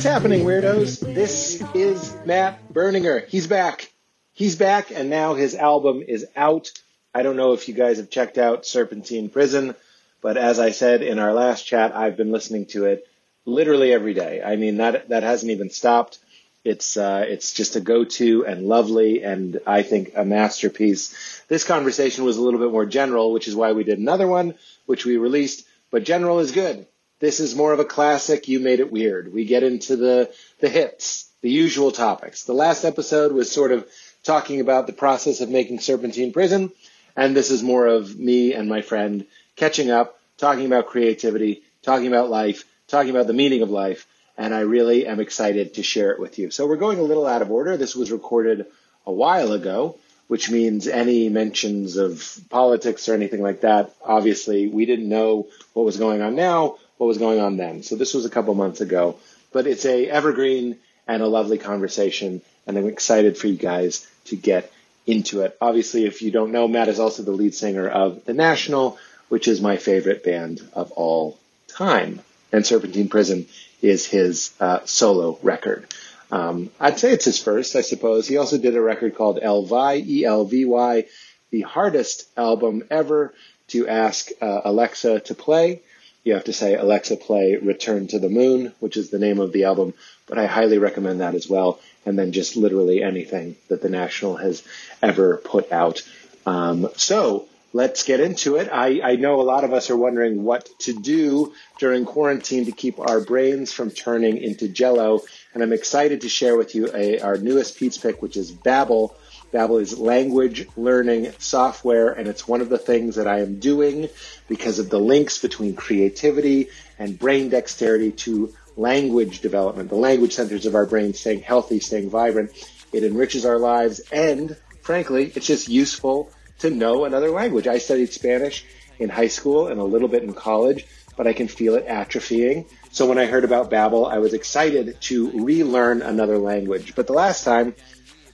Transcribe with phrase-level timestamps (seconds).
[0.00, 1.00] What's happening, weirdos?
[1.14, 3.28] This is Matt Berninger.
[3.28, 3.92] He's back.
[4.32, 6.72] He's back, and now his album is out.
[7.14, 9.74] I don't know if you guys have checked out Serpentine Prison,
[10.22, 13.06] but as I said in our last chat, I've been listening to it
[13.44, 14.40] literally every day.
[14.42, 16.18] I mean, that that hasn't even stopped.
[16.64, 21.42] It's uh, it's just a go-to and lovely, and I think a masterpiece.
[21.48, 24.54] This conversation was a little bit more general, which is why we did another one,
[24.86, 25.66] which we released.
[25.90, 26.86] But general is good.
[27.20, 28.48] This is more of a classic.
[28.48, 29.30] You made it weird.
[29.32, 32.44] We get into the, the hits, the usual topics.
[32.44, 33.86] The last episode was sort of
[34.24, 36.72] talking about the process of making Serpentine Prison.
[37.14, 42.06] And this is more of me and my friend catching up, talking about creativity, talking
[42.06, 44.06] about life, talking about the meaning of life.
[44.38, 46.50] And I really am excited to share it with you.
[46.50, 47.76] So we're going a little out of order.
[47.76, 48.64] This was recorded
[49.06, 54.86] a while ago, which means any mentions of politics or anything like that, obviously we
[54.86, 57.82] didn't know what was going on now what was going on then.
[57.82, 59.16] So this was a couple months ago,
[59.54, 60.76] but it's a evergreen
[61.08, 64.70] and a lovely conversation, and I'm excited for you guys to get
[65.06, 65.56] into it.
[65.62, 68.98] Obviously, if you don't know, Matt is also the lead singer of The National,
[69.30, 72.20] which is my favorite band of all time,
[72.52, 73.46] and Serpentine Prison
[73.80, 75.86] is his uh, solo record.
[76.30, 78.28] Um, I'd say it's his first, I suppose.
[78.28, 81.06] He also did a record called Elvy, E-L-V-Y,
[81.48, 83.32] the hardest album ever
[83.68, 85.80] to ask uh, Alexa to play
[86.24, 89.52] you have to say, Alexa, play Return to the Moon, which is the name of
[89.52, 89.94] the album,
[90.26, 91.80] but I highly recommend that as well.
[92.04, 94.62] And then just literally anything that the National has
[95.02, 96.02] ever put out.
[96.46, 98.68] Um, so let's get into it.
[98.70, 102.72] I, I know a lot of us are wondering what to do during quarantine to
[102.72, 105.20] keep our brains from turning into jello.
[105.54, 109.14] And I'm excited to share with you a, our newest Pete's pick, which is Babbel.
[109.52, 114.08] Babbel is language learning software, and it's one of the things that I am doing
[114.48, 116.68] because of the links between creativity
[116.98, 122.10] and brain dexterity to language development, the language centers of our brain staying healthy, staying
[122.10, 122.50] vibrant.
[122.92, 127.66] It enriches our lives, and frankly, it's just useful to know another language.
[127.66, 128.64] I studied Spanish
[128.98, 132.66] in high school and a little bit in college, but I can feel it atrophying.
[132.92, 136.94] So when I heard about Babbel, I was excited to relearn another language.
[136.94, 137.74] But the last time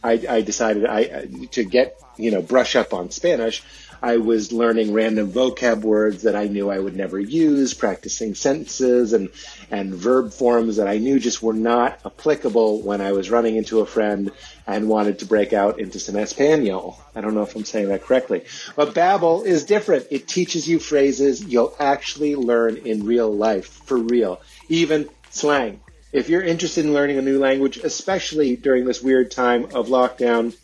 [0.07, 3.63] I, I decided I to get you know brush up on Spanish.
[4.03, 9.13] I was learning random vocab words that I knew I would never use, practicing sentences
[9.13, 9.31] and
[9.71, 13.81] and verb forms that I knew just were not applicable when I was running into
[13.81, 14.31] a friend
[14.67, 17.01] and wanted to break out into some Espanol.
[17.15, 18.45] I don't know if I'm saying that correctly.
[18.75, 20.07] But Babbel is different.
[20.11, 24.41] It teaches you phrases you'll actually learn in real life, for real.
[24.69, 25.81] Even slang.
[26.13, 30.57] If you're interested in learning a new language, especially during this weird time of lockdown,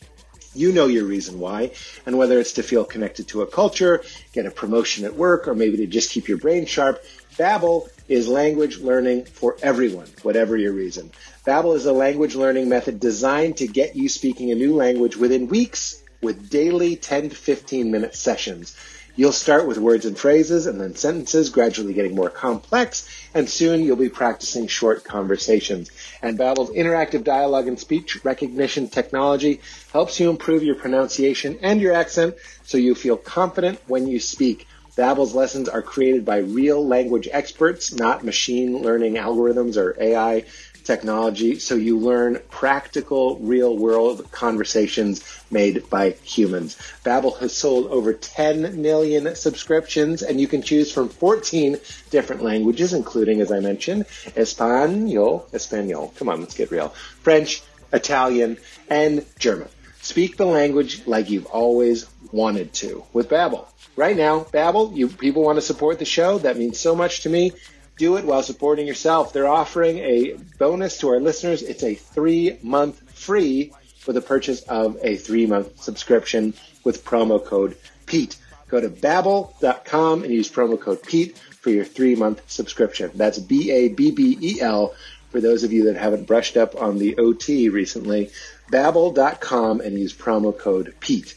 [0.55, 1.73] you know your reason why,
[2.07, 5.55] and whether it's to feel connected to a culture, get a promotion at work, or
[5.55, 7.03] maybe to just keep your brain sharp,
[7.37, 11.11] Babbel is language learning for everyone, whatever your reason.
[11.45, 15.49] Babbel is a language learning method designed to get you speaking a new language within
[15.49, 18.77] weeks with daily 10 to 15 minute sessions.
[19.15, 23.83] You'll start with words and phrases and then sentences, gradually getting more complex, and soon
[23.83, 25.91] you'll be practicing short conversations.
[26.23, 29.61] And Babbel's interactive dialogue and speech recognition technology
[29.93, 34.67] helps you improve your pronunciation and your accent so you feel confident when you speak.
[34.97, 40.45] Babbel's lessons are created by real language experts, not machine learning algorithms or AI
[40.85, 46.77] technology so you learn practical real world conversations made by humans.
[47.05, 51.79] Babbel has sold over 10 million subscriptions and you can choose from 14
[52.11, 54.07] different languages including as I mentioned
[54.37, 56.15] Espanol, Espanol.
[56.17, 56.89] Come on, let's get real.
[57.23, 59.69] French, Italian, and German.
[60.01, 63.67] Speak the language like you've always wanted to with Babbel.
[63.95, 66.39] Right now, Babbel, you people want to support the show.
[66.39, 67.53] That means so much to me
[68.03, 69.33] do it while supporting yourself.
[69.33, 71.63] They're offering a bonus to our listeners.
[71.63, 77.43] It's a three month free for the purchase of a three month subscription with promo
[77.45, 78.37] code Pete.
[78.67, 83.13] Go to babbel.com and use promo code Pete for your three month subscription.
[83.15, 84.97] That's B A B B E L
[85.31, 88.33] for those of you that haven't brushed up on the OT recently.
[88.73, 91.37] Babbel.com and use promo code Pete.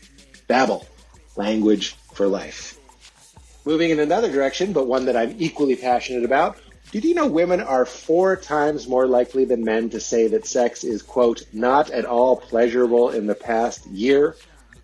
[0.49, 0.83] Babbel,
[1.35, 2.74] language for life.
[3.65, 6.57] Moving in another direction, but one that I'm equally passionate about,
[6.91, 10.83] did you know women are four times more likely than men to say that sex
[10.83, 14.35] is, quote, not at all pleasurable in the past year?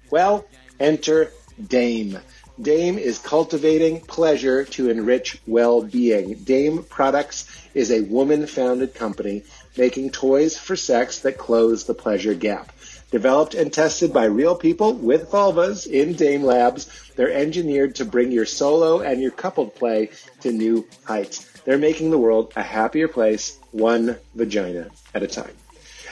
[0.09, 0.45] Well,
[0.79, 1.31] enter
[1.67, 2.17] Dame.
[2.59, 6.43] Dame is cultivating pleasure to enrich well-being.
[6.43, 9.43] Dame Products is a woman-founded company
[9.77, 12.71] making toys for sex that close the pleasure gap.
[13.11, 18.31] Developed and tested by real people with vulvas in Dame Labs, they're engineered to bring
[18.31, 21.45] your solo and your coupled play to new heights.
[21.65, 25.53] They're making the world a happier place, one vagina at a time.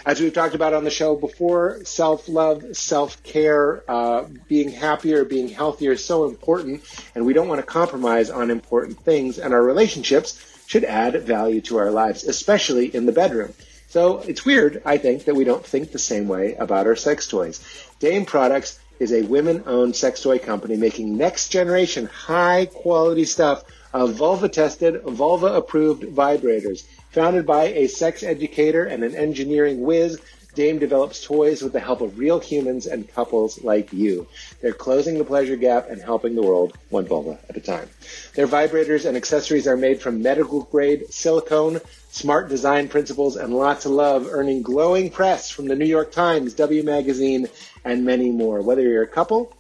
[0.05, 5.93] As we've talked about on the show before, self-love, self-care, uh, being happier, being healthier
[5.93, 6.83] is so important,
[7.15, 11.61] and we don't want to compromise on important things, and our relationships should add value
[11.61, 13.53] to our lives, especially in the bedroom.
[13.89, 17.27] So it's weird, I think, that we don't think the same way about our sex
[17.27, 17.59] toys.
[17.97, 26.03] Dame Products is a women-owned sex toy company making next-generation high-quality stuff of vulva-tested, vulva-approved
[26.03, 26.85] vibrators.
[27.13, 30.19] Founded by a sex educator and an engineering whiz,
[30.55, 34.27] Dame develops toys with the help of real humans and couples like you.
[34.61, 37.87] They're closing the pleasure gap and helping the world one vulva at a time.
[38.33, 43.85] Their vibrators and accessories are made from medical grade silicone, smart design principles, and lots
[43.85, 47.47] of love, earning glowing press from the New York Times, W Magazine,
[47.85, 48.61] and many more.
[48.61, 49.55] Whether you're a couple,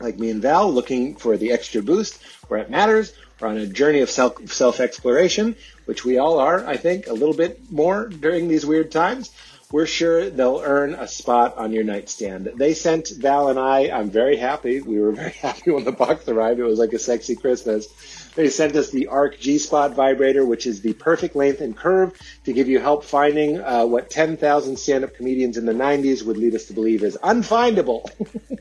[0.00, 3.66] like me and Val, looking for the extra boost where it matters, or on a
[3.66, 5.56] journey of self self exploration,
[5.86, 9.30] which we all are, I think, a little bit more during these weird times.
[9.70, 12.52] We're sure they'll earn a spot on your nightstand.
[12.56, 14.80] They sent Val and I, I'm very happy.
[14.80, 16.58] We were very happy when the box arrived.
[16.58, 17.86] It was like a sexy Christmas.
[18.34, 22.18] They sent us the ARC G Spot vibrator, which is the perfect length and curve
[22.44, 26.38] to give you help finding uh, what 10,000 stand up comedians in the 90s would
[26.38, 28.08] lead us to believe is unfindable.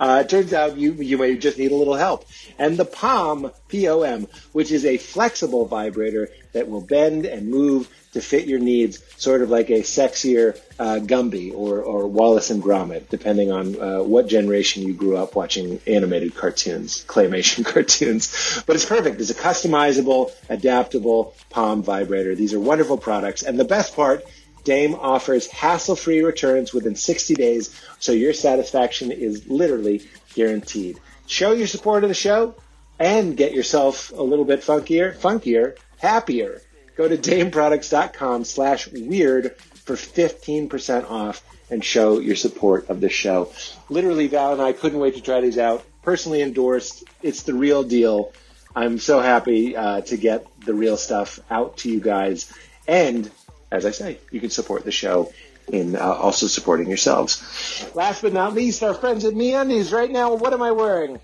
[0.00, 2.26] Uh, it turns out you you may just need a little help.
[2.58, 8.20] And the POM, P-O-M, which is a flexible vibrator that will bend and move to
[8.20, 13.08] fit your needs, sort of like a sexier uh, Gumby or, or Wallace and Gromit,
[13.08, 18.62] depending on uh, what generation you grew up watching animated cartoons, claymation cartoons.
[18.66, 19.20] But it's perfect.
[19.20, 22.34] It's a customizable, adaptable palm vibrator.
[22.34, 23.42] These are wonderful products.
[23.42, 24.24] And the best part
[24.64, 30.02] Dame offers hassle-free returns within 60 days, so your satisfaction is literally
[30.34, 30.98] guaranteed.
[31.26, 32.54] Show your support of the show
[32.98, 36.62] and get yourself a little bit funkier, funkier, happier.
[36.96, 43.52] Go to dameproducts.com slash weird for 15% off and show your support of the show.
[43.88, 45.84] Literally, Val and I couldn't wait to try these out.
[46.02, 47.04] Personally endorsed.
[47.22, 48.32] It's the real deal.
[48.76, 52.52] I'm so happy uh, to get the real stuff out to you guys.
[52.86, 53.30] And
[53.70, 55.32] as I say, you can support the show
[55.72, 57.90] in uh, also supporting yourselves.
[57.94, 59.92] Last but not least, our friends at MeUndies.
[59.92, 61.18] Right now, what am I wearing?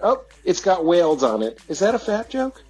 [0.00, 1.58] Oh, it's got whales on it.
[1.68, 2.63] Is that a fat joke?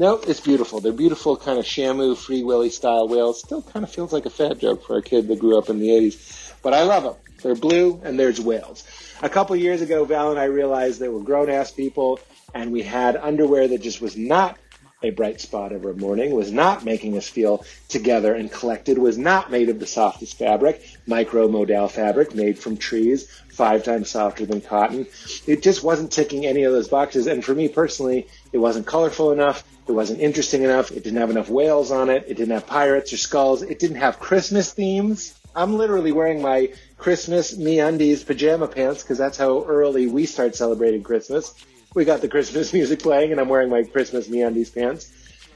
[0.00, 0.78] No, it's beautiful.
[0.78, 3.40] They're beautiful, kind of Shamu, Free Willy style whales.
[3.40, 5.80] Still kind of feels like a fat joke for a kid that grew up in
[5.80, 6.52] the 80s.
[6.62, 7.16] But I love them.
[7.42, 8.84] They're blue, and there's whales.
[9.22, 12.20] A couple years ago, Val and I realized that we're grown ass people,
[12.54, 14.56] and we had underwear that just was not
[15.02, 19.50] a bright spot every morning, was not making us feel together and collected, was not
[19.50, 24.60] made of the softest fabric, micro modal fabric made from trees, five times softer than
[24.60, 25.06] cotton.
[25.46, 27.28] It just wasn't ticking any of those boxes.
[27.28, 29.64] And for me personally, it wasn't colorful enough.
[29.86, 30.90] It wasn't interesting enough.
[30.90, 32.24] It didn't have enough whales on it.
[32.26, 33.62] It didn't have pirates or skulls.
[33.62, 35.34] It didn't have Christmas themes.
[35.54, 41.02] I'm literally wearing my Christmas MeUndies pajama pants because that's how early we start celebrating
[41.02, 41.54] Christmas
[41.94, 45.12] we got the Christmas music playing, and I'm wearing my Christmas MeUndies pants.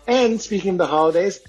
[0.07, 1.41] And speaking of the holidays,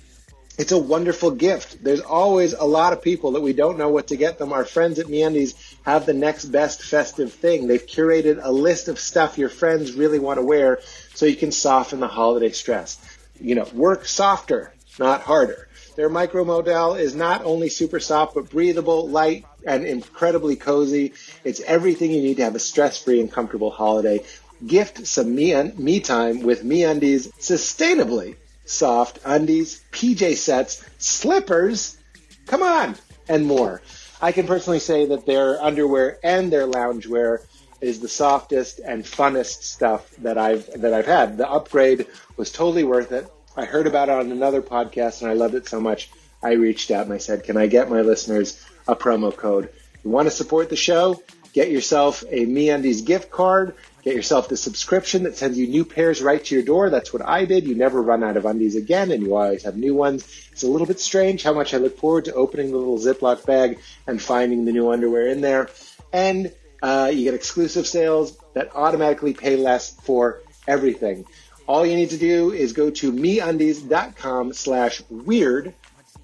[0.57, 1.83] it's a wonderful gift.
[1.83, 4.53] There's always a lot of people that we don't know what to get them.
[4.53, 7.67] Our friends at MeUndies have the next best festive thing.
[7.67, 10.79] They've curated a list of stuff your friends really want to wear
[11.15, 12.99] so you can soften the holiday stress.
[13.41, 15.67] You know, work softer, not harder.
[15.95, 21.13] Their micromodal is not only super soft, but breathable, light, and incredibly cozy.
[21.43, 24.23] It's everything you need to have a stress-free and comfortable holiday.
[24.65, 31.97] Gift some me, me time with MeUndies sustainably soft undies, PJ sets, slippers,
[32.45, 32.95] come on,
[33.27, 33.81] and more.
[34.21, 37.39] I can personally say that their underwear and their loungewear
[37.81, 41.37] is the softest and funnest stuff that I've that I've had.
[41.37, 43.29] The upgrade was totally worth it.
[43.57, 46.09] I heard about it on another podcast and I loved it so much.
[46.41, 49.69] I reached out and I said, "Can I get my listeners a promo code?
[50.03, 51.21] You want to support the show?
[51.51, 53.75] Get yourself a MeUndies gift card.
[54.03, 56.89] Get yourself the subscription that sends you new pairs right to your door.
[56.89, 57.65] That's what I did.
[57.65, 60.25] You never run out of undies again, and you always have new ones.
[60.51, 63.45] It's a little bit strange how much I look forward to opening the little Ziploc
[63.45, 65.69] bag and finding the new underwear in there.
[66.11, 71.25] And uh, you get exclusive sales that automatically pay less for everything.
[71.65, 75.73] All you need to do is go to meundies.com slash weird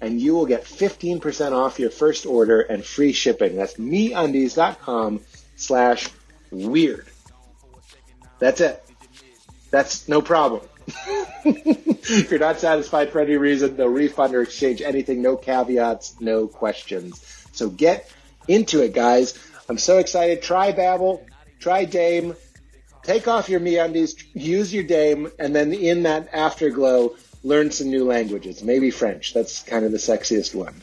[0.02, 3.56] and you will get 15% off your first order and free shipping.
[3.56, 5.20] That's meundies.com
[5.56, 6.08] slash
[6.50, 7.09] weird.
[8.40, 8.84] That's it.
[9.70, 10.62] That's no problem.
[11.44, 15.22] if you're not satisfied for any reason, they'll refund or exchange anything.
[15.22, 17.46] No caveats, no questions.
[17.52, 18.10] So get
[18.48, 19.38] into it, guys.
[19.68, 20.42] I'm so excited.
[20.42, 21.20] Try Babbel,
[21.60, 22.34] try Dame,
[23.04, 28.04] take off your MeUndies, use your Dame, and then in that afterglow, learn some new
[28.04, 29.32] languages, maybe French.
[29.32, 30.74] That's kind of the sexiest one.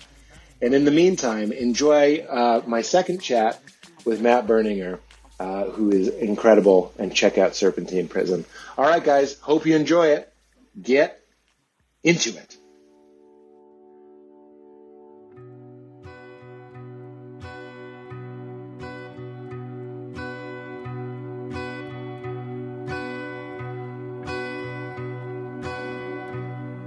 [0.61, 3.61] And in the meantime, enjoy uh, my second chat
[4.05, 4.99] with Matt Berninger,
[5.39, 8.45] uh, who is incredible, and check out Serpentine Prison.
[8.77, 10.33] All right, guys, hope you enjoy it.
[10.81, 11.21] Get
[12.03, 12.57] into it.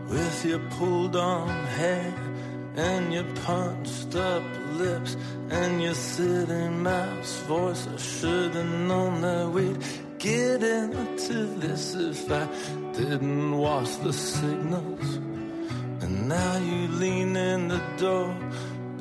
[0.09, 2.15] With your pulled on hair
[2.75, 4.43] and your punched up
[4.73, 5.17] lips
[5.51, 9.79] and your city mouse voice, I should have known that we'd
[10.19, 12.47] get into this if I
[12.93, 15.17] didn't watch the signals.
[16.03, 18.35] And now you lean in the door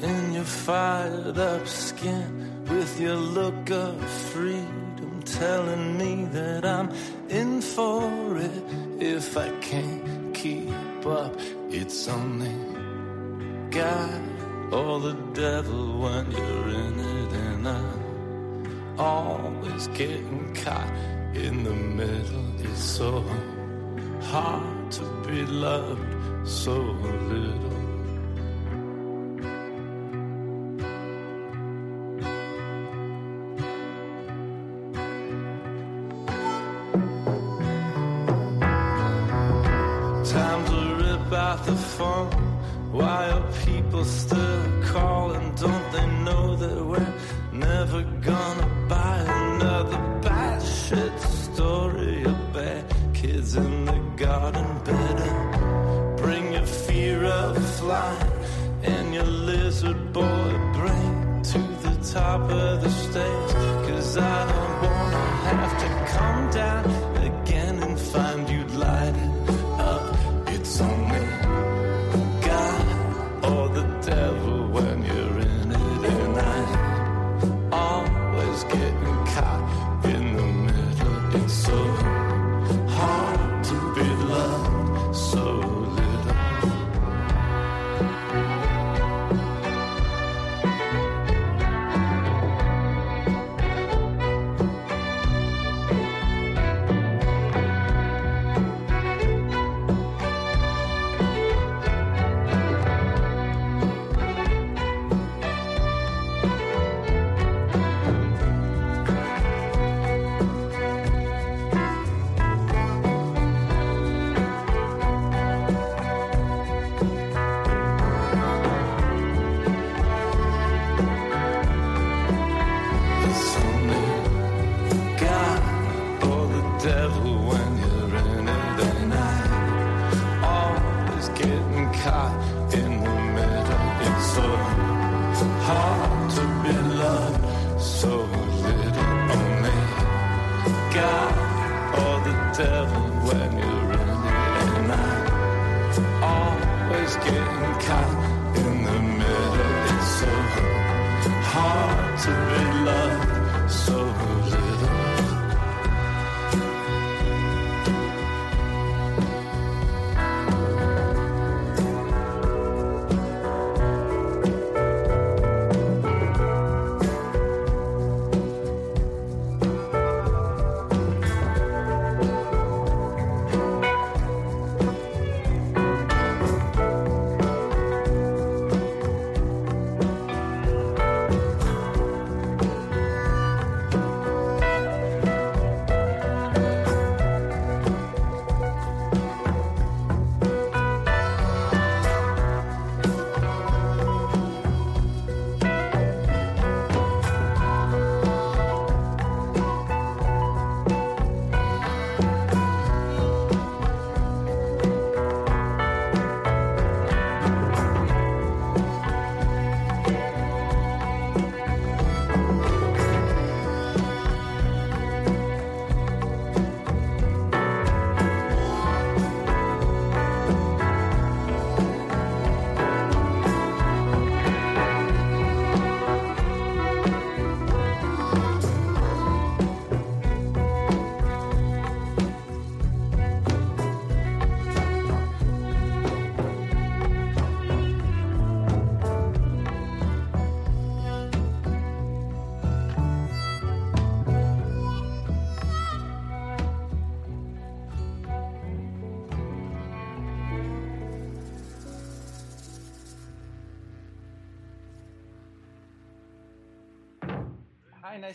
[0.02, 6.90] in your fired up skin with your look of freedom telling me that I'm
[7.30, 8.64] in for it
[9.00, 11.36] if I can't keep up.
[11.70, 12.56] It's only
[13.70, 14.39] God
[14.72, 20.94] or the devil when you're in it, and I'm always getting caught
[21.34, 22.46] in the middle.
[22.60, 23.24] It's so
[24.22, 27.79] hard to be loved so little.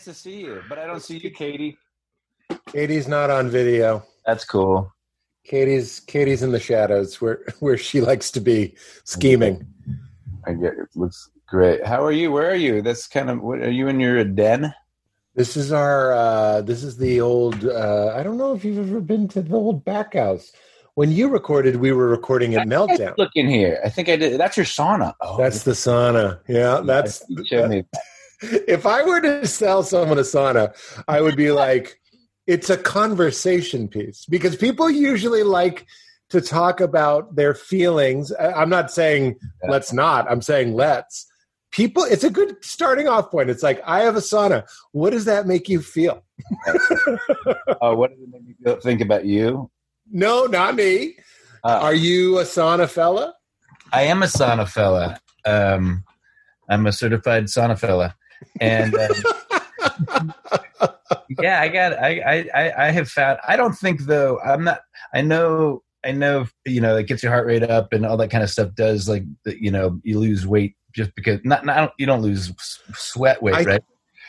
[0.05, 0.63] To see you.
[0.69, 1.77] But I don't see you, Katie.
[2.69, 4.05] Katie's not on video.
[4.27, 4.93] That's cool.
[5.45, 9.67] Katie's Katie's in the shadows where where she likes to be scheming.
[10.47, 10.89] I get it.
[10.95, 11.85] Looks great.
[11.87, 12.33] How are you?
[12.33, 12.83] Where are you?
[12.83, 13.41] That's kind of.
[13.41, 14.75] What, are you in your den?
[15.35, 19.01] This is our uh this is the old uh I don't know if you've ever
[19.01, 20.53] been to the old back house.
[20.95, 23.19] When you recorded, we were recording at Meltdown.
[23.19, 23.81] Look in here.
[23.85, 24.39] I think I did.
[24.39, 25.13] That's your sauna.
[25.21, 26.39] Oh, That's the sauna.
[26.47, 27.85] Yeah, that's you showed me.
[28.69, 30.75] If I were to sell someone a sauna,
[31.09, 32.01] I would be like,
[32.47, 35.87] it's a conversation piece because people usually like
[36.31, 38.33] to talk about their feelings.
[38.39, 39.71] I'm not saying Yeah.
[39.71, 41.27] let's not, I'm saying let's.
[41.71, 43.51] People, it's a good starting off point.
[43.51, 44.65] It's like, I have a sauna.
[44.93, 46.23] What does that make you feel?
[47.81, 49.71] Oh, what does it make me feel- think about you?
[50.11, 51.17] No, not me.
[51.65, 53.35] Uh, Are you a sauna fella?
[53.93, 55.19] I am a sauna fella.
[55.47, 56.05] Um,
[56.69, 58.15] I'm a certified sauna fella,
[58.61, 59.11] and um,
[61.41, 61.93] yeah, I got.
[61.95, 63.39] I, I I have found.
[63.47, 64.41] I don't think though.
[64.41, 64.81] I'm not.
[65.15, 65.83] I know.
[66.05, 66.47] I know.
[66.65, 68.75] You know, it gets your heart rate up and all that kind of stuff.
[68.75, 71.65] Does like you know you lose weight just because not.
[71.65, 72.53] not you don't lose
[72.95, 73.85] sweat weight, I- right?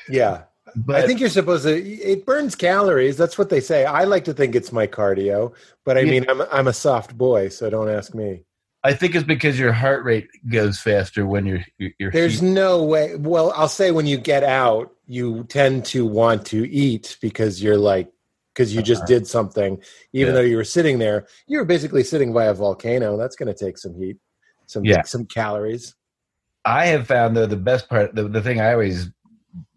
[0.10, 0.44] Yeah.
[0.78, 1.74] But I think you're supposed to.
[1.74, 3.16] It burns calories.
[3.16, 3.86] That's what they say.
[3.86, 5.54] I like to think it's my cardio,
[5.86, 6.12] but I Yeah.
[6.12, 8.44] mean, I'm I'm a soft boy, so don't ask me.
[8.86, 11.66] I think it's because your heart rate goes faster when you're
[12.00, 12.12] you're.
[12.12, 13.16] There's no way.
[13.16, 17.78] Well, I'll say when you get out, you tend to want to eat because you're
[17.80, 18.12] like,
[18.54, 19.88] because you just did something, even Uh-huh.
[20.14, 20.32] Yeah.
[20.34, 21.26] though you were sitting there.
[21.48, 23.18] You were basically sitting by a volcano.
[23.18, 24.18] That's going to take some heat,
[24.68, 25.02] some Yeah.
[25.02, 25.96] some calories.
[26.64, 29.10] I have found though the best part, the, the thing I always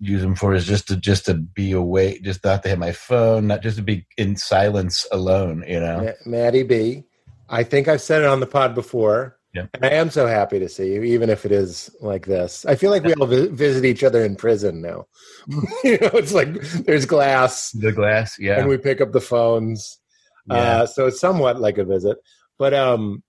[0.01, 2.93] use them for is just to just to be awake, just not to have my
[2.93, 5.65] phone, not just to be in silence alone.
[5.67, 7.05] You know, Maddie B.
[7.49, 9.39] I think I've said it on the pod before.
[9.55, 9.67] Yeah.
[9.75, 12.67] And I am so happy to see you, even if it is like this.
[12.67, 15.07] I feel like we all vi- visit each other in prison now.
[15.85, 16.53] you know, it's like
[16.85, 19.99] there's glass, the glass, yeah, and we pick up the phones.
[20.47, 22.19] yeah, Uh, so it's somewhat like a visit.
[22.59, 23.23] But um,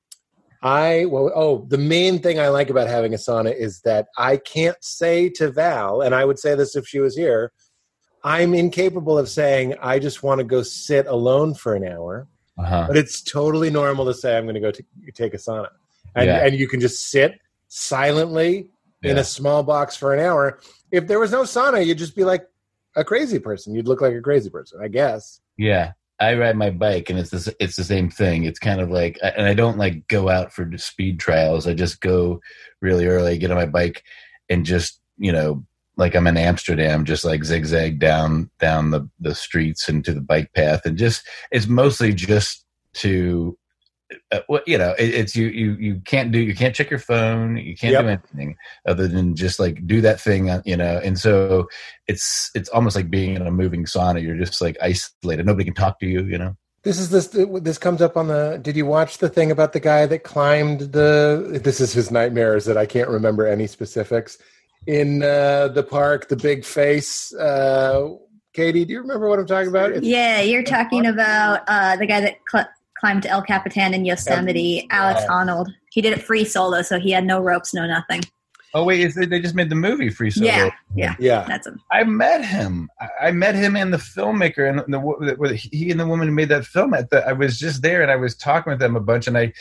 [0.62, 4.38] I well, oh, the main thing I like about having a sauna is that I
[4.38, 7.54] can't say to Val, and I would say this if she was here.
[8.26, 12.28] I'm incapable of saying I just want to go sit alone for an hour,
[12.60, 12.86] uh-huh.
[12.88, 15.70] but it's totally normal to say I'm going to go t- take a sauna,
[16.16, 16.46] and Yeah.
[16.46, 18.70] and you can just sit silently
[19.04, 20.60] in a small box for an hour.
[20.92, 22.46] If there was no sauna, you'd just be like
[22.96, 23.74] a crazy person.
[23.74, 25.40] You'd look like a crazy person, I guess.
[25.58, 25.94] yeah.
[26.22, 28.44] I ride my bike, and it's the, it's the same thing.
[28.44, 31.66] It's kind of like, and I don't like go out for speed trials.
[31.66, 32.42] I just go
[32.82, 34.04] really early, get on my bike,
[34.50, 35.64] and just you know,
[36.00, 40.22] like I'm in Amsterdam, just like zigzag down down the the streets and to the
[40.22, 43.58] bike path, and just it's mostly just to.
[44.32, 45.48] Uh, well, you know, it, it's you.
[45.50, 46.40] You you can't do.
[46.40, 47.58] You can't check your phone.
[47.58, 48.02] You can't Yep.
[48.02, 48.56] do anything
[48.88, 50.50] other than just like do that thing.
[50.50, 51.68] uh, You know, and so
[52.08, 54.24] it's it's almost like being in a moving sauna.
[54.24, 55.46] You're just like isolated.
[55.46, 56.24] Nobody can talk to you.
[56.24, 56.58] You know.
[56.82, 57.28] This is this.
[57.62, 58.58] This comes up on the.
[58.60, 61.60] Did you watch the thing about the guy that climbed the?
[61.64, 64.40] This is his nightmares that I can't remember any specifics.
[64.88, 67.34] In uh, the park, the big face.
[67.36, 68.16] Uh,
[68.54, 69.92] Katie, do you remember what I'm talking about?
[69.92, 74.88] It's- Yeah, you're talking about uh, the guy that cl- climbed El Capitan in Yosemite,
[74.90, 75.68] Alex Honnold.
[75.92, 78.22] He did it free solo, so he had no ropes, no nothing.
[78.74, 80.46] Oh wait, is it, they just made the movie Free Solo?
[80.46, 81.82] Yeah, yeah, Yeah, that's him.
[81.92, 82.88] I met him.
[83.02, 86.34] I- I met him and the filmmaker and the, the he and the woman who
[86.36, 86.94] made that film.
[86.94, 89.38] At the, I was just there and I was talking with them a bunch and
[89.38, 89.54] I.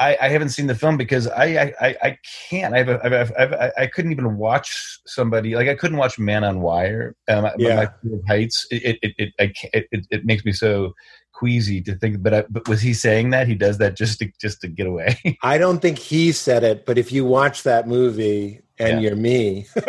[0.00, 2.18] I, I haven't seen the film because I I, I,
[2.50, 5.74] can't I have a, I've, I've, I've, I I couldn't even watch somebody like I
[5.74, 7.14] couldn't watch Man on Wire.
[7.28, 7.76] Um, Yeah.
[7.76, 8.66] my heights.
[8.70, 10.94] It it it, I can't, it it it makes me so
[11.32, 12.22] queasy to think.
[12.22, 14.86] But I, but was he saying that he does that just to just to get
[14.86, 15.16] away?
[15.42, 19.10] I don't think he said it, but if you watch that movie and Yeah.
[19.10, 19.66] you're me,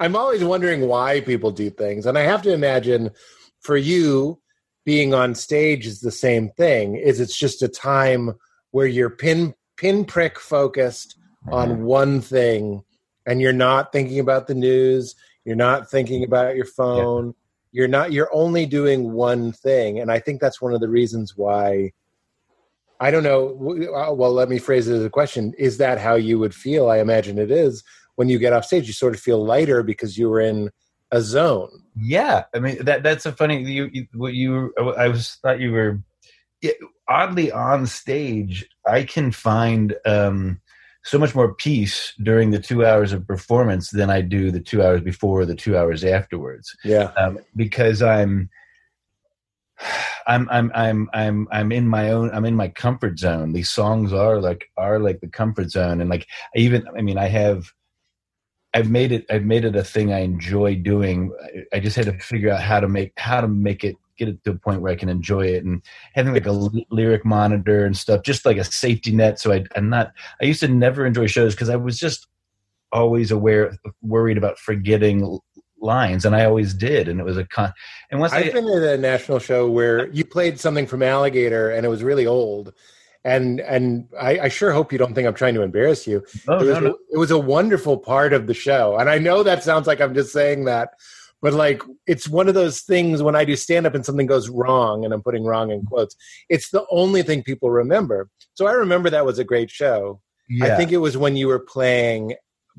[0.00, 3.10] I'm always wondering why people do things, and I have to imagine
[3.60, 4.40] for you
[4.86, 6.96] being on stage is the same thing.
[6.96, 8.32] Is it's just a time
[8.70, 11.18] where you're pin pinprick focused
[11.52, 12.82] on one thing
[13.26, 17.34] and you're not thinking about the news you're not thinking about your phone
[17.72, 21.36] you're not you're only doing one thing and i think that's one of the reasons
[21.36, 21.92] why
[23.00, 23.50] i don't know
[23.94, 26.88] uh, well let me phrase it as a question is that how you would feel?
[26.88, 27.84] I imagine it is.
[28.16, 30.70] When you get off stage you sort of feel lighter because you were in
[31.12, 33.62] a zone Yeah, I mean that that's a funny.
[33.62, 36.00] You, you what you I was thought you were
[36.60, 36.76] it,
[37.08, 38.68] oddly on stage.
[38.86, 40.60] I can find um,
[41.04, 44.82] so much more peace during the two hours of performance than I do the two
[44.82, 48.50] hours before, or the two hours afterwards, yeah um, because I'm.
[50.26, 53.52] I'm I'm I'm I'm I'm in my own I'm in my comfort zone.
[53.52, 57.28] These songs are like are like the comfort zone and like even I mean I
[57.28, 57.70] have
[58.76, 61.32] I've made it I've made it a thing I enjoy doing.
[61.42, 64.28] I, I just had to figure out how to make how to make it get
[64.28, 65.82] it to a point where I can enjoy it and
[66.14, 69.38] having like a l- lyric monitor and stuff, just like a safety net.
[69.38, 70.12] So I, I'm not.
[70.40, 72.26] I used to never enjoy shows because I was just
[72.92, 75.38] always aware, worried about forgetting
[75.80, 77.72] lines, and I always did, and it was a con.
[78.10, 81.70] And once I, I've been at a national show where you played something from Alligator,
[81.70, 82.72] and it was really old.
[83.26, 86.24] And and I, I sure hope you don't think I'm trying to embarrass you.
[86.46, 86.98] oh, it, was, no, no.
[87.10, 90.14] it was a wonderful part of the show, and I know that sounds like I'm
[90.14, 90.90] just saying that,
[91.42, 94.48] but like it's one of those things when I do stand up and something goes
[94.48, 96.14] wrong, and I'm putting wrong in quotes.
[96.48, 98.28] It's the only thing people remember.
[98.54, 100.20] So I remember that was a great show.
[100.48, 100.66] yeah.
[100.66, 102.34] I think it was when you were playing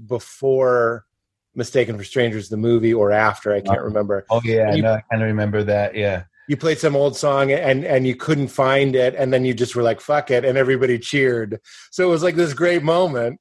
[0.08, 1.06] before
[1.56, 3.52] Mistaken for Strangers, the movie, or after.
[3.54, 4.26] I can't Uh, remember.
[4.30, 5.96] oh yeah, you- no, I kind of remember that.
[5.96, 6.24] Yeah.
[6.48, 9.76] You played some old song and and you couldn't find it, and then you just
[9.76, 11.60] were like, "Fuck it," and everybody cheered.
[11.92, 13.40] So it was like this great moment.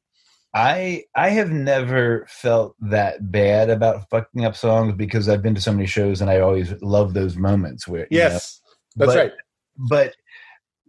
[0.55, 5.61] I I have never felt that bad about fucking up songs because I've been to
[5.61, 8.61] so many shows and I always love those moments where you know, Yes,
[8.97, 9.33] that's but- right.
[9.77, 10.15] but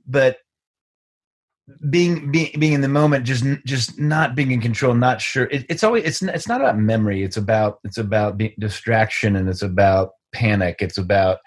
[0.07, 0.37] but
[1.89, 5.65] being being being in the moment just just not being in control not sure it,
[5.67, 9.61] it's always it's it's not about memory it's about it's about being, distraction and it's
[9.63, 11.39] about panic it's about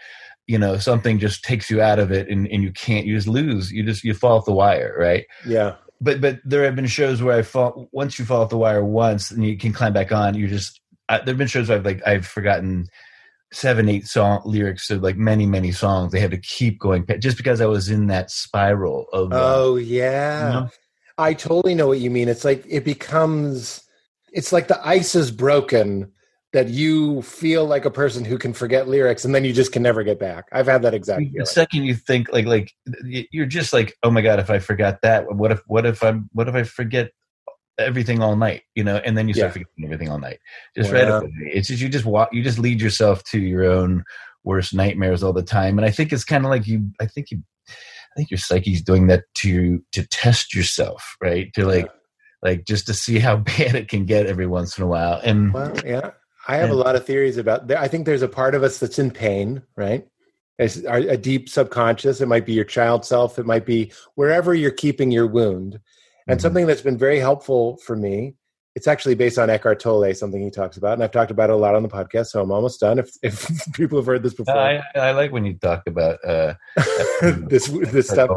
[0.50, 3.28] you know something just takes you out of it and, and you can't you just
[3.28, 6.86] lose you just you fall off the wire right Yeah, but but there have been
[6.86, 9.92] shows where I fall once you fall off the wire once and you can climb
[9.92, 10.34] back on.
[10.34, 12.88] You just I, there have been shows where I've like I've forgotten
[13.52, 16.10] seven eight song lyrics of like many many songs.
[16.10, 19.76] They had to keep going just because I was in that spiral of uh, Oh
[19.76, 20.50] you yeah.
[20.52, 20.68] know?
[21.16, 22.28] I totally know what you mean.
[22.28, 23.84] It's like it becomes
[24.32, 26.10] it's like the ice is broken
[26.52, 29.82] that you feel like a person who can forget lyrics and then you just can
[29.82, 30.46] never get back.
[30.52, 31.46] I've had that exact the feeling.
[31.46, 32.72] second you think like like
[33.04, 36.28] you're just like oh my god if I forgot that what if what if I'm
[36.32, 37.12] what if I forget
[37.78, 39.52] everything all night you know and then you start Yeah.
[39.52, 40.38] forgetting everything all night
[40.76, 41.20] just right Wow.
[41.20, 44.04] away it's just you just walk you just lead yourself to your own
[44.44, 47.30] worst nightmares all the time and i think it's kind of like you i think
[47.30, 47.72] you i
[48.16, 51.88] think your psyche's doing that to to test yourself right to like
[52.42, 55.54] like just to see how bad it can get every once in a while and
[55.54, 56.10] Well, yeah.
[56.50, 57.78] I have a lot of theories about there.
[57.78, 60.04] I think there's a part of us that's in pain, right?
[60.58, 62.20] It's a deep subconscious.
[62.20, 63.38] It might be your child self.
[63.38, 65.78] It might be wherever you're keeping your wound.
[66.26, 66.42] And Mhm.
[66.42, 68.34] something that's been very helpful for me,
[68.74, 70.94] it's actually based on Eckhart Tolle, something he talks about.
[70.94, 73.10] And I've talked about it a lot on the podcast, so I'm almost done if,
[73.22, 74.56] if people have heard this before.
[74.56, 76.54] I, I like when you talk about uh
[77.48, 78.30] this this stuff.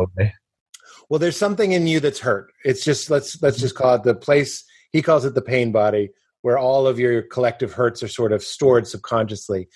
[1.10, 2.54] Well, there's something in you that's hurt.
[2.63, 4.63] It's just let's let's just call it the place.
[4.91, 6.12] He calls it the pain body,
[6.43, 9.67] where all of your collective hurts are sort of stored subconsciously.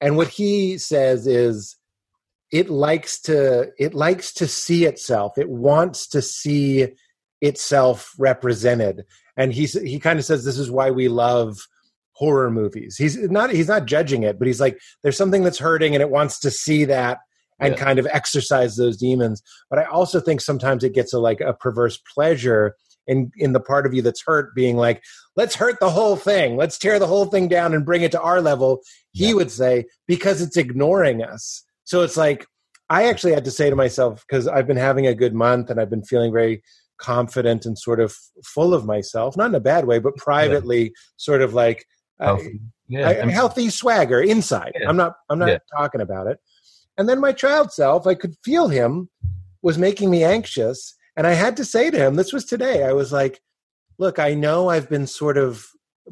[0.00, 1.76] And what he says is,
[2.52, 5.38] it likes to it likes to see itself.
[5.38, 6.88] It wants to see
[7.40, 9.04] itself represented.
[9.36, 11.56] And he's he kind of says this is why we love
[12.12, 12.96] horror movies.
[12.98, 16.10] He's not he's not judging it, but he's like there's something that's hurting and it
[16.10, 17.18] wants to see that
[17.60, 17.80] and Yeah.
[17.80, 19.42] kind of exercise those demons.
[19.70, 22.74] But I also think sometimes it gets a like a perverse pleasure
[23.10, 25.02] in in the part of you that's hurt being like,
[25.36, 26.56] let's hurt the whole thing.
[26.56, 28.70] Let's tear the whole thing down and bring it to our level.
[29.12, 29.34] He Yeah.
[29.34, 31.62] would say because it's ignoring us.
[31.84, 32.46] So it's like
[32.88, 35.80] I actually had to say to myself because I've been having a good month and
[35.80, 36.62] I've been feeling very
[36.98, 41.40] confident and sort of full of myself, not in a bad way, but privately, sort
[41.42, 41.84] of like
[42.20, 42.60] Healthy.
[42.88, 44.72] yeah a I mean, healthy swagger inside.
[44.78, 44.88] Yeah.
[44.88, 45.12] I'm not.
[45.30, 45.58] I'm not Yeah.
[45.76, 46.38] talking about it.
[46.98, 49.08] And then my child self, I could feel him
[49.62, 52.92] was making me anxious, and I had to say to him, "This was today." I
[52.92, 53.40] was like,
[53.98, 55.68] "Look, I know I've been sort of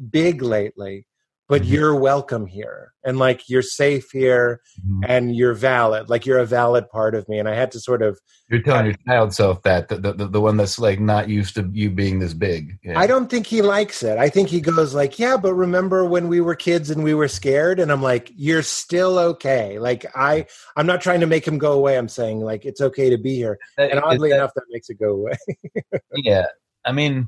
[0.09, 1.07] big lately,
[1.49, 1.69] but Mhm.
[1.71, 5.01] you're welcome here, and like you're safe here, Mhm.
[5.07, 6.07] and you're valid.
[6.09, 8.85] Like you're a valid part of me." And I had to sort of You're telling
[8.85, 12.19] your child self that the, the the one that's like not used to you being
[12.19, 12.77] this big.
[12.83, 12.97] Yeah.
[12.99, 14.17] I don't think he likes it.
[14.17, 17.27] I think he goes like, "Yeah, but remember when we were kids and we were
[17.27, 20.45] scared?" And I'm like, "You're still okay." Like I
[20.77, 21.97] I'm not trying to make him go away.
[21.97, 23.57] I'm saying like it's okay to be here.
[23.77, 25.37] That- And oddly that- enough that makes it go away.
[26.15, 26.45] yeah.
[26.85, 27.27] I mean,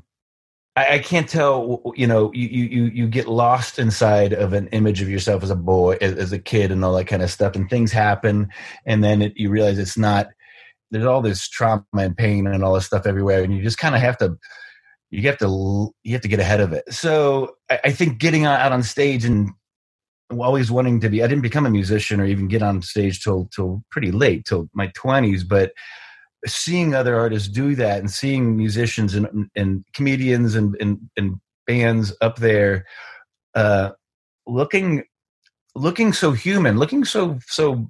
[0.76, 1.82] I, I can't tell.
[1.96, 5.56] You know, you, you you get lost inside of an image of yourself as a
[5.56, 8.48] boy, as, as a kid, and all that kind of stuff, and things happen,
[8.86, 10.28] and then it, you realize it's not.
[10.90, 13.94] There's all this trauma and pain and all this stuff everywhere, and you just kind
[13.94, 14.36] of have to.
[15.10, 16.84] You have to you have to get ahead of it.
[16.90, 19.50] So I, think getting out on stage and
[20.30, 21.22] always wanting to be.
[21.22, 24.70] I didn't become a musician or even get on stage till till pretty late, till
[24.72, 25.72] my twenties, but
[26.46, 32.14] seeing other artists do that and seeing musicians and, and comedians and, and, and bands
[32.20, 32.84] up there
[33.54, 33.90] uh,
[34.46, 35.04] looking
[35.74, 37.86] looking so human looking so so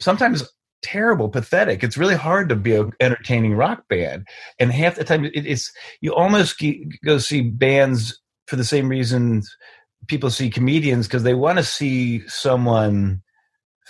[0.00, 0.44] sometimes
[0.82, 1.82] terrible pathetic.
[1.82, 4.26] It's really hard to be an entertaining rock band.
[4.60, 6.62] And half the time it, it's you almost
[7.04, 9.56] go see bands for the same reasons
[10.06, 13.22] people see comedians because they want to see someone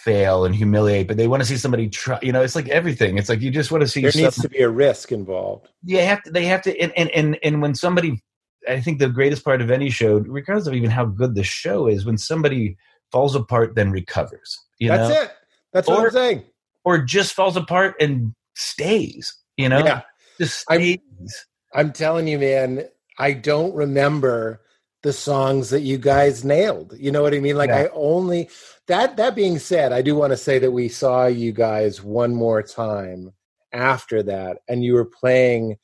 [0.05, 2.19] fail and humiliate, but they want to see somebody try.
[2.23, 3.19] You know, it's like everything.
[3.19, 4.03] It's like you just want to see.
[4.03, 5.69] There needs to be a risk involved.
[5.83, 6.79] Yeah, have to, they have to.
[6.79, 8.23] And, and and and when somebody,
[8.69, 11.87] I think the greatest part of any show, regardless of even how good the show
[11.89, 12.77] is, when somebody
[13.13, 14.59] falls apart then recovers.
[14.79, 15.23] You That's know?
[15.23, 15.31] it.
[15.73, 16.45] That's what Or- I'm saying.
[16.85, 19.35] or just falls apart and stays.
[19.57, 20.03] You know, Yeah.
[20.41, 21.47] just I'm- stays.
[21.75, 22.89] I'm telling you, man,
[23.19, 24.61] I don't remember
[25.03, 26.95] the songs that you guys nailed.
[26.99, 27.57] You know what I mean?
[27.57, 27.83] Like Yeah.
[27.83, 28.49] I only
[28.89, 32.35] that that being said, I do want to say that we saw you guys one
[32.35, 33.33] more time
[33.73, 35.77] after that, and you were playing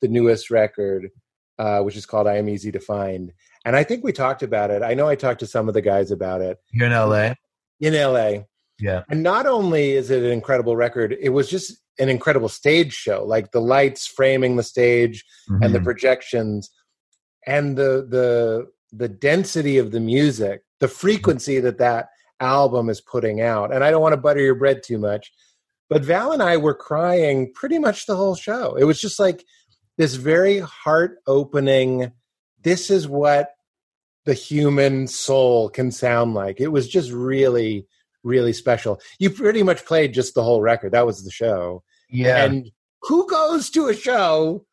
[0.00, 1.08] the newest record,
[1.58, 3.32] uh, which is called I Am Easy to Find.
[3.64, 4.82] And I think we talked about it.
[4.82, 7.34] I know I talked to some of the guys about it You're in LA.
[7.80, 8.44] in LA.
[8.80, 9.02] Yeah.
[9.10, 13.24] And not only is it an incredible record, it was just an incredible stage show.
[13.24, 15.24] Like the lights framing the stage,
[15.62, 15.84] and the Mhm.
[15.84, 16.70] projections
[17.46, 22.08] and the the the density of the music the frequency that that
[22.40, 25.32] album is putting out and i don't want to butter your bread too much
[25.88, 28.74] but val and i were crying pretty much the whole show.
[28.76, 29.44] It was just like
[29.96, 32.12] this very heart opening
[32.62, 33.50] this is what
[34.24, 36.60] the human soul can sound like.
[36.60, 37.86] It was just really
[38.24, 39.00] really special.
[39.18, 40.92] You pretty much played just the whole record.
[40.92, 41.82] That was the show.
[42.10, 42.44] Yeah.
[42.44, 42.70] and
[43.02, 44.66] who goes to a show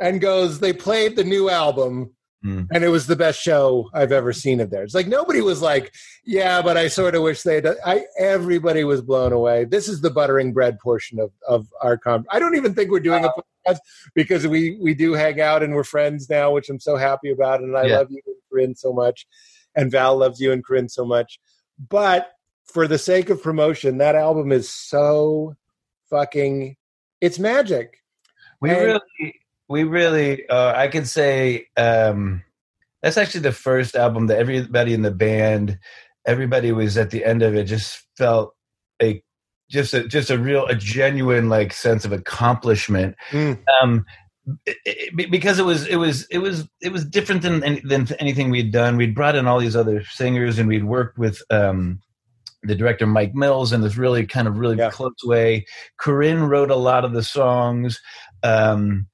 [0.00, 2.66] and goes, they played the new album Mm.
[2.72, 4.94] and it was the best show I've ever seen of theirs.
[4.94, 5.94] Like nobody was like,
[6.26, 7.66] yeah, but I sort of wish they'd.
[7.86, 9.64] I everybody was blown away.
[9.64, 12.26] This is the buttering bread portion of of our con.
[12.30, 13.78] I don't even think we're doing a podcast
[14.14, 17.60] because we we do hang out and we're friends now, which I'm so happy about.
[17.60, 17.98] And I Yeah.
[17.98, 19.26] love you and Carin so much,
[19.74, 21.40] and Val loves you and Carin so much.
[21.88, 22.30] But
[22.66, 25.56] for the sake of promotion, that album is so
[26.10, 26.76] fucking.
[27.22, 28.02] It's magic.
[28.60, 28.78] we and-
[29.20, 29.34] really,
[29.68, 32.42] we really, uh, I could say um,
[33.02, 35.78] that's actually the first album that everybody in the band,
[36.26, 38.54] everybody was at the end of it, just felt
[39.02, 39.22] a
[39.70, 43.16] just a just a real a genuine like sense of accomplishment.
[43.30, 43.58] Mm.
[43.82, 44.04] Um,
[44.66, 48.50] it- it- because it was it was it was it was different than than anything
[48.50, 48.96] we'd done.
[48.98, 52.00] We'd brought in all these other singers, and we'd worked with um,
[52.62, 54.90] the director Mike Mills in this really kind of really Yeah.
[54.90, 55.64] close way.
[55.98, 58.00] Carin wrote a lot of the songs,
[58.42, 59.06] um,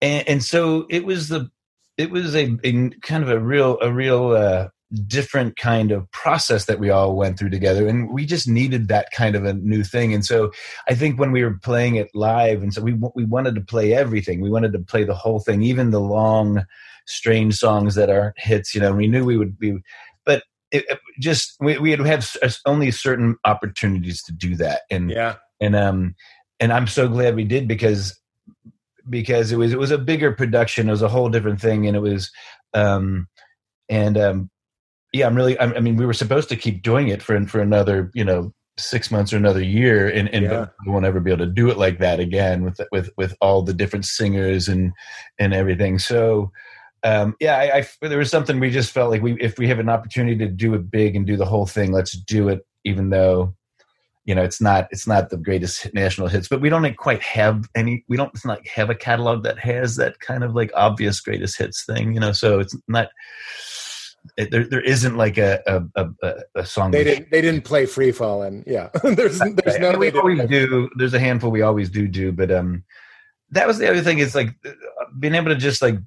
[0.00, 1.50] and, and so it was the
[1.96, 4.68] it was a, a kind of a real a real uh,
[5.06, 9.10] different kind of process that we all went through together, and we just needed that
[9.12, 10.12] kind of a new thing.
[10.14, 10.52] And so
[10.88, 13.94] I think when we were playing it live, and so we we wanted to play
[13.94, 14.40] everything.
[14.40, 16.64] We wanted to play the whole thing, even the long,
[17.06, 18.74] strange songs that aren't hits.
[18.74, 19.78] You know, we knew we would be,
[20.24, 25.10] but it, it just we we had have only certain opportunities to do that, and
[25.10, 25.36] Yeah.
[25.60, 26.14] and um
[26.60, 28.18] and I'm so glad we did because
[29.08, 31.96] because it was it was a bigger production, it was a whole different thing, and
[31.96, 32.30] it was
[32.74, 33.28] um
[33.88, 34.50] and um
[35.12, 37.60] yeah, I'm really I, I mean we were supposed to keep doing it for for
[37.60, 40.66] another you know six months or another year, and and Yeah.
[40.84, 43.62] we won't ever be able to do it like that again with with with all
[43.62, 44.92] the different singers and
[45.38, 45.98] and everything.
[45.98, 46.50] So
[47.02, 49.78] um, yeah, I, I there was something we just felt like we if we have
[49.78, 53.10] an opportunity to do it big and do the whole thing, let's do it, even
[53.10, 53.54] though
[54.26, 57.68] you know it's not it's not the greatest national hits, but we don't quite have
[57.76, 58.04] any.
[58.08, 61.56] We don't not like have a catalog that has that kind of like obvious greatest
[61.56, 62.32] hits thing, you know.
[62.32, 63.08] So it's not.
[64.36, 65.62] It, there, there isn't like a
[65.94, 66.90] a, a, a song.
[66.90, 67.30] They didn't.
[67.30, 68.64] They didn't play free falling.
[68.66, 68.88] Yeah.
[69.04, 69.96] there's there's no.
[69.96, 70.90] we always do.
[70.96, 72.82] There's a handful we always do do, but um,
[73.50, 74.18] that was the other thing.
[74.18, 74.72] Is like uh,
[75.20, 75.98] being able to just like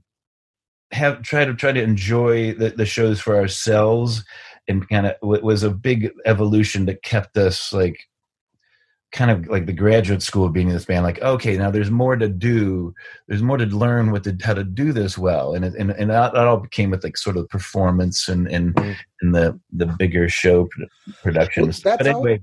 [0.91, 4.25] have try to try to enjoy the, the shows for ourselves,
[4.69, 7.99] and kind of was a big evolution that kept us like
[9.12, 11.89] kind of like the graduate school of being in this band like okay now there's
[11.89, 12.93] more to do
[13.27, 16.12] there's more to learn what to how to do this well and it, and, and
[16.12, 18.95] that, that all became with like sort of performance and and, Mhm.
[19.21, 20.88] and the the bigger show produ-
[21.23, 22.38] productions Well, that's but all-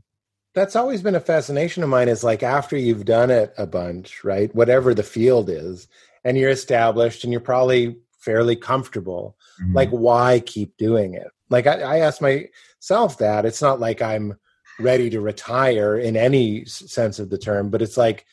[0.57, 4.25] that's always been a fascination of mine is like after you've done it a bunch
[4.25, 5.87] right whatever the field is
[6.25, 9.73] and you're established and you're probably fairly comfortable mhm.
[9.73, 14.35] like why keep doing it like i, I ask myself that it's not like i'm
[14.79, 18.27] ready to retire in any sense of the term but it's like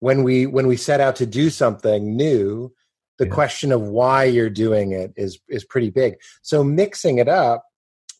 [0.00, 2.72] when we when we set out to do something new
[3.18, 3.34] the Yeah.
[3.34, 6.14] question of why you're doing it is is pretty big.
[6.42, 7.64] So mixing it up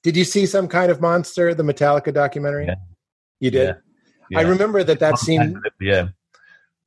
[0.03, 2.67] did you see some kind of monster the metallica documentary?
[2.67, 2.75] Yeah.
[3.41, 3.77] you did?
[4.31, 4.39] Yeah.
[4.39, 6.09] i remember that that scene yeah.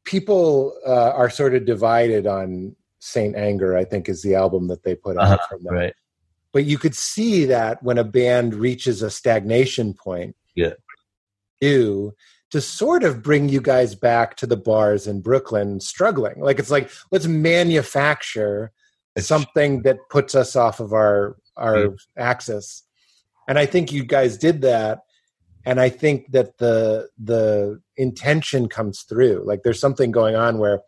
[0.05, 4.83] people uh, are sort of divided on saint anger i think is the album that
[4.83, 5.93] they put out Uh-huh, from them right
[6.53, 10.73] but you could see that when a band reaches a stagnation point Yeah.
[11.59, 12.13] do
[12.51, 16.71] to sort of bring you guys back to the bars in brooklyn struggling like it's
[16.71, 18.71] like let's manufacture
[19.19, 21.97] something that puts us off of our our Mm.
[22.17, 22.81] axis.
[23.47, 25.01] And I think you guys did that.
[25.65, 29.43] And I think that the the intention comes through.
[29.45, 30.81] Like there's something going on where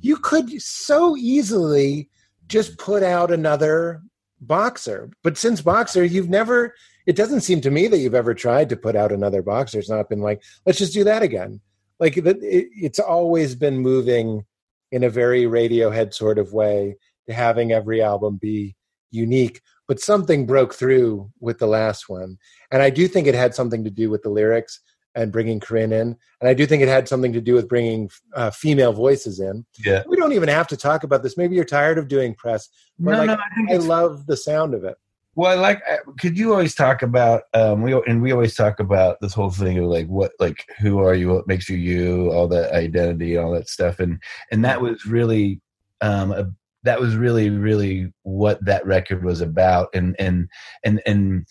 [0.00, 2.10] you could so easily
[2.46, 4.02] just put out another
[4.46, 5.10] boxer.
[5.22, 6.74] But since boxer, you've never
[7.06, 9.78] it doesn't seem to me that you've ever tried to put out another boxer.
[9.78, 11.60] It's not been like, let's just do that again.
[12.00, 14.44] Like it, it, it's always been moving
[14.90, 18.74] in a very Radiohead sort of way to having every album be
[19.10, 19.60] unique.
[19.86, 22.38] But something broke through with the last one,
[22.70, 24.80] and I do think it had something to do with the lyrics
[25.14, 28.10] and bringing Carin in, and I do think it had something to do with bringing
[28.34, 29.64] uh, female voices in.
[29.84, 30.02] Yeah.
[30.06, 31.36] We don't even have to talk about this.
[31.36, 32.68] Maybe you're tired of doing press.
[32.98, 34.96] But No, like, no, I think I love the sound of it.
[35.36, 38.78] Well, I like, uh, could you always talk about um, we and we always talk
[38.78, 41.28] about this whole thing of like what, like, who are you?
[41.28, 42.30] What makes you you?
[42.30, 44.22] All that identity, all that stuff, and
[44.52, 45.60] and that was really,
[46.00, 46.48] um, a,
[46.84, 50.48] that was really, really what that record was about, and and
[50.84, 51.46] and and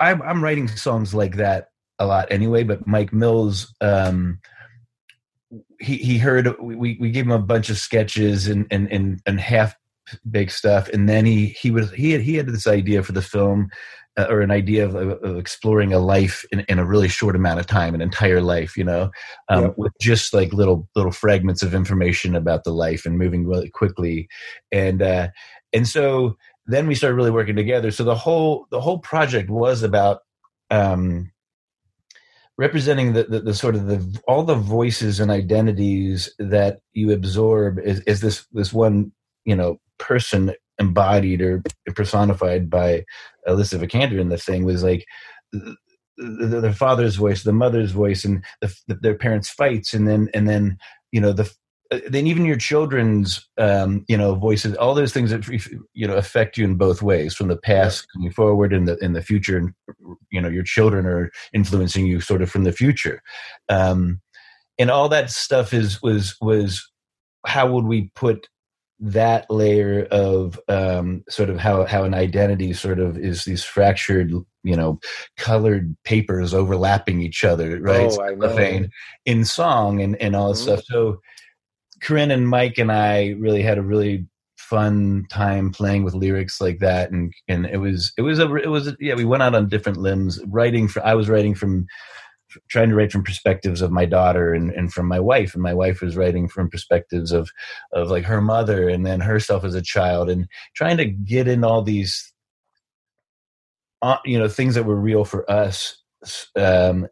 [0.00, 1.68] I'm I'm writing songs like that
[1.98, 2.62] a lot anyway.
[2.62, 4.40] But Mike Mills, um,
[5.80, 9.40] he he heard we we gave him a bunch of sketches and and and, and
[9.40, 9.74] half
[10.30, 13.22] baked stuff and then he he was he had he had this idea for the
[13.22, 13.68] film
[14.16, 17.60] uh, or an idea of, of, exploring a life in, in a really short amount
[17.60, 19.10] of time an entire life you know
[19.48, 19.74] um, Yep.
[19.76, 24.28] with just like little little fragments of information about the life and moving really quickly
[24.70, 25.28] and uh
[25.72, 27.90] and so then we started really working together.
[27.90, 30.20] So the whole the whole project was about
[30.70, 31.30] um
[32.58, 37.78] representing the, the, the sort of the all the voices and identities that you absorb
[37.78, 39.12] is, is this this one
[39.44, 41.62] you know person embodied or
[41.94, 43.04] personified by
[43.46, 45.06] Alicia Vikander in the thing was like
[45.52, 45.76] the,
[46.16, 50.28] the, the father's voice, the mother's voice, and the, the, their parents' fights, and then
[50.34, 50.78] and then
[51.12, 51.50] you know the
[52.08, 55.46] then even your children's um, you know voices, all those things that
[55.92, 59.12] you know affect you in both ways, from the past coming forward and the in
[59.12, 59.72] the future, and
[60.30, 63.22] you know your children are influencing you sort of from the future,
[63.68, 64.20] um,
[64.78, 66.90] and all that stuff is was was
[67.46, 68.48] how would we put
[68.98, 74.30] that layer of um, sort of how how an identity sort of is these fractured
[74.30, 74.98] you know
[75.36, 78.88] colored papers overlapping each other right Oh, I know.
[79.26, 80.64] In song and and all this Mhm.
[80.64, 81.20] stuff so
[82.06, 86.80] Carin and mike and i really had a really fun time playing with lyrics like
[86.80, 87.10] that.
[87.10, 89.68] And and it was it was a it was a, yeah we went out on
[89.68, 91.86] different limbs writing for i was writing from
[92.68, 95.52] trying to write from perspectives of my daughter and, and from my wife.
[95.54, 97.50] And my wife was writing from perspectives of
[97.92, 101.64] of like her mother and then herself as a child and trying to get in
[101.64, 102.32] all these
[104.02, 106.02] uh, you know things that were real for us
[106.56, 107.06] um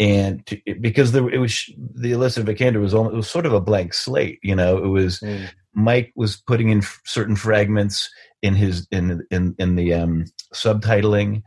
[0.00, 3.60] and to, because the, it was the Alicia Vikander was it was sort of a
[3.60, 5.50] blank slate you know it was Mm.
[5.72, 8.10] Mike was putting in f- certain fragments
[8.42, 11.42] in his in in in the um subtitling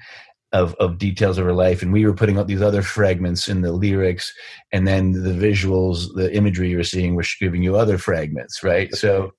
[0.51, 3.61] of of details of her life and we were putting up these other fragments in
[3.61, 4.31] the lyrics
[4.71, 8.93] and then the visuals the imagery you were seeing was giving you other fragments right
[8.93, 9.31] so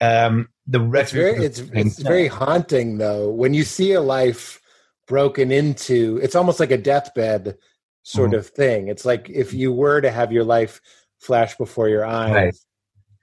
[0.00, 4.60] um the It's very, it's, it's very haunting though when you see a life
[5.08, 6.20] broken into.
[6.22, 7.56] It's almost like a deathbed
[8.08, 8.38] sort Mhm.
[8.38, 8.88] of thing.
[8.88, 10.80] It's like if you were to have your life
[11.20, 12.32] flash before your eyes.
[12.34, 12.54] Right.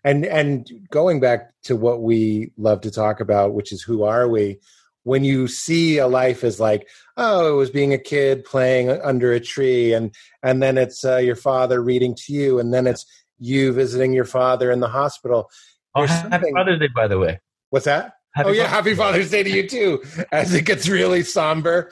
[0.03, 4.27] And and going back to what we love to talk about, which is who are
[4.27, 4.59] we?
[5.03, 9.31] When you see a life as like, oh, it was being a kid playing under
[9.33, 13.05] a tree, and and then it's uh, your father reading to you, and then it's
[13.39, 15.49] you visiting your father in the hospital.
[15.95, 17.39] oh, happy Father's Day by the way
[17.71, 18.14] What's that?
[18.35, 20.03] Happy oh yeah, Father's happy Father's Day to you too.
[20.31, 21.89] As it gets really somber.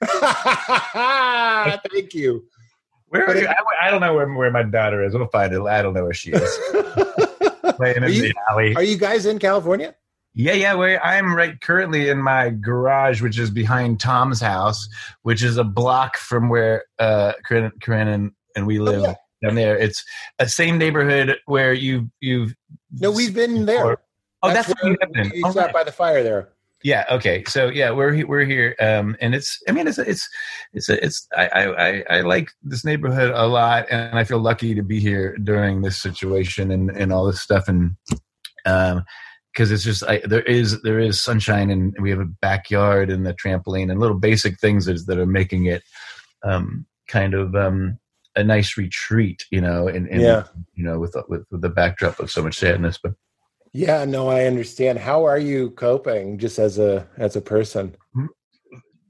[1.92, 2.44] Thank you.
[3.06, 3.46] Where are you?
[3.46, 5.14] I, I don't know where, where my daughter is.
[5.14, 5.62] We'll find it.
[5.62, 6.58] I don't know where she is.
[7.76, 8.74] Playing in Are you- the alley.
[8.74, 9.94] Are you guys in California?
[10.34, 10.74] Yeah, yeah.
[10.74, 14.88] Where I'm right currently in my garage, which is behind Tom's house,
[15.22, 19.14] which is a block from where uh, Carin, Carin and, and we live yeah.
[19.42, 19.78] down there.
[19.78, 20.04] It's
[20.40, 22.54] a same neighborhood where you you've.
[22.90, 23.98] No, we've been there.
[24.50, 25.72] Oh, that's, have where you Oh, sat right.
[25.74, 26.50] by the fire there.
[26.82, 27.04] Yeah.
[27.10, 27.42] Okay.
[27.48, 29.58] So yeah, we're he- we're here, um, and it's.
[29.66, 30.28] I mean, it's it's
[30.72, 31.26] it's it's.
[31.36, 35.36] I, I I like this neighborhood a lot, and I feel lucky to be here
[35.38, 37.96] during this situation and and all this stuff, and
[38.66, 39.04] um,
[39.52, 43.24] because it's just I, there is there is sunshine, and we have a backyard and
[43.26, 45.82] the trampoline and little basic things that, that are making it
[46.44, 47.98] um kind of um
[48.36, 50.44] a nice retreat, you know, and, and Yeah.
[50.74, 53.12] you know with, with with the backdrop of so much sadness, but.
[53.76, 54.98] Yeah, no, I understand.
[54.98, 57.94] How are you coping just as a as a person?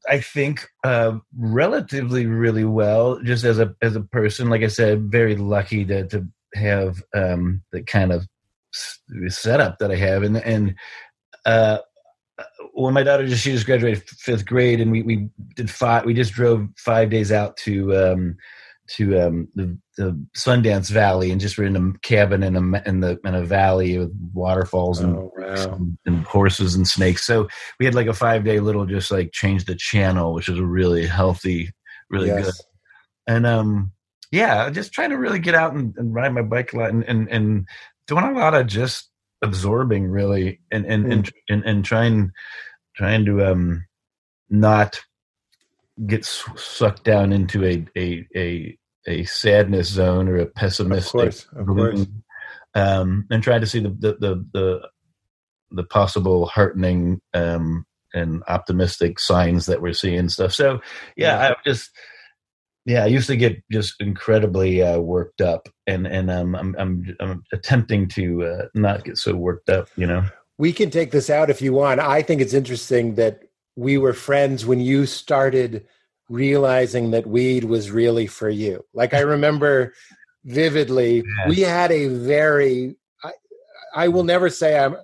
[0.08, 3.20] I think uh, relatively really well.
[3.22, 7.62] Just as a as a person, like I said, very lucky to to have um,
[7.70, 8.26] the kind of
[9.28, 10.74] setup that I have, and and
[11.44, 11.78] uh,
[12.72, 16.04] when my daughter just she just graduated fifth grade, and we we did five.
[16.04, 18.36] We just drove five days out to um,
[18.88, 23.00] to um, the the Sundance Valley, and just were in a cabin in a in
[23.00, 25.80] the in a valley with waterfalls and Oh, wow.
[26.06, 27.24] and horses and snakes.
[27.26, 30.58] So we had like a five day little just like change the channel, which is
[30.58, 31.70] a really healthy,
[32.10, 32.44] really Yes.
[32.44, 32.54] good.
[33.26, 33.92] And um
[34.32, 37.04] yeah, just trying to really get out and, and ride my bike a lot and,
[37.04, 37.66] and and
[38.06, 39.10] doing a lot of just
[39.42, 42.30] absorbing really and and and, and, and trying
[42.96, 43.84] trying to um
[44.48, 45.00] not
[46.06, 48.78] get s- sucked down into a a a
[49.08, 51.46] a sadness zone or a pessimistic Of course.
[51.56, 52.06] Of course.
[52.74, 54.88] um, and try to see the the the the,
[55.70, 57.84] the possible heartening um,
[58.14, 60.52] and optimistic signs that we're seeing stuff.
[60.52, 60.80] So
[61.16, 61.48] yeah, Yeah.
[61.50, 61.90] I just
[62.84, 67.16] yeah, I used to get just incredibly uh, worked up, and and um, I'm I'm
[67.20, 70.22] I'm attempting to uh, not get so worked up, you know.
[70.58, 72.00] We can take this out if you want.
[72.00, 73.42] I think it's interesting that
[73.76, 75.86] we were friends when you started
[76.28, 78.84] realizing that weed was really for you.
[78.94, 79.92] Like I remember
[80.44, 81.48] vividly, Yeah.
[81.48, 83.32] we had a very I,
[83.94, 84.96] I will never say I'm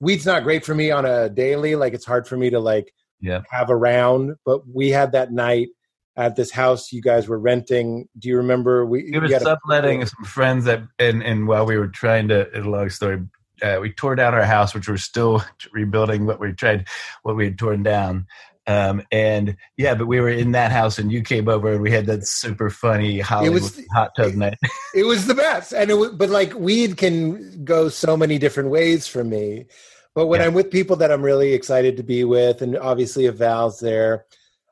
[0.00, 2.92] weed's not great for me on a daily, like it's hard for me to like
[3.20, 3.42] Yeah.
[3.50, 5.68] have around, but we had that night
[6.16, 8.08] at this house you guys were renting.
[8.18, 11.46] Do you remember we We were we had a- subletting some friends that, and and
[11.48, 13.18] while we were trying to, a long story,
[13.62, 15.42] uh, we tore down our house, which we're still
[15.72, 16.86] rebuilding what we tried,
[17.22, 18.26] what we had torn down.
[18.66, 21.90] Um, and yeah, but we were in that house, and you came over, and we
[21.90, 24.56] had that super funny Hollywood was- hot tub night.
[24.94, 28.70] it was the best and it was, but like weed can go so many different
[28.70, 29.66] ways for me
[30.14, 30.46] but when Yeah.
[30.46, 34.24] i'm with people that i'm really excited to be with and obviously if val's there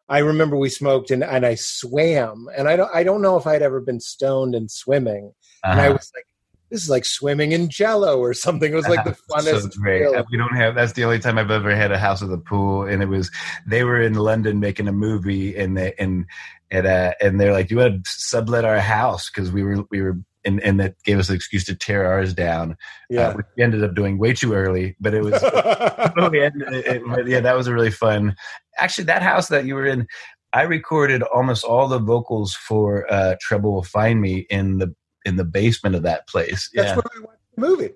[0.08, 3.46] i remember we smoked and, and i swam and i don't i don't know if
[3.46, 5.32] i'd ever been stoned and swimming
[5.64, 5.94] and i Uh-huh.
[5.94, 6.26] was like
[6.72, 10.06] this is like swimming in jello or something it was like the funnest so great.
[10.30, 10.74] We don't have.
[10.74, 13.30] That's the only time I've ever had a house with a pool, and it was
[13.66, 16.24] they were in London making a movie, and they, and
[16.70, 20.00] and uh, and they're like, you want to sublet our house?" Because we were we
[20.02, 20.18] were.
[20.44, 22.76] And, and that gave us an excuse to tear ours down.
[23.08, 26.86] yeah uh, which we ended up doing way too early, but it was yeah, it-
[26.86, 28.34] it- but yeah, that was a really fun.
[28.76, 30.04] Actually, that house that you were in,
[30.52, 34.92] I recorded almost all the vocals for uh, "Trouble Will Find Me" in the
[35.24, 36.70] in the basement of that place.
[36.74, 37.90] that's Yeah, where we watched the movie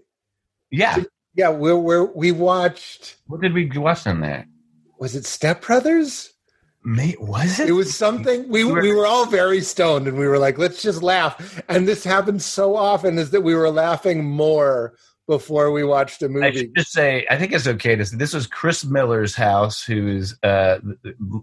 [0.70, 1.02] yeah.
[1.34, 4.46] yeah we're, we're we watched What did we watch in there?
[4.98, 6.30] was it step brothers
[6.88, 7.68] Mate, was it?
[7.68, 10.56] It was something we We were- we were all very stoned and we were like,
[10.56, 11.60] let's just laugh.
[11.68, 14.94] And this happens so often is that we were laughing more
[15.26, 16.58] before we watched a I movie.
[16.58, 20.06] should just say, I think it's okay to say this was Chris Miller's house, who
[20.08, 20.78] is uh,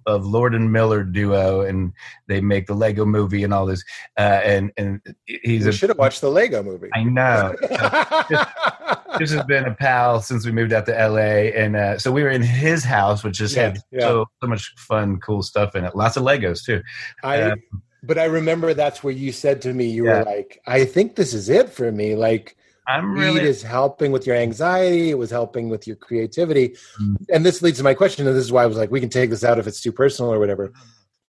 [0.05, 1.91] of Lord and Miller duo, and
[2.27, 3.83] they make the Lego movie and all this.
[4.17, 6.89] Uh, and and he's we a should have watched the Lego movie.
[6.93, 7.53] I know.
[9.15, 12.23] Chris has been a pal since we moved out to LA, and uh, so we
[12.23, 14.07] were in his house, which just had Yeah, yeah.
[14.07, 15.95] so so much fun, cool stuff in it.
[15.95, 16.81] Lots of Legos too.
[17.23, 17.55] I Uh,
[18.01, 20.19] but I remember that's where you said to me, you Yeah.
[20.19, 22.15] were like, I think this is it for me.
[22.15, 22.57] Like
[22.87, 26.75] I'm really is helping with your anxiety, it was helping with your creativity.
[27.01, 27.15] Mm.
[27.33, 29.09] And this leads to my question, and this is why I was like, we can
[29.09, 30.73] take this out if it's too personal or whatever.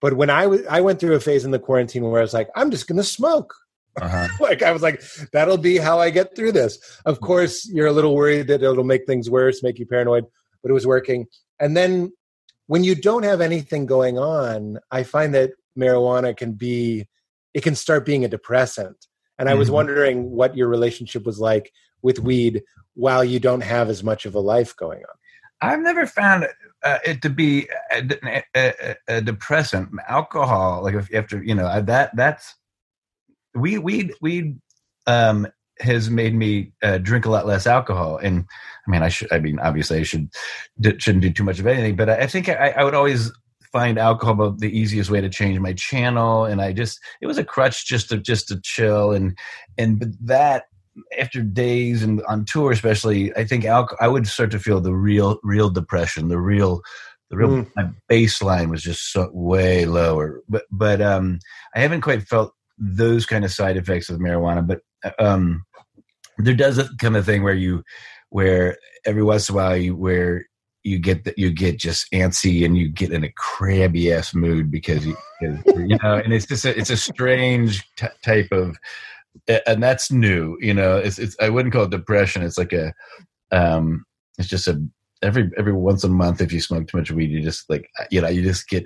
[0.02, 2.34] But when I was I went through a phase in the quarantine where I was
[2.34, 3.54] like, I'm just gonna smoke.
[4.02, 4.28] uh-huh.
[4.40, 5.02] like I was like,
[5.32, 6.80] that'll be how I get through this.
[7.06, 10.26] Of course, you're a little worried that it'll make things worse, make you paranoid,
[10.62, 11.28] but it was working.
[11.60, 12.12] And then
[12.68, 17.08] when you don't have anything going on, I find that marijuana can be,
[17.54, 19.08] it can start being a depressant.
[19.40, 19.74] And I was Mhm.
[19.74, 21.72] wondering what your relationship was like
[22.02, 22.64] with weed
[22.94, 25.16] while you don't have as much of a life going on.
[25.62, 26.48] I've never found
[26.84, 29.90] uh, it to be a, a, a, depressant.
[30.10, 32.56] Alcohol, like if after you know that that's
[33.56, 34.56] we we we
[35.08, 35.48] um
[35.80, 38.18] has made me uh, drink a lot less alcohol.
[38.18, 38.46] And
[38.86, 39.32] I mean, I should.
[39.32, 40.30] I mean, obviously, I should
[40.80, 41.96] d- shouldn't do too much of anything.
[41.96, 43.32] But I, I think I, I would always
[43.74, 46.46] find alcohol the easiest way to change my channel.
[46.46, 49.38] And I just it was a crutch just to just to chill and
[49.78, 50.66] and but that
[51.20, 54.94] after days and on tour especially i think alcohol i would start to feel the
[54.94, 56.82] real real depression the real
[57.32, 57.72] the real Mm.
[57.76, 61.40] my baseline was just so way lower but but um
[61.74, 64.82] i haven't quite felt those kind of side effects of marijuana but
[65.18, 65.64] um
[66.38, 67.84] there does come a thing where you
[68.30, 70.46] where every once in a while you where
[70.84, 74.70] you get that you get just antsy and you get in a crabby ass mood
[74.70, 78.78] because you, you know and it's just a, it's a strange t- type of
[79.68, 82.94] and that's new you know it's it's i wouldn't call it depression it's like a
[83.52, 84.06] um
[84.38, 84.82] it's just a
[85.22, 88.22] every every once a month if you smoke too much weed you just like you
[88.22, 88.86] know you just get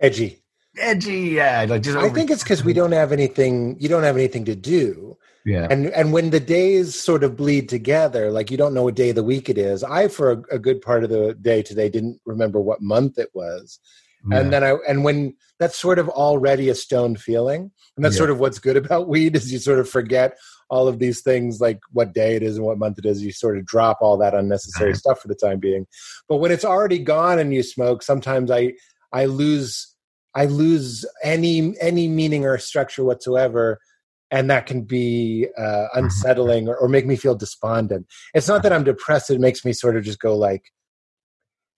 [0.00, 0.42] Edgy.
[0.78, 3.76] edgy yeah like just I think it's because we don't have anything.
[3.80, 5.16] You don't have anything to do.
[5.46, 5.68] Yeah.
[5.70, 9.10] And and when the days sort of bleed together, like you don't know what day
[9.10, 9.84] of the week it is.
[9.84, 13.30] I for a, a good part of the day today didn't remember what month it
[13.32, 13.78] was.
[14.28, 14.40] Yeah.
[14.40, 17.70] And then I and when that's sort of already a stoned feeling.
[17.96, 18.18] And that's Yeah.
[18.18, 20.36] sort of what's good about weed is you sort of forget
[20.68, 23.22] all of these things like what day it is and what month it is.
[23.22, 24.96] You sort of drop all that unnecessary Mhm.
[24.98, 25.86] stuff for the time being.
[26.28, 28.72] But when it's already gone and you smoke, sometimes I
[29.12, 29.94] I lose
[30.34, 33.78] I lose any any meaning or structure whatsoever,
[34.38, 38.06] and that can be uh, unsettling or, or make me feel despondent.
[38.34, 40.64] It's not that I'm depressed; it makes me sort of just go like.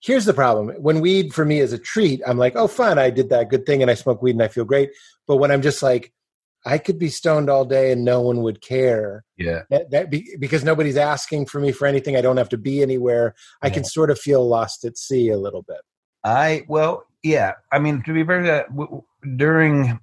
[0.01, 2.97] Here's the problem: when weed for me is a treat, I'm like, "Oh, fun!
[2.97, 4.91] I did that good thing, and I smoke weed, and I feel great."
[5.27, 6.13] But when I'm just like,
[6.65, 9.23] I could be stoned all day and no one would care.
[9.37, 9.61] yeah.
[9.69, 12.15] That, that be, because nobody's asking for me for anything.
[12.17, 13.33] I don't have to be anywhere.
[13.61, 13.73] I Yeah.
[13.75, 15.79] can sort of feel lost at sea a little bit.
[16.23, 17.53] I well, yeah.
[17.71, 19.03] I mean, to be very uh, w- w-
[19.37, 19.99] during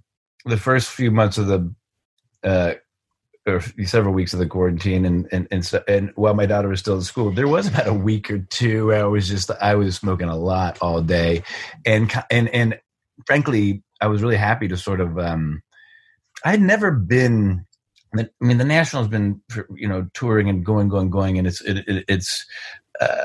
[0.46, 1.74] the first few months of the
[2.44, 2.74] uh,
[3.46, 6.80] or several weeks of the quarantine, and and and, so, and while my daughter was
[6.80, 9.74] still in school, there was about a week or two where I was just I
[9.76, 11.42] was smoking a lot all day,
[11.84, 12.80] and and and
[13.26, 15.18] frankly, I was really happy to sort of.
[15.18, 15.62] um
[16.44, 17.64] I'd never been.
[18.16, 19.40] I mean, the National's been
[19.74, 22.46] you know touring and going, going, going, and it's it, it, it's.
[23.00, 23.24] Uh,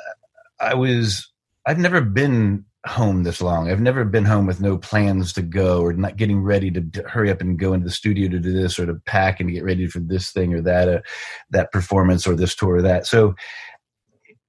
[0.60, 1.32] I was.
[1.66, 3.70] I've never been home this long.
[3.70, 7.04] I've never been home with no plans to go or not getting ready to, to
[7.04, 9.64] hurry up and go into the studio to do this or to pack and get
[9.64, 11.02] ready for this thing or that, uh,
[11.52, 13.06] that performance or this tour or that.
[13.06, 13.36] So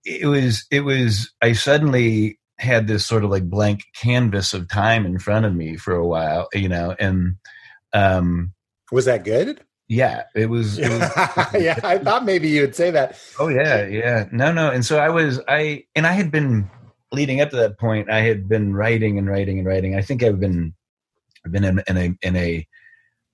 [0.04, 5.04] it was, it was, I suddenly had this sort of like blank canvas of time
[5.04, 7.36] in front of me for a while, you know, and,
[7.92, 8.54] um,
[8.90, 9.60] Was that good?
[9.88, 11.00] yeah, it was, it was
[11.62, 13.18] yeah, I thought maybe you would say that.
[13.38, 14.26] Oh yeah, yeah.
[14.32, 14.70] No, no.
[14.70, 16.70] And so I was I and I had been
[17.12, 19.96] leading up to that point, I had been writing and writing and writing.
[19.96, 20.74] I think I've been
[21.44, 22.66] I've been in, in a in a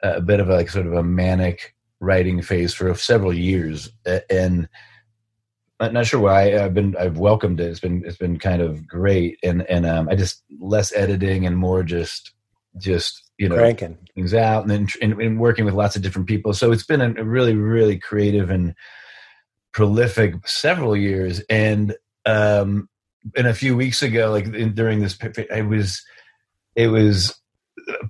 [0.03, 3.91] a bit of a like sort of a manic writing phase for several years
[4.31, 4.69] and
[5.81, 7.71] I'm not sure why I've been I've welcomed it.
[7.71, 11.57] It's been it's been kind of great and and um I just less editing and
[11.57, 12.33] more just
[12.79, 13.99] just you know Cranking.
[14.15, 16.53] things out and then and, and working with lots of different people.
[16.53, 18.75] So it's been a, a really, really creative and
[19.73, 21.41] prolific several years.
[21.49, 21.95] And
[22.27, 22.89] um,
[23.37, 26.03] and a few weeks ago, like in, during this, pe- pe- I was,
[26.77, 27.39] it was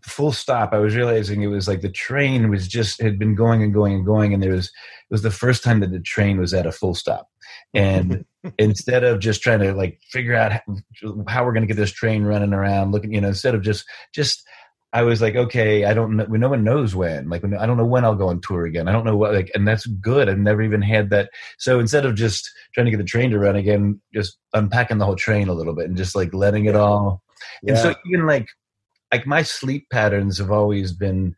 [0.03, 0.73] full stop.
[0.73, 3.95] I was realizing it was like the train was just had been going and going
[3.95, 6.67] and going, and there was it was the first time that the train was at
[6.67, 7.29] a full stop.
[7.75, 8.25] And
[8.59, 10.63] instead of just trying to like figure out how,
[11.27, 13.85] how we're going to get this train running around, looking, you know, instead of just
[14.15, 14.47] just
[14.93, 16.25] I was like, okay, I don't know.
[16.25, 17.29] No one knows when.
[17.29, 18.89] Like, when, I don't know when I'll go on tour again.
[18.89, 19.35] I don't know what.
[19.35, 20.29] Like, and that's good.
[20.29, 21.29] I've never even had that.
[21.59, 25.05] So instead of just trying to get the train to run again, just unpacking the
[25.05, 27.23] whole train a little bit and just like letting it all.
[27.63, 27.73] Yeah.
[27.73, 28.49] And so even like,
[29.13, 31.35] like my sleep patterns have always been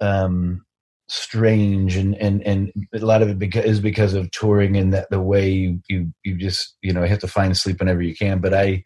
[0.00, 0.64] um
[1.08, 5.08] strange and and and a lot of it beca- is because of touring and that
[5.10, 8.40] the way you you you just you know have to find sleep whenever you can
[8.40, 8.82] but i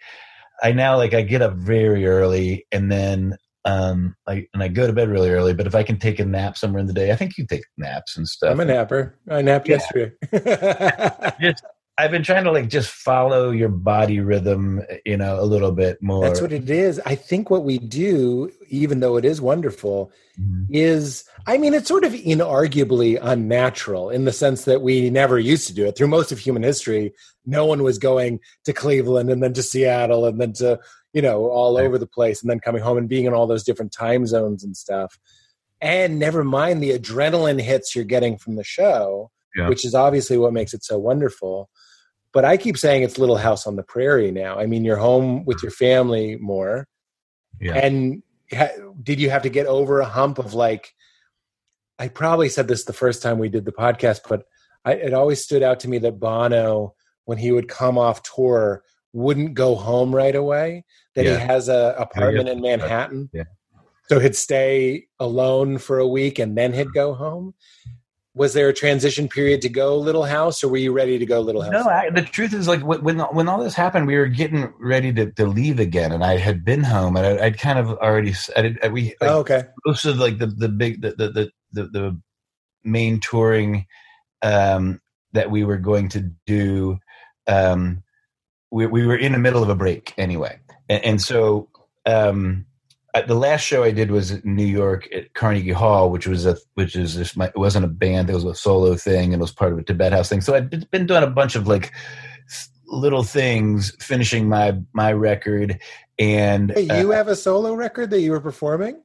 [0.63, 4.87] i now like i get up very early and then um i and i go
[4.87, 7.13] to bed really early but if i can take a nap somewhere in the day
[7.13, 9.17] i think you take naps and stuff I'm a napper.
[9.31, 9.77] I napped Yeah.
[9.77, 10.13] yesterday.
[11.41, 11.65] just
[11.99, 16.03] i've been trying to like just follow your body rhythm you know a little bit
[16.03, 17.01] more That's what it is.
[17.05, 20.11] I think what we do, even though it is wonderful,
[20.41, 20.67] Mhm.
[20.71, 25.67] is I mean, it's sort of inarguably unnatural in the sense that we never used
[25.67, 25.97] to do it.
[25.97, 27.13] Through most of human history,
[27.45, 30.79] no one was going to Cleveland and then to Seattle and then to,
[31.13, 33.65] you know, all over the place and then coming home and being in all those
[33.65, 35.19] different time zones and stuff.
[35.81, 39.69] And never mind the adrenaline hits you're getting from the show, Yeah.
[39.69, 41.69] which is obviously what makes it so wonderful.
[42.33, 44.59] But I keep saying it's Little House on the Prairie now.
[44.59, 46.89] I mean, you're home with your family more.
[47.61, 47.75] Yeah.
[47.75, 48.71] And ha-
[49.03, 50.95] did you have to get over a hump of like,
[51.99, 54.45] I probably said this the first time we did the podcast, but
[54.85, 56.95] I, it always stood out to me that Bono,
[57.27, 58.83] when he would come off tour,
[59.13, 60.85] wouldn't go home right away.
[61.15, 61.39] That Yeah.
[61.39, 63.31] he has a apartment in Manhattan.
[63.33, 63.45] Yeah.
[64.09, 67.55] So he'd stay alone for a week and then he'd go home.
[68.35, 71.41] Was there a transition period to go Little House, or were you ready to go
[71.41, 71.73] Little House?
[71.73, 75.13] No, I, the truth is, like when when all this happened, we were getting ready
[75.13, 78.35] to, to leave again, and I had been home, and I, I'd kind of already.
[78.57, 79.65] I did, we like, oh, okay.
[79.85, 82.21] most of like the the big the the the, the, the
[82.85, 83.85] main touring
[84.41, 85.03] um,
[85.35, 86.97] that we were going to do.
[87.47, 88.02] Um,
[88.73, 90.59] we we were in the middle of a break anyway,
[90.89, 91.69] and, and so.
[92.05, 92.67] Um,
[93.15, 96.47] uh, the last show I did was in New York at Carnegie Hall, which was
[96.47, 99.35] a which is just my, it wasn't a band, it was a solo thing, and
[99.35, 100.41] it was part of a Tibet House thing.
[100.41, 101.93] So I'd been- doing a bunch of like
[102.87, 105.79] little things, finishing my my record,
[106.19, 109.03] and Hey, uh, you have a solo record that you were performing?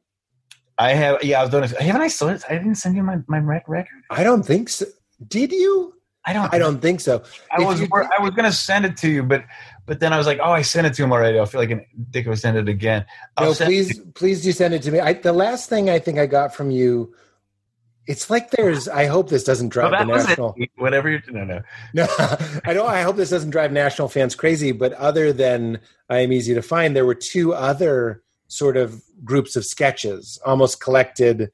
[0.78, 1.22] I have.
[1.24, 1.66] Yeah, I was doing.
[1.66, 1.72] it.
[1.72, 2.30] Haven't I still?
[2.30, 4.04] I didn't send you my my rec- record.
[4.10, 4.86] I don't think so.
[5.28, 5.96] Did you?
[6.28, 6.54] I don't.
[6.54, 7.24] I don't think so.
[7.52, 7.80] I If was.
[7.82, 9.46] you I was gonna send it to you, but
[9.86, 11.40] but then I was like, oh, I sent it to him already.
[11.40, 11.80] I feel like a
[12.12, 13.06] dick if I send it again.
[13.38, 15.00] I'll no, please, please do send it to me.
[15.00, 17.16] I, the last thing I think I got from you,
[18.08, 18.90] it's like there's.
[18.90, 20.54] I hope this doesn't drive the national.
[20.58, 20.70] it.
[20.76, 21.22] Whatever you're.
[21.30, 21.62] No, no.
[21.94, 22.06] No,
[22.66, 22.90] I don't.
[22.90, 24.74] I hope this doesn't drive national fans crazy.
[24.74, 29.56] But other than I am easy to find, there were two other sort of groups
[29.56, 31.52] of sketches, almost collected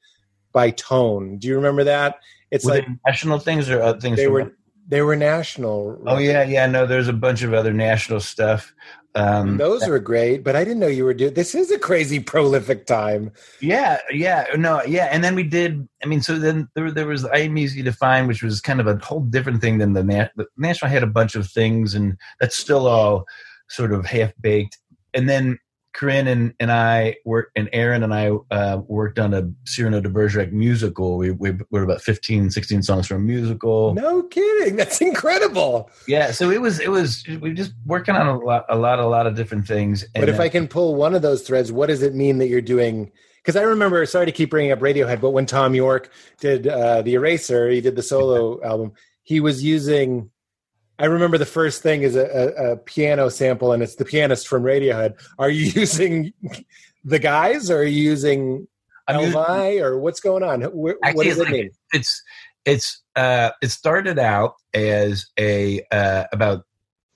[0.52, 1.38] by tone.
[1.38, 2.16] Do you remember that?
[2.50, 4.16] It's Were like they national things or other things?
[4.16, 4.52] they were
[4.86, 6.02] they were national.
[6.06, 6.66] Oh yeah, yeah.
[6.66, 8.74] No, there's a bunch of other national stuff.
[9.16, 10.42] Um, those were great.
[10.42, 11.34] But I didn't know you were doing.
[11.34, 13.30] This is a crazy prolific time.
[13.60, 15.88] Yeah, yeah, no, yeah, and then we did.
[16.02, 18.80] I mean, so then there, there was I am easy to find, which was kind
[18.80, 21.94] of a whole different thing than the, Na- the national had a bunch of things,
[21.94, 23.24] and that's still all
[23.68, 24.78] sort of half baked.
[25.14, 25.58] And then
[25.94, 30.08] Carin and, and I worked, and Aaron and I uh, worked on a Cyrano de
[30.08, 31.16] Bergerac musical.
[31.16, 33.94] We we were about 15, 16 songs for a musical.
[33.94, 34.76] No kidding.
[34.76, 35.90] That's incredible.
[36.08, 38.98] Yeah, so it was it was we were just working on a lot, a lot,
[38.98, 40.04] a lot of different things.
[40.14, 42.60] But if I can pull one of those threads, what does it mean that you're
[42.60, 43.12] doing?
[43.36, 47.02] Because I remember, sorry to keep bringing up Radiohead, but when Thom Yorke did uh,
[47.02, 48.92] the Eraser, he did the solo album.
[49.22, 50.30] He was using.
[50.98, 54.46] I remember the first thing is a, a, a piano sample, and it's the pianist
[54.48, 55.14] from Radiohead.
[55.38, 56.32] Are you using
[57.04, 58.68] the guys, or are you using
[59.08, 59.34] using-
[59.80, 60.62] or what's going on?
[60.62, 61.70] What Actually, does it like- mean?
[61.92, 62.22] it's
[62.64, 66.62] it's uh it started out as a uh about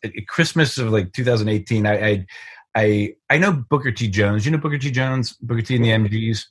[0.05, 2.27] uh, christmas of like 2018 i i
[2.77, 4.09] i, I know booker t.
[4.09, 4.45] Jones.
[4.45, 4.91] You know booker t.
[4.91, 5.33] Jones?
[5.41, 6.45] Booker t and the mgs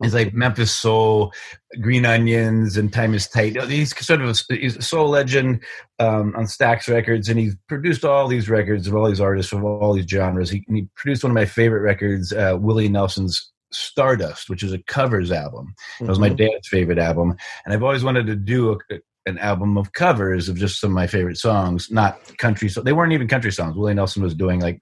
[0.00, 1.32] It's like Memphis Soul,
[1.80, 3.60] Green Onions, and Time Is Tight.
[3.64, 5.64] He's sort of a, he's a soul legend
[5.98, 9.64] um, on Stax Records, and he's produced all these records of all these artists from
[9.64, 10.50] all these genres.
[10.50, 14.78] He, he produced one of my favorite records, uh, Willie Nelson's Stardust, which is a
[14.84, 15.74] covers album.
[16.00, 16.36] It was my Mhm.
[16.38, 17.34] dad's favorite album,
[17.64, 20.94] and I've always wanted to do a, an album of covers of just some of
[20.94, 22.68] my favorite songs, not country.
[22.68, 23.76] So they weren't even country songs.
[23.76, 24.80] Willie Nelson was doing like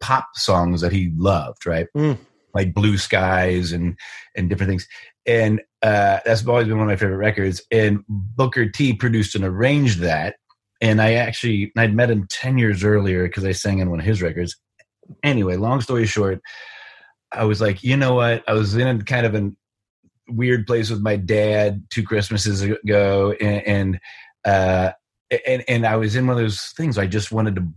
[0.00, 1.88] pop songs that he loved, right?
[1.96, 2.16] Mm.
[2.54, 3.98] Like Blue Skies and
[4.36, 4.88] and different things.
[5.26, 7.62] And uh, that's always been one of my favorite records.
[7.70, 10.36] And Booker T produced and arranged that.
[10.80, 14.06] And I actually I'd met him ten years earlier because I sang in one of
[14.06, 14.56] his records.
[15.22, 16.40] Anyway, long story short,
[17.32, 18.44] I was like, you know what?
[18.48, 19.50] I was in kind of a
[20.28, 24.00] weird place with my dad two Christmases ago, and and
[24.44, 24.92] uh,
[25.46, 26.98] and, and I was in one of those things.
[26.98, 27.68] I just wanted to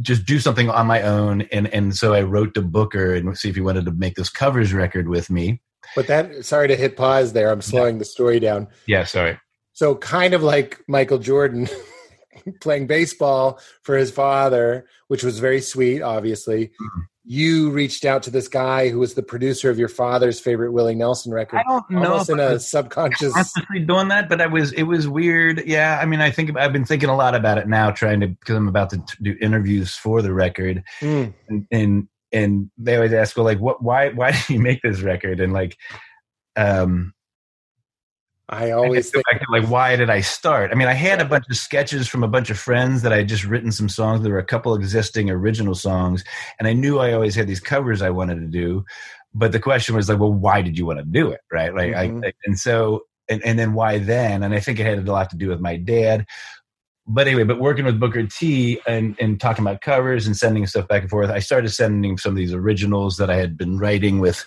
[0.00, 3.48] just do something on my own, and and so I wrote to Booker and see
[3.48, 5.60] if he wanted to make this covers record with me.
[5.96, 7.50] But that, sorry to hit pause there.
[7.50, 8.68] I'm slowing the story down.
[8.86, 9.38] Yeah, sorry.
[9.72, 11.68] So kind of like Michael Jordan
[12.60, 16.68] playing baseball for his father, which was very sweet, obviously.
[16.68, 17.02] Mhm.
[17.24, 20.94] You reached out to this guy who was the producer of your father's favorite Willie
[20.94, 21.58] Nelson record.
[21.58, 23.32] I don't know Almost if in I a was subconscious.
[23.34, 25.62] consciously doing that, but I was it was weird.
[25.66, 28.28] Yeah, I mean, I think I've been thinking a lot about it now, trying to
[28.28, 31.34] because I'm about to do interviews for the record, Mm.
[31.48, 35.00] and and and they always ask, well, like, what, why, why did you make this
[35.02, 35.40] record?
[35.40, 35.76] And like,
[36.56, 37.12] um,
[38.50, 40.72] I I always go think back to like, why did I start?
[40.72, 43.18] I mean, I had a bunch of sketches from a bunch of friends that I
[43.18, 44.22] had just written some songs.
[44.22, 46.24] There were a couple existing original songs,
[46.58, 48.84] and I knew I always had these covers I wanted to do.
[49.32, 51.72] But the question was like, well, why did you want to do it, right?
[51.72, 52.26] Like, Mhm.
[52.26, 54.42] I, and so, and, and then why then?
[54.42, 56.26] And I think it had a lot to do with my dad.
[57.06, 60.88] But anyway, but working with Booker T and, and talking about covers and sending stuff
[60.88, 64.18] back and forth, I started sending some of these originals that I had been writing
[64.18, 64.44] with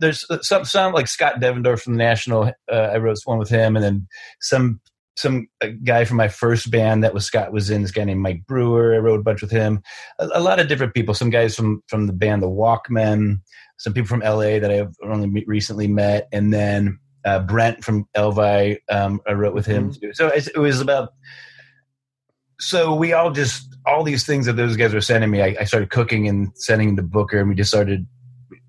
[0.00, 2.52] there's some some like Scott Devendorf from the National.
[2.70, 4.08] Uh, I wrote one with him, and then
[4.40, 4.80] some
[5.16, 7.82] some a guy from my first band that was Scott was in.
[7.82, 8.94] This guy named Mike Brewer.
[8.94, 9.82] I wrote a bunch with him.
[10.18, 11.14] A, a lot of different people.
[11.14, 13.40] Some guys from from the band The Walkmen.
[13.78, 18.32] Some people from LA that I've only recently met, and then uh, Brent from EL
[18.32, 18.78] VY.
[18.88, 20.12] Um, I wrote with him too.
[20.14, 21.10] So it's, it was about.
[22.60, 25.42] So we all just all these things that those guys were sending me.
[25.42, 28.06] I, I started cooking and sending to Booker, and we just started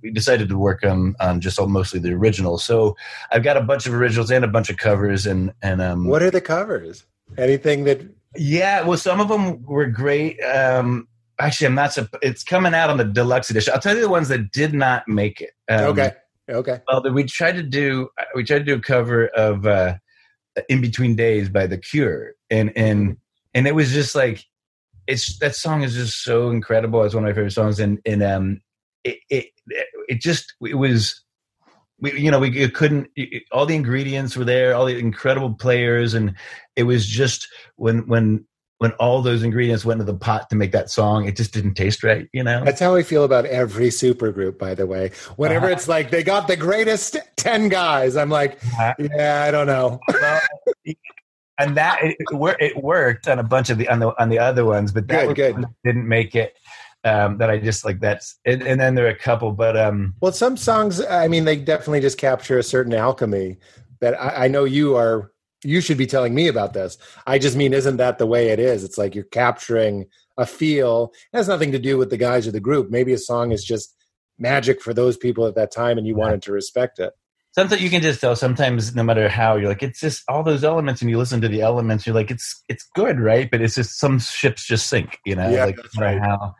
[0.05, 2.63] we decided to work on on just all, mostly the originals.
[2.63, 2.95] So
[3.31, 6.21] I've got a bunch of originals and a bunch of covers, and and um, what
[6.21, 7.05] are the covers?
[7.37, 8.01] Anything that
[8.37, 10.39] yeah, well, some of them were great.
[10.41, 11.07] Um,
[11.39, 11.89] actually, I'm not.
[11.89, 13.73] supp- It's coming out on the deluxe edition.
[13.73, 15.51] I'll tell you the ones that did not make it.
[15.67, 16.11] Um, okay,
[16.49, 16.81] okay.
[16.87, 19.95] Well, we tried to do we tried to do a cover of uh,
[20.69, 23.17] "In Between Days" by The Cure, and and
[23.55, 24.45] and it was just like
[25.07, 27.03] it's that song is just so incredible.
[27.03, 28.61] It's one of my favorite songs, and and um,
[29.03, 31.21] it it it just it was.
[31.97, 33.07] We, you know, we it couldn't.
[33.15, 36.35] It, all the ingredients were there, all the incredible players, and
[36.75, 37.47] it was just
[37.77, 38.45] when when
[38.79, 41.75] when all those ingredients went into the pot to make that song, it just didn't
[41.75, 42.61] taste right, you know?
[42.65, 45.11] That's how I feel about every supergroup, by the way.
[45.37, 45.75] Whenever Uh-huh.
[45.75, 48.93] it's like they got the greatest 10 guys, I'm like, Uh-huh.
[48.99, 50.01] yeah, I don't know.
[51.57, 52.17] And that it,
[52.59, 55.27] it, worked on a bunch of the on the on the other ones, but that
[55.27, 55.55] Good, good.
[55.63, 56.57] that didn't make it.
[57.05, 60.15] Um, that I just like that's and, and then there are a couple, but um,
[60.21, 63.57] Well, some songs, I mean, they definitely just capture a certain alchemy
[64.01, 65.31] that I, I know you are,
[65.63, 66.97] you should be telling me about this.
[67.27, 68.83] I just mean, isn't that the way it is?
[68.83, 71.13] It's like you're capturing a feel.
[71.31, 72.89] It has nothing to do with the guys or the group.
[72.89, 73.95] Maybe a song is just
[74.39, 77.13] magic for those people at that time and you wanted to respect it.
[77.55, 78.35] Sometimes you can just tell.
[78.35, 81.47] Sometimes, no matter how you're like, it's just all those elements, and you listen to
[81.47, 83.49] the elements, you're like, it's it's good, right?
[83.49, 85.49] But it's just some ships just sink, you know.
[85.49, 86.19] Yeah, like no right.
[86.19, 86.53] how.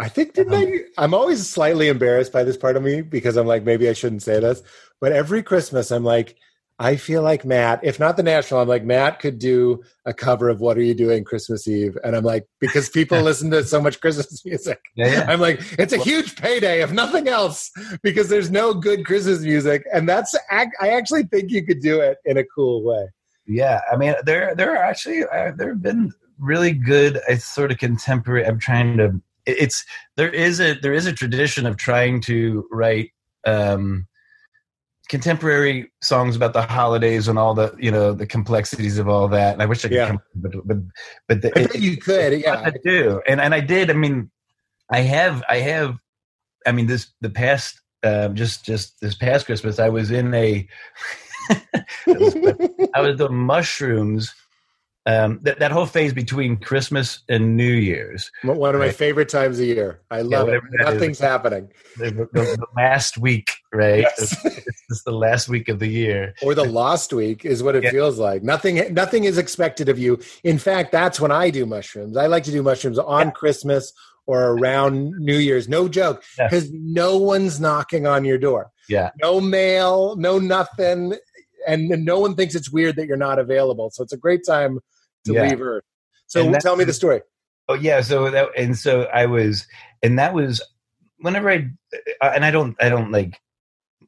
[0.00, 1.02] I think didn't I?
[1.02, 4.22] I'm always slightly embarrassed by this part of me because I'm like maybe I shouldn't
[4.22, 4.62] say this,
[5.00, 6.36] but every Christmas I'm like
[6.80, 10.48] I feel like Matt, if not the national, I'm like Matt could do a cover
[10.48, 13.82] of "What Are You Doing Christmas Eve," and I'm like because people listen to so
[13.82, 15.26] much Christmas music, Yeah, yeah.
[15.28, 17.70] I'm like it's a huge payday if nothing else
[18.02, 22.16] because there's no good Christmas music, and that's I actually think you could do it
[22.24, 23.08] in a cool way.
[23.46, 27.70] Yeah, I mean, there there are actually uh, there have been really good uh, sort
[27.72, 28.46] of contemporary.
[28.46, 29.20] I'm trying to.
[29.50, 29.84] It- It's
[30.16, 33.10] there is a there is a tradition of trying to write
[33.46, 34.06] um,
[35.08, 39.52] contemporary songs about the holidays and all the you know the complexities of all that.
[39.54, 40.08] And I wish I could Yeah.
[40.08, 40.76] come, but but
[41.28, 42.60] but the, I bet you could, yeah.
[42.64, 43.90] I do, and and I did.
[43.90, 44.30] I mean,
[44.90, 45.96] I have I have.
[46.66, 50.66] I mean, this the past um, just just this past Christmas, I was in a.
[51.50, 51.64] I,
[52.06, 52.36] was-
[52.94, 54.32] I was doing mushrooms.
[55.06, 58.94] Um, that that whole phase between Christmas and New Year's, One of my Right.
[58.94, 60.02] favorite times of year.
[60.10, 60.50] I love it.
[60.52, 60.94] whatever that is.
[60.94, 61.68] Nothing's happening.
[61.96, 64.00] the, the, the last week, right?
[64.02, 64.36] Yes.
[64.44, 66.34] It's just the last week of the year.
[66.42, 67.90] or the lost week is what it Yeah.
[67.92, 68.42] feels like.
[68.42, 70.18] Nothing nothing is expected of you.
[70.44, 72.18] In fact, that's when I do mushrooms.
[72.18, 73.30] I like to do mushrooms on Yeah.
[73.32, 73.94] Christmas
[74.26, 75.66] or around New Year's.
[75.66, 76.22] No joke.
[76.38, 76.48] Yeah.
[76.48, 78.70] Because no one's knocking on your door.
[78.88, 81.14] Yeah, No mail, no nothing.
[81.66, 83.90] And no one thinks it's weird that you're not available.
[83.90, 84.78] So it's a great time
[85.24, 85.48] to Yeah.
[85.48, 85.84] leave Earth.
[86.26, 87.22] So that- tell me the story.
[87.68, 89.66] Oh yeah, so that and so I was,
[90.02, 90.60] and that was
[91.18, 91.68] whenever I,
[92.20, 93.38] uh, and I don't, I don't like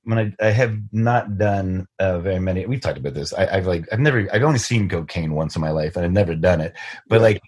[0.04, 2.66] when I, I have not done uh, very many.
[2.66, 3.32] We've talked about this.
[3.32, 6.10] I, I've like, I've never, I've only seen cocaine once in my life, and I've
[6.12, 6.72] never done it.
[7.08, 7.40] But like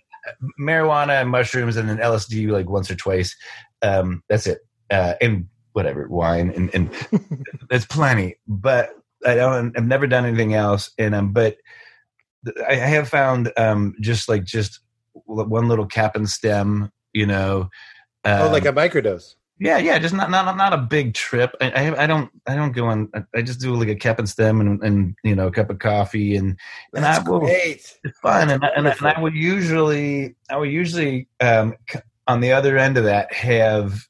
[0.61, 3.35] marijuana and mushrooms and then LSD like once or twice.
[3.83, 4.61] Um, that's it.
[4.91, 6.91] Uh, and whatever wine and and
[7.71, 8.37] that's plenty.
[8.47, 8.91] But
[9.27, 9.77] I don't.
[9.77, 10.91] I've never done anything else.
[10.99, 11.57] And um, but
[12.69, 14.81] I have found um just like just
[15.27, 17.69] one little cap and stem, you know.
[18.25, 19.35] oh, um, like a microdose.
[19.61, 21.55] yeah, yeah, just not not not a big trip.
[21.61, 23.11] I I, I don't I don't go on.
[23.35, 25.79] I- just do like a cap and stem and and you know a cup of
[25.79, 26.59] coffee and
[26.95, 27.97] and That's I will, great.
[28.05, 31.75] it's fun and I, and, I, and I would usually I would usually um
[32.27, 34.07] on the other end of that have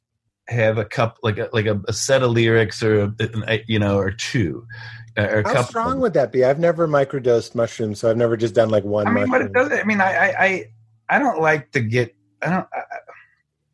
[0.48, 3.14] have a cup like a like a, a set of lyrics or a,
[3.48, 5.64] a- you know or two uh, or a How couple.
[5.68, 6.44] strong would that be?
[6.44, 9.52] I've never microdosed mushrooms, so I've never just done like one I mean, but it
[9.52, 9.78] doesn't.
[9.78, 10.70] I mean, I, I, I,
[11.10, 12.14] I don't like to get.
[12.42, 12.68] I don't.
[12.72, 12.98] I, I-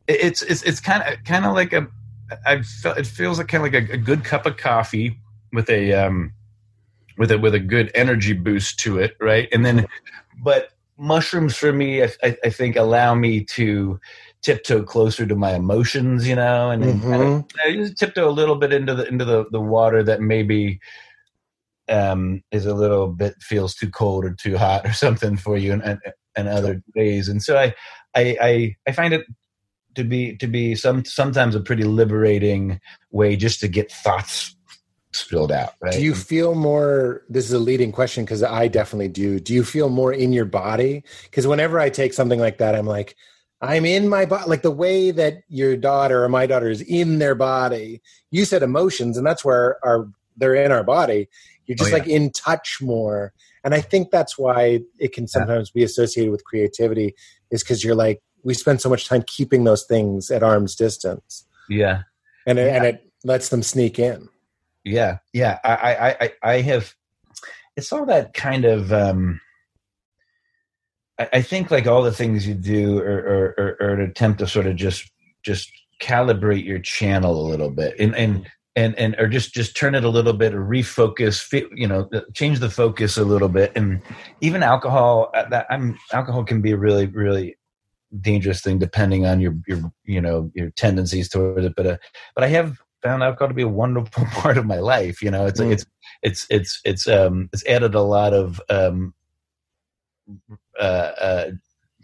[0.07, 1.87] it's it's it's kind of kind of like a.
[2.45, 5.17] I felt it feels like kind of like a, a good cup of coffee
[5.53, 6.33] with a um,
[7.17, 9.47] with a with a good energy boost to it, right?
[9.53, 9.87] And then,
[10.43, 13.99] but mushrooms for me, I, I, I think allow me to
[14.41, 17.49] tiptoe closer to my emotions, you know, and, and kind of Mhm.
[17.65, 20.79] I just tiptoe a little bit into the into the the water that maybe
[21.91, 25.73] um is a little bit feels too cold or too hot or something for you
[25.73, 25.99] and and,
[26.35, 27.73] and other days and so I,
[28.15, 29.25] I i i find it
[29.95, 32.79] to be to be some sometimes a pretty liberating
[33.11, 34.55] way just to get thoughts
[35.13, 37.23] spilled out right Do you feel more?
[37.29, 39.39] This is a leading question because I definitely do.
[39.39, 41.03] Do you feel more in your body?
[41.23, 43.15] Because whenever I take something like that, I'm like,
[43.61, 44.49] I'm in my body.
[44.49, 48.01] Like the way that your daughter or my daughter is in their body.
[48.31, 51.29] You said emotions, and that's where our they're in our body.
[51.65, 52.01] You're just Oh, yeah.
[52.01, 53.33] like in touch more,
[53.63, 57.15] and I think that's why it can sometimes be associated with creativity.
[57.51, 61.45] Is because you're like we spend so much time keeping those things at arm's distance,
[61.69, 62.03] yeah.
[62.47, 64.27] And it, and it lets them sneak in.
[64.83, 65.17] yeah.
[65.33, 65.59] Yeah.
[65.63, 66.95] I, I i i have
[67.77, 69.39] it's all that kind of um
[71.19, 74.39] i, I think like all the things you do are, are, are, are an attempt
[74.39, 75.09] to sort of just
[75.43, 77.93] just calibrate your channel a little bit.
[77.99, 81.87] And and and and or just just turn it a little bit or refocus you
[81.87, 84.01] know change the focus a little bit and
[84.39, 87.57] even alcohol uh, that i'm alcohol can be a really really
[88.21, 91.97] dangerous thing depending on your your you know your tendencies towards it but uh,
[92.35, 95.45] but i have found alcohol to be a wonderful part of my life you know
[95.45, 95.71] it's Mm.
[95.71, 95.85] it's
[96.21, 99.13] it's it's it's um it's added a lot of um
[100.79, 101.51] uh, uh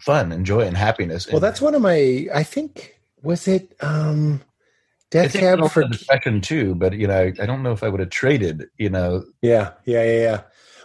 [0.00, 1.26] fun and joy and happiness.
[1.30, 2.26] Well, that's one of my.
[2.34, 4.40] I think was it um,
[5.10, 8.10] Death Cab for depression too, but you know, I don't know if I would have
[8.10, 8.66] traded.
[8.76, 10.40] You know, Yeah, yeah, yeah, yeah.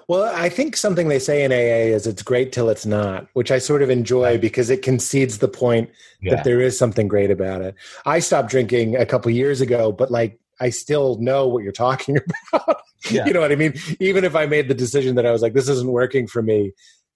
[0.07, 3.51] Well, I think something they say in AA is it's great till it's not, which
[3.51, 5.89] I sort of enjoy because it concedes the point
[6.21, 7.75] yeah, that there is something great about it.
[8.05, 12.17] I stopped drinking a couple years ago, but like I still know what you're talking
[12.53, 12.81] about.
[13.09, 13.25] Yeah.
[13.25, 13.73] You know what I mean?
[13.99, 16.73] Even if I made the decision that I was like, this isn't working for me,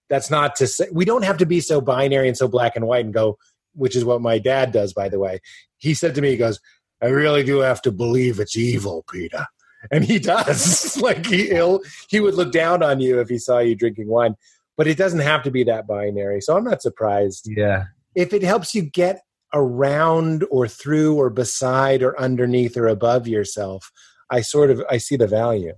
[0.10, 2.88] that's not to say we don't have to be so binary and so black and
[2.88, 3.38] white and go,
[3.74, 5.40] which is what my dad does, by the way.
[5.78, 6.60] He said to me, he goes,
[7.02, 9.46] I really do have to believe it's evil, Peter.
[9.92, 10.98] And he does.
[11.02, 14.36] like he he'll, he would look down on you if he saw you drinking wine.
[14.76, 16.42] But it doesn't have to be that binary.
[16.42, 17.86] So I'm not surprised yeah,
[18.16, 19.22] if it helps you get
[19.54, 23.94] around or through or beside or underneath or above yourself
[24.30, 25.72] i sort of i see the value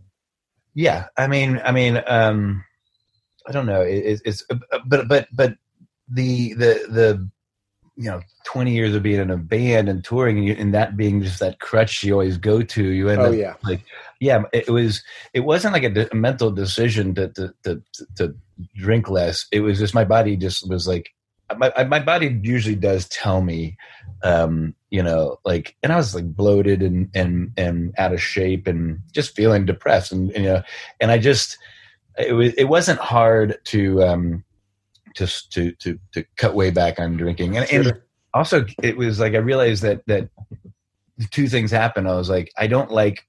[0.73, 1.07] yeah.
[1.17, 2.63] I mean, I mean, um,
[3.47, 3.81] I don't know.
[3.81, 4.43] It, it's, it's
[4.85, 5.55] but but but
[6.07, 7.29] the the the
[7.99, 10.95] you know 20 years of being in a band and touring and, you, and that
[10.95, 13.55] being just that crutch you always go to you end oh up yeah.
[13.61, 13.83] like
[14.21, 17.83] yeah it was it wasn't like a, de- a mental decision to, to to
[18.15, 18.33] to
[18.75, 19.47] drink less.
[19.51, 21.11] It was just my body just was like
[21.57, 23.75] my my body usually does tell me
[24.23, 28.67] um you know like and i was like bloated and and and out of shape
[28.67, 30.61] and just feeling depressed and, and you know
[30.99, 31.57] and i just
[32.19, 34.43] it was it wasn't hard to um
[35.15, 38.05] just to to to cut way back on drinking and, and Sure.
[38.33, 40.29] also it was like i realized that that
[41.31, 43.25] two things happened i was like i don't like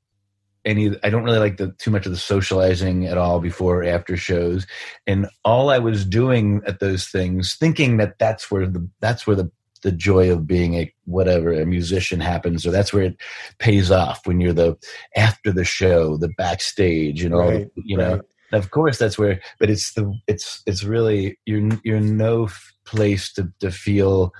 [0.64, 3.84] any i don't really like the too much of the socializing at all before or
[3.84, 4.66] after shows
[5.06, 9.36] and all i was doing at those things thinking that that's where the that's where
[9.36, 9.50] the
[9.82, 13.16] the joy of being a whatever a musician happens or that's where it
[13.58, 14.76] pays off when you're the
[15.16, 18.22] after the show the backstage and all Right, the, you know right.
[18.52, 22.48] Of course that's where but it's the it's it's really you're you're no
[22.84, 24.32] place to to feel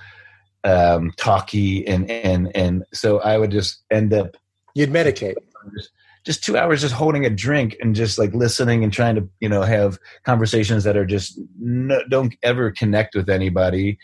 [0.63, 4.35] um talky and and and so i would just end up
[4.73, 5.35] you'd medicate.
[5.75, 5.91] Just,
[6.23, 9.49] just two hours just holding a drink and just like listening and trying to you
[9.49, 13.97] know have conversations that are just no, don't ever connect with anybody.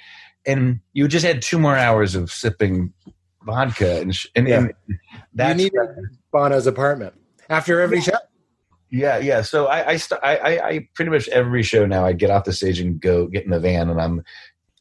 [0.45, 2.93] And you just had two more hours of sipping
[3.43, 4.95] vodka and sh- and, and you
[5.33, 5.79] that's needed
[6.31, 7.13] bono's apartment.
[7.49, 8.17] After every show
[8.89, 9.41] yeah yeah.
[9.41, 12.45] So i I, st- I I I pretty much every show now i get off
[12.45, 14.23] the stage and go get in the van and i'm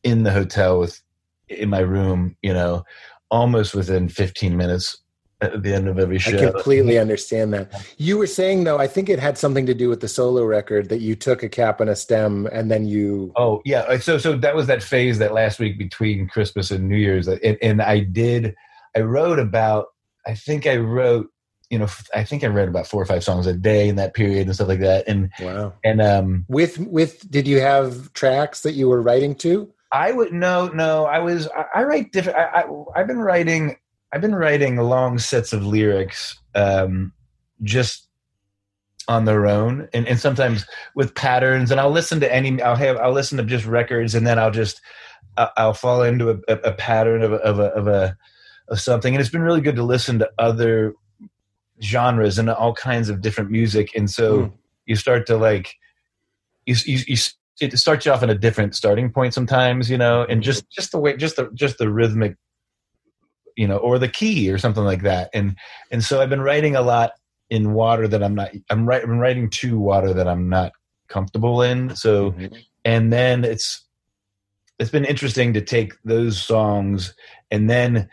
[0.03, 1.01] in the hotel with
[1.49, 2.85] in my room you know
[3.31, 4.99] almost within 15 minutes
[5.43, 6.39] at the end of every show.
[6.39, 7.71] i completely understand that.
[7.99, 10.89] You were saying though i think it had something to do with the solo record
[10.89, 14.17] that you took a cap and a stem and then you Oh yeah, uh, so
[14.19, 17.83] so that was that phase that last week between Christmas and New Year's, and, and
[17.83, 18.55] I did,
[18.97, 19.89] I wrote about,
[20.27, 21.29] I think I wrote,
[21.71, 24.15] you know, I think I read about four or five songs a day in that
[24.15, 25.73] period and stuff like that, and wow.
[25.85, 29.73] and um, with with did you have tracks that you were writing to?
[29.93, 32.39] I would no no, I was I, I write different.
[32.39, 33.77] I, I I've been writing,
[34.13, 37.13] I've been writing long sets of lyrics, um,
[37.63, 38.09] just
[39.09, 39.89] on their own.
[39.93, 43.45] And, and sometimes with patterns and i'll listen to any i'll have i'll listen to
[43.45, 44.81] just records and then i'll just
[45.37, 48.17] I- i'll fall into a, a, a pattern of a, of a of a
[48.69, 49.15] of something.
[49.15, 50.95] And it's been really good to listen to other
[51.83, 53.91] genres and all kinds of different music.
[53.95, 54.53] And so Mm.
[54.87, 55.75] you start to like
[56.65, 57.17] you, you, you
[57.61, 60.93] it starts you off in a different starting point sometimes you know and just just
[60.93, 62.37] the way just the just the rhythmic
[63.57, 65.31] you know or the key or something like that.
[65.33, 65.57] And
[65.91, 67.13] and so i've been writing a lot
[67.51, 70.73] in water that i'm not i'm, write, I'm writing to water that i'm not
[71.09, 71.95] comfortable in.
[71.97, 72.35] So
[72.85, 73.85] and then it's
[74.79, 77.15] it's been interesting to take those songs
[77.51, 78.09] and then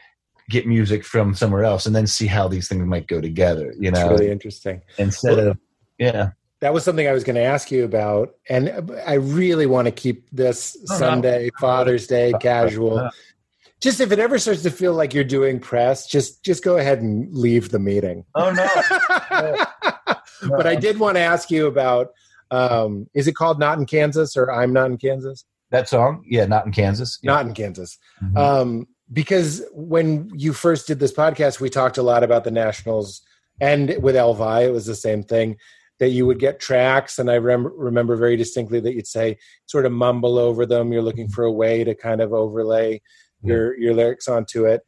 [0.49, 3.89] get music from somewhere else and then see how these things might go together you
[3.89, 5.57] it's know really interesting instead Well- of
[5.97, 6.29] yeah
[6.59, 9.91] that was something I was going to ask you about, and I really want to
[9.91, 10.97] keep this Oh, no.
[10.97, 12.99] Sunday, Father's Day, casual.
[12.99, 13.09] Uh,
[13.81, 17.01] Just if it ever starts to feel like you're doing press, just just go ahead
[17.01, 18.23] and leave the meeting.
[18.33, 18.65] oh no
[20.57, 22.11] but I did want to ask you about.
[22.49, 25.43] Um, is it called "Not in Kansas" or "I'm Not in Kansas"?
[25.71, 27.31] that song yeah not in kansas yeah.
[27.33, 27.97] Not in Kansas.
[28.23, 28.37] Mhm.
[28.37, 33.21] Um, because when you first did this podcast, we talked a lot about the Nationals,
[33.61, 35.57] and with EL VY, it was the same thing.
[35.99, 39.37] That you would get tracks, and I rem- remember very distinctly that you'd say,
[39.67, 40.91] sort of mumble over them.
[40.91, 43.01] You're looking for a way to kind of overlay
[43.43, 44.81] your your lyrics onto it,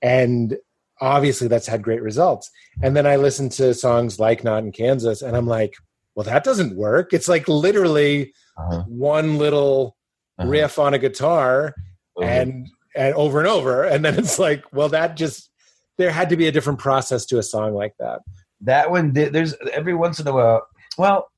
[0.00, 0.56] and
[1.00, 2.48] obviously that's had great results.
[2.82, 5.74] And then I listened to songs like "Not in Kansas," and I'm like,
[6.14, 7.12] well, that doesn't work.
[7.12, 8.84] It's like literally Uh-huh.
[8.86, 9.96] one little
[10.38, 10.48] Uh-huh.
[10.48, 11.74] riff on a guitar
[12.16, 12.24] Uh-huh.
[12.28, 15.50] and and over and over and then it's like well that just
[15.98, 18.20] there had to be a different process to a song like that
[18.60, 20.66] that one there's every once in a while
[20.98, 21.30] well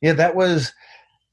[0.00, 0.72] yeah that was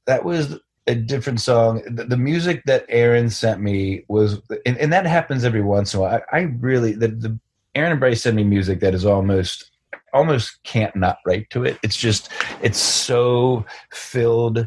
[0.06, 1.82] that was a different song.
[1.86, 5.98] The, the music that Aaron sent me was, and, and that happens every once in
[5.98, 6.20] a while.
[6.32, 7.38] I, I really the, the
[7.74, 9.70] Aaron and Bryce send me music that is almost
[10.12, 11.78] almost can't not write to it.
[11.82, 12.30] It's just
[12.62, 14.66] it's so filled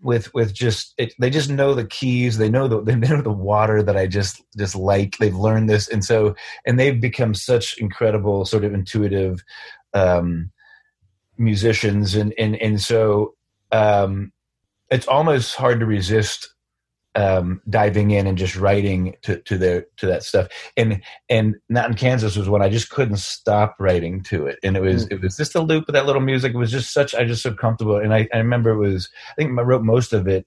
[0.00, 2.38] with with just it, they just know the keys.
[2.38, 5.16] They know the they know the water that i just just like.
[5.18, 5.88] They've learned this.
[5.88, 6.34] And so
[6.66, 9.42] and they've become such incredible sort of intuitive
[9.94, 10.50] um
[11.36, 12.14] musicians.
[12.14, 13.34] And and and so
[13.72, 14.32] um
[14.90, 16.54] it's almost hard to resist
[17.18, 20.46] um, diving in and just writing to, to their to that stuff.
[20.76, 24.60] And and not in Kansas was when I just couldn't stop writing to it.
[24.62, 25.12] And it was mm.
[25.12, 26.54] it was just a loop of that little music.
[26.54, 27.96] It was just such I just so comfortable.
[27.96, 30.46] And I, I remember it was I think I wrote most of it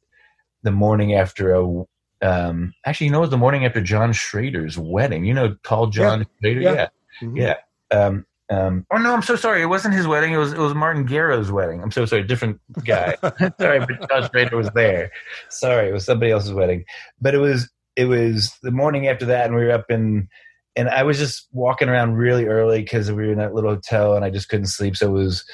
[0.64, 1.84] the morning after a
[2.24, 5.26] um, actually you know it was the morning after John Schrader's wedding.
[5.26, 6.26] You know tall John yeah.
[6.40, 6.62] Schrader?
[6.62, 6.74] Yeah.
[6.74, 6.88] Yeah.
[7.22, 7.38] Mm-hmm.
[7.38, 7.56] yeah.
[7.92, 9.62] Um, um, oh no, I'm so sorry.
[9.62, 10.34] It wasn't his wedding.
[10.34, 11.82] It was it was Martin Garo's wedding.
[11.82, 13.16] I'm so sorry, different guy.
[13.60, 15.10] sorry, but Josh Schrader was there.
[15.50, 16.84] Sorry, it was somebody else's wedding.
[17.22, 20.28] But it was it was the morning after that, and we were up in,
[20.76, 24.16] and I was just walking around really early because we were in that little hotel,
[24.16, 24.98] and I just couldn't sleep.
[24.98, 25.46] So it was,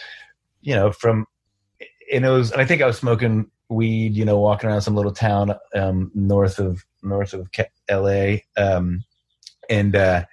[0.61, 1.27] you know, from,
[2.11, 4.95] and it was, and I think I was smoking weed, you know, walking around some
[4.95, 7.47] little town um, north of north of
[7.89, 8.43] L.A.
[8.57, 9.03] Um,
[9.69, 10.25] and uh,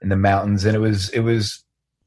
[0.00, 1.62] in the mountains, and it was it was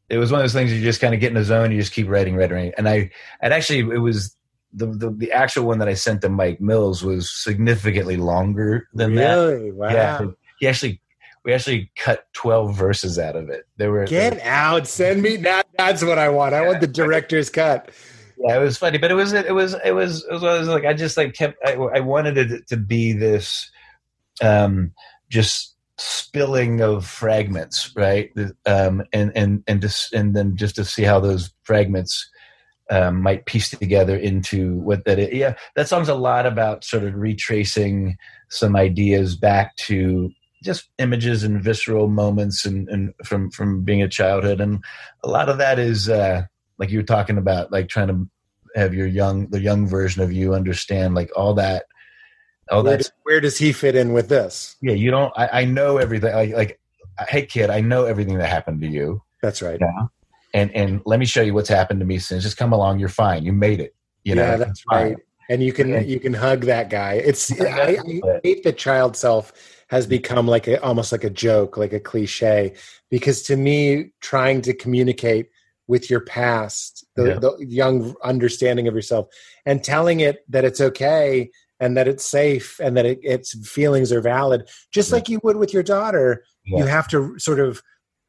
[0.09, 1.71] it was one of those things you just kind of get in the zone.
[1.71, 2.73] You just keep writing, writing, writing.
[2.77, 4.35] And I, and actually, it was
[4.73, 9.15] the, the, the actual one that I sent to Mike Mills was significantly longer than
[9.15, 9.35] that.
[9.35, 9.69] really?
[9.71, 9.75] that.
[9.75, 9.89] Wow.
[9.89, 10.25] Yeah,
[10.59, 11.01] he actually
[11.45, 13.65] we actually cut 12 verses out of it.
[13.77, 16.53] There were Get out, send me that that's what I want.
[16.53, 17.91] I want the director's cut.
[18.37, 20.67] Yeah, it was funny, but it was it was it was it was, it was
[20.67, 23.69] like I just like kept I, I wanted it to be this
[24.41, 24.91] um
[25.29, 28.31] just spilling of fragments, right?
[28.65, 32.29] Um, and and and just and then just to see how those fragments
[32.89, 35.33] um, might piece together into what that.
[35.33, 38.17] Yeah, that song's a lot about sort of retracing
[38.49, 40.31] some ideas back to
[40.63, 44.83] just images and visceral moments and, and from from being a childhood, and
[45.23, 46.43] a lot of that is uh,
[46.77, 48.27] like you were talking about, like trying to
[48.75, 51.85] have your young the young version of you understand like all that
[52.71, 54.75] Oh, where, does, where does he fit in with this?
[54.81, 55.33] Yeah, you don't.
[55.35, 56.33] I, I know everything.
[56.33, 56.79] Like, like,
[57.27, 59.21] hey, kid, I know everything that happened to you.
[59.41, 59.79] That's right.
[59.79, 60.05] Yeah.
[60.53, 62.43] And and let me show you what's happened to me since.
[62.43, 62.99] Just come along.
[62.99, 63.43] You're fine.
[63.43, 63.95] You made it.
[64.23, 64.57] You yeah, know.
[64.57, 65.15] that's right.
[65.49, 67.13] And you can you can hug that guy.
[67.13, 69.53] It's I, I hate that child self
[69.89, 72.75] has become like a almost like a joke, like a cliche.
[73.09, 75.49] Because to me, trying to communicate
[75.87, 77.39] with your past, the, yeah.
[77.39, 79.27] the young understanding of yourself,
[79.65, 81.49] and telling it that it's okay
[81.79, 85.15] and that it's safe and that it, its feelings are valid just yeah.
[85.15, 86.43] like you would with your daughter.
[86.65, 86.79] Yeah.
[86.79, 87.81] you have to sort of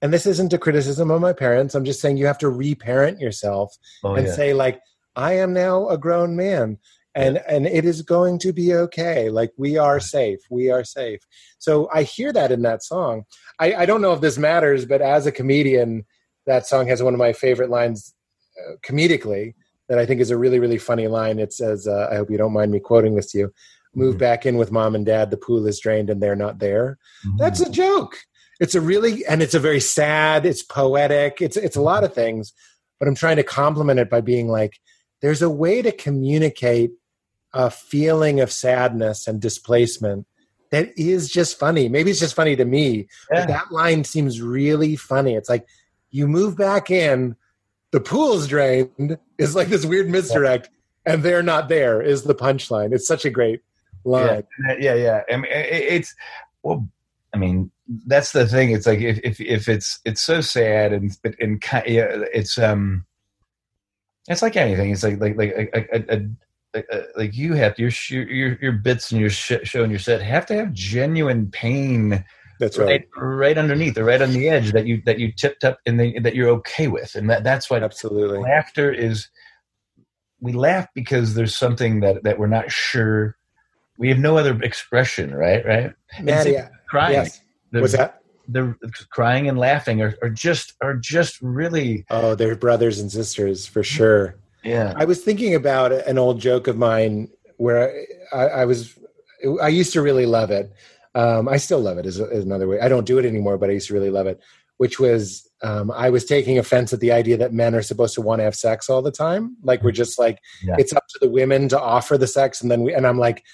[0.03, 3.21] and this isn't a criticism of my parents i'm just saying you have to reparent
[3.21, 4.33] yourself oh, and yeah.
[4.33, 4.81] say like
[5.17, 6.79] i am now a grown man
[7.15, 9.31] and and it is going to be okay.
[9.31, 10.41] Like we are safe.
[10.51, 11.21] We are safe.
[11.59, 13.25] So i hear that in that song.
[13.59, 16.05] I, I don't know if this matters but as a comedian
[16.47, 18.15] that song has one of my favorite lines
[18.59, 19.55] uh, comedically
[19.91, 21.41] that I think is a really, really funny line.
[21.41, 23.53] It says, uh, I hope you don't mind me quoting this to you.
[23.93, 24.19] Move mm-hmm.
[24.21, 25.33] back in with mom and dad.
[25.33, 26.97] The pool is drained and they're not there.
[27.27, 27.39] Mm-hmm.
[27.39, 28.17] That's a joke.
[28.61, 32.15] It's a really, and it's a very sad, it's poetic, it's, it's a lot of
[32.15, 32.53] things,
[32.99, 34.79] but I'm trying to compliment it by being like,
[35.23, 36.93] there's a way to communicate
[37.53, 40.27] a feeling of sadness and displacement
[40.71, 41.89] that is just funny.
[41.89, 43.41] Maybe it's just funny to me, yeah.
[43.41, 45.35] but that line seems really funny.
[45.35, 45.67] It's like,
[46.11, 47.35] you move back in
[47.93, 50.71] the pool's drained is like this weird misdirect,
[51.05, 52.93] and they're not there is the punchline.
[52.93, 53.63] It's such a great
[54.05, 54.45] line.
[54.67, 55.23] Yeah, yeah, yeah.
[55.31, 56.15] I mean, it's
[56.63, 56.89] well.
[57.33, 57.71] I mean,
[58.07, 58.73] that's the thing.
[58.73, 63.05] It's like if if, if it's it's so sad and and yeah, it's um,
[64.29, 64.91] it's like anything.
[64.91, 67.91] It's like like like a, a, a like you have to, your
[68.29, 72.25] your your bits and your show and your set have to have genuine pain
[72.61, 72.87] that's right.
[73.17, 73.23] right.
[73.23, 76.19] Right underneath, or right on the edge that you that you tipped up and they,
[76.19, 79.29] that you're okay with, and that that's what absolutely laughter is.
[80.41, 83.37] We laugh because there's something that that we're not sure.
[83.99, 85.65] We have no other expression, right?
[85.67, 85.93] Right.
[86.23, 86.59] Maddie,
[86.89, 87.15] crying.
[87.15, 87.41] Yes.
[87.73, 88.21] The, What's that?
[88.49, 88.75] The
[89.11, 92.05] crying and laughing are, are just are just really.
[92.11, 94.37] Oh, they're brothers and sisters for sure.
[94.63, 94.93] Yeah.
[94.97, 98.99] I was thinking about an old joke of mine where I, I was
[99.63, 100.73] I used to really love it
[101.15, 102.07] um, I still love it.
[102.07, 102.81] Is, is another way.
[102.81, 104.41] I don't do it anymore, but I used to really love it.
[104.77, 108.23] Which was um, I was taking offense at the idea that men are supposed to
[108.23, 109.57] want to have sex all the time.
[109.63, 110.77] Like we're just like yeah.
[110.79, 113.45] it's up to the women to offer the sex, and then we and I'm like,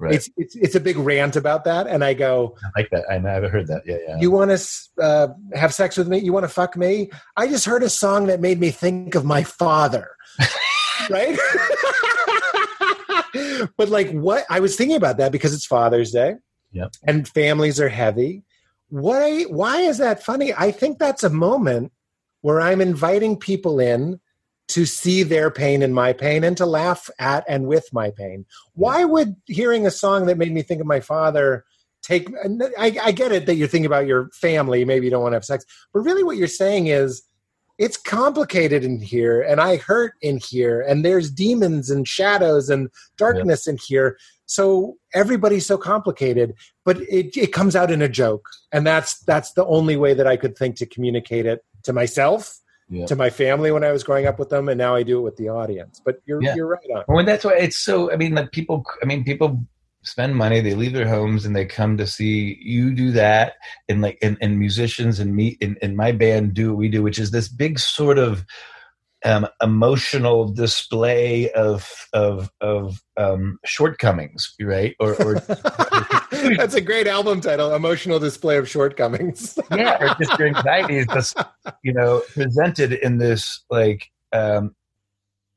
[0.00, 0.14] Right.
[0.14, 3.04] It's, it's it's a big rant about that, and I go, I like that.
[3.10, 3.82] I never heard that.
[3.84, 4.16] Yeah, yeah.
[4.18, 6.20] You want to uh, have sex with me?
[6.20, 7.10] You want to fuck me?
[7.36, 10.08] I just heard a song that made me think of my father.
[11.10, 11.38] right?
[13.76, 16.36] but like what I was thinking about that because it's Father's Day.
[16.72, 16.92] Yep.
[17.04, 18.44] And families are heavy.
[18.88, 20.52] Why why is that funny?
[20.52, 21.92] I think that's a moment
[22.42, 24.20] where I'm inviting people in
[24.68, 28.46] to see their pain and my pain and to laugh at and with my pain.
[28.74, 31.64] Why would hearing a song that made me think of my father
[32.02, 32.28] take
[32.78, 35.36] I, I get it that you're thinking about your family, maybe you don't want to
[35.36, 37.22] have sex, but really what you're saying is
[37.78, 42.90] it's complicated in here and I hurt in here and there's demons and shadows and
[43.16, 44.18] darkness in here.
[44.50, 48.48] So everybody's so complicated, but it, it comes out in a joke.
[48.72, 52.58] And that's that's the only way that I could think to communicate it to myself
[52.88, 53.06] Yeah.
[53.06, 55.22] to my family when I was growing up with them, and now I do it
[55.22, 56.02] with the audience.
[56.04, 56.56] But you're Yeah.
[56.56, 57.04] you're right on.
[57.06, 58.10] Well, that's why it's so.
[58.12, 58.82] I mean, like people.
[59.02, 59.48] I mean, people
[60.02, 60.60] spend money.
[60.60, 63.52] They leave their homes and they come to see you do that,
[63.88, 67.04] and like and, and musicians and me and, and my band do what we do,
[67.04, 68.44] which is this big sort of
[69.24, 74.94] um, emotional display of of of um, shortcomings, right?
[74.98, 75.34] Or, or
[76.30, 81.06] That's a great album title: "Emotional Display of Shortcomings." yeah, or just your anxiety is
[81.06, 81.38] just
[81.82, 84.74] you know presented in this like um,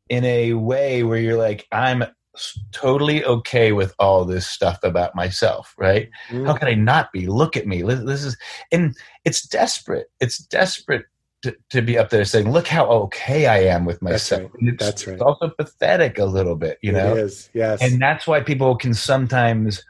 [0.09, 2.03] in a way where you're like I'm
[2.71, 6.09] totally okay with all this stuff about myself, right?
[6.29, 7.27] How can I not be?
[7.27, 7.81] Look at me.
[7.83, 8.37] This is
[8.71, 10.07] and it's desperate.
[10.19, 11.05] It's desperate.
[11.43, 14.51] To, to be up there saying, "Look how okay I am with myself." That's myself."
[14.61, 14.73] right.
[14.73, 15.13] It's, That's right.
[15.13, 17.49] it's also pathetic a little bit, you know it is.
[17.53, 17.81] Yes.
[17.81, 19.83] and that's why people can sometimes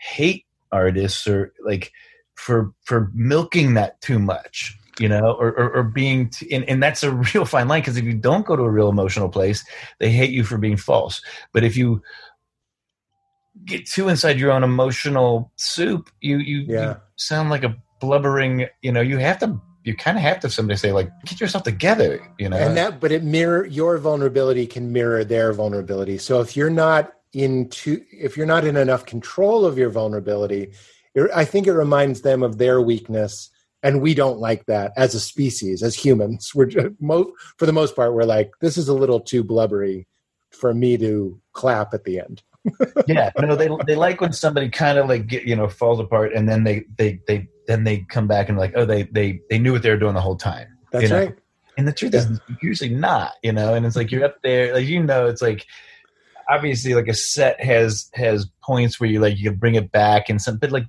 [0.00, 1.92] hate artists or like
[2.34, 6.82] for for milking that too much you know or or, or being t- and, and
[6.82, 9.64] that's a real fine line because if you don't go to a real emotional place
[10.00, 11.20] they hate you for being false
[11.52, 12.02] but if you
[13.64, 16.88] get too inside your own emotional soup you you, Yeah.
[16.88, 20.50] you sound like a blubbering you know you have to you kind of have to
[20.50, 22.56] somebody say like get yourself together you know?
[22.56, 26.18] And that but it mirror your vulnerability can mirror their vulnerability.
[26.18, 30.70] So if you're not into if you're not in enough control of your vulnerability
[31.34, 33.50] i think it reminds them of their weakness
[33.84, 36.54] and we don't like that as a species as humans.
[36.54, 40.08] We're ju- mo- for the most part we're like this is a little too blubbery
[40.50, 42.42] for me to clap at the end.
[43.06, 46.48] Yeah, no, they they like when somebody kind of like you know falls apart, and
[46.48, 49.72] then they they they then they come back and like oh they they they knew
[49.72, 50.66] what they were doing the whole time.
[50.92, 51.18] that's you know?
[51.18, 51.34] right
[51.76, 53.74] And the truth is usually not, you know.
[53.74, 55.66] And it's like you're up there, like you know, it's like
[56.48, 60.28] obviously like a set has has points where you like you can bring it back
[60.28, 60.86] and some, but like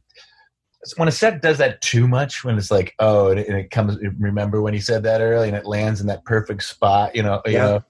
[0.98, 3.72] when a set does that too much, when it's like oh, and it, and it
[3.72, 7.24] comes, remember when he said that early, and it lands in that perfect spot, you
[7.24, 7.66] know, you Yeah.
[7.66, 7.84] know.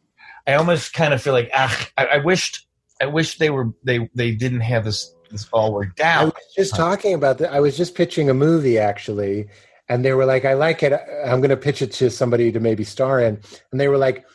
[0.48, 2.68] I almost kind of feel like ah, I, I wished
[3.02, 6.76] I wish they were they they didn't have this this all worked I was just
[6.76, 7.54] talking about that.
[7.54, 9.48] I was just pitching a movie actually,
[9.90, 10.94] and they were like, "I like it.
[11.26, 13.40] I'm going to pitch it to somebody to maybe star in."
[13.72, 14.26] And they were like,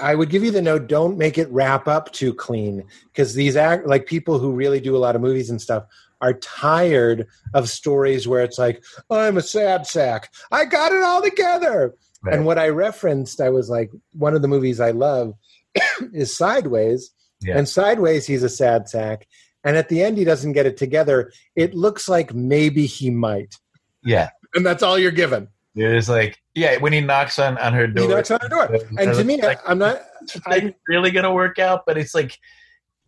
[0.00, 0.86] "I would give you the note.
[0.86, 4.96] Don't make it wrap up too clean because these act like people who really do
[4.96, 5.84] a lot of movies and stuff."
[6.22, 10.30] Are tired of stories where it's like, I'm a sad sack.
[10.52, 11.94] I got it all together.
[12.22, 12.34] Right.
[12.34, 15.32] And what I referenced, I was like, one of the movies I love
[16.12, 17.10] is Sideways.
[17.40, 17.56] Yeah.
[17.56, 19.26] And Sideways, he's a sad sack.
[19.64, 21.32] And at the end, he doesn't get it together.
[21.54, 23.54] It looks like maybe he might.
[24.02, 25.48] Yeah, And that's all you're given.
[25.74, 28.08] there's like yeah when he knocks on on her door.
[28.08, 28.74] He knocks on the door.
[28.98, 30.00] And to me, like, I'm not.
[30.46, 32.38] I think really gonna work out, but it's like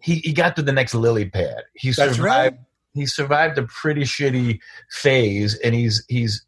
[0.00, 1.62] he, he got to the next lily pad.
[1.74, 2.56] He That's survived.
[2.56, 2.60] right.
[2.94, 4.58] He survived a pretty shitty
[4.90, 6.44] phase, and he's he's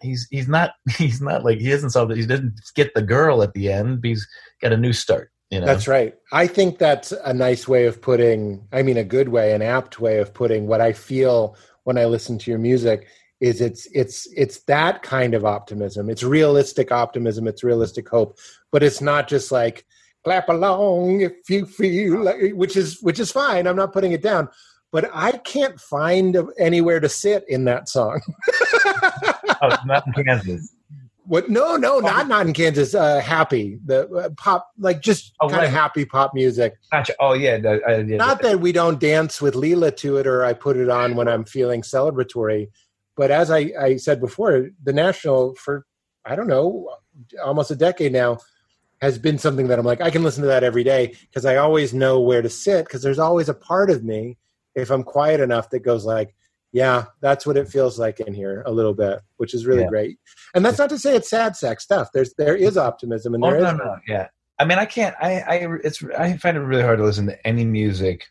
[0.00, 2.18] he's he's not he's not like he hasn't solved it.
[2.18, 4.00] He didn't get the girl at the end.
[4.04, 4.26] He's
[4.62, 5.32] got a new start.
[5.50, 6.14] You know, That's right.
[6.32, 9.98] I think that's a nice way of putting, I mean, a good way, an apt
[9.98, 13.08] way of putting what I feel when I listen to your music
[13.40, 16.10] is it's it's it's that kind of optimism.
[16.10, 18.38] It's realistic optimism, it's realistic hope,
[18.70, 19.86] but it's not just like
[20.22, 23.66] clap along if you feel like which is which is fine.
[23.66, 24.48] I'm not putting it down,
[24.92, 28.20] but I can't find anywhere to sit in that song.
[29.62, 30.74] oh, not in Kansas.
[31.30, 31.48] What?
[31.48, 32.92] No, no, not not in Kansas.
[32.92, 35.80] Uh, happy the uh, pop, like just Oh, kind of right.
[35.80, 36.74] happy pop music.
[36.90, 37.14] Gotcha.
[37.20, 38.16] Oh yeah, no, I, yeah.
[38.16, 41.28] Not that we don't dance with Leela to it, or I put it on when
[41.28, 42.70] I'm feeling celebratory.
[43.16, 45.86] But as I, I said before, the national for
[46.24, 46.96] I don't know
[47.44, 48.38] almost a decade now
[49.00, 51.58] has been something that I'm like I can listen to that every day because I
[51.58, 54.36] always know where to sit because there's always a part of me
[54.74, 56.34] if I'm quiet enough that goes like
[56.72, 59.88] yeah that's what it feels like in here a little bit which is really Yeah.
[59.88, 60.18] great
[60.54, 63.50] and that's not to say it's sad sack stuff there's there is optimism and Oh
[63.50, 64.28] there is no, no, yeah.
[64.60, 65.16] I mean, I can't.
[65.18, 66.04] I, I, it's.
[66.18, 68.26] I find it really hard to listen to any music,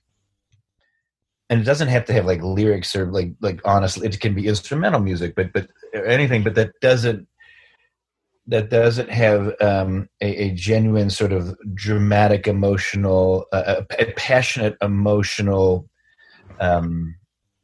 [1.49, 4.47] and it doesn't have to have like lyrics or like, like honestly, it can be
[4.47, 7.27] instrumental music, but but anything, but that doesn't
[8.45, 14.75] that doesn't have um, a, a, genuine sort of dramatic emotional uh, a, a, passionate
[14.81, 15.89] emotional
[16.59, 17.15] um,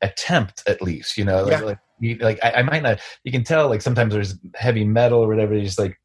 [0.01, 1.59] attempt at least you know like, yeah.
[1.61, 5.19] like, you, like I, I, might not you can tell like sometimes there's heavy metal
[5.19, 5.99] or whatever just like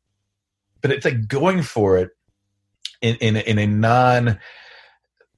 [0.81, 2.11] but it's like going for it
[3.03, 4.39] in in, in a non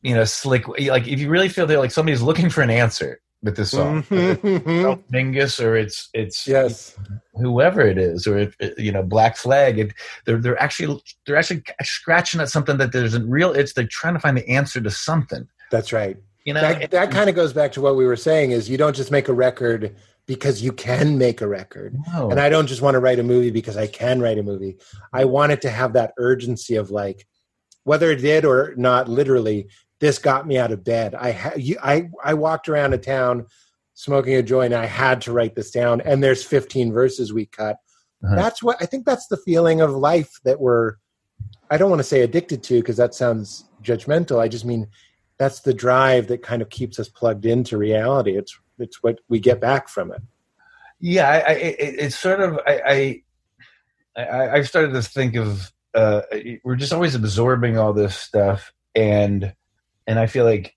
[0.03, 3.20] you know slick like if you really feel that like somebody's looking for an answer
[3.43, 4.03] with this song.
[4.05, 5.15] Mm-hmm.
[5.15, 6.97] Mingus or it's it's yes
[7.35, 9.79] whoever it is or if you know Black Flag.
[9.79, 13.53] It, they're they're actually they're actually scratching at something that there's a real.
[13.53, 15.49] It's they're trying to find the answer to something.
[15.70, 16.16] That's right.
[16.44, 18.77] You know that, that kind of goes back to what we were saying is you
[18.77, 19.97] don't just make a record
[20.27, 21.97] because you can make a record.
[22.12, 22.31] No.
[22.31, 24.78] And I don't just want to write a movie because I can write a movie.
[25.12, 27.27] I want it to have that urgency of like
[27.85, 29.69] whether it did or not literally
[30.01, 31.14] this got me out of bed.
[31.14, 33.47] I ha- you, I I walked around a town
[33.94, 34.73] smoking a joint.
[34.73, 37.77] And I had to write this down, and there's 15 verses we cut.
[38.24, 38.35] Uh-huh.
[38.36, 39.05] That's what I think.
[39.05, 40.94] That's the feeling of life that we're.
[41.70, 44.39] I don't want to say addicted to because that sounds judgmental.
[44.39, 44.89] I just mean
[45.43, 48.36] that's the drive that kind of keeps us plugged into reality.
[48.36, 50.23] It's it's what we get back from it.
[51.01, 53.23] Yeah, I, I, it, it's sort of I,
[54.16, 56.23] I I've started to think of uh,
[56.64, 59.52] we're just always absorbing all this stuff and
[60.06, 60.77] and I feel like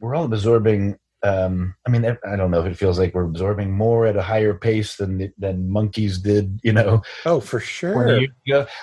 [0.00, 0.98] we're all absorbing.
[1.22, 4.22] Um, I mean, I don't know if it feels like we're absorbing more at a
[4.22, 6.60] higher pace than than monkeys did.
[6.62, 7.02] You know?
[7.26, 7.94] Oh, for sure.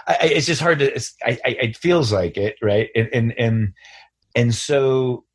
[0.08, 1.00] I, it's just hard to.
[1.24, 2.90] I, I, it feels like it, right?
[2.96, 3.74] And and and
[4.36, 5.26] and so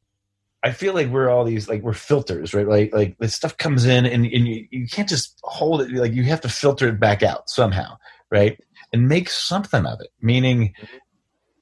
[0.63, 2.69] I feel like we're all these like we're filters, right?
[2.69, 6.13] Like like this stuff comes in and, and you, you can't just hold it like
[6.13, 7.97] you have to filter it back out somehow,
[8.31, 8.61] right?
[8.93, 10.09] And make something of it.
[10.21, 10.75] Meaning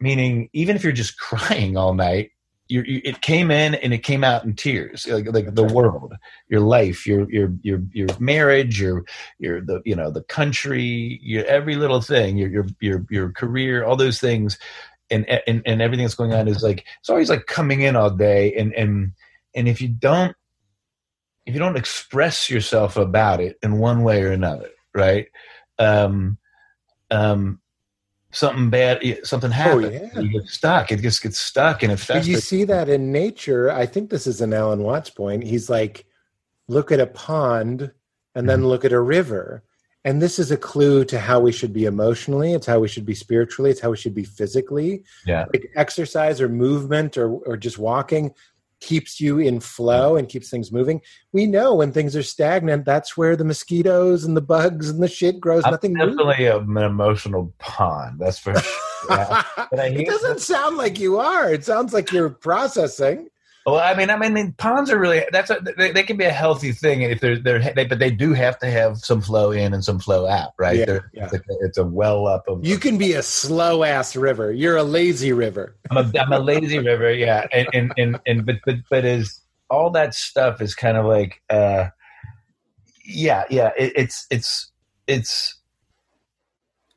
[0.00, 2.32] meaning even if you're just crying all night,
[2.68, 6.14] you, you, it came in and it came out in tears like, like the world
[6.48, 9.04] your life your your your your marriage your
[9.38, 13.84] your the you know the country your every little thing your your your your career
[13.84, 14.58] all those things
[15.10, 18.10] and and and everything that's going on is like it's always like coming in all
[18.10, 19.12] day and and
[19.54, 20.36] and if you don't
[21.46, 25.28] if you don't express yourself about it in one way or another right
[25.78, 26.36] um
[27.10, 27.60] um
[28.30, 29.86] something bad, something oh, happens.
[29.86, 30.20] Oh, yeah.
[30.20, 30.92] You get stuck.
[30.92, 32.28] It just gets stuck and festers.
[32.28, 33.70] You see that in nature.
[33.70, 35.44] I think this is an Alan Watts point.
[35.44, 36.04] He's like,
[36.68, 37.90] look at a pond
[38.34, 38.68] and then mm-hmm.
[38.68, 39.64] look at a river.
[40.04, 42.52] And this is a clue to how we should be emotionally.
[42.52, 43.70] It's how we should be spiritually.
[43.70, 45.02] It's how we should be physically.
[45.26, 45.46] Yeah.
[45.52, 48.32] Like exercise or movement or, or just walking
[48.80, 51.00] keeps you in flow and keeps things moving.
[51.32, 55.08] We know when things are stagnant, that's where the mosquitoes and the bugs and the
[55.08, 55.64] shit grows.
[55.64, 58.20] I'm Nothing definitely an emotional pond.
[58.20, 58.72] That's for sure.
[59.10, 59.42] Yeah.
[59.72, 61.52] it doesn't sound like you are.
[61.52, 63.28] It sounds like you're processing.
[63.72, 66.32] Well, I mean, I mean, ponds are really that's a, they, they, can be a
[66.32, 69.74] healthy thing if they're they're they, but they do have to have some flow in
[69.74, 70.78] and some flow out, right?
[70.78, 71.28] Yeah, yeah.
[71.60, 72.64] It's, a, well up of.
[72.64, 74.52] You can be a slow ass river.
[74.52, 75.76] You're a lazy river.
[75.90, 79.40] I'm a, I'm a lazy river, yeah, and and and, and but but but is
[79.68, 81.88] all that stuff is kind of like, uh
[83.04, 83.70] yeah, yeah.
[83.76, 84.72] It, it's it's
[85.06, 85.56] it's.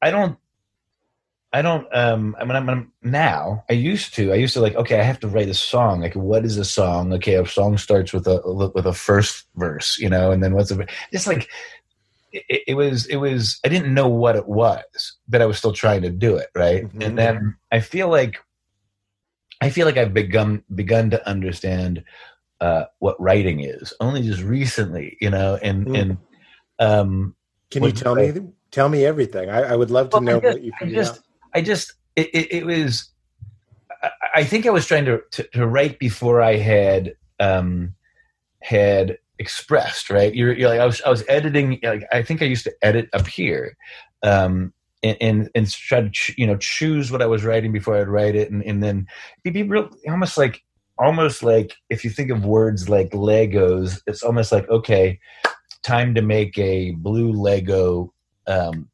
[0.01, 0.37] I don't
[1.53, 1.85] I don't.
[1.93, 3.65] Um, I mean, I'm, I'm, now.
[3.69, 4.31] I used to.
[4.31, 4.75] I used to like.
[4.75, 6.01] Okay, I have to write a song.
[6.01, 7.11] Like, what is a song?
[7.13, 8.41] Okay, a song starts with a
[8.73, 11.49] with a first verse, you know, and then what's a just like
[12.31, 13.05] it, it, was.
[13.07, 13.59] It was.
[13.65, 16.85] I didn't know what it was, but I was still trying to do it right.
[16.85, 17.01] Mm-hmm.
[17.01, 18.37] And then I feel like
[19.59, 22.03] I feel like I've begun begun to understand
[22.61, 25.99] uh, what writing is only just recently, you know, and mm.
[25.99, 26.17] and
[26.79, 27.35] um,
[27.69, 28.33] can you tell me
[28.71, 29.49] tell me everything?
[29.49, 31.19] I, I would love to well, know just, what you figured out.
[31.53, 33.09] I just it, it, it was.
[34.33, 37.93] I think I was trying to, to, to write before I had um,
[38.61, 40.09] had expressed.
[40.09, 41.79] Right, you're, you're, like I was I was editing.
[41.83, 43.77] Like I think I used to edit up here,
[44.23, 44.73] um,
[45.03, 48.35] and, and and try to you know choose what I was writing before I'd write
[48.35, 49.07] it, and and then
[49.43, 50.63] be, be real almost like
[50.97, 55.19] almost like if you think of words like Legos, it's almost like okay,
[55.83, 58.13] time to make a blue Lego
[58.47, 58.89] um,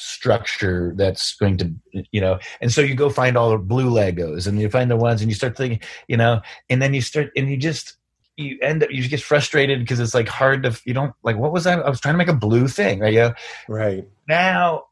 [0.00, 1.70] structure that's going to
[2.10, 4.96] you know and so you go find all the blue legos and you find the
[4.96, 5.78] ones and you start thinking
[6.08, 6.40] you know
[6.70, 7.96] and then you start and you just
[8.40, 11.36] you end up you just get frustrated because it's like hard to you don't like
[11.36, 13.12] what was I I was trying to make a blue thing right?
[13.12, 13.34] Yeah.
[13.68, 14.04] Right.
[14.28, 14.84] Now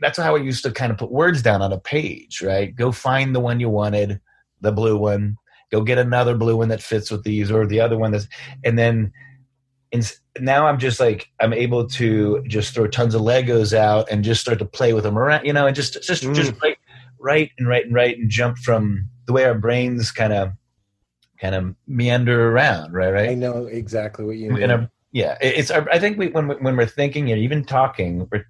[0.00, 2.74] that's how I used to kind of put words down on a page right?
[2.74, 4.20] Go find the one you wanted
[4.60, 5.36] the blue one.
[5.70, 8.28] Go get another blue one that fits with these or the other one that's
[8.62, 9.12] and then
[9.94, 14.24] and now I'm just like I'm able to just throw tons of Legos out and
[14.24, 16.34] just start to play with them around, you know, and just just mm.
[16.34, 16.78] just write,
[17.20, 20.50] write and write and write and jump from the way our brains kind of
[21.40, 23.12] kind of meander around, right?
[23.12, 23.30] Right.
[23.30, 24.88] I know exactly what you mean.
[25.12, 25.70] yeah, it's.
[25.70, 28.44] I think we when when we're thinking and even talking, we're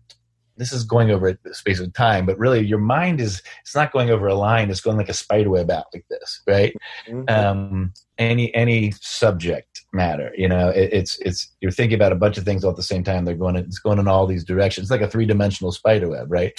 [0.56, 3.92] this is going over a space of time, but really your mind is it's not
[3.92, 4.70] going over a line.
[4.70, 6.74] It's going like a spider web out like this, right?
[7.08, 7.28] Mm-hmm.
[7.28, 12.38] Um, any any subject matter, you know, it, it's it's you're thinking about a bunch
[12.38, 13.24] of things all at the same time.
[13.24, 14.84] They're going it's going in all these directions.
[14.84, 16.52] It's like a three dimensional spider web, right?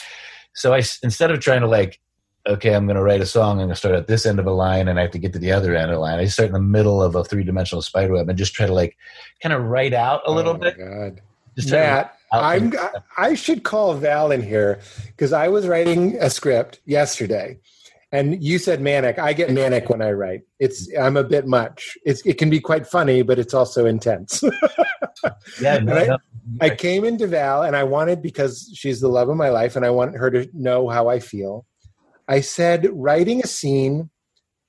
[0.53, 1.99] So I instead of trying to like
[2.47, 3.53] okay, I'm going to write a song.
[3.53, 5.33] I'm going to start at this end of a line and I have to get
[5.33, 6.19] to the other end of the line.
[6.19, 8.73] I start in the middle of a three dimensional spider web and just try to
[8.73, 8.95] like
[9.41, 10.77] kind of write out a little oh bit.
[10.77, 11.21] God.
[11.55, 12.73] Just Matt, I'm,
[13.17, 17.59] I should call Val in here because I was writing a script yesterday,
[18.11, 19.19] and you said manic.
[19.19, 20.41] I get manic when I write.
[20.59, 21.97] It's I'm a bit much.
[22.05, 24.43] It's it can be quite funny, but it's also intense.
[25.61, 26.17] yeah, no, I, no.
[26.61, 29.85] I came into Val, and I wanted because she's the love of my life, and
[29.85, 31.65] I want her to know how I feel.
[32.27, 34.09] I said writing a scene.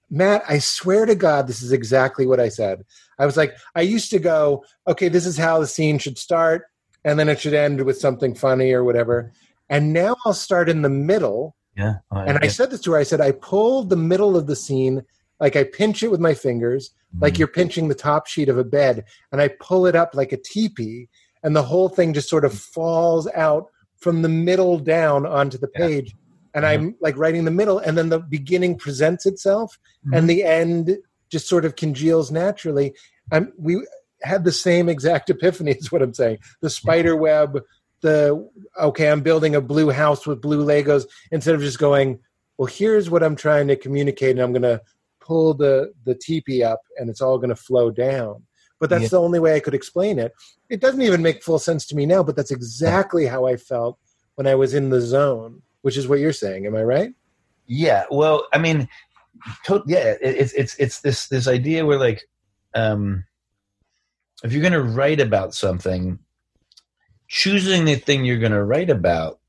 [0.08, 2.84] Matt, I swear to God, this is exactly what I said.
[3.18, 6.62] I was like, I used to go, okay, this is how the scene should start
[7.06, 9.32] and then it should end with something funny or whatever.
[9.70, 11.56] And now I'll start in the middle.
[11.76, 11.98] Yeah.
[12.10, 12.98] Oh, and I said this to her.
[12.98, 15.02] I said, I pull the middle of the scene,
[15.38, 17.22] like I pinch it with my fingers, mm-hmm.
[17.22, 20.32] like you're pinching the top sheet of a bed, and I pull it up like
[20.32, 21.08] a teepee,
[21.44, 23.66] and the whole thing just sort of falls out
[23.98, 26.08] from the middle down onto the page.
[26.08, 26.16] Yeah.
[26.54, 26.86] And mm-hmm.
[26.86, 30.14] I'm like writing the middle, and then the beginning presents itself, mm-hmm.
[30.14, 30.98] and the end
[31.30, 32.94] just sort of congeals naturally.
[33.30, 33.86] And we
[34.22, 36.38] had the same exact epiphany is what i'm saying.
[36.60, 37.60] The spider web
[38.02, 38.48] the
[38.78, 42.18] okay i'm building a blue house with blue legos instead of just going
[42.58, 44.80] well here's what i'm trying to communicate and i'm going to
[45.26, 48.42] pull the the teepee up and it's all going to flow down.
[48.78, 49.08] But that's yeah.
[49.08, 50.32] the only way i could explain it.
[50.68, 53.98] It doesn't even make full sense to me now but that's exactly how i felt
[54.36, 56.66] when i was in the zone which is what you're saying.
[56.66, 57.12] Am i right?
[57.66, 58.04] Yeah.
[58.10, 58.88] Well i mean
[59.64, 62.22] to- yeah it's it's it's this this idea where like
[62.74, 63.24] um
[64.46, 66.18] if you're going to write about something,
[67.28, 69.40] choosing the thing you're going to write about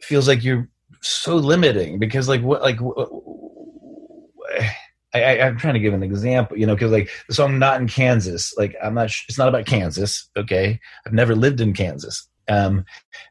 [0.00, 0.68] feels like you're
[1.02, 2.78] so limiting because like what like
[5.12, 7.80] I, I, am trying to give an example, you know, because like the song "Not
[7.80, 10.28] in Kansas," like I'm not, it's not about Kansas.
[10.36, 12.84] Okay, I've never lived in Kansas, um,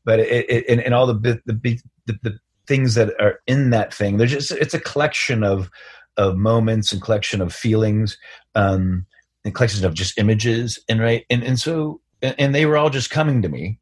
[0.06, 3.94] but it, it and, and all the, the the the things that are in that
[3.94, 5.70] thing, there's just it's a collection of
[6.18, 8.18] of moments and collection of feelings.
[8.56, 9.06] Um,
[9.46, 13.10] and collections of just images and right and and so and, they were all just
[13.10, 13.80] coming to me.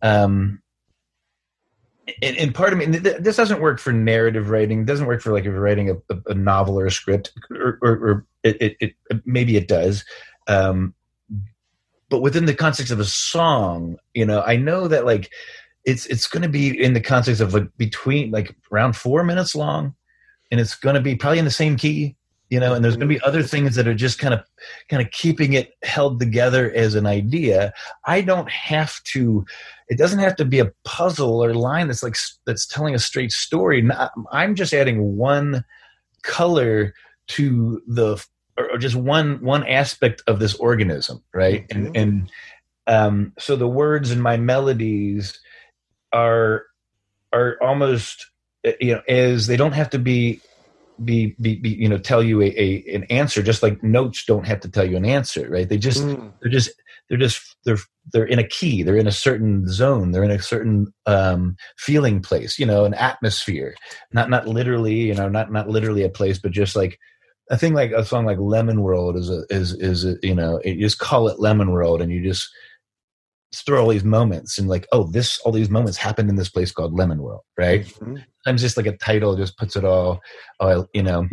[0.00, 0.62] Um
[2.22, 5.32] and, and, part of me this doesn't work for narrative writing it doesn't work for
[5.32, 8.76] like if you're writing a, a, novel or a script or, or, or it, it,
[9.10, 10.04] it, maybe it does.
[10.48, 10.94] Um
[12.08, 15.30] but within the context of a song you know i know that like
[15.84, 19.54] it's it's going to be in the context of like between like around four minutes
[19.54, 19.94] long
[20.50, 22.16] and it's going to be probably in the same key
[22.50, 24.42] you know and there's going to be other things that are just kind of
[24.88, 27.72] kind of keeping it held together as an idea.
[28.04, 29.46] I don't have to
[29.88, 32.16] it doesn't have to be a puzzle or line that's like
[32.46, 33.88] that's telling a straight story.
[34.32, 35.64] I'm just adding one
[36.22, 36.92] color
[37.28, 38.24] to the
[38.58, 41.66] or just one one aspect of this organism right?
[41.68, 41.86] Mm-hmm.
[41.86, 42.32] and and
[42.86, 45.40] um so the words in my melodies
[46.12, 46.66] are
[47.32, 48.26] are almost
[48.64, 50.40] eh, you know as they don't have to be
[51.04, 54.46] be, be, be you know tell you a, a, an answer just like notes don't
[54.46, 56.32] have to tell you an answer right they just mm.
[56.40, 56.70] they're just
[57.08, 57.78] they're just they're
[58.12, 62.20] they're in a key they're in a certain zone they're in a certain um, feeling
[62.20, 63.74] place you know an atmosphere
[64.12, 66.98] not not literally you know not not literally a place but just like
[67.50, 70.60] a thing like a song like lemon world is a is is a, you know
[70.64, 72.48] you just call it lemon world and you just
[73.54, 76.70] throw all these moments and like oh this all these moments happened in this place
[76.70, 78.16] called lemon world right mm-hmm.
[78.44, 80.20] sometimes just like a title just puts it all
[80.60, 81.26] uh, you know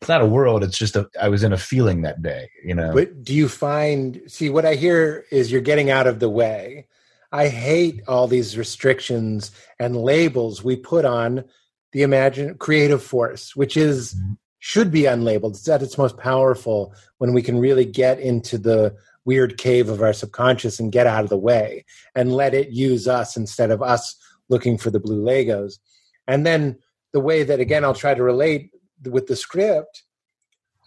[0.00, 2.74] it's not a world it's just a i was in a feeling that day you
[2.74, 6.30] know but do you find see what i hear is you're getting out of the
[6.30, 6.86] way
[7.32, 11.44] i hate all these restrictions and labels we put on
[11.92, 14.34] the imagine creative force which is mm-hmm.
[14.60, 18.94] should be unlabeled it's at its most powerful when we can really get into the
[19.24, 21.84] weird cave of our subconscious and get out of the way
[22.14, 24.16] and let it use us instead of us
[24.48, 25.78] looking for the blue Legos.
[26.26, 26.78] And then
[27.12, 28.70] the way that, again, I'll try to relate
[29.08, 30.02] with the script,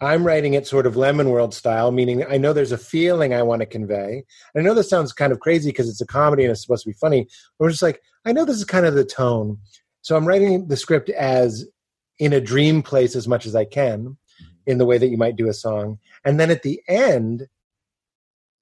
[0.00, 3.42] I'm writing it sort of Lemon World style, meaning I know there's a feeling I
[3.42, 4.24] want to convey.
[4.56, 6.90] I know this sounds kind of crazy because it's a comedy and it's supposed to
[6.90, 7.26] be funny.
[7.58, 9.58] But we're just like, I know this is kind of the tone.
[10.02, 11.66] So I'm writing the script as
[12.18, 14.16] in a dream place as much as I can
[14.66, 15.98] in the way that you might do a song.
[16.24, 17.48] And then at the end,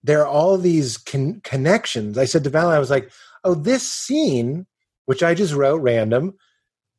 [0.06, 2.16] there are all these con- connections.
[2.16, 3.10] I said to Val, I was like,
[3.44, 4.66] oh, this scene,
[5.06, 6.34] which I just wrote random,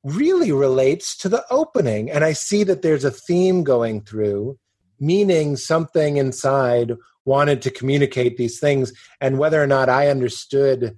[0.03, 2.11] really relates to the opening.
[2.11, 4.57] And I see that there's a theme going through,
[4.99, 6.93] meaning something inside
[7.23, 8.91] wanted to communicate these things.
[9.21, 10.97] And whether or not I understood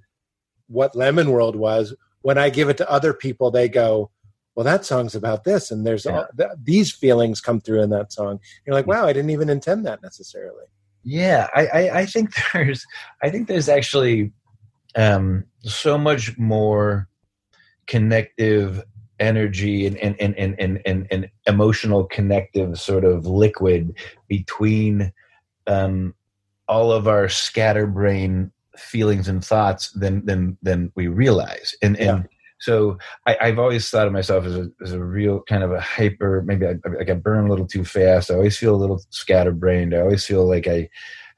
[0.67, 1.95] what Lemon World was.
[2.21, 4.11] When I give it to other people, they go,
[4.53, 8.11] "Well, that song's about this," and there's all, th- these feelings come through in that
[8.11, 8.39] song.
[8.65, 8.89] You're like, mm.
[8.89, 10.65] "Wow, I didn't even intend that necessarily."
[11.03, 12.85] Yeah, I, I, I think there's
[13.21, 14.31] I think there's actually
[14.95, 17.07] um, so much more
[17.87, 18.83] connective
[19.19, 23.97] energy and and, and, and, and, and, and emotional connective sort of liquid
[24.27, 25.11] between
[25.67, 26.13] um,
[26.67, 32.27] all of our scatterbrain feelings and thoughts than than than we realize and and.
[32.59, 35.79] So I, I've always thought of myself as a, as a real kind of a
[35.79, 38.29] hyper maybe I, like I burn a little too fast.
[38.29, 39.93] I always feel a little scatterbrained.
[39.95, 40.89] I always feel like I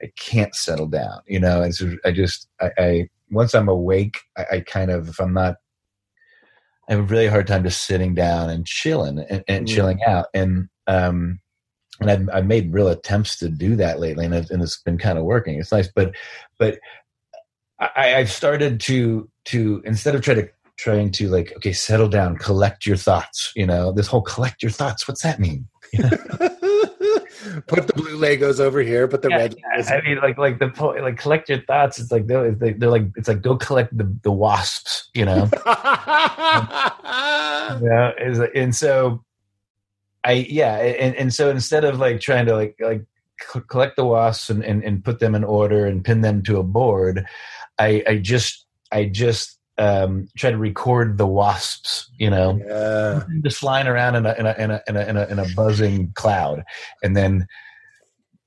[0.02, 1.62] I can't settle down you know?
[1.62, 5.34] And so I just I, I once I'm awake I, I kind of if I'm
[5.34, 5.58] not
[6.90, 9.70] I have a really hard time just sitting down and chilling and, and Mhm.
[9.70, 10.26] chilling out.
[10.34, 11.40] And um
[12.00, 15.20] and I've, I've made real attempts to do that lately and, and it's been kind
[15.20, 15.60] of working.
[15.60, 15.88] It's nice.
[15.88, 16.16] But
[16.58, 16.80] but
[17.80, 20.50] I, I've started to to instead of try to
[20.82, 24.72] trying to like okay settle down collect your thoughts you know this whole collect your
[24.72, 25.68] thoughts what's that mean
[27.68, 29.08] put the blue Legos over here.
[29.10, 29.56] Put the Yeah, red.
[29.56, 32.00] Legos I mean, like, like the po- like collect your thoughts.
[32.00, 35.50] It's like they're, they- they're like it's like go collect the the wasps, you know.
[35.66, 36.92] yeah,
[38.20, 39.24] is and so
[40.24, 43.04] I yeah, and and so instead of like trying to like like
[43.68, 46.64] collect the wasps and, and and put them in order and pin them to a
[46.64, 47.26] board,
[47.80, 53.24] I I just I just um try to record the wasps, you know yeah.
[53.44, 55.46] just flying around in a in a in a in a, in a, in a
[55.56, 56.64] buzzing cloud,
[57.04, 57.48] and then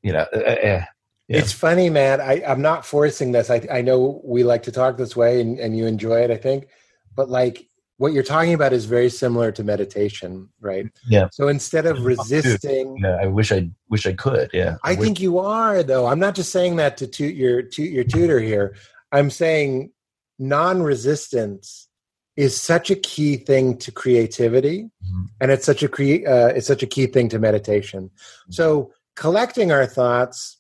[0.05, 0.85] you know, uh, uh,
[1.29, 1.39] Yeah.
[1.39, 2.21] It's funny, man.
[2.21, 3.49] I, I'm not forcing this.
[3.49, 6.37] I, I know we like to talk this way and, and you enjoy it, I
[6.37, 6.69] think.
[7.17, 7.67] But like
[7.97, 10.87] what you're talking about is very similar to meditation, right?
[11.09, 11.29] Yeah.
[11.33, 14.51] So instead of resisting, yeah, I wish I wish I could.
[14.53, 16.07] Yeah, I think you are though.
[16.07, 18.77] I'm not just saying that to toot your toot your tutor here.
[19.11, 19.93] I'm saying
[20.39, 21.89] non-resistance
[22.37, 25.27] is such a key thing to creativity, Mhm.
[25.41, 28.11] and it's such a cre- uh, it's such a key thing to meditation.
[28.51, 30.59] So collecting our thoughts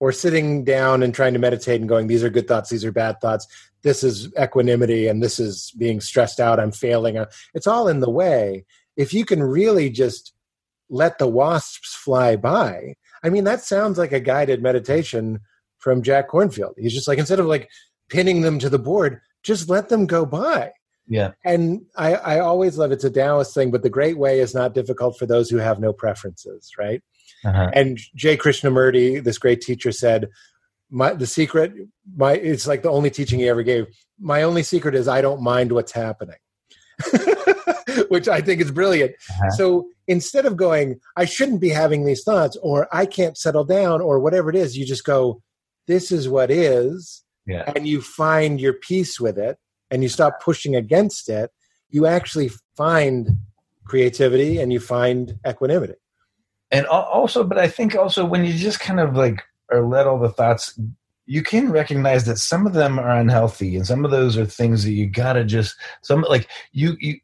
[0.00, 2.92] or sitting down and trying to meditate and going, these are good thoughts, these are
[2.92, 3.46] bad thoughts.
[3.82, 6.60] This is equanimity, and this is being stressed out.
[6.60, 7.16] I'm failing.
[7.16, 8.64] Uh, It's all in the way.
[8.96, 10.34] If you can really just
[10.90, 15.40] let the wasps fly by, I mean, that sounds like a guided meditation
[15.78, 16.74] from Jack Kornfield.
[16.76, 17.70] He's just like, instead of like
[18.10, 20.72] pinning them to the board, just let them go by.
[21.06, 21.32] Yeah.
[21.44, 24.74] And I, I always love it's a Taoist thing, but the great way is not
[24.74, 27.02] difficult for those who have no preferences, right?
[27.44, 27.70] Uh-huh.
[27.74, 28.36] And J.
[28.36, 30.28] Krishnamurti, this great teacher, said,
[30.90, 31.72] "My the secret,
[32.16, 33.86] my it's like the only teaching he ever gave.
[34.18, 36.36] My only secret is I don't mind what's happening."
[38.08, 39.12] Which I think is brilliant.
[39.30, 39.50] Uh-huh.
[39.50, 44.00] So instead of going, I shouldn't be having these thoughts, or I can't settle down,
[44.00, 45.42] or whatever it is, you just go,
[45.86, 47.70] This is what is, Yeah.
[47.74, 49.58] and you find your peace with it,
[49.90, 51.50] and you stop pushing against it.
[51.90, 53.38] You actually find
[53.84, 55.94] creativity and you find equanimity.
[56.70, 60.18] and also but i think also when you just kind of like or let all
[60.18, 60.78] the thoughts
[61.26, 64.84] you can recognize that some of them are unhealthy and some of those are things
[64.84, 67.18] that you gotta just some like you you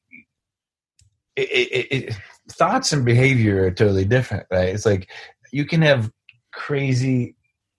[1.37, 2.17] it, it, it,
[2.51, 5.09] thoughts and behavior are totally different right it's like
[5.51, 6.13] you can have
[6.53, 7.37] crazy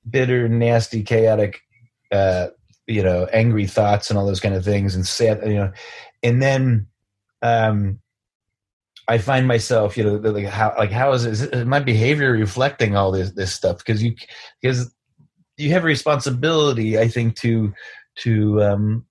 [0.09, 1.61] bitter nasty chaotic
[2.11, 2.47] uh
[2.87, 5.71] you know angry thoughts and all those kind of things and sad you know
[6.23, 6.87] and then
[7.41, 7.99] um
[9.07, 13.11] I find myself, you know, like how, like how is, is my behavior reflecting all
[13.11, 13.79] this this stuff?
[13.79, 14.15] Because you,
[14.61, 14.93] because
[15.57, 17.73] you have a responsibility, I think, to
[18.19, 19.05] to um,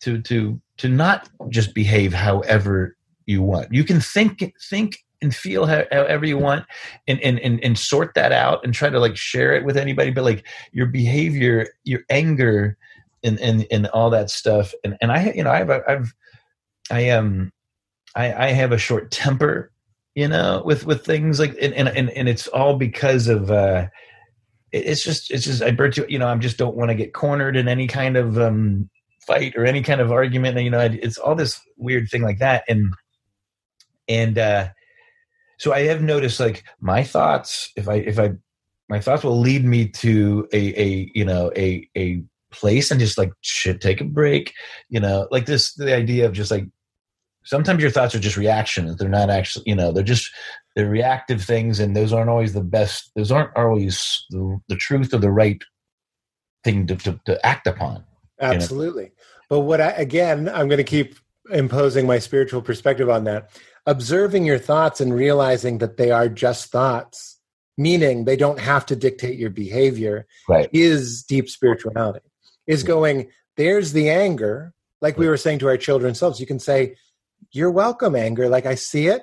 [0.00, 3.72] to to to not just behave however you want.
[3.72, 6.64] You can think think and feel how, however you want,
[7.08, 10.10] and, and and and sort that out and try to like share it with anybody.
[10.10, 12.76] But like your behavior, your anger,
[13.24, 14.72] and and and all that stuff.
[14.84, 16.14] And and I, you know, I've I've
[16.90, 17.26] I am.
[17.26, 17.52] Um,
[18.16, 19.72] I, I have a short temper,
[20.14, 23.88] you know, with with things like and and and, and it's all because of uh
[24.72, 27.14] it's just it's just I burnt you you know I just don't want to get
[27.14, 28.90] cornered in any kind of um
[29.26, 32.64] fight or any kind of argument you know it's all this weird thing like that
[32.68, 32.92] and
[34.08, 34.68] and uh
[35.58, 38.32] so I have noticed like my thoughts if I if I
[38.88, 43.18] my thoughts will lead me to a a you know a a place and just
[43.18, 44.52] like shit take a break
[44.88, 46.66] you know like this the idea of just like
[47.44, 50.30] sometimes your thoughts are just reactions they're not actually you know they're just
[50.76, 55.12] they're reactive things and those aren't always the best those aren't always the, the truth
[55.12, 55.62] or the right
[56.62, 58.04] thing to, to, to act upon
[58.40, 59.12] Absolutely.
[59.48, 61.16] But what I, again, I'm going to keep
[61.50, 63.50] imposing my spiritual perspective on that.
[63.86, 67.38] Observing your thoughts and realizing that they are just thoughts,
[67.76, 72.20] meaning they don't have to dictate your behavior, right is deep spirituality.
[72.66, 73.28] Is going,
[73.58, 74.72] there's the anger.
[75.02, 76.96] like we were saying to our children selves, you can say,
[77.52, 78.48] You're welcome, anger.
[78.48, 79.22] Like I see it.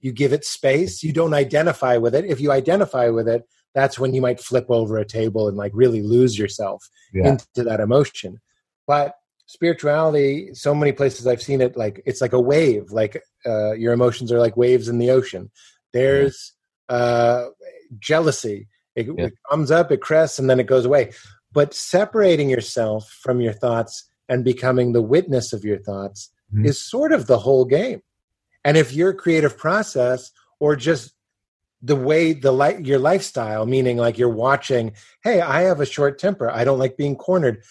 [0.00, 1.02] You give it space.
[1.02, 2.24] You don't identify with it.
[2.24, 3.42] If you identify with it,
[3.74, 7.28] that's when you might flip over a table and like really lose yourself Yeah.
[7.32, 8.40] into that emotion.
[8.86, 9.16] But
[9.48, 12.90] spirituality, so many places I've seen it, like it's like a wave.
[12.92, 15.50] Like uh, your emotions are like waves in the ocean.
[15.92, 16.52] There's
[16.88, 17.46] uh,
[17.98, 18.68] jealousy.
[18.94, 19.26] It, Yeah.
[19.26, 21.12] it comes up, it crests, and then it goes away.
[21.52, 26.66] But separating yourself from your thoughts and becoming the witness of your thoughts Mhm.
[26.66, 28.02] is sort of the whole game.
[28.64, 30.30] And if your creative process
[30.60, 31.14] or just
[31.80, 34.92] the way the light your lifestyle, meaning like you're watching,
[35.22, 36.50] hey, I have a short temper.
[36.50, 37.62] I don't like being cornered.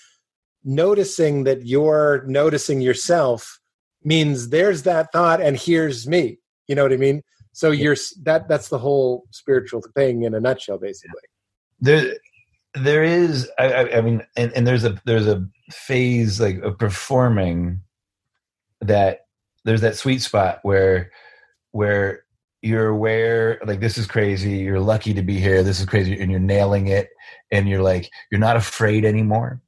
[0.67, 3.59] Noticing that you're noticing yourself
[4.03, 6.39] means there's that thought and here's me.
[6.67, 7.23] You know what I mean?
[7.53, 11.21] So you're that that's the whole spiritual thing in a nutshell, basically.
[11.79, 12.15] there
[12.73, 16.77] there is I, I, I mean and, and there's a there's a phase like of
[16.77, 17.81] performing
[18.81, 19.21] that
[19.63, 21.11] there's that sweet spot where
[21.71, 22.23] where
[22.61, 26.29] you're aware like this is crazy you're lucky to be here this is crazy and
[26.31, 27.09] you're nailing it
[27.51, 29.61] and you're like you're not afraid anymore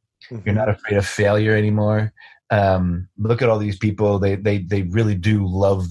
[0.45, 2.14] you're not afraid of failure anymore.
[2.51, 4.19] Um look at all these people.
[4.19, 5.85] They they they really do love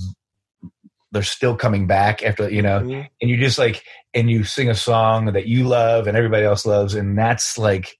[1.13, 3.09] they're still coming back after you know Mhm.
[3.21, 3.83] and you just like
[4.13, 7.97] and you sing a song that you love and everybody else loves and that's like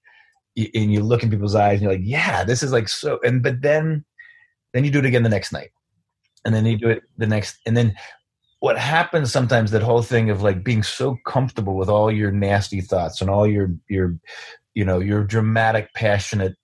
[0.55, 3.41] and you look in people's eyes and you're like yeah this is like so and
[3.41, 4.05] but then
[4.73, 5.71] then you do it again the next night.
[6.45, 7.95] And then you do it the next and then
[8.59, 12.79] what happens sometimes that whole thing of like being so comfortable with all your nasty
[12.81, 14.17] thoughts and all your your
[14.73, 16.55] you know your dramatic passionate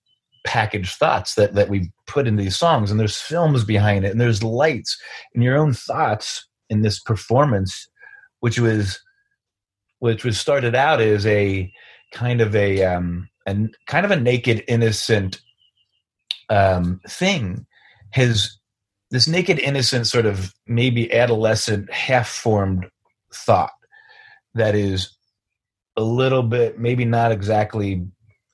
[0.44, 4.20] packaged thoughts that that we put in these songs and there's films behind it and
[4.20, 4.96] there's lights
[5.34, 7.88] and your own thoughts in this performance
[8.40, 9.00] which was
[9.98, 11.70] which was started out as a
[12.12, 15.40] kind of a um and kind of a naked innocent
[16.48, 17.66] um thing
[18.10, 18.56] has
[19.10, 22.86] this naked innocent sort of maybe adolescent half formed
[23.34, 23.72] thought
[24.54, 25.15] that is
[25.96, 28.06] a little bit maybe not exactly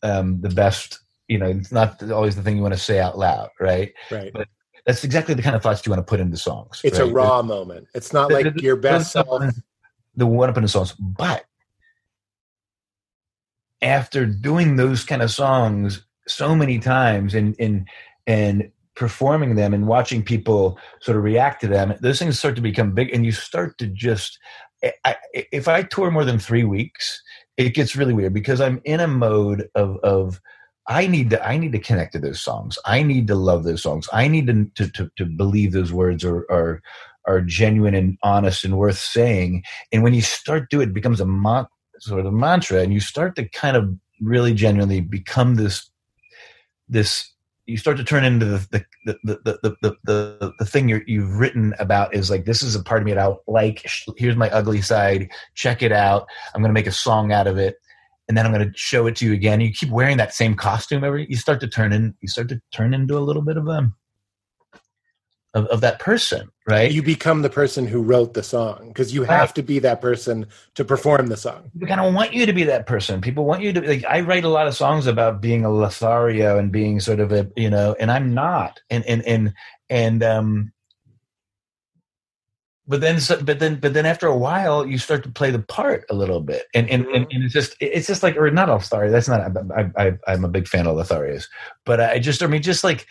[0.02, 3.18] um the best you know it's not always the thing you want to say out
[3.18, 4.32] loud right Right.
[4.32, 4.48] But
[4.86, 7.14] that's exactly the kind of thoughts you want to put into songs It's a right?
[7.14, 7.86] raw moment.
[7.94, 9.54] It's not like the- your best the- self.
[10.16, 10.92] the one up in the songs.
[10.98, 11.44] But
[13.80, 17.88] after doing those kind of songs so many times and and
[18.26, 22.62] and performing them and watching people sort of react to them, those things start to
[22.62, 24.38] become big, and you start to just.
[25.04, 27.22] I, if I tour more than three weeks,
[27.66, 30.40] it gets really weird because I'm in a mode of of
[30.88, 32.78] I need to I need to connect to those songs.
[32.84, 34.08] I need to love those songs.
[34.12, 36.82] I need to to to, to believe those words are are
[37.26, 39.62] are genuine and honest and worth saying.
[39.92, 41.68] And when you start to it, it becomes a mon-
[42.00, 45.90] sort of mantra, and you start to kind of really genuinely become this
[46.88, 47.28] this.
[47.66, 51.02] You start to turn into the the the the the, the, the, the thing you're,
[51.08, 53.84] you've written about is like this is a part of me that I like.
[54.16, 55.28] Here's my ugly side.
[55.54, 56.28] Check it out.
[56.54, 57.76] I'm going to make a song out of it
[58.28, 59.60] and then I'm going to show it to you again.
[59.60, 61.26] You keep wearing that same costume every.
[61.28, 62.14] You start to turn in.
[62.20, 63.94] You start to turn into a little bit of um
[65.54, 66.90] of, of that person, right?
[66.90, 70.46] You become the person who wrote the song because you have to be that person
[70.76, 71.70] to perform the song.
[71.74, 73.20] People kind of want you to be that person.
[73.20, 73.80] People want you to.
[73.80, 77.32] Like, I write a lot of songs about being a Lothario and being sort of
[77.32, 78.80] a you know, and I'm not.
[78.88, 79.54] And and and
[79.92, 80.72] and um.
[82.84, 85.60] But then, so- but then, but then, after a while, you start to play the
[85.60, 87.36] part a little bit, and and, and, mm-hmm.
[87.36, 89.10] and it's just, it's just like, or not Lothario.
[89.10, 89.40] That's not.
[89.70, 91.44] I, I, I'm a big fan of Lotharios,
[91.86, 93.06] but I just, I mean, just like,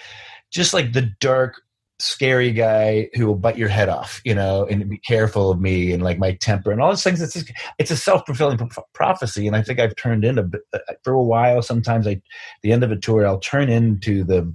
[0.51, 1.61] just like the dark,
[1.99, 5.93] scary guy who will bite your head off, you know, and be careful of me
[5.93, 7.21] and like my temper and all those things.
[7.21, 8.59] It's just, it's a self fulfilling
[8.93, 10.41] prophecy, and I think I've turned into
[10.73, 11.61] uh, uh, for a while.
[11.61, 12.21] Sometimes I,
[12.61, 14.53] the end of a tour, I'll turn into the,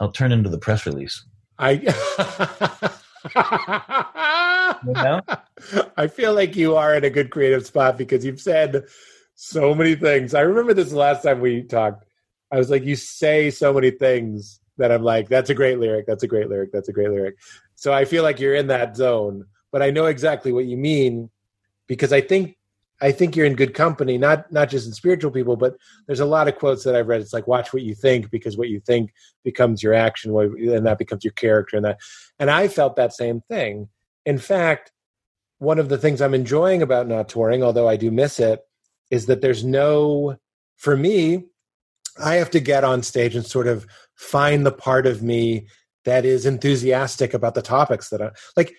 [0.00, 1.24] I'll turn into the press release.
[1.58, 1.72] I
[4.84, 5.20] You know?
[5.96, 8.84] I feel like you are in a good creative spot because you've said
[9.34, 10.34] so many things.
[10.34, 12.04] I remember this last time we talked.
[12.52, 16.06] I was like, you say so many things that I'm like, that's a great lyric.
[16.06, 16.72] That's a great lyric.
[16.72, 17.36] That's a great lyric.
[17.74, 21.30] So I feel like you're in that zone, but I know exactly what you mean
[21.86, 22.56] because I think
[23.00, 26.26] I think you're in good company, not not just in spiritual people, but there's a
[26.26, 27.20] lot of quotes that I've read.
[27.20, 29.12] It's like watch what you think because what you think
[29.44, 32.00] becomes your action, and that becomes your character, and that.
[32.38, 33.88] And I felt that same thing.
[34.24, 34.92] In fact,
[35.58, 38.60] one of the things I'm enjoying about not touring, although I do miss it,
[39.10, 40.36] is that there's no.
[40.76, 41.44] For me,
[42.22, 45.66] I have to get on stage and sort of find the part of me
[46.04, 48.74] that is enthusiastic about the topics that I like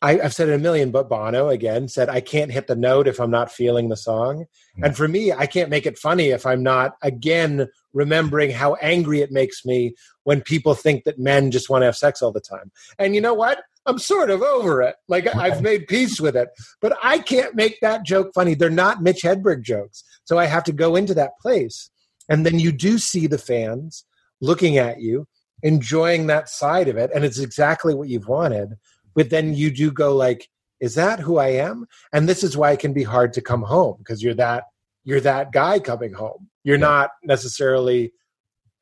[0.00, 3.08] I, I've said it a million, but Bono again said, I can't hit the note
[3.08, 4.46] if I'm not feeling the song.
[4.76, 4.84] Hmm.
[4.84, 9.22] And for me, I can't make it funny if I'm not, again, remembering how angry
[9.22, 12.40] it makes me when people think that men just want to have sex all the
[12.40, 12.70] time.
[12.98, 13.60] And you know what?
[13.86, 14.96] I'm sort of over it.
[15.08, 16.50] Like I've made peace with it,
[16.82, 18.54] but I can't make that joke funny.
[18.54, 20.04] They're not Mitch Hedberg jokes.
[20.24, 21.90] So I have to go into that place.
[22.28, 24.04] And then you do see the fans
[24.42, 25.26] looking at you,
[25.62, 27.10] enjoying that side of it.
[27.14, 28.74] And it's exactly what you've wanted.
[29.18, 30.48] But then you do go like,
[30.80, 31.86] is that who I am?
[32.12, 34.64] And this is why it can be hard to come home because you're that
[35.02, 36.48] you're that guy coming home.
[36.62, 36.86] You're Yeah.
[36.86, 38.12] not necessarily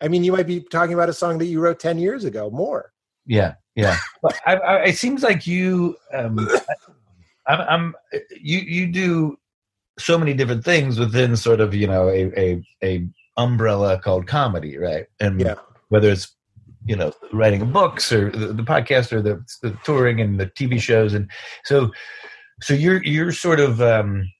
[0.02, 2.50] I mean, you might be talking about a song that you wrote 10 years ago,
[2.50, 2.92] more.
[3.24, 3.96] Yeah, yeah.
[4.46, 6.38] I, I, it seems like you, um,
[7.48, 7.94] I'm, I'm,
[8.38, 9.38] you, you do
[9.98, 13.06] so many different things within sort of you know a a, a
[13.38, 15.06] umbrella called comedy, right?
[15.18, 15.54] And Yeah.
[15.88, 16.35] whether it's
[16.86, 20.80] you know writing books or the, the podcast or the, the touring and the TV
[20.80, 21.30] shows, and
[21.64, 21.90] so
[22.62, 24.30] so you're you're sort of um,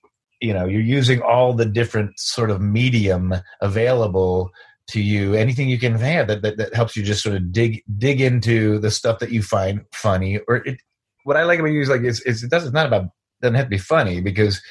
[0.40, 4.51] you know you're using all the different sort of medium available
[4.89, 5.35] to you.
[5.35, 8.78] Anything you can have that, that that helps you just sort of dig dig into
[8.78, 10.78] the stuff that you find funny or it
[11.24, 13.06] what i like about you is like it's, it's it doesn't it's not about
[13.43, 14.62] doesn't have to be funny because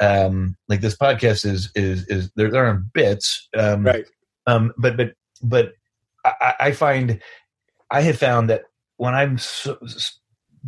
[0.00, 3.48] um like this podcast is is is there, there are bits.
[3.56, 4.04] Um Right.
[4.46, 5.72] um but but but
[6.24, 7.20] i, I find
[7.90, 8.62] i have found that
[8.96, 9.78] when i'm so,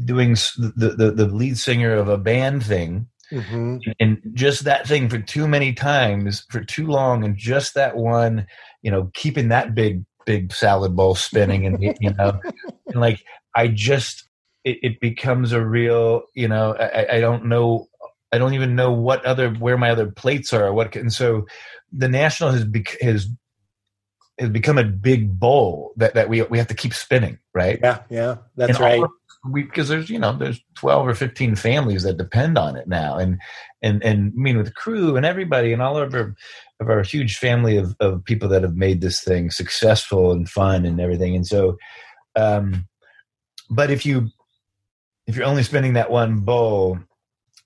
[0.05, 5.09] doing the, the the lead singer of a band thing hmm and just that thing
[5.09, 8.47] for too many times for too long and just that one
[8.83, 12.41] you know keeping that big big salad bowl spinning and you know
[12.87, 13.23] and like
[13.55, 14.29] i just
[14.65, 17.87] it, it becomes a real you know I, I don't know
[18.33, 21.47] i don't even know what other where my other plates are what and so
[21.93, 23.29] the national has bec- has
[24.39, 28.03] has become a big bowl that, that we we have to keep spinning right Yeah,
[28.11, 29.03] yeah, that's and right.
[29.51, 33.17] we because there's you know there's 12 or 15 families that depend on it now
[33.17, 33.39] and
[33.83, 36.35] and and I mean with the crew and everybody and all of our
[36.81, 40.85] of our huge family of, of people that have made this thing successful and fun
[40.85, 41.77] and everything and so
[42.35, 42.87] um
[43.71, 44.29] but if you
[45.27, 46.99] if you're only spending that one bowl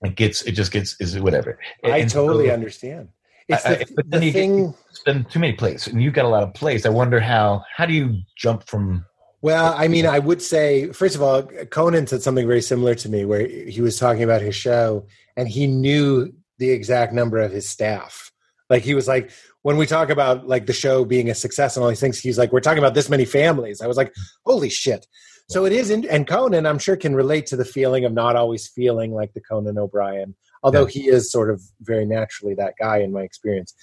[0.03, 3.09] it gets it just gets is whatever I And so totally understand.
[3.53, 4.73] It's the, I- but then the you thing.
[4.91, 7.85] spend too many plates and you've got a lot of plates i wonder how how
[7.85, 9.05] do you jump from
[9.41, 11.41] Well, I mean, I would say, first of all,
[11.71, 15.47] Conan said something very similar to me where he was talking about his show and
[15.47, 18.31] he knew the exact number of his staff.
[18.69, 19.31] Like, he was like,
[19.63, 22.37] when we talk about like the show being a success and all these things, he's
[22.37, 23.81] like, we're talking about this many families.
[23.81, 24.13] I was like,
[24.45, 25.07] holy shit.
[25.49, 28.35] So it is, in, and Conan, I'm sure, can relate to the feeling of not
[28.35, 32.97] always feeling like the Conan O'Brien, although he is sort of very naturally that guy
[32.97, 33.73] in my experience.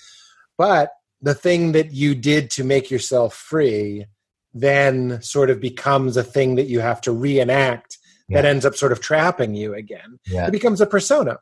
[0.56, 0.90] But
[1.20, 4.06] the thing that you did to make yourself free
[4.54, 7.98] then sort of becomes a thing that you have to reenact
[8.30, 10.18] that ends up sort of trapping you again.
[10.26, 11.38] yeah It becomes a persona.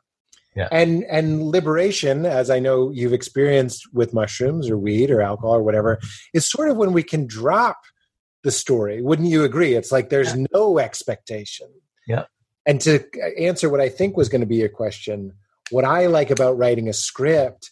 [0.55, 0.69] Yeah.
[0.71, 5.63] And and liberation, as I know you've experienced with mushrooms or weed or alcohol or
[5.63, 5.99] whatever,
[6.33, 7.77] is sort of when we can drop
[8.43, 9.01] the story.
[9.01, 9.75] Wouldn't you agree?
[9.75, 11.67] It's like there's no expectation.
[12.07, 12.25] Yeah.
[12.67, 13.03] And to
[13.39, 15.33] answer what I think was going to be your question,
[15.71, 17.71] what I like about writing a script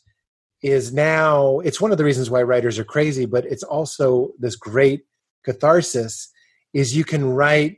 [0.63, 4.55] is now it's one of the reasons why writers are crazy, but it's also this
[4.55, 5.05] great
[5.43, 6.31] catharsis
[6.73, 7.77] is you can write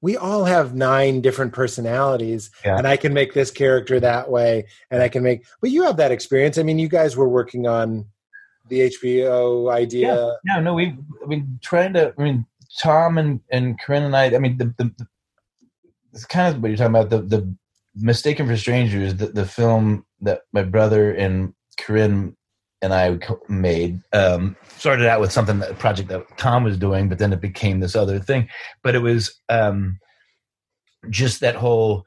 [0.00, 2.78] we all have nine different personalities Yeah.
[2.78, 5.96] and i can make this character that way and i can make but you have
[5.98, 6.56] that experience.
[6.56, 8.06] I mean you guys were working on
[8.68, 10.14] the hbo idea.
[10.16, 12.46] Yeah, No, no, we've I mean trying to I mean
[12.78, 15.06] Tom and and Carin and I I mean the the, the
[16.18, 17.56] it's kind of what you're talking about the the
[17.94, 22.36] Mistaken for Strangers the the film that my brother and Carin
[22.82, 23.18] and I
[23.48, 27.32] made um started out with something that a project that Tom was doing but then
[27.32, 28.48] it became this other thing.
[28.82, 29.98] But it was um
[31.08, 32.04] just that whole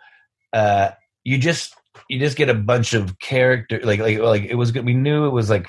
[0.51, 0.91] uh
[1.23, 1.73] you just
[2.09, 4.85] you just get a bunch of character like like like it was good.
[4.85, 5.67] We knew it was like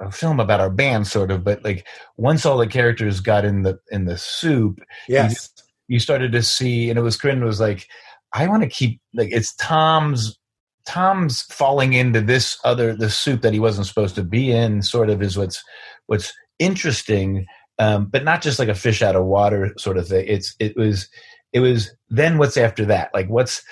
[0.00, 1.86] a film about our band sort of but like
[2.16, 5.50] once all the characters got in the in the soup yes
[5.88, 7.88] you started to see and it was Carin was like
[8.34, 10.38] i want to keep like it's tom's
[10.88, 15.10] tom's falling into this other the soup that he wasn't supposed to be in sort
[15.10, 15.62] of is what's
[16.06, 17.44] what's interesting
[17.78, 20.24] um but not just like a fish out of water sort of thing.
[20.26, 21.08] It's it was
[21.52, 23.10] it was then what's after that?
[23.12, 23.62] Like what's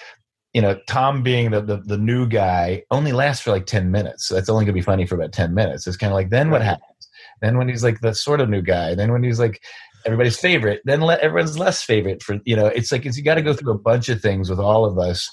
[0.52, 4.26] you know tom being the, the the new guy only lasts for like 10 minutes
[4.26, 5.86] so that's only gonna be funny for about 10 minutes.
[5.86, 7.08] It's kind of like then what happens?
[7.40, 9.62] Then when he's like the sort of new guy then when he's like
[10.06, 13.34] everybody's favorite then let everyone's less favorite for you know it's like it's you got
[13.34, 15.28] to go through a bunch of things with all of us.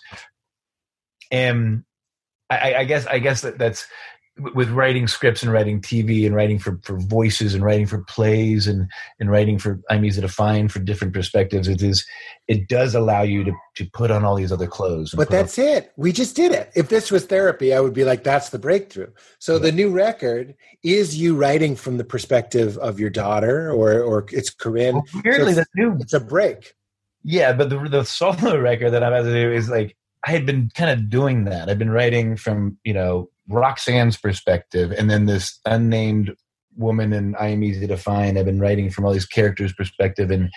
[1.31, 1.83] And
[2.49, 3.87] I, I- guess I guess that that's
[4.37, 8.67] with writing scripts and writing TV and writing for, for voices and writing for plays
[8.67, 8.89] and,
[9.19, 11.67] and writing for I'm easy to find for different perspectives.
[11.67, 12.03] It is
[12.47, 15.13] it does allow you to, to put on all these other clothes.
[15.15, 15.65] But that's on.
[15.65, 15.93] it.
[15.97, 16.71] We just did it.
[16.75, 19.11] If this was therapy, I would be like, that's the breakthrough.
[19.37, 19.59] So yeah.
[19.59, 24.49] the new record is you writing from the perspective of your daughter or or it's
[24.49, 24.95] Carin.
[24.95, 26.73] Well, weirdly, so the new it's a break.
[27.23, 29.95] Yeah, but the the solo record that I'm about to do is like
[30.25, 31.69] I had been kind of doing that.
[31.69, 36.35] I've been writing from, you know, Roxanne's perspective, and then this unnamed
[36.75, 38.37] woman and I am easy to find.
[38.37, 40.49] I've been writing from all these characters' perspective, and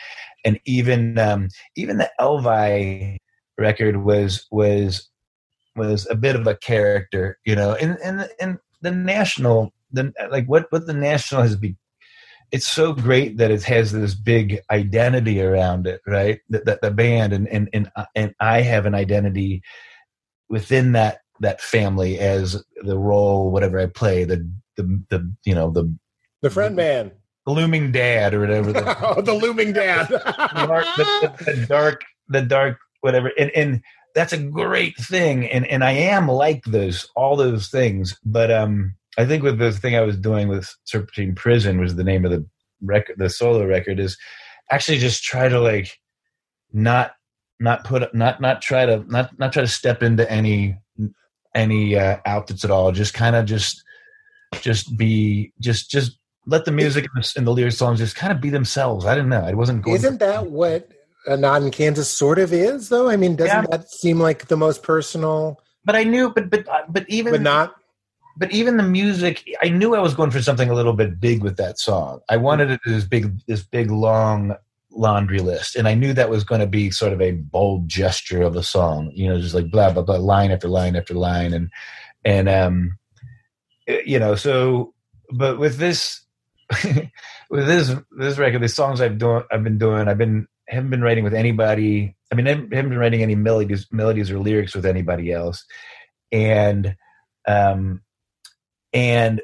[0.44, 3.18] and even um, even the EL VY
[3.58, 5.08] record was was
[5.74, 7.74] was a bit of a character, you know.
[7.74, 11.76] And and and the national, the like what what the national has be.
[12.52, 16.40] It's so great that it has this big identity around it, right?
[16.48, 19.62] That the, the band and and and and I have an identity
[20.48, 25.70] within that that family as the role whatever I play the the the you know
[25.70, 25.94] the
[26.42, 27.12] the friend man.
[27.46, 30.08] The looming dad or whatever the, oh, the looming dad.
[30.08, 33.30] The, the, the, dark the dark whatever.
[33.38, 33.82] And and
[34.14, 35.46] that's a great thing.
[35.46, 38.16] And and I am like those all those things.
[38.24, 42.04] But um I think with the thing I was doing with Serpentine Prison was the
[42.04, 42.44] name of the
[42.82, 44.18] record the solo record is
[44.70, 45.98] actually just try to like
[46.72, 47.12] not
[47.60, 50.76] not put not not try to not not try to step into any
[51.56, 52.92] any uh, outfits at all.
[52.92, 53.82] Just kind of just
[54.60, 57.06] just be just just let the music
[57.36, 59.04] and the lyric songs just kind of be themselves.
[59.04, 59.42] I didn't know.
[59.42, 59.96] I wasn't going.
[59.96, 60.88] Isn't that what
[61.26, 63.08] a not in Kansas sort of is though?
[63.08, 63.76] I mean, doesn't yeah.
[63.76, 65.60] that seem like the most personal?
[65.84, 67.74] But I knew, but but uh, but even but not.
[68.38, 71.42] But even the music, I knew I was going for something a little bit big
[71.42, 72.20] with that song.
[72.28, 74.54] I wanted it this big, this big long
[74.98, 75.76] laundry list.
[75.76, 78.62] And i knew that was going to be sort of a bold gesture of a
[78.62, 81.52] song you know just like blah blah blah line after line after line.
[81.52, 81.70] And
[82.24, 82.98] and um
[83.86, 84.94] you know so
[85.30, 86.24] but with this
[87.50, 91.02] with this this record the songs i've done i've been doing i've been haven't been
[91.02, 94.84] writing with anybody i mean i haven't been writing any melodies melodies or lyrics with
[94.86, 95.64] anybody else.
[96.32, 96.96] And
[97.46, 98.02] um
[98.92, 99.40] and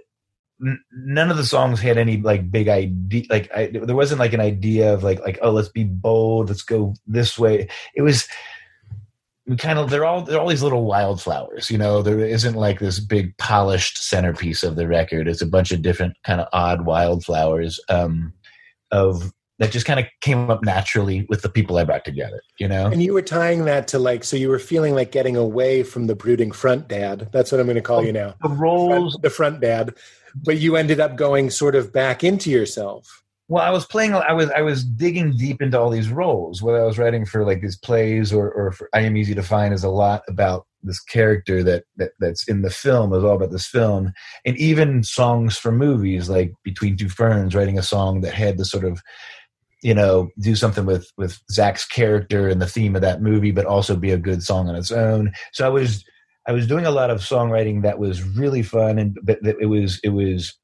[0.93, 4.41] none of the songs had any like big idea like I, there wasn't like an
[4.41, 8.29] idea of like like oh let's be bold let's go this way it was
[9.47, 12.79] we kind of they're all they're all these little wildflowers you know there isn't like
[12.79, 16.87] this big polished centerpiece of the record it's a bunch of different kind of odd
[16.87, 18.33] wildflowers um
[18.93, 22.67] of that just kind of came up naturally with the people I brought together, you
[22.67, 22.87] know.
[22.87, 26.09] And you were tying that to like, so you were feeling like getting away from
[26.09, 27.29] the brooding front dad.
[27.33, 28.35] That's what I'm going to call you now.
[28.43, 29.95] The roles, front, the front dad,
[30.35, 33.23] but you ended up going sort of back into yourself.
[33.49, 34.15] Well, I was playing.
[34.15, 36.63] I was I was digging deep into all these roles.
[36.63, 39.43] Whether I was writing for like these plays or or for I am easy to
[39.43, 43.37] find is a lot about this character that, that that's in the film is all
[43.37, 44.13] about this film,
[44.47, 48.65] and even songs for movies like Between Two Ferns, writing a song that had the
[48.65, 49.03] sort of
[49.83, 53.67] you know do something with with Zach's character and the theme of that movie, but
[53.67, 55.33] also be a good song on its own.
[55.53, 56.05] So I was
[56.47, 60.01] I was doing a lot of songwriting that was really fun, and but it was
[60.03, 60.55] it was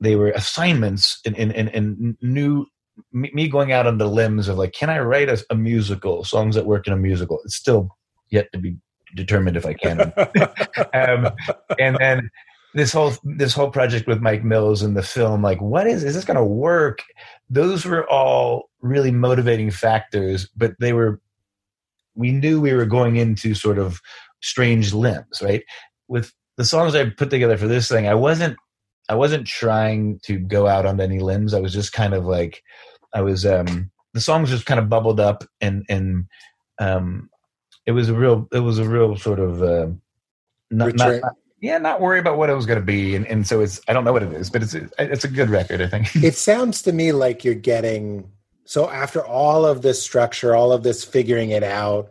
[0.00, 2.66] they were assignments and and and, new
[3.12, 6.54] me going out on the limbs of like, can I write a, a, musical songs
[6.54, 7.40] that work in a musical?
[7.44, 7.96] It's still
[8.28, 8.76] yet to be
[9.14, 10.00] determined if I can.
[10.94, 11.30] um,
[11.78, 12.30] and then
[12.74, 16.14] this whole this whole project with Mike Mills and the film, like, what is is
[16.14, 17.02] this going to work?
[17.48, 21.20] Those were all really motivating factors, but they were.
[22.16, 24.00] We knew we were going into sort of
[24.42, 25.62] strange limbs, right?
[26.08, 28.56] With the songs I put together for this thing, I wasn't
[29.08, 31.54] I wasn't trying to go out on any limbs.
[31.54, 32.62] I was just kind of like
[33.14, 36.26] I was um the songs just kind of bubbled up and and
[36.78, 37.28] um
[37.86, 39.88] it was a real it was a real sort of uh
[40.70, 43.46] not, not, not yeah, not worry about what it was going to be, and, and
[43.46, 45.82] so it's I don't know what it is, but it's it's a good record.
[45.82, 48.30] I think it sounds to me like you're getting
[48.64, 52.10] so after all of this structure, all of this figuring it out,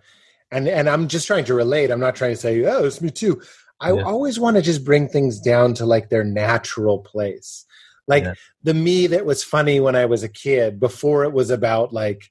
[0.52, 3.10] and and i'm just trying to relate i'm not trying to say oh it's me
[3.10, 3.42] too
[3.80, 4.02] i yeah.
[4.02, 7.66] always want to just bring things down to like their natural place
[8.08, 8.34] like yeah.
[8.64, 12.30] the me that was funny when i was a kid before it was about like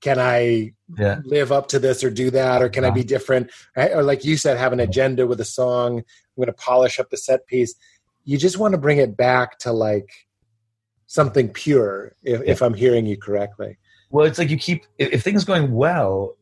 [0.00, 1.20] can i yeah.
[1.24, 3.08] live up to this or do that or can i be uh-huh.
[3.08, 6.04] different or like you said have an agenda with a song i'm
[6.36, 7.74] going to polish up the set piece
[8.24, 10.10] you just want to bring it back to like
[11.06, 13.78] something pure if, if i'm hearing you correctly
[14.10, 16.36] well it's like you keep if, if things going well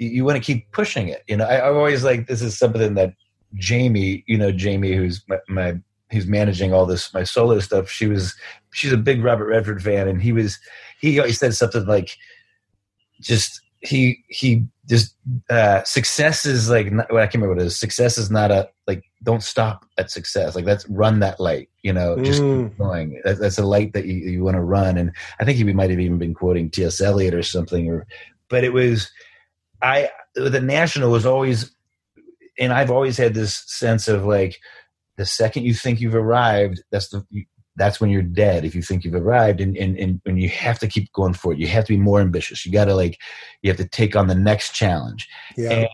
[0.00, 1.22] you, you want to keep pushing it.
[1.28, 3.14] You know, I, I always like this is something that
[3.54, 5.74] Jamie, you know, Jamie, who's my, my
[6.10, 7.88] who's managing all this my solo stuff.
[7.88, 8.34] She was
[8.72, 10.58] she's a big Robert Redford fan, and he was
[11.00, 12.16] he always said something like,
[13.20, 15.14] just he he just
[15.48, 17.78] uh, success is like not, what I can't remember what it is.
[17.78, 20.54] Success is not a like don't stop at success.
[20.54, 22.68] Like that's run that light, you know, just Mm.
[22.68, 23.20] keep going.
[23.24, 24.96] That, that's a light that you, you want to run.
[24.96, 27.00] And I think he might have even been quoting T.S.
[27.00, 27.88] Eliot or something.
[27.88, 28.06] Or,
[28.48, 29.10] but it was,
[29.82, 31.74] I the national was always,
[32.58, 34.58] and I've always had this sense of like,
[35.16, 37.24] the second you think you've arrived, that's the
[37.76, 38.64] that's when you're dead.
[38.64, 41.52] If you think you've arrived, and and and, and you have to keep going for
[41.52, 41.58] it.
[41.58, 42.66] You have to be more ambitious.
[42.66, 43.18] You got to like,
[43.62, 45.28] you have to take on the next challenge.
[45.56, 45.70] Yeah.
[45.70, 45.88] And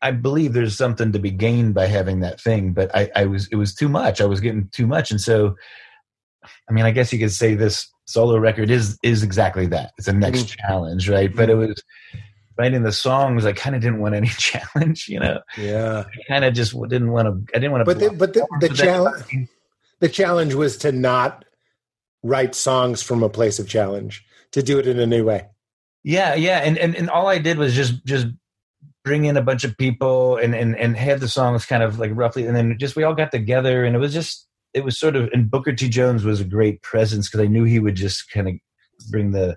[0.00, 3.46] I believe there's something to be gained by having that thing, but I, I was
[3.48, 4.20] it was too much.
[4.20, 5.54] I was getting too much, and so,
[6.68, 9.92] I mean, I guess you could say this solo record is is exactly that.
[9.98, 10.56] It's a next Mhm.
[10.58, 11.34] challenge, right?
[11.34, 11.80] But it was
[12.58, 13.44] writing the songs.
[13.44, 15.40] I kind of didn't want any challenge, you know.
[15.56, 16.04] yeah.
[16.06, 17.54] I kind of just didn't want to.
[17.54, 17.94] I didn't want to.
[17.94, 19.48] But the, but the, the challenge
[20.02, 21.44] the challenge was to not
[22.24, 25.46] write songs from a place of challenge, to do it in a new way.
[26.02, 28.26] Yeah, yeah, and, and and all I did was just just
[29.04, 32.10] bring in a bunch of people and and and had the songs kind of like
[32.14, 35.14] roughly, and then just we all got together, and it was just it was sort
[35.14, 38.28] of and Booker T Jones was a great presence because I knew he would just
[38.28, 38.54] kind of
[39.08, 39.56] bring the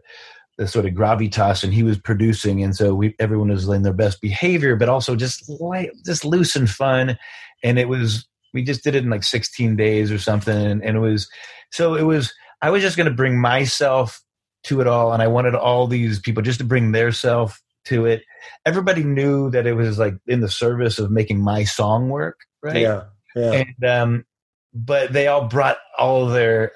[0.58, 3.94] the sort of gravitas, and he was producing, and so we everyone was in their
[3.94, 7.18] best behavior, but also just light, just loose and fun,
[7.64, 10.98] and it was we just did it in like 16 days or something, and, and
[10.98, 11.30] it was
[11.72, 14.22] so it was I was just going to bring myself
[14.66, 18.06] to it all and i wanted all these people just to bring their self to
[18.06, 18.24] it
[18.66, 22.78] everybody knew that it was like in the service of making my song work right
[22.78, 23.04] Yeah.
[23.36, 23.64] Yeah.
[23.64, 24.26] and um
[24.74, 26.72] but they all brought all their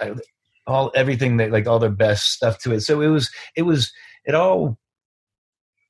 [0.69, 2.81] all everything that like all their best stuff to it.
[2.81, 3.91] So it was it was
[4.25, 4.77] it all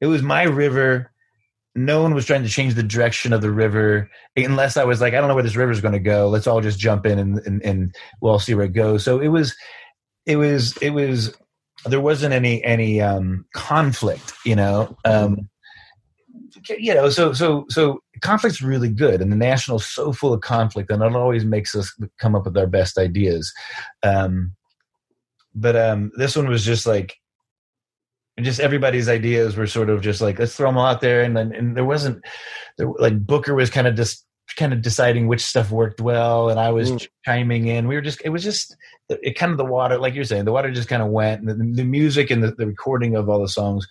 [0.01, 1.11] it was my river.
[1.75, 5.13] No one was trying to change the direction of the river unless i was like
[5.13, 6.27] i don't know where this river is going to go.
[6.27, 9.03] Let's all just jump in and, and and we'll see where it goes.
[9.03, 9.55] So it was
[10.25, 11.35] it was it was
[11.85, 14.97] there wasn't any any um conflict you know?
[15.05, 15.49] Um
[16.67, 20.89] you know so so so conflict's really good and the national's so full of conflict
[20.91, 23.53] and it always makes us come up with our best ideas.
[24.03, 24.55] Um
[25.55, 27.15] but um this one was just like
[28.41, 31.21] just everybody's ideas were sort of just like let's throw them all out there.
[31.23, 32.23] And then and there wasn't
[32.77, 36.59] there like booker was kind of just kind of deciding which stuff worked well and
[36.59, 37.07] i was Mm.
[37.25, 37.87] chiming in.
[37.87, 38.75] We were just it was just
[39.09, 41.41] it kind of the water like you're saying the water just kind of went.
[41.41, 43.87] And the, the music and the, the recording of all the songs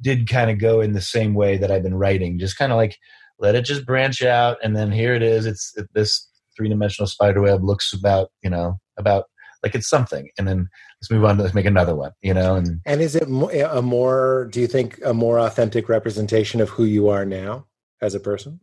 [0.00, 2.38] did kind of go in the same way that i've been writing.
[2.38, 2.96] Just kind of like
[3.38, 5.46] let it just branch out and then here it is.
[5.46, 9.26] It's it, this three-dimensional spider web looks about you know about
[9.62, 10.68] like it's something and then
[11.00, 13.82] let's move on to let's make another one you know and And is it a
[13.82, 17.66] more, do you think, a more authentic representation of who you are now
[18.00, 18.60] as a person?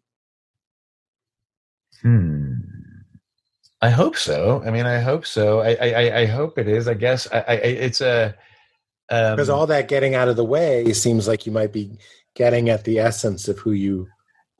[2.02, 2.54] Hmm.
[3.82, 4.62] I hope so.
[4.66, 5.62] I mean, I hope so.
[5.62, 6.88] I I, I hope it is.
[6.88, 8.36] I guess I, I it's a
[9.10, 11.98] um, Because all that getting out of the way seems like you might be
[12.36, 14.08] getting at the essence of who you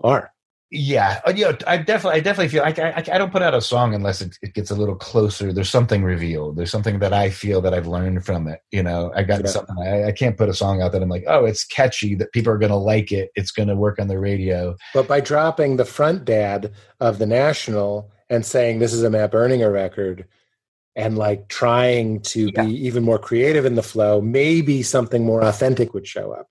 [0.04, 0.32] are.
[0.72, 1.20] Yeah.
[1.26, 3.62] Uh, You know, I definitely I definitely feel I I, I don't put out a
[3.62, 5.52] song unless it, it gets a little closer.
[5.52, 6.58] There's something revealed.
[6.58, 8.60] There's something that I feel that I've learned from it.
[8.72, 9.48] You know, I got Yeah.
[9.48, 9.76] something.
[9.82, 12.54] I, I can't put a song out that I'm like, oh, it's catchy that people
[12.54, 13.32] are going to like it.
[13.36, 14.76] It's going to work on the radio.
[14.94, 19.32] But by dropping the front dad of the National and saying this is a Matt
[19.32, 20.26] Berninger record
[20.96, 22.66] and like trying to Yeah.
[22.66, 26.48] be even more creative in the flow, maybe something more authentic would show up.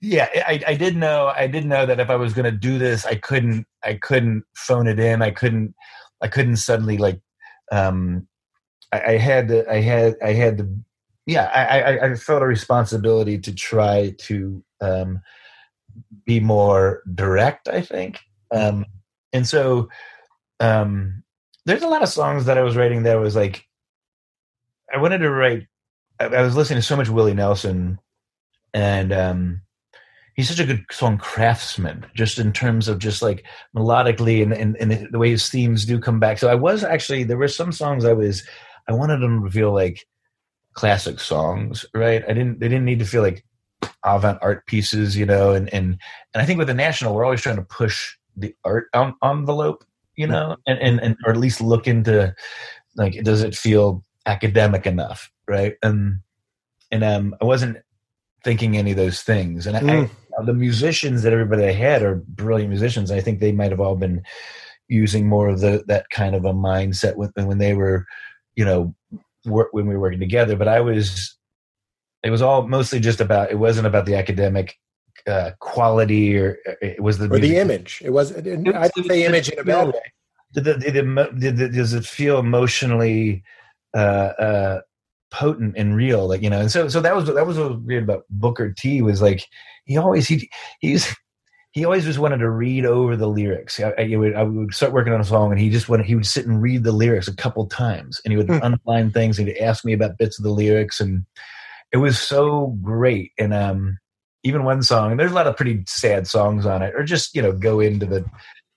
[0.00, 2.78] Yeah I, I did know i did know that if i was going to do
[2.78, 5.22] this i couldn't i couldn't phone it in.
[5.22, 5.74] I couldn't
[6.22, 7.20] i couldn't suddenly like
[7.72, 8.26] um
[8.92, 10.68] i, I had to i had i had to
[11.26, 15.20] yeah I, I i felt a responsibility to try to um
[16.24, 18.20] be more direct i think.
[18.50, 18.84] Um
[19.32, 19.88] and so
[20.60, 21.22] um
[21.64, 23.64] there's a lot of songs that i was writing that was like
[24.92, 25.66] i wanted to write
[26.20, 27.98] i, I was listening to so much willie nelson
[28.72, 29.62] and um
[30.36, 33.44] he's such a good song craftsman just in terms of just like
[33.74, 36.38] melodically and, and, and the way his themes do come back.
[36.38, 38.44] So i was actually there were some songs i was
[38.86, 40.06] i wanted them to feel like
[40.74, 42.22] classic songs right?
[42.28, 43.44] I didn't they didn't need to feel like
[44.04, 45.98] avant art pieces you know and and
[46.32, 48.86] and i think with the national we're always trying to push the art
[49.22, 49.84] envelope
[50.16, 52.34] you know and, and and or at least look into
[52.96, 55.74] like does it feel academic enough right?
[55.82, 56.20] And
[56.90, 57.78] and um i wasn't
[58.46, 59.66] thinking any of those things.
[59.66, 60.08] And I, Mm.
[60.08, 60.08] I
[60.44, 63.10] the musicians that everybody I had are brilliant musicians.
[63.10, 64.22] I think they might have all been
[64.88, 68.06] using more of the that kind of a mindset when when they were,
[68.54, 68.94] you know,
[69.46, 70.56] work, when we were working together.
[70.56, 71.36] But I was,
[72.22, 73.50] it was all mostly just about.
[73.50, 74.76] It wasn't about the academic
[75.26, 78.00] uh, quality or it was the Or the image.
[78.04, 80.12] It was, I didn't say image in a bad way.
[80.52, 83.42] Did the, did, the, did the, does it feel emotionally
[83.94, 83.98] uh,
[84.38, 84.80] uh,
[85.36, 86.26] potent and real?
[86.26, 88.72] Like you know, and so so that was that was what was weird about Booker
[88.72, 89.44] T was like
[89.84, 90.48] he always he
[90.80, 91.14] he's
[91.76, 93.78] he always just wanted to read over the lyrics.
[93.78, 96.14] I, I, would, I would start working on a song, and he just wanted, he
[96.14, 98.62] would sit and read the lyrics a couple times, and he would Hmm.
[98.62, 101.26] underline things, and he'd ask me about bits of the lyrics, and
[101.92, 103.32] it was so great.
[103.38, 103.98] And um,
[104.42, 107.34] even one song, and there's a lot of pretty sad songs on it, or just
[107.34, 108.24] you know go into the,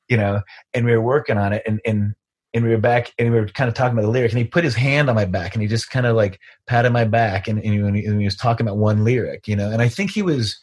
[0.09, 0.41] you know,
[0.73, 2.15] and we were working on it, and and
[2.53, 4.45] and we were back, and we were kind of talking about the lyric, and he
[4.45, 7.47] put his hand on my back, and he just kind of like patted my back,
[7.47, 10.11] and and he, and he was talking about one lyric, you know, and I think
[10.11, 10.59] he was.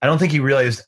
[0.00, 0.82] I don't think he realized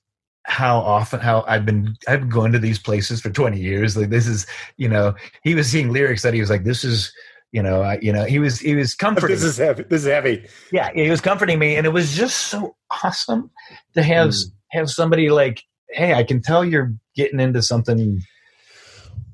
[0.45, 3.97] how often how I've been I've been going to these places for 20 years.
[3.97, 4.47] Like this is,
[4.77, 7.13] you know, he was seeing lyrics that he was like, this is,
[7.53, 9.35] you know, I, you know, he was he was comforting.
[9.35, 9.85] This is heavy.
[9.85, 10.47] This is heavy.
[10.71, 13.51] yeah, he was comforting me, and it was just so awesome
[13.95, 14.79] to have hmm.
[14.79, 18.21] have somebody like, hey, I can tell you're getting into something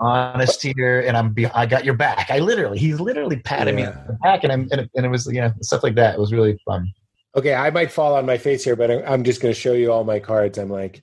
[0.01, 2.31] honest here, and I'm be, I got your back.
[2.31, 3.91] I literally, he literally patted me Yeah.
[3.91, 6.15] on the back, and I'm and it, and it was you know stuff like that.
[6.15, 6.89] It was really fun.
[7.37, 9.73] Okay, I might fall on my face here, but I- I'm just going to show
[9.73, 10.59] you all my cards.
[10.59, 11.03] I'm like,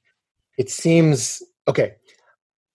[0.57, 1.93] it seems okay.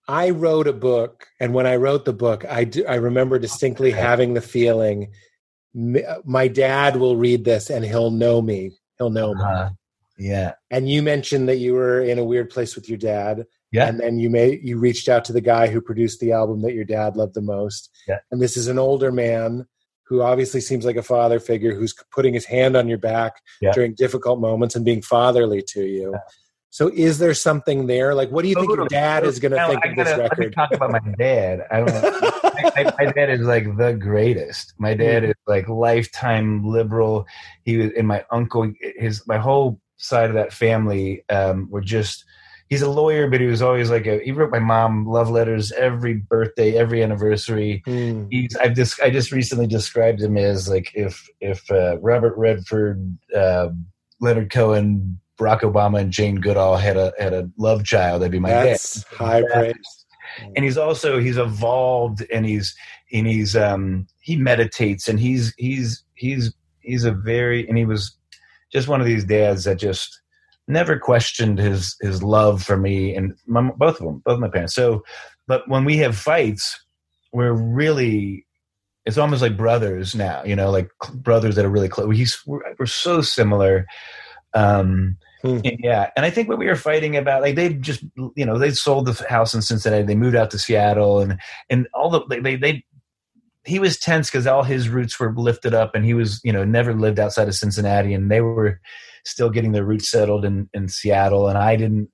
[0.09, 3.91] I wrote a book, and when I wrote the book, I do, I remember distinctly
[3.93, 5.13] having the feeling,
[5.75, 8.73] my dad will read this and he'll know me.
[8.99, 9.43] He'll know me.
[9.43, 9.71] Uh,
[10.19, 13.89] yeah, And you mentioned that you were in a weird place with your dad, yeah,
[13.89, 16.75] and then you may you reached out to the guy who produced the album that
[16.75, 17.91] your dad loved the most.
[18.07, 18.19] Yeah.
[18.31, 19.67] And this is an older man
[20.05, 23.73] who obviously seems like a father figure who's putting his hand on your back Yeah.
[23.73, 26.17] during difficult moments and being fatherly to you.
[26.69, 28.15] So is there something there?
[28.15, 30.23] Like what do you think your dad is going to think I of this gotta-
[30.23, 31.61] Let me talk about my dad.
[31.71, 32.41] I don't know.
[32.43, 34.75] my, my, my dad is like the greatest.
[34.79, 37.27] My dad is like lifetime liberal.
[37.65, 42.25] He was, and my uncle, his my whole side of that family um, were just.
[42.73, 44.19] He's a lawyer, but he was always like a.
[44.25, 47.83] He wrote my mom love letters every birthday, every anniversary.
[47.85, 48.29] Hmm.
[48.31, 48.57] He's.
[48.57, 48.99] I've just.
[49.03, 53.69] I just recently described him as like if if uh, Robert Redford, uh,
[54.21, 58.39] Leonard Cohen, Barack Obama, and Jane Goodall had a had a love child, that'd be
[58.39, 59.75] my dad That's high praise.
[60.57, 62.75] and he's also he's evolved and he's
[63.13, 68.17] and he's um he meditates and he's he's he's he's a very and he was
[68.73, 70.22] just one of these dads that just
[70.69, 74.49] never questioned his his love for me and my, both of them both of my
[74.49, 74.75] parents.
[74.75, 75.03] So
[75.47, 76.85] but when we have fights
[77.33, 78.47] we're really
[79.05, 82.15] it's almost like brothers now you know like brothers that are really close.
[82.17, 83.87] He's we're, we're so similar.
[84.55, 85.59] Um Hmm.
[85.65, 88.05] and yeah and i think what we were fighting about like they just
[88.37, 90.05] you know they sold the house in cincinnati.
[90.05, 91.37] They moved out to seattle and
[91.69, 92.85] and all the they they, they
[93.65, 96.65] he was tense because all his roots were lifted up and he was you know
[96.65, 98.81] never lived outside of cincinnati and they were
[99.25, 102.09] still getting their roots settled in in seattle and i didn't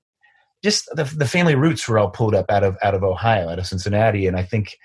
[0.63, 3.59] just the, the family roots were all pulled up out of out of ohio out
[3.59, 4.75] of cincinnati and i think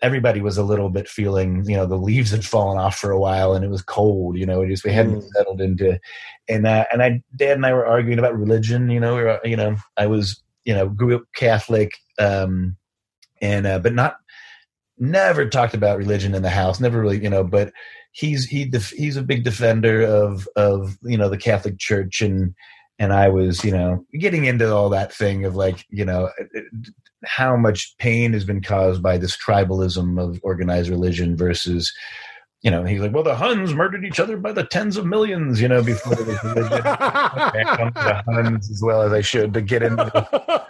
[0.00, 3.18] everybody was a little bit feeling you know the leaves had fallen off for a
[3.18, 5.28] while and it was cold you know just we hadn't Mm.
[5.36, 5.98] settled into
[6.48, 9.40] and uh, and i dad and i were arguing about religion you know we were,
[9.44, 11.90] you know i was you know grew up catholic
[12.20, 12.76] um
[13.40, 14.16] and uh, but not
[14.98, 17.72] never talked about religion in the house never really you know but
[18.18, 22.52] he's he def- he's a big defender of of you know the catholic church and
[22.98, 26.58] and i was you know getting into all that thing of like you know uh,
[26.58, 26.60] uh,
[27.24, 31.92] how much pain has been caused by this tribalism of organized religion versus
[32.68, 35.58] you know he's like well the huns murdered each other by the tens of millions
[35.58, 39.22] you know before the religion Okay, I come to the huns as well as i
[39.22, 40.04] should to get into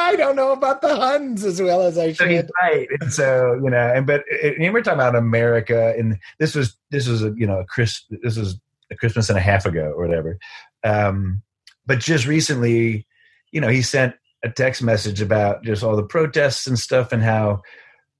[0.00, 2.50] I don't know about the Huns as well as I so should.
[2.62, 6.76] right and so you know and but and we're talking about america and this was
[6.92, 8.60] this was a you know a chris this was
[8.92, 10.38] a christmas and a half ago or whatever
[10.84, 11.42] um
[11.84, 13.06] but just recently
[13.50, 14.14] you know he sent
[14.44, 17.60] a text message about just all the protests and stuff and how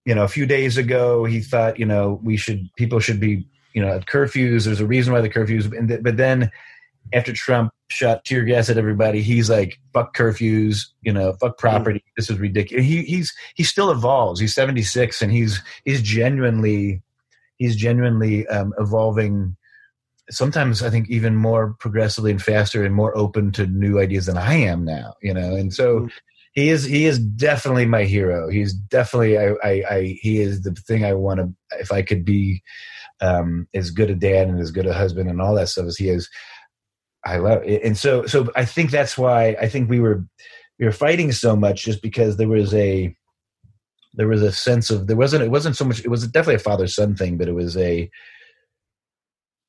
[0.09, 3.47] you know a few days ago he thought you know we should people should be
[3.74, 4.64] you know at curfews.
[4.64, 6.51] There's a reason why the curfews but then
[7.12, 12.02] after trump shot tear gas at everybody he's like fuck curfews you know fuck property.
[12.16, 14.40] This is ridiculous he he's he still evolves.
[14.40, 17.02] He's 76 and he's he's genuinely
[17.59, 19.56] he's genuinely um, evolving
[20.30, 24.36] sometimes i think even more progressively and faster and more open to new ideas than
[24.36, 25.55] i am now you know?
[25.56, 26.10] And so Mm.
[26.55, 28.49] He is he is definitely my hero.
[28.49, 32.25] He's definitely i i, I he is the thing i want to if i could
[32.25, 32.62] be
[33.20, 35.97] um as good a dad and as good a husband and all that stuff as
[35.97, 36.29] he is
[37.25, 40.25] i love it and so so i think that's why i think we were
[40.79, 43.15] we were fighting so much just because there was a
[44.15, 46.61] there was a sense of there wasn't it wasn't so much it was definitely a
[46.61, 48.09] father son thing but it was a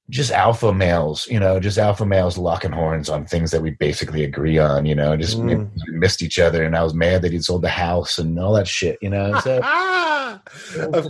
[0.10, 4.24] just alpha males you know just alpha males locking horns on things that we basically
[4.24, 5.70] agree on you know just Mm.
[5.90, 8.68] missed each other and i was mad that he'd sold the house and all that
[8.68, 9.62] shit you know so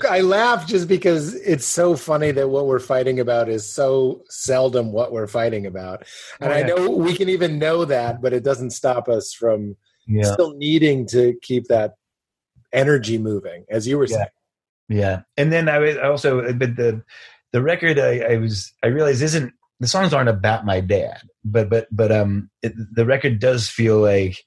[0.09, 4.91] I laugh just because it's so funny that what we're fighting about is so seldom
[4.91, 6.05] what we're fighting about.
[6.39, 6.67] And I Yeah.
[6.67, 9.75] know we can even know that, but it doesn't stop us from
[10.07, 10.33] Yeah.
[10.33, 11.95] still needing to keep that
[12.73, 14.15] energy moving, as you were Yeah.
[14.17, 14.27] saying.
[14.89, 17.03] Yeah, and then I I also, but the
[17.53, 21.69] the record I, I was I realized isn't the songs aren't about my dad, but
[21.69, 24.37] but but um it, the record does feel like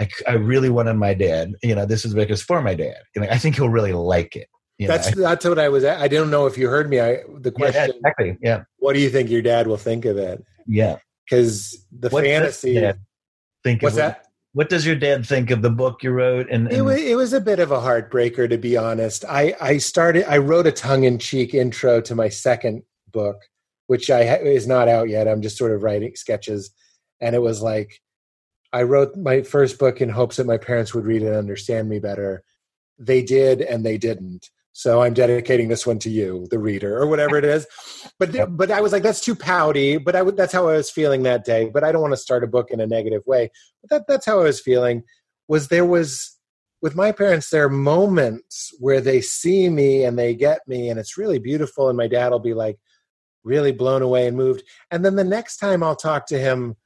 [0.00, 1.52] I, I really wanted my dad.
[1.62, 2.96] You know, this is the record's for my dad.
[3.14, 4.48] You know, I think he'll really like it.
[4.78, 5.84] You know, That's I- that's what I was.
[5.84, 6.00] At.
[6.00, 6.98] I don't know if you heard me.
[7.00, 8.38] I the yeah, question: exactly.
[8.42, 10.42] Yeah, What do you think your dad will think of it?
[10.66, 10.96] yeah.
[11.28, 12.92] Because the What fantasy.
[13.62, 14.26] think What's that?
[14.54, 16.50] What does your dad think of the book you wrote?
[16.50, 19.24] And, It was, it was a bit of a heartbreaker, to be honest.
[19.26, 23.36] I, I started, I wrote a tongue in cheek intro to my second book,
[23.86, 25.26] which I ha- is not out yet.
[25.26, 26.70] I'm just sort of writing sketches.
[27.20, 28.02] And it was like,
[28.74, 31.88] I wrote my first book in hopes that my parents would read it and understand
[31.88, 32.42] me better.
[32.98, 34.50] They did, and they didn't.
[34.72, 37.66] So I'm dedicating this one to you, the reader, or whatever it is.
[38.18, 39.98] But th- but I was like, that's too pouty.
[39.98, 41.70] But I would, that's how I was feeling that day.
[41.72, 43.50] But I don't want to start a book in a negative way.
[43.82, 45.02] But that, that's how I was feeling.
[45.46, 46.38] Was there was
[46.80, 50.98] with my parents, there are moments where they see me and they get me, and
[50.98, 51.88] it's really beautiful.
[51.88, 52.78] And my dad will be like
[53.44, 54.62] really blown away and moved.
[54.90, 56.76] And then the next time I'll talk to him,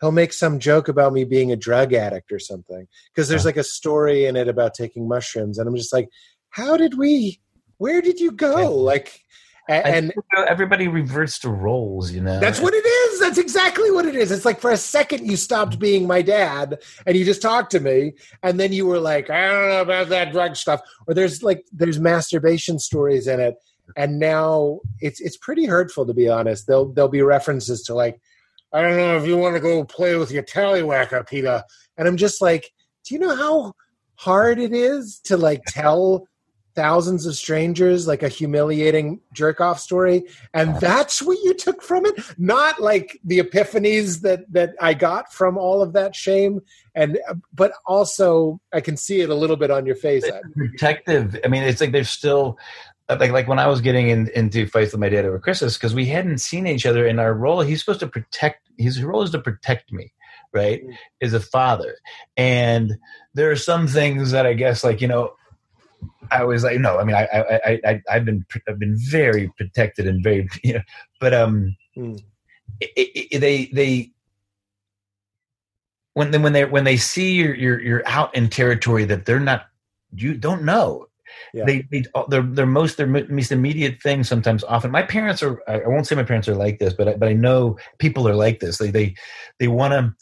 [0.00, 2.86] he'll make some joke about me being a drug addict or something.
[3.14, 5.58] Because there's like a story in it about taking mushrooms.
[5.58, 6.08] And I'm just like,
[6.54, 7.40] how did we,
[7.78, 8.76] where did you go?
[8.76, 9.24] Like,
[9.68, 10.12] and
[10.46, 12.12] everybody reversed to roles.
[12.12, 13.20] You know, that's what it is.
[13.20, 14.30] That's exactly what it is.
[14.30, 17.80] It's like for a second you stopped being my dad and you just talked to
[17.80, 18.12] me,
[18.42, 20.80] and then you were like, I don't know about that drug stuff.
[21.08, 23.56] Or there's like there's masturbation stories in it,
[23.96, 26.68] and now it's it's pretty hurtful to be honest.
[26.68, 28.20] There'll there'll be references to like,
[28.72, 31.64] I don't know if you want to go play with your tallywhacker, Peter.
[31.96, 32.70] And I'm just like,
[33.04, 33.72] do you know how
[34.16, 36.28] hard it is to like tell
[36.74, 42.04] thousands of strangers like a humiliating jerk off story and that's what you took from
[42.06, 46.60] it not like the epiphanies that that i got from all of that shame
[46.94, 47.18] and
[47.52, 50.24] but also i can see it a little bit on your face
[50.54, 51.38] protective.
[51.44, 52.58] I mean, it's like there's still
[53.08, 55.94] like like when I was getting in, into fights with my dad over Christmas because
[55.94, 57.60] we hadn't seen each other in our role.
[57.60, 58.68] He's supposed to protect.
[58.78, 60.12] His role is to protect me,
[60.52, 60.84] right?
[60.84, 60.94] Mm.
[61.22, 61.96] As a father,
[62.36, 62.94] and
[63.34, 65.34] there are some things that I guess like you know.
[66.30, 66.98] I was like, no.
[66.98, 70.74] I mean, I, I, I, I I've been, I've been very protected and very, you
[70.74, 70.82] know,
[71.20, 72.20] but um, Mm.
[72.80, 74.10] it, it, they, they,
[76.14, 79.40] when they, when they when they see you're you're you're out in territory that they're
[79.40, 79.66] not
[80.14, 81.06] you don't know
[81.52, 81.66] Yeah.
[81.66, 85.86] they they they're, they're most their most immediate thing sometimes often my parents are i
[85.86, 88.60] won't say my parents are like this but I, but i know people are like
[88.60, 89.14] this they they
[89.58, 90.14] they want to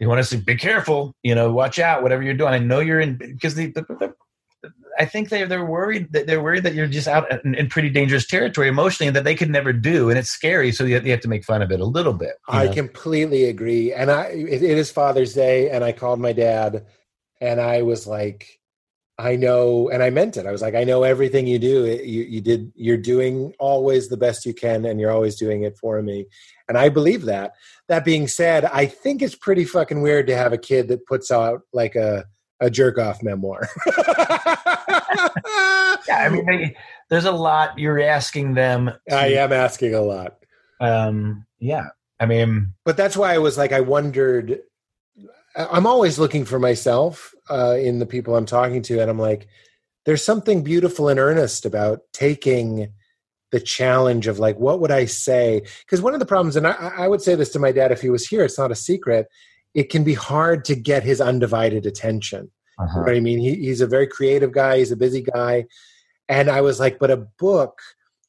[0.00, 2.80] they want to say be careful you know watch out whatever you're doing i know
[2.80, 4.14] you're in because they, the, the,
[4.98, 7.90] I think they they're worried that they're worried that you're just out in, in pretty
[7.90, 11.04] dangerous territory emotionally and that they could never do and it's scary so you have,
[11.04, 12.72] you have to make fun of it a little bit I know?
[12.72, 13.92] completely agree.
[13.92, 16.86] And I it, it is Father's Day and I called my dad
[17.40, 18.60] and I was like
[19.18, 20.46] I know and I meant it.
[20.46, 21.86] I was like I know everything you do.
[21.86, 25.78] You you did you're doing always the best you can and you're always doing it
[25.78, 26.26] for me.
[26.68, 27.52] And I believe that.
[27.88, 31.30] That being said, I think it's pretty fucking weird to have a kid that puts
[31.30, 32.24] out like a
[32.60, 33.68] a jerk off memoir.
[36.08, 36.76] yeah i mean they,
[37.10, 40.38] there's a lot you're asking them to- I am asking a lot.
[40.80, 41.86] um yeah
[42.20, 44.60] i mean but that's why I was like, I wondered.
[45.56, 49.48] I'm always looking for myself uh, in the people I'm talking to, and I'm like,
[50.04, 52.92] there's something beautiful and earnest about taking
[53.52, 55.62] the challenge of like, what would I say?
[55.80, 58.02] Because one of the problems, and I, I would say this to my dad if
[58.02, 59.28] he was here, it's not a secret.
[59.72, 62.50] It can be hard to get his undivided attention.
[62.78, 63.38] You know what I mean?
[63.38, 64.78] He, he's a very creative guy.
[64.78, 65.66] He's a busy guy.
[66.28, 67.80] And I was like, but a book,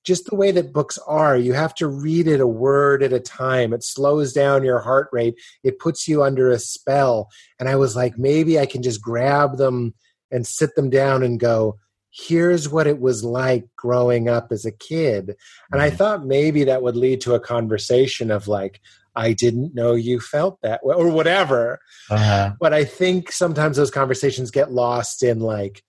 [0.05, 3.19] just the way that books are, you have to read it a word at a
[3.19, 3.73] time.
[3.73, 5.35] It slows down your heart rate.
[5.63, 7.29] It puts you under a spell.
[7.59, 9.93] And I was like, maybe I can just grab them
[10.31, 11.77] and sit them down and go,
[12.09, 15.35] here's what it was like growing up as a kid.
[15.71, 15.97] And I Mhm.
[15.97, 18.79] thought maybe that would lead to a conversation of like,
[19.17, 21.79] I didn't know you felt that way, or whatever
[22.09, 22.53] uh-huh.
[22.59, 25.83] but I think sometimes those conversations get lost in like,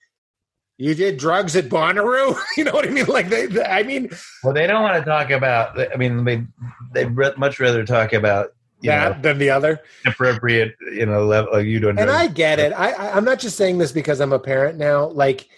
[0.78, 2.36] you did drugs at Bonnaroo.
[2.56, 3.06] you know what I mean?
[3.06, 4.10] Like they, they- I mean
[4.42, 6.46] well they don't want to talk about i mean they
[6.92, 8.50] they'd much rather talk about
[8.80, 9.80] you that know than the other.
[10.06, 12.10] appropriate you know level of you doing And.
[12.10, 12.72] I get it.
[12.72, 15.06] I, I'm not just saying this because I'm a parent now.
[15.09, 15.48] Like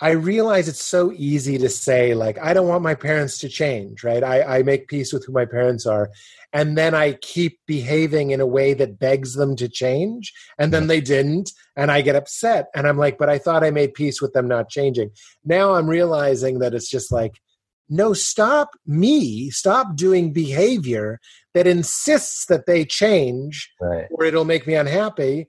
[0.00, 4.02] I realize it's so easy to say, like, I don't want my parents to change,
[4.02, 4.24] right?
[4.24, 6.10] I, I make peace with who my parents are.
[6.52, 10.32] And then I keep behaving in a way that begs them to change.
[10.58, 11.52] And then they didn't.
[11.76, 12.66] And I get upset.
[12.74, 15.10] And I'm like, but I thought I made peace with them not changing.
[15.44, 17.40] Now I'm realizing that it's just like,
[17.88, 21.20] no, stop me, stop doing behavior
[21.52, 24.06] that insists that they change Right.
[24.10, 25.46] or it'll make me unhappy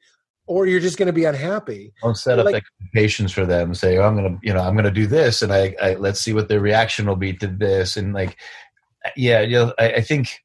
[0.48, 1.94] or you're just going to be unhappy.
[2.02, 3.74] Don't set up Like- expectations for them.
[3.74, 6.34] Say, oh, I'm gonna, you know, I'm gonna do this, and I, I let's see
[6.34, 8.38] what their reaction will be to this, and like,
[9.16, 10.42] yeah, you know, I, I think,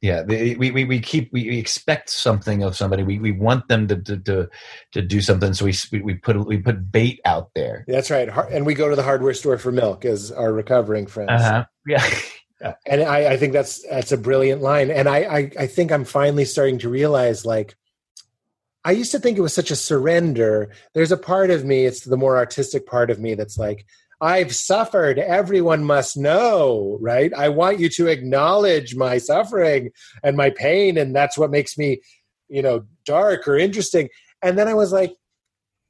[0.00, 3.04] yeah, the, we, we we keep we we expect something of somebody.
[3.04, 4.48] We we want them to to to,
[4.92, 7.84] to do something, so we, we we put we put bait out there.
[7.86, 8.28] That's right.
[8.50, 11.30] And we go to the hardware store for milk as our recovering friends.
[11.30, 11.64] Uh-huh.
[11.86, 12.04] Yeah.
[12.86, 14.92] And I, I think that's that's a brilliant line.
[14.92, 17.74] And I, I, I think I'm finally starting to realize like
[18.84, 20.70] I used to think it was such a surrender.
[20.94, 23.86] There's a part of me, it's the more artistic part of me that's like,
[24.20, 25.18] I've suffered.
[25.18, 27.32] Everyone must know, right?
[27.34, 29.90] I want you to acknowledge my suffering
[30.22, 32.00] and my pain, and that's what makes me,
[32.48, 34.08] you know, dark or interesting.
[34.40, 35.12] And then I was like,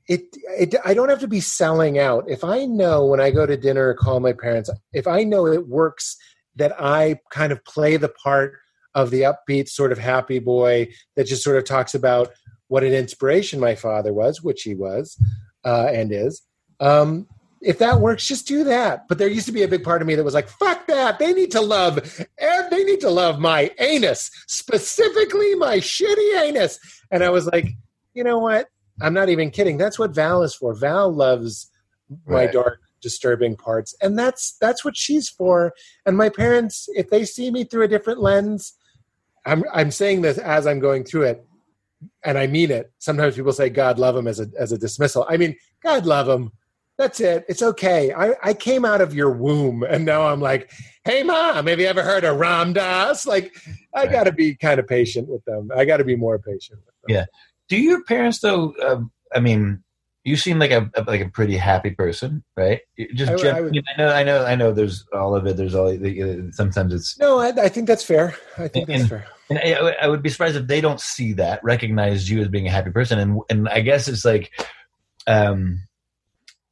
[0.09, 0.23] it,
[0.59, 2.24] it I don't have to be selling out.
[2.27, 5.47] If I know when I go to dinner or call my parents, if I know
[5.47, 6.16] it works
[6.56, 8.55] that I kind of play the part
[8.94, 12.31] of the upbeat sort of happy boy that just sort of talks about
[12.73, 15.23] what an inspiration my father was, which he was
[15.62, 16.40] uh, and is.
[16.81, 17.28] Um,
[17.61, 19.07] if that works, just do that.
[19.09, 21.19] But there used to be a big part of me that was like, "Fuck that!
[21.19, 21.99] They need to love,
[22.39, 26.78] and they need to love my anus, specifically my shitty anus."
[27.11, 27.69] And I was like,
[28.15, 28.69] you know what?
[29.03, 29.77] I'm not even kidding.
[29.77, 30.74] That's what Val is for.
[30.74, 31.70] Val loves
[32.27, 32.53] my Right.
[32.53, 35.74] dark, disturbing parts, and that's that's what she's for.
[36.07, 38.73] And my parents, if they see me through a different lens,
[39.44, 41.47] I'm I'm saying this as I'm going through it,
[42.24, 42.93] and I mean it.
[42.99, 45.27] Sometimes people say God love him as a as a dismissal.
[45.29, 46.53] I mean God love him.
[46.99, 47.47] That's it.
[47.49, 48.12] It's okay.
[48.12, 50.70] I, I came out of your womb, and now I'm like,
[51.05, 53.27] hey mom, have you ever heard of Ram Dass?
[53.27, 53.55] Like,
[53.95, 54.12] I Right.
[54.12, 55.70] got to be kind of patient with them.
[55.74, 57.16] I got to be more patient with them.
[57.16, 57.24] Yeah.
[57.69, 58.74] Do your parents though?
[58.87, 59.83] Um, I mean,
[60.24, 62.81] you seem like a, like a pretty happy person, right?
[63.15, 64.73] Just I I would- I know, I know, I know.
[64.73, 65.57] There's all of it.
[65.57, 65.91] There's all.
[65.97, 67.19] the- Sometimes it's.
[67.19, 68.37] No, I, I think that's fair.
[68.59, 69.27] I think that's fair.
[69.53, 72.66] And I, I would be surprised if they don't see that, recognize you as being
[72.66, 74.51] a happy person, and and I guess it's like,
[75.27, 75.81] um,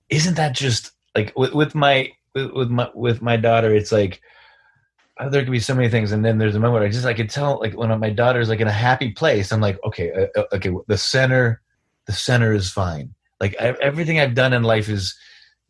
[0.09, 3.75] isn't that just like with, with my with, my with my daughter?
[3.75, 4.23] It's like
[5.19, 7.05] oh, there could be so many things, and then there's a moment where I just
[7.05, 10.11] I could tell like when my daughter's like in a happy place, I'm like, okay,
[10.11, 11.61] uh, uh, okay, the center,
[12.07, 13.15] the center is fine.
[13.41, 15.15] Like I, everything I've done in life is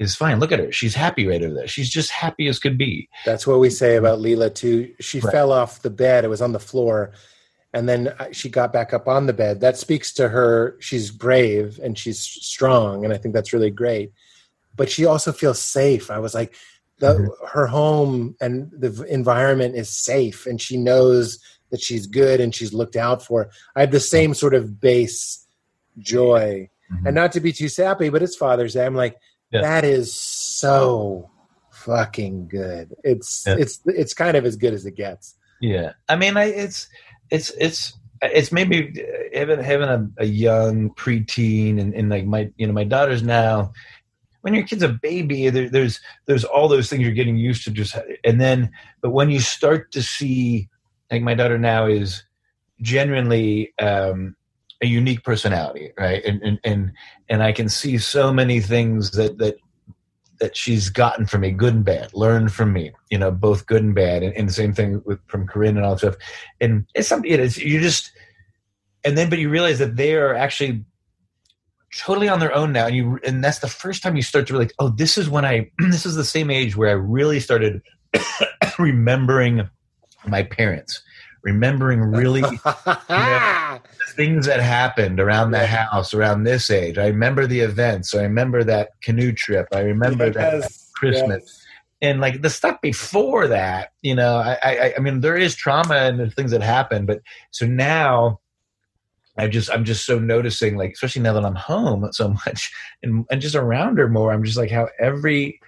[0.01, 0.41] is fine.
[0.41, 1.69] Look at her; she's happy right over there.
[1.69, 3.09] She's just happy as could be.
[3.25, 4.93] That's what we say about Leela too.
[4.99, 5.33] She Right.
[5.33, 7.13] fell off the bed; it was on the floor,
[7.73, 9.61] and then uh, she got back up on the bed.
[9.61, 10.77] That speaks to her.
[10.81, 14.13] She's brave and she's strong, and I think that's really great.
[14.77, 16.11] But she also feels safe.
[16.11, 16.55] I was like,
[16.99, 17.49] the, Mhm.
[17.51, 21.39] her home and the environment is safe, and she knows
[21.71, 23.51] that she's good and she's looked out for.
[23.77, 25.47] I have the same sort of base
[25.99, 27.07] joy, Mhm.
[27.07, 28.85] and not to be too sappy, but it's Father's Day.
[28.87, 29.17] I'm like,
[29.51, 29.63] Yeah.
[29.63, 31.31] that is so
[31.71, 32.95] fucking good.
[33.03, 33.57] It's Yeah.
[33.59, 35.35] it's it's kind of as good as it gets.
[35.61, 36.89] Yeah, I mean, I, it's
[37.31, 39.05] it's it's it's maybe
[39.35, 43.73] having having a, a young preteen and, and like my you know my daughter's now.
[44.43, 47.71] When your kid's a baby, there, there's there's all those things you're getting used to
[47.71, 47.95] just
[48.25, 48.71] and then
[49.03, 50.71] but when you start to see
[51.11, 52.23] like my daughter now is
[52.81, 54.35] genuinely um,
[54.83, 56.25] a unique personality, right?
[56.25, 56.93] And and and
[57.29, 59.57] and I can see so many things that that
[60.41, 63.83] that she's gotten from me, good and bad, learned from me, you know, both good
[63.83, 66.17] and bad, and, and the same thing with from Carin and all that stuff.
[66.61, 68.11] And it's something it is you just
[69.05, 70.85] and then but you realize that they are actually
[71.97, 74.53] totally on their own now and you and that's the first time you start to
[74.53, 77.83] really oh this is when i this is the same age where i really started
[78.79, 79.69] remembering
[80.27, 81.03] my parents
[81.43, 82.43] remembering really
[84.17, 86.99] things that happened around the house around this age.
[86.99, 88.15] I remember the events.
[88.15, 89.69] I remember that canoe trip.
[89.73, 91.43] I remember that Christmas.
[91.45, 91.67] yes.
[92.03, 95.95] and like the stuff before that you know I, I i mean there is trauma
[95.95, 97.23] and there's things that happen but
[97.53, 98.39] so now
[99.39, 102.71] i just i'm just so noticing like especially now that i'm home so much
[103.03, 105.59] and, and just around her more i'm just like how every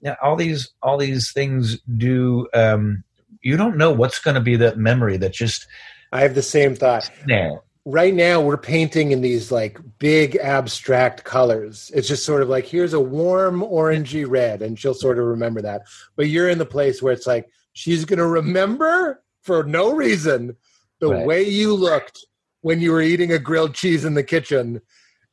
[0.00, 3.04] yeah, all these all these things do um
[3.42, 5.66] you don't know what's going to be that memory that just
[6.12, 7.10] I have the same thought.
[7.26, 11.90] there Right now, we're painting in these like big abstract colors.
[11.94, 15.62] It's just sort of like here's a warm orangey red, and she'll sort of remember
[15.62, 15.82] that.
[16.14, 20.56] But you're in the place where it's like she's going to remember for no reason
[21.00, 21.26] the Right.
[21.26, 22.26] way you looked
[22.60, 24.82] when you were eating a grilled cheese in the kitchen,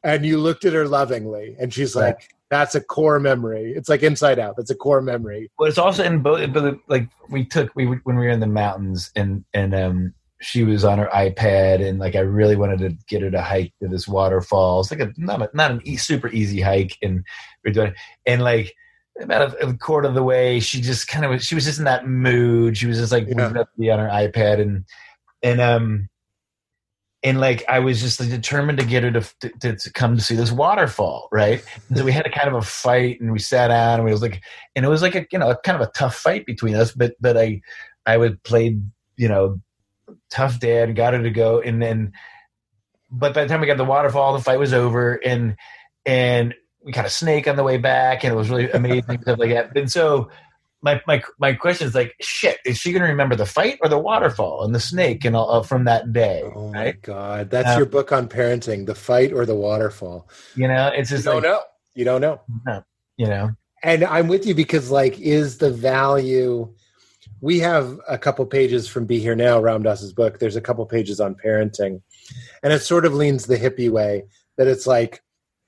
[0.03, 2.15] and you looked at her lovingly, and she's Right.
[2.15, 3.73] like, That's a core memory.
[3.75, 4.55] It's like Inside Out.
[4.57, 5.51] That's a core memory.
[5.59, 6.53] Well, it's also in both.
[6.53, 10.63] But like we took we when we were in the mountains and and um she
[10.63, 13.87] was on her iPad and like I really wanted to get her to hike to
[13.89, 14.79] this waterfall.
[14.81, 17.23] It's like a not a, not an e- super easy hike, and
[17.65, 17.93] we're doing
[18.25, 18.73] and like
[19.19, 21.79] about a, a quarter of the way, she just kind of was, she was just
[21.79, 22.77] in that mood.
[22.77, 23.33] She was just like Yeah.
[23.35, 24.85] wanting to be on her iPad and
[25.43, 26.07] and um
[27.27, 30.35] and like I was just determined to get her to, to to come to see
[30.35, 31.61] this waterfall, right?
[31.93, 34.21] So we had a kind of a fight, and we sat down, and we was
[34.21, 34.41] like,
[34.77, 37.15] and it was like a you know kind of a tough fight between us, but
[37.19, 37.61] but I
[38.05, 38.79] I would play
[39.17, 39.59] you know
[40.31, 42.13] tough dad, got her to go, and then
[43.11, 45.57] but by the time we got to the waterfall, the fight was over, and
[46.05, 49.37] and we caught a snake on the way back, and it was really amazing stuff
[49.37, 49.75] like that.
[49.75, 50.29] And so
[50.81, 53.89] my my my question is like, shit, is she going to remember the fight or
[53.89, 56.43] the waterfall and the snake and all uh, from that day?
[56.55, 60.29] Oh my god, that's Um, your book on parenting: the fight or the waterfall.
[60.55, 61.61] You know, it's You just don't like know.
[61.95, 62.41] You don't know.
[63.17, 63.51] you know,
[63.81, 66.71] And I'm with you because, like, is the value?
[67.41, 70.37] We have a couple pages from Be Here Now, Ram Dass's book.
[70.39, 72.01] There's a couple pages on parenting,
[72.63, 74.23] and it sort of leans the hippie way
[74.57, 75.21] that it's like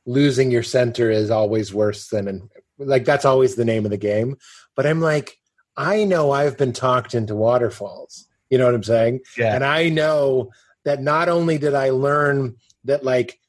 [0.05, 2.49] losing your center is always worse than,
[2.79, 4.37] like, that's always the name of the game.
[4.79, 5.37] But I'm like,
[5.75, 8.25] I know I've been talked into waterfalls.
[8.49, 9.19] You know what I'm saying?
[9.37, 10.51] yeah, And I know
[10.85, 13.41] that not only did I learn that like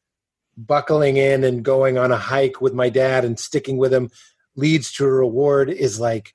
[0.57, 4.11] buckling in and going on a hike with my dad and sticking with him
[4.57, 6.35] leads to a reward is like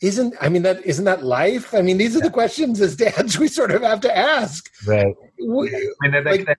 [0.00, 1.74] isn't I mean that isn't that life?
[1.74, 4.70] I mean these are the questions as dads we sort of have to ask.
[4.86, 5.12] right.
[5.44, 6.58] We- I mean, that, Like- that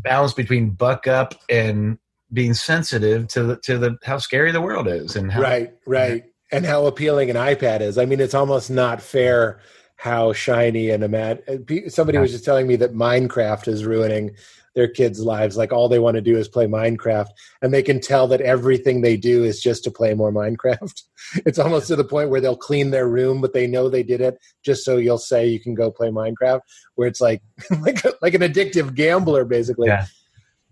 [0.00, 1.98] balance between buck up and
[2.32, 6.24] being sensitive to the to the how scary the world is and how Right, right.
[6.52, 7.98] And how appealing an iPad is.
[7.98, 9.60] I mean it's almost not fair
[9.96, 14.36] how shiny and imad- somebody was just telling me that Minecraft is ruining
[14.76, 15.56] their kids' lives.
[15.56, 17.28] Like all they want to do is play Minecraft,
[17.62, 21.02] and they can tell that everything they do is just to play more Minecraft.
[21.44, 24.20] It's almost to the point where they'll clean their room, but they know they did
[24.20, 26.60] it just so you'll say you can go play Minecraft.
[26.94, 27.42] Where it's like
[27.80, 29.88] like like an addictive gambler, basically.
[29.88, 30.06] Yeah.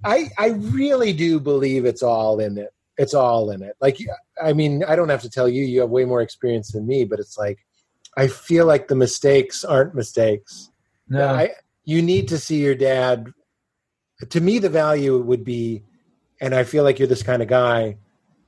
[0.04, 2.72] I I really do believe it's all in it.
[2.98, 3.74] It's all in it.
[3.80, 3.98] Like
[4.42, 5.64] I mean, I don't have to tell you.
[5.64, 7.64] You have way more experience than me, but it's like
[8.16, 10.70] I feel like the mistakes aren't mistakes.
[11.08, 11.50] no I,
[11.84, 13.32] you need to see your dad.
[14.30, 15.82] To me, the value would be,
[16.40, 17.98] and I feel like you're this kind of guy.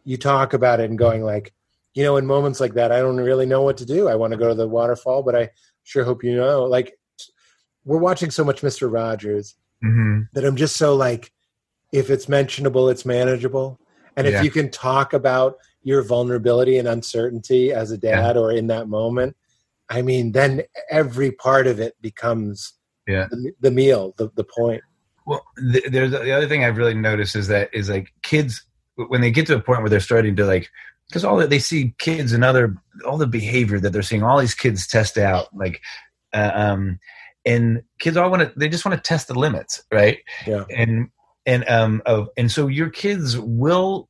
[0.04, 1.52] You talk about it and going like,
[1.94, 4.08] you know, in moments like that, I don't really know what to do.
[4.08, 5.50] I want to go to the waterfall, but I
[5.82, 6.64] sure hope you know.
[6.64, 6.98] Like,
[7.84, 11.32] we're watching so much Mister Rogers hmm that I'm just so like,
[11.92, 13.80] if it's mentionable, it's manageable.
[14.16, 14.42] And if Yeah.
[14.42, 15.56] you can talk about
[15.86, 19.36] your vulnerability and uncertainty as a dad or in that moment,
[19.88, 22.72] I mean, then every part of it becomes
[23.06, 23.28] Yeah.
[23.30, 24.82] the, the meal, the, the point.
[25.26, 29.20] Well, th- there's the other thing I've really noticed is that is like kids when
[29.20, 30.68] they get to a point where they're starting to like
[31.08, 32.74] because all that they see kids and other
[33.06, 35.80] all the behavior that they're seeing all these kids test out like
[36.32, 36.98] uh, um
[37.44, 40.64] and kids all want to they just want to test the limits right Yeah.
[40.76, 41.10] and
[41.44, 44.08] and um of and so your kids will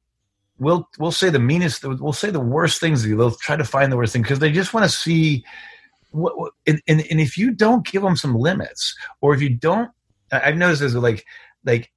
[0.58, 3.16] will we'll say the meanest we'll say the worst things to you.
[3.16, 5.44] They'll try to find the worst thing because they just want to see
[6.10, 9.50] what, what and, and and if you don't give them some limits or if you
[9.50, 9.90] don't
[10.32, 11.24] I've noticed this like
[11.64, 11.92] like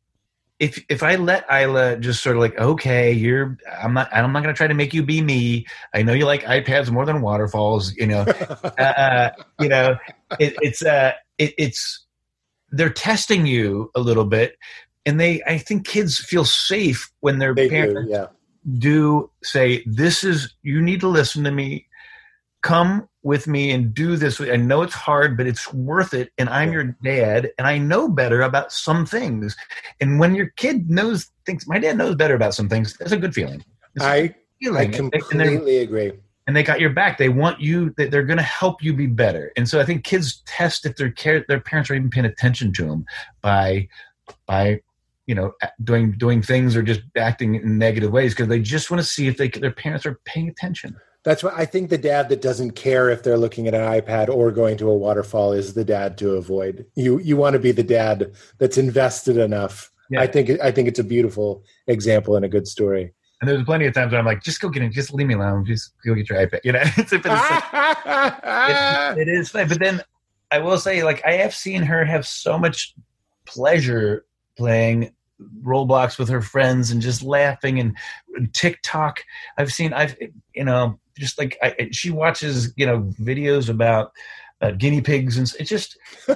[0.59, 4.41] if if I let Isla just sort of like okay you're I'm not I'm not
[4.41, 5.65] gonna try to make you be me.
[5.93, 8.25] I know you like iPads more than waterfalls you know.
[8.79, 9.29] Uh, uh,
[9.59, 9.95] you know
[10.39, 12.05] it, it's uh it, it's
[12.71, 14.57] they're testing you a little bit
[15.05, 18.27] and they I think kids feel safe when their they parents do, yeah.
[18.77, 21.87] Do say this is you need to listen to me.
[22.61, 24.39] Come with me and do this.
[24.41, 28.07] I know it's hard but it's worth it and i'm your dad and i know
[28.09, 29.55] better about some things.
[30.01, 33.17] And when your kid knows things my dad knows better about some things that's a
[33.17, 33.63] good feeling.
[33.95, 34.95] It's I, I feeling.
[34.95, 36.11] And they- and, they're- completely agree.
[36.47, 37.17] and they got your back.
[37.17, 39.51] They want you they- they're going to help you be better.
[39.57, 42.71] And so i think kids test if their care their parents are even paying attention
[42.73, 43.05] to them
[43.41, 43.87] by
[44.47, 44.81] by
[45.29, 45.53] you know
[45.83, 49.27] doing doing things or just acting in negative ways because they just want to see
[49.27, 52.71] if they their parents are paying attention That's why I think the dad that doesn't
[52.71, 56.17] care if they're looking at an iPad or going to a waterfall is the dad
[56.19, 56.85] to avoid.
[56.95, 59.91] You you want to be the dad that's invested enough.
[60.09, 60.21] Yeah.
[60.21, 63.05] I think I think it's a beautiful example and a good story.
[63.41, 65.35] and there's plenty of times where i'm like just go get it just leave me
[65.39, 67.63] alone just go get your ipad you know it's, it's like,
[69.15, 69.67] it, it is fun.
[69.67, 70.01] But then
[70.51, 72.95] I will say, like, I have seen her have so much
[73.45, 74.25] pleasure
[74.57, 75.11] playing
[75.63, 77.95] Roblox with her friends and just laughing and
[78.53, 79.23] TikTok.
[79.57, 80.15] I've seen, I've,
[80.53, 84.11] you know, just like I, she watches, you know, videos about
[84.61, 85.97] uh, guinea pigs and it's just,
[86.27, 86.35] you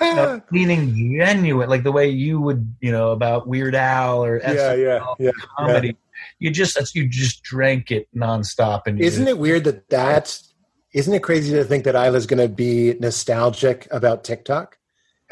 [0.00, 4.74] know, meaning genuine, like the way you would, you know, about Weird Al or yeah,
[4.74, 5.88] yeah, yeah, comedy.
[5.88, 5.92] yeah.
[6.38, 10.52] You just you just drank it nonstop, and Isn't just- it weird that that's?
[10.92, 14.76] Isn't it crazy to think that Isla's going to be nostalgic about TikTok?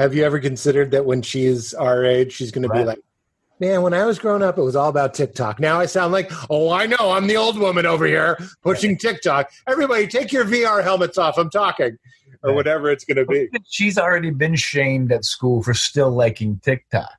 [0.01, 2.98] Have you ever considered that when she's our age, she's going to be like,
[3.59, 6.32] "Man, when I was growing up, it was all about TikTok." Now I sound like,
[6.48, 10.82] "Oh, I know, I'm the old woman over here pushing TikTok." Everybody, take your VR
[10.82, 11.36] helmets off.
[11.36, 11.98] I'm talking,
[12.43, 12.56] or Right.
[12.56, 13.51] whatever it's going to be.
[13.68, 17.12] She's already been shamed at school for still liking TikTok.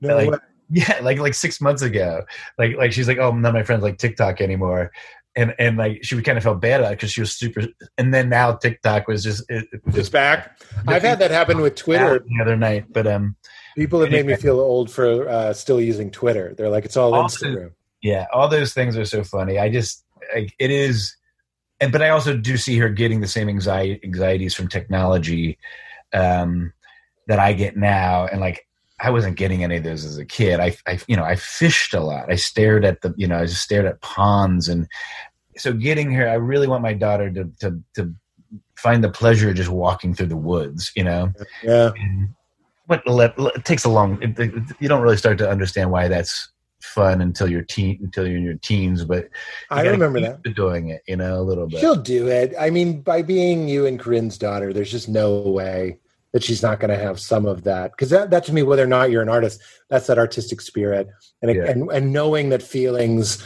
[0.00, 0.38] No Like, way.
[0.70, 2.24] Yeah, like like six months ago,
[2.58, 4.90] like like she's like, oh, none of my friends like TikTok anymore,
[5.36, 7.62] and and like she would kind of felt bad about it because she was super.
[7.98, 10.60] And then now TikTok was just it, it was It's back.
[10.86, 12.18] I've had that happen with Twitter.
[12.20, 13.36] the other night, but um,
[13.76, 16.54] People have made me feel old for uh, still using Twitter.
[16.56, 17.72] They're like, it's all Also- Instagram.
[18.02, 19.58] yeah, all those things are so funny.
[19.58, 21.16] I just like it is,
[21.80, 25.58] and but I also do see her getting the same anxiety anxieties from technology
[26.12, 26.72] um,
[27.26, 28.66] that I get now, and like
[29.04, 30.60] I wasn't getting any of those as a kid.
[30.60, 32.32] I, I, you know, I fished a lot.
[32.32, 34.88] I stared at the, you know, I just stared at ponds, and
[35.56, 38.14] so getting here, I really want my daughter to to to
[38.76, 41.32] find the pleasure of just walking through the woods, you know.
[41.62, 41.92] Yeah.
[41.96, 42.30] And,
[42.86, 44.22] but it takes a long.
[44.22, 46.50] It, it, you don't really start to understand why that's
[46.82, 49.04] fun until you're teen, until you're in your teens.
[49.04, 49.30] But you
[49.70, 50.42] I remember that.
[50.54, 51.80] doing it, you know, a little bit.
[51.80, 52.54] She'll do it.
[52.58, 55.98] I mean, by being you and Carin's daughter, there's just no way
[56.34, 57.92] that she's not going to have some of that.
[57.92, 61.08] Because that, that to me, whether or not you're an artist, that's that artistic spirit,
[61.40, 61.70] and it, Yeah.
[61.70, 63.40] and and knowing that feelings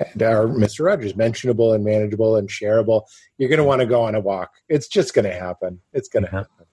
[0.00, 0.84] are Mr.
[0.86, 3.02] Rogers mentionable and manageable and shareable.
[3.38, 4.52] You're going to want to go on a walk.
[4.68, 5.80] It's just going to happen.
[5.92, 6.38] It's going to Yeah.
[6.40, 6.48] Uh-huh.
[6.52, 6.66] happen.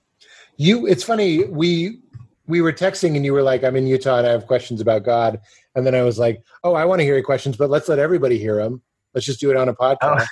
[0.57, 0.85] You.
[0.85, 1.45] It's funny.
[1.45, 1.99] We
[2.47, 5.03] we were texting and you were like, "I'm in Utah and I have questions about
[5.03, 5.39] God,"
[5.73, 7.97] and then I was like, "Oh, I want to hear your questions, but let's let
[7.97, 8.83] everybody hear them.
[9.15, 10.25] Let's just do it on a podcast." Oh.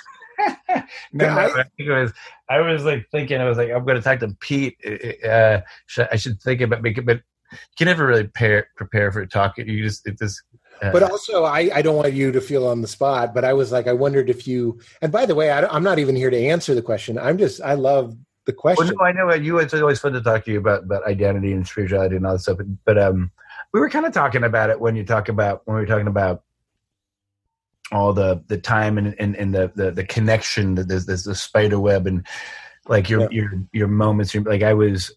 [1.12, 2.12] No, I- I, was.
[2.48, 3.40] I was like thinking.
[3.40, 4.76] I was like, I'm going to talk to Pete.
[5.24, 9.20] Uh, should, I should think about it, but you can never really prepare prepare for
[9.20, 9.58] a talk.
[9.58, 10.42] You just it just.
[10.82, 13.32] Uh, But also, I, I don't want you to feel on the spot.
[13.32, 14.80] But I was like, I wondered if you.
[15.02, 17.16] And by the way, I, am not even here to answer the question.
[17.16, 18.96] I'm just, I love the well, question.
[18.98, 19.58] no, I know you.
[19.58, 22.40] It's always fun to talk to you about about identity and spirituality and all that
[22.40, 22.58] stuff.
[22.58, 23.30] But, but um,
[23.72, 26.08] we were kind of talking about it when you talk about when we were talking
[26.08, 26.42] about
[27.92, 31.34] all the the time and and, and the, the the connection that there's, there's the
[31.34, 32.26] spider web and
[32.88, 33.28] like your Yeah.
[33.30, 34.34] your your moments.
[34.34, 35.14] Your, like I was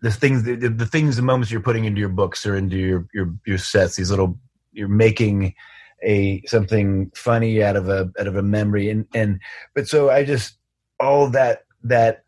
[0.00, 3.06] the things the, the things the moments you're putting into your books or into your
[3.14, 3.96] your your sets.
[3.96, 4.38] These little
[4.72, 5.54] you're making
[6.04, 9.40] a something funny out of a out of a memory and and
[9.74, 10.56] but so I just
[10.98, 12.24] all that that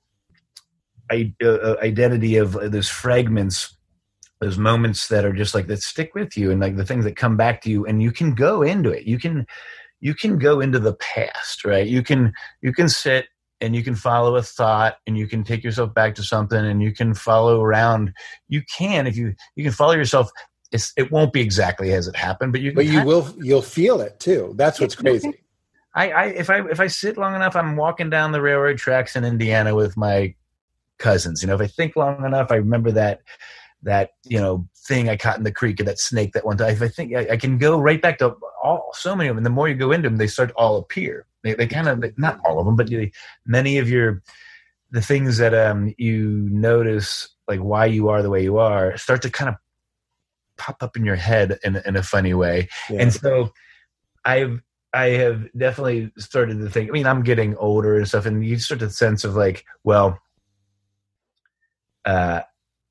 [1.11, 3.74] I, uh, identity of uh, those fragments
[4.45, 7.17] those moments that are just like that stick with you and like the things that
[7.17, 9.47] come back to you and you can go into it you can
[10.01, 13.27] you can go into the past right you can you can sit
[13.61, 16.83] and you can follow a thought and you can take yourself back to something and
[16.83, 18.13] you can follow around
[18.49, 20.31] you can if you you can follow yourself
[20.73, 23.63] it's, it won't be exactly as it happened but you can but you will, you'll
[23.63, 24.53] feel it too.
[24.57, 25.33] That's what's crazy.
[25.95, 29.15] I, I if I if I sit long enough, I'm walking down the railroad tracks
[29.15, 30.35] in Indiana with my
[30.99, 31.43] cousins.
[31.43, 33.21] You know, if I think long enough, I remember that
[33.85, 36.83] that you know thing I caught in the creek or that snake that one time.
[36.83, 39.39] I think I, I can go right back to all so many of them.
[39.39, 41.27] And the more you go into them, they start to all appear.
[41.43, 42.91] They, they kind of not all of them, but
[43.47, 44.23] many of your
[44.95, 49.21] the things that um you notice like why you are the way you are start
[49.23, 49.57] to kind of
[50.57, 53.03] pop up in your head in, in a funny way Yeah.
[53.03, 53.53] and so
[54.25, 54.63] i've
[54.93, 58.57] i have definitely started to think i mean i'm getting older and stuff and you
[58.57, 60.17] start to sense of like well
[62.05, 62.43] uh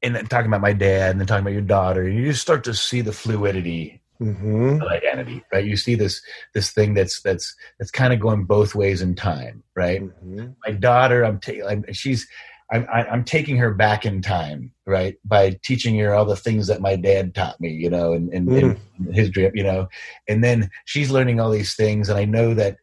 [0.03, 2.63] and then talking about my dad and then talking about your daughter you just start
[2.63, 6.21] to see the fluidity hmm of identity right you see this
[6.53, 10.73] this thing that's that's that's kind of going both ways in time right hmm my
[10.73, 12.27] daughter i'm taking she's
[12.71, 15.15] I'm, I'm taking her back in time, right?
[15.23, 18.47] By teaching her all the things that my dad taught me, you know, and, and,
[18.49, 18.79] Mm.
[18.97, 19.89] and his dream, you know,
[20.27, 22.77] and then she's learning all these things, and I know that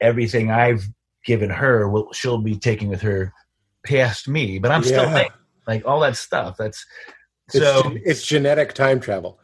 [0.00, 0.84] everything I've
[1.24, 3.32] given her, will she'll be taking with her
[3.86, 5.14] past me, but I'm still Yeah.
[5.14, 5.32] like,
[5.66, 6.56] like all that stuff.
[6.58, 6.84] That's
[7.52, 7.82] It's, so.
[7.82, 9.38] gen- it's genetic time travel.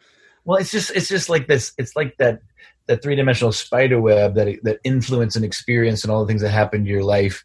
[0.45, 1.73] Well, it's just it's just like this.
[1.79, 2.41] It's like that
[2.87, 6.51] that three dimensional spider web that that influence and experience and all the things that
[6.51, 7.45] happen to your life.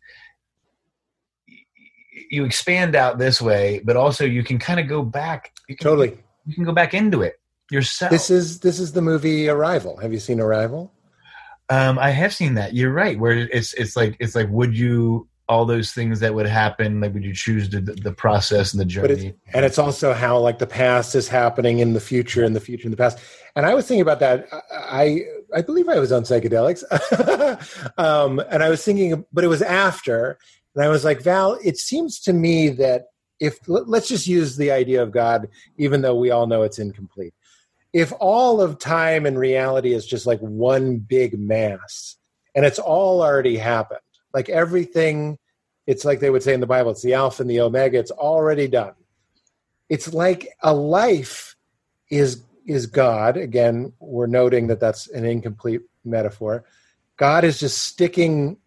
[2.31, 5.52] You expand out this way, but also you can kind of go back.
[5.68, 6.18] You can, Totally.
[6.45, 7.39] you can go back into it
[7.69, 8.10] yourself.
[8.11, 9.97] This is this is the movie Arrival.
[9.97, 10.91] Have you seen Arrival?
[11.69, 12.73] um, I have seen that.
[12.73, 13.19] You're right.
[13.19, 17.01] Where it's it's like it's like would you all those things that would happen?
[17.01, 19.27] Like would you choose the the process and the journey?
[19.27, 22.59] it's and it's also how like the past is happening in the future and the
[22.59, 23.19] future in the past
[23.55, 25.22] and i was thinking about that i
[25.53, 26.84] i believe i was on psychedelics
[27.97, 30.38] um and i was thinking but it was after
[30.76, 33.05] and i was like val it seems to me that
[33.39, 37.34] if let's just use the idea of God, even though we all know it's incomplete.
[37.93, 42.17] If all of time and reality is just like one big mass,
[42.55, 43.99] and it's all already happened,
[44.36, 45.38] like everything,
[45.88, 47.98] it's like they would say in the Bible, it's the Alpha and the Omega.
[47.98, 48.94] It's already done.
[49.90, 51.56] It's like a life
[52.12, 53.38] is is God.
[53.38, 56.66] Again, we're noting that that's an incomplete metaphor.
[57.18, 58.57] God is just sticking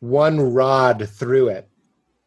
[0.00, 1.68] one rod through it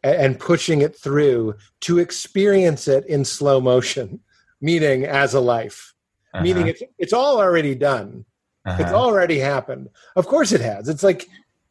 [0.04, 4.20] and pushing it through to experience it in slow motion,
[4.60, 5.94] meaning as a life,
[6.34, 8.24] Uh-huh, meaning it's it's all already done.
[8.66, 8.80] uh-huh.
[8.82, 9.88] It's already happened.
[10.14, 10.88] Of course, it has.
[10.88, 11.26] It's like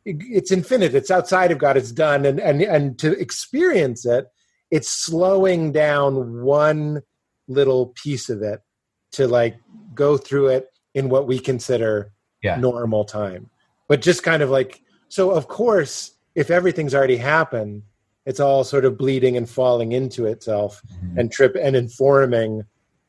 [0.05, 0.93] it's infinite.
[0.95, 1.77] It's outside of God.
[1.77, 4.27] It's done, and and and to experience it,
[4.71, 7.01] it's slowing down one
[7.47, 8.61] little piece of it
[9.13, 9.57] to like
[9.93, 12.11] go through it in what we consider
[12.43, 12.55] Yeah.
[12.57, 13.49] normal time.
[13.87, 15.31] But just kind of like so.
[15.31, 17.83] Of course, if everything's already happened,
[18.25, 21.17] it's all sort of bleeding and falling into itself Mhm.
[21.19, 22.63] and trip and informing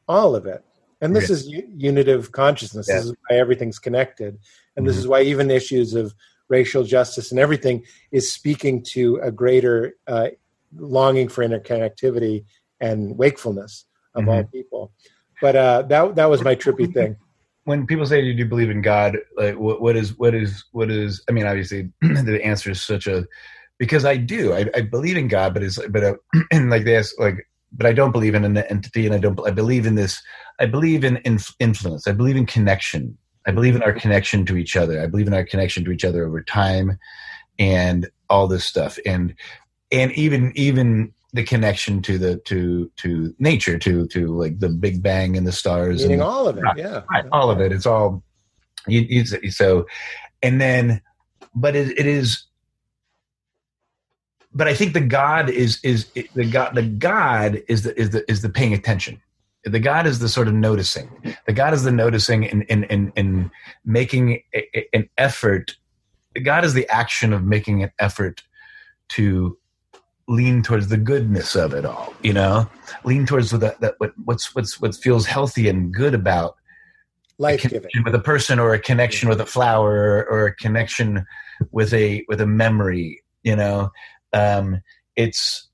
[0.09, 0.65] all of it.
[1.01, 1.37] And this Yeah.
[1.37, 2.87] is u- unitive consciousness.
[2.89, 2.97] Yeah.
[2.97, 4.39] This is why everything's connected.
[4.77, 4.99] And this Mhm.
[5.01, 6.15] is why even issues of
[6.53, 10.29] racial justice and everything is speaking to a greater uh,
[10.77, 12.45] longing for interconnectivity
[12.81, 14.93] and wakefulness of all people.
[15.41, 17.17] But uh, that that was my trippy thing.
[17.65, 20.91] when people say you do believe in God, like what, what is what is what
[20.91, 21.23] is?
[21.29, 23.27] I mean, obviously the answer is such a
[23.79, 24.53] because I do.
[24.53, 26.15] I, I believe in God, but it's but uh,
[26.53, 29.41] and like they ask like, but I don't believe in an entity, and I don't.
[29.47, 30.23] I believe in this.
[30.61, 32.07] I believe in, in influence.
[32.07, 33.17] I believe in connection.
[33.47, 35.03] I believe in our connection to each other.
[35.03, 36.99] I believe in our connection to each other over time,
[37.59, 39.35] and all this stuff, and
[39.91, 45.03] and even even the connection to the to to nature, to to like the Big
[45.03, 46.63] Bang and the stars, Meaning and, all of it.
[46.63, 46.77] Right.
[46.77, 47.03] Yeah.
[47.11, 47.73] Right, all of it.
[47.73, 48.23] It's all
[48.87, 49.87] you, you so,
[50.43, 51.01] and then,
[51.55, 52.45] but it, it is.
[54.55, 56.75] But I think the God is is the God.
[56.75, 59.21] The God is the is the is the paying attention.
[59.65, 61.09] The God is the sort of noticing.
[61.47, 63.51] The God is the noticing and and and, and
[63.85, 65.77] making a, a- an effort.
[66.43, 68.43] God is the action of making an effort
[69.11, 69.57] to
[70.29, 72.13] lean towards the goodness of it all.
[72.23, 72.69] You know,
[73.05, 76.57] lean towards that that what what's what's what feels healthy and good about
[77.39, 77.91] Life giving.
[78.05, 81.25] with a person or a connection with a flower or, or a connection
[81.71, 83.91] with a with a memory you know
[84.33, 84.81] um
[85.17, 85.69] it's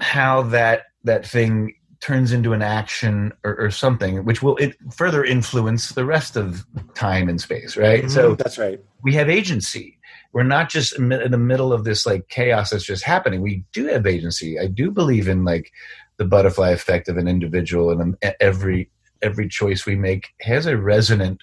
[0.00, 5.24] how that that thing turns into an action or, or something which will it further
[5.24, 8.10] influence the rest of time and space right?
[8.10, 8.78] So that's right.
[9.02, 9.98] we have agency.
[10.32, 13.40] We're not just in the middle of this like chaos that's just happening.
[13.40, 14.58] We do have agency.
[14.58, 15.72] I do believe in like
[16.18, 18.90] the butterfly effect of an individual and um, every
[19.22, 21.42] every choice we make has a resonant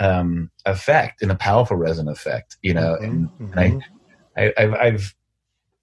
[0.00, 3.56] um effect and a powerful resonant effect you know and, Mhm.
[3.56, 3.82] and
[4.36, 5.14] I, I I've, I've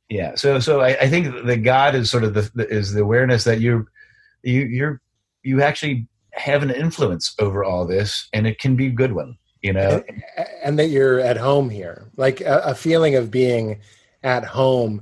[0.09, 0.35] yeah.
[0.35, 3.43] So so I, I think that god is sort of the, the is the awareness
[3.45, 3.85] that you're
[4.43, 5.01] you you're
[5.43, 9.37] you actually have an influence over all this and it can be a good one
[9.61, 10.03] you know?
[10.07, 10.23] And,
[10.63, 12.11] and that you're at home here.
[12.17, 13.79] Like a, a feeling of being
[14.21, 15.01] at home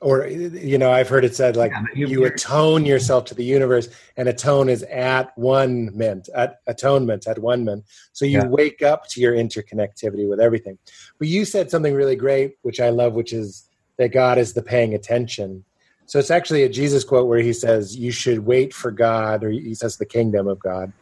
[0.00, 3.44] or you know i've heard it said like Yeah, you- you atone yourself to the
[3.44, 8.46] universe and atone is at one mint at atonement at one mint so you Yeah.
[8.48, 10.76] wake up to your interconnectivity with everything.
[11.18, 13.68] But you said something really great which i love which is
[13.98, 15.64] that god is the paying attention
[16.06, 19.50] so it's actually a jesus quote where he says you should wait for god or
[19.50, 20.92] he says the kingdom of god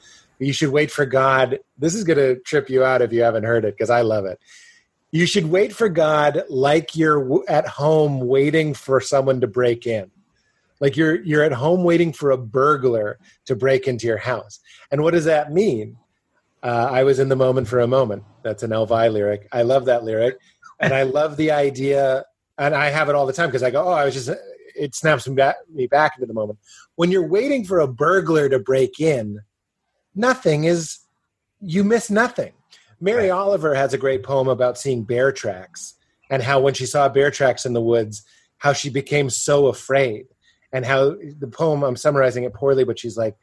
[0.41, 1.59] you should wait for God.
[1.79, 4.25] This is going to trip you out if you haven't heard it because I love
[4.25, 4.41] it.
[5.13, 10.11] You should wait for God like you're at home waiting for someone to break in.
[10.81, 14.61] Like you're you're at home waiting for a burglar to break into your house.
[14.91, 15.97] And what does that mean?
[16.63, 18.23] Uh, I was in the moment for a moment.
[18.43, 19.47] That's an EL VY lyric.
[19.53, 20.39] I love that lyric,
[20.79, 22.25] and I love the idea.
[22.61, 24.31] And I have it all the time because I go, "Oh, I was just."
[24.77, 26.59] It snaps me back, me back into the moment.
[26.95, 29.41] When you're waiting for a burglar to break in,
[30.15, 30.99] nothing is
[31.61, 32.53] you miss nothing
[33.01, 35.95] mary oliver has a great poem about seeing bear tracks
[36.31, 38.25] and how when she saw bear tracks in the woods
[38.59, 40.27] how she became so afraid
[40.73, 43.37] and how the poem i'm summarizing it poorly but she's like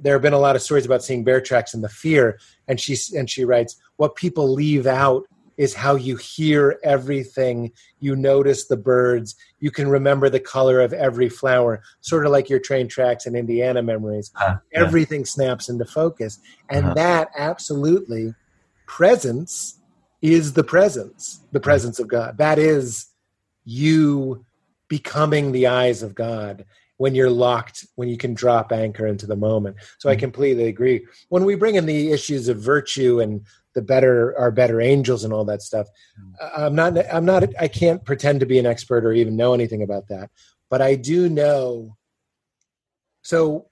[0.00, 2.80] there have been a lot of stories about seeing bear tracks and the fear and
[2.80, 5.24] she and she writes what people leave out
[5.56, 7.72] is how you hear everything.
[8.00, 9.34] You notice the birds.
[9.58, 13.36] You can remember the color of every flower sort of like your train tracks and
[13.36, 14.30] indiana memories.
[14.40, 14.80] Uh, yeah.
[14.80, 16.38] everything snaps into focus.
[16.70, 16.94] And Uh-huh.
[16.94, 18.34] that absolutely
[18.86, 19.80] presence
[20.22, 22.38] is the presence the presence of god.
[22.38, 23.06] That is
[23.64, 24.44] you
[24.88, 26.64] becoming the eyes of god
[26.98, 29.76] when you're locked when you can drop anchor into the moment.
[29.98, 30.20] So i Mhm.
[30.20, 31.06] completely agree.
[31.28, 33.44] When we bring in the issues of virtue and
[33.76, 35.86] the better are better angels and all that stuff.
[36.56, 39.82] I'm not I'm not I can't pretend to be an expert or even know anything
[39.82, 40.30] about that,
[40.70, 41.94] but I do know.
[43.22, 43.66] So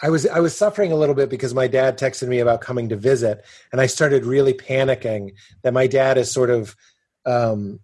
[0.00, 2.88] I was I was suffering a little bit because my dad texted me about coming
[2.90, 5.32] to visit, and I started really panicking
[5.62, 6.76] that my dad is sort of
[7.26, 7.80] um,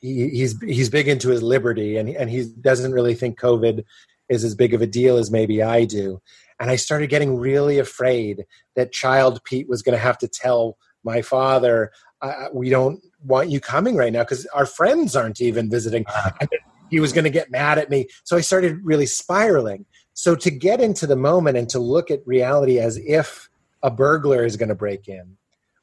[0.00, 3.84] he, he's he's big into his liberty, and and he doesn't really think COVID
[4.30, 6.22] is as big of a deal as maybe I do.
[6.60, 8.44] And I started getting really afraid
[8.76, 13.48] that child Pete was going to have to tell my father, uh, "We don't want
[13.48, 16.04] you coming right now because our friends aren't even visiting."
[16.90, 19.86] He was going to get mad at me, so I started really spiraling.
[20.12, 23.48] So to get into the moment and to look at reality as if
[23.82, 25.36] a burglar is going to break in,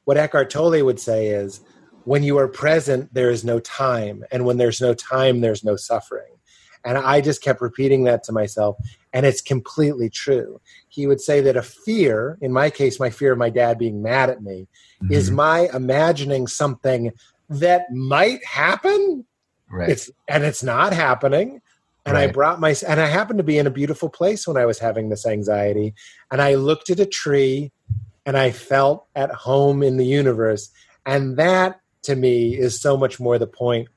[0.04, 1.60] what Eckhart Tolle would say is,
[2.04, 5.76] when you are present, there is no time, and when there's no time, there's no
[5.76, 6.36] suffering.
[6.84, 8.76] And I just kept repeating that to myself,
[9.12, 10.60] and it's completely true.
[10.88, 14.02] He would say that a fear, in my case, my fear of my dad being
[14.02, 14.66] mad at me,
[15.02, 15.12] mm-hmm.
[15.12, 17.12] is my imagining something
[17.48, 19.24] that might happen.
[19.70, 19.90] Right.
[19.90, 21.60] It's and it's not happening.
[22.06, 22.28] And right.
[22.28, 24.78] I brought my and I happened to be in a beautiful place when I was
[24.78, 25.94] having this anxiety.
[26.30, 27.70] And I looked at a tree
[28.24, 30.70] and I felt at home in the universe.
[31.04, 33.88] And that to me is so much more the point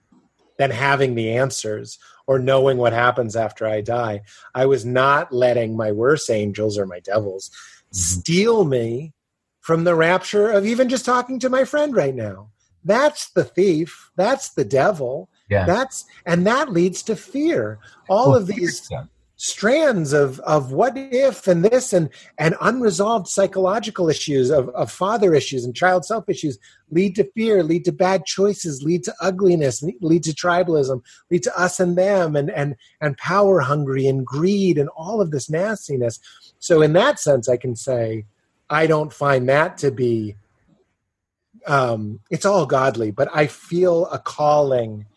[0.57, 4.21] than having the answers or knowing what happens after I die.
[4.55, 7.97] I was not letting my worst angels or my devils mm-hmm.
[7.97, 9.13] steal me
[9.59, 12.49] from the rapture of even just talking to my friend right now.
[12.83, 14.11] That's the thief.
[14.15, 15.29] That's the devil.
[15.49, 15.65] Yeah.
[15.65, 17.79] That's and that leads to fear.
[18.09, 18.89] All well, of these
[19.41, 25.33] strands of of what if and this and and unresolved psychological issues of, of father
[25.33, 26.59] issues and child self issues
[26.91, 31.01] lead to fear lead to bad choices lead to ugliness lead to tribalism
[31.31, 35.31] lead to us and them and and and power hungry and greed and all of
[35.31, 36.19] this nastiness.
[36.59, 38.25] So in that sense i can say
[38.69, 40.35] i don't find that to be
[41.65, 45.07] um it's all godly but i feel a calling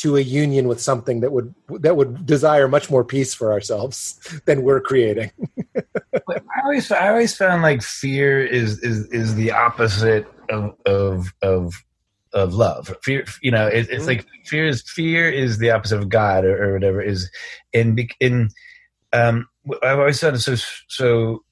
[0.00, 4.18] to a union with something that would that would desire much more peace for ourselves
[4.46, 5.30] than we're creating.
[5.76, 11.74] I always I always found like fear is is is the opposite of of of
[12.32, 12.94] of love.
[13.02, 14.06] Fear, you know, it, it's mm-hmm.
[14.06, 17.30] like fear is fear is the opposite of God or, or whatever is
[17.72, 18.50] in in
[19.12, 19.48] um
[19.82, 20.56] I've always found so
[20.88, 21.44] so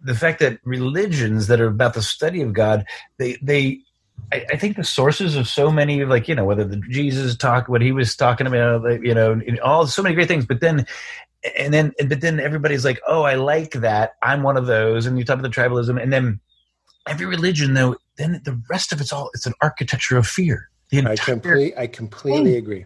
[0.00, 2.84] the fact that religions that are about the study of God
[3.18, 3.80] they they
[4.32, 7.68] I, I, think the sources of so many, like you know, whether the Jesus talk,
[7.68, 10.46] what he was talking about, you know, all so many great things.
[10.46, 10.86] But then,
[11.58, 14.14] and then, but then everybody's like, "Oh, I like that.
[14.22, 16.40] I'm one of those." And you talk about the tribalism, and then
[17.08, 20.68] every religion, though, then the rest of it's all it's an architecture of fear.
[20.92, 22.58] I completely, I completely thing.
[22.58, 22.84] agree.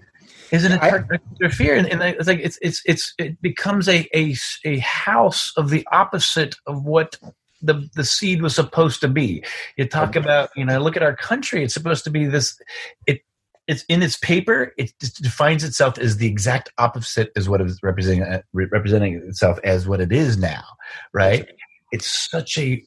[0.50, 1.76] Isn't it architecture of fear?
[1.76, 4.34] And, and, it's like it's it's it's it becomes a a
[4.65, 7.18] a house of the opposite of what
[7.61, 9.45] the the seed was supposed to be.
[9.77, 11.65] You talk about, you know, look at our country.
[11.65, 12.61] It's supposed to be this.
[13.07, 13.23] It
[13.67, 14.73] it's in its paper.
[14.78, 19.59] It defines itself as the exact opposite as what it is representing uh, representing itself
[19.65, 20.65] as what it is now.
[21.12, 21.47] Right?
[21.93, 22.83] It's such a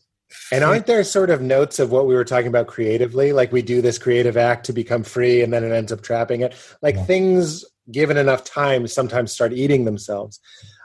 [0.52, 3.34] and aren't there sort of notes of what we were talking about creatively?
[3.34, 6.42] Like we do this creative act to become free and then it ends up trapping
[6.42, 6.56] it.
[6.82, 7.04] Like yeah.
[7.04, 10.40] things given enough time sometimes start eating themselves.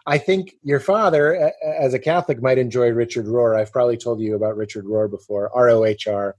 [0.06, 3.58] I think your father, as a Catholic, might enjoy Richard Rohr.
[3.58, 5.50] I've probably told you about Richard Rohr before.
[5.54, 6.36] R O H R.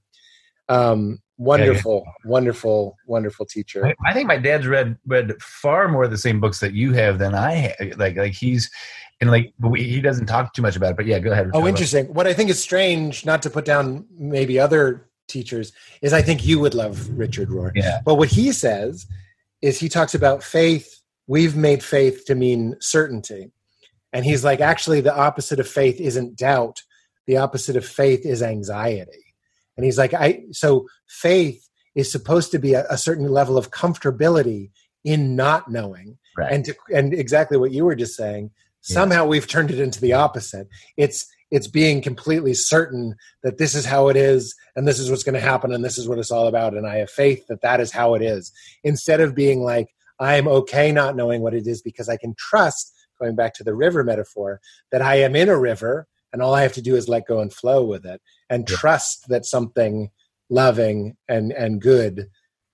[0.69, 2.31] Um, wonderful, yeah, yeah.
[2.31, 3.85] wonderful, wonderful teacher.
[3.85, 6.93] I, I, think my dad's read read far more of the same books that you
[6.93, 7.97] have than I have.
[7.97, 8.69] Like like he's
[9.19, 10.97] and like he doesn't talk too much about it.
[10.97, 11.51] But yeah, go ahead.
[11.53, 12.13] Oh, interesting.
[12.13, 16.45] What I think is strange, not to put down maybe other teachers, is I think
[16.45, 17.71] you would love Richard Rohr.
[17.75, 17.99] Yeah.
[18.05, 19.07] But what he says
[19.61, 21.01] is he talks about faith.
[21.27, 23.51] We've made faith to mean certainty.
[24.13, 26.81] And he's like, actually, the opposite of faith isn't doubt.
[27.25, 29.35] The opposite of faith is anxiety.
[29.75, 33.71] And he's like, I, so faith is supposed to be a, a certain level of
[33.71, 34.71] comfortability
[35.03, 36.17] in not knowing.
[36.37, 36.51] Right.
[36.51, 39.29] And to, and exactly what you were just saying, somehow yeah.
[39.29, 40.67] we've turned it into the opposite.
[40.95, 45.23] It's, it's being completely certain that this is how it is and this is what's
[45.23, 47.61] going to happen and this is what it's all about and i have faith that
[47.61, 48.51] that is how it is
[48.83, 49.87] instead of being like
[50.19, 53.75] i'm okay not knowing what it is because i can trust going back to the
[53.75, 54.59] river metaphor,
[54.91, 57.39] that I am in a river and all I have to do is let go
[57.39, 60.11] and flow with it and trust that something
[60.49, 62.29] loving and, and good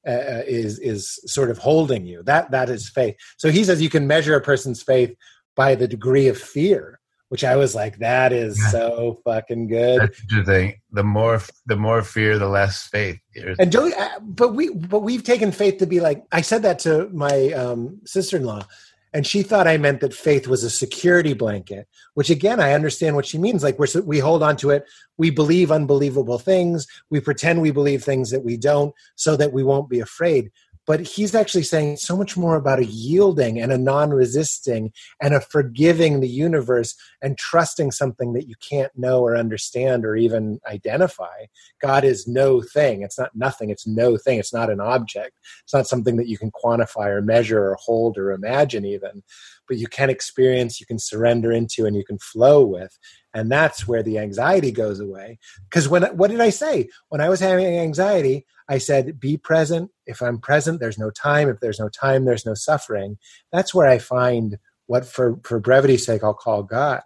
[0.06, 2.24] uh, uh, is is sort of holding you.
[2.24, 3.16] That that is faith.
[3.38, 5.16] So he says you can measure a person's faith
[5.56, 7.00] by the degree of fear,
[7.30, 8.70] which I was like, that is yeah.
[8.70, 10.02] so fucking good.
[10.02, 10.82] That's the thing.
[10.92, 13.18] The more the more fear, the less faith.
[13.58, 16.80] And don't, uh, but we but we've taken faith to be like I said that
[16.80, 18.68] to my um, sister in law
[19.14, 23.16] and she thought I meant that faith was a security blanket, which again, I understand
[23.16, 23.64] what she means.
[23.64, 24.86] Like we're, we hold on to it.
[25.18, 26.88] We believe unbelievable things.
[27.12, 30.52] We pretend we believe things that we don't so that we won't be afraid
[30.86, 35.42] but he's actually saying so much more about a yielding and a non-resisting and a
[35.42, 41.46] forgiving the universe and trusting something that you can't know or understand or even identify.
[41.82, 43.02] God is no thing.
[43.02, 43.70] It's not nothing.
[43.70, 44.40] It's no thing.
[44.40, 45.38] It's not an object.
[45.64, 49.24] It's not something that you can quantify or measure or hold or imagine even
[49.68, 52.98] but you can experience you can surrender into and you can flow with.
[53.34, 55.40] And that's where the anxiety goes away.
[55.70, 56.90] Because when what did i say?
[57.10, 59.92] When i was having anxiety i said be present.
[60.06, 61.50] If i'm present there's no time.
[61.50, 63.18] If there's no time there's no suffering.
[63.52, 67.02] That's where i find what for for brevity's sake i'll call god.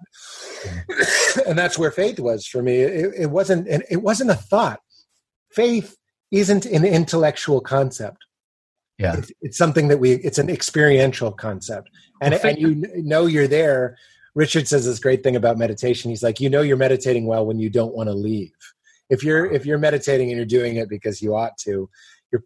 [1.46, 2.78] And that's where faith was for me.
[2.80, 4.80] It, it wasn't it wasn't a thought.
[5.52, 5.96] Faith
[6.32, 8.26] isn't an intellectual concept.
[8.98, 9.18] Yeah.
[9.18, 11.90] It's, it's something that we it's an experiential concept.
[12.22, 13.98] And, well, and you know you're there.
[14.34, 16.10] Richard says this great thing about meditation.
[16.10, 18.54] He's like, you know, you're meditating well when you don't want to leave.
[19.10, 21.90] If you're if you're meditating and you're doing it because you ought to,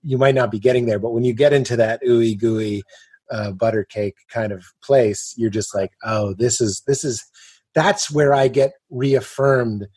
[0.03, 0.99] you might not be getting there.
[0.99, 2.83] But when you get into that ooey gooey
[3.31, 7.25] uh, butter cake kind of place, you're just like, oh, this is this is
[7.73, 9.87] that's where I get reaffirmed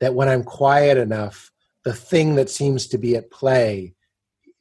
[0.00, 1.50] that when I'm quiet enough,
[1.84, 3.94] the thing that seems to be at play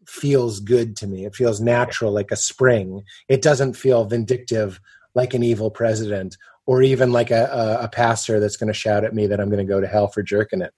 [0.08, 1.26] feels good to me.
[1.26, 3.04] It feels natural, like a spring.
[3.28, 4.80] It doesn't feel vindictive
[5.16, 9.04] like an evil president or even like a, a, a pastor that's going to shout
[9.04, 10.74] at me that I'm going to go to hell for jerking it.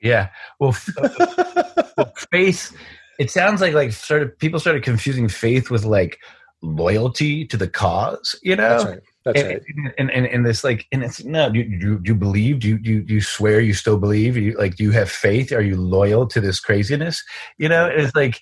[0.00, 0.28] Yeah.
[0.60, 0.76] Well,
[1.96, 2.76] well, faith.
[3.18, 6.18] It sounds like like sort of people started confusing faith with like
[6.62, 8.38] loyalty to the cause.
[8.42, 8.68] You know.
[8.68, 9.00] That's right.
[9.24, 9.62] That's and, right.
[9.98, 11.50] And, and and this like and it's no.
[11.50, 12.60] Do you, do you believe?
[12.60, 14.36] Do you, do you do you swear you still believe?
[14.36, 15.52] you like do you have faith?
[15.52, 17.22] Are you loyal to this craziness?
[17.58, 17.86] You know.
[17.86, 18.40] It's like.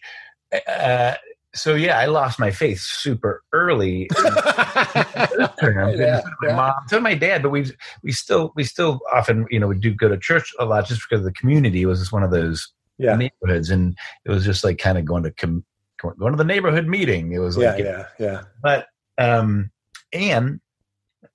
[0.69, 1.15] Uh,
[1.57, 4.09] so yeah, I lost my faith super early.
[4.25, 6.21] yeah, yeah.
[6.43, 9.79] my mom, so my dad, but we we still we still often you know we
[9.79, 12.73] do go to church a lot just because the community was just one of those
[12.99, 13.17] yeah.
[13.17, 15.65] neighborhoods, and it was just like kind of going to com-
[16.01, 17.33] going to the neighborhood meeting.
[17.33, 18.43] It was like yeah, yeah, yeah.
[18.63, 19.71] But um,
[20.13, 20.61] and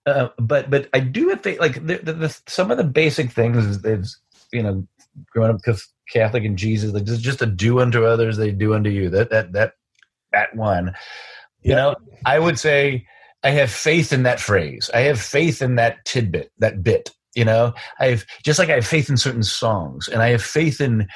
[0.06, 3.66] uh, but but I do think like the, the, the, some of the basic things
[3.66, 4.18] is, is
[4.52, 4.88] you know
[5.32, 8.74] growing up because Catholic and Jesus like just just to do unto others they do
[8.74, 9.74] unto you that that that
[10.34, 10.94] that one.
[11.62, 11.96] You know,
[12.26, 13.06] I would say
[13.44, 14.90] I have faith in that phrase.
[14.94, 17.10] I have faith in that tidbit, that bit.
[17.36, 20.44] You know, I have just like I have faith in certain songs, and I have
[20.44, 21.08] faith in.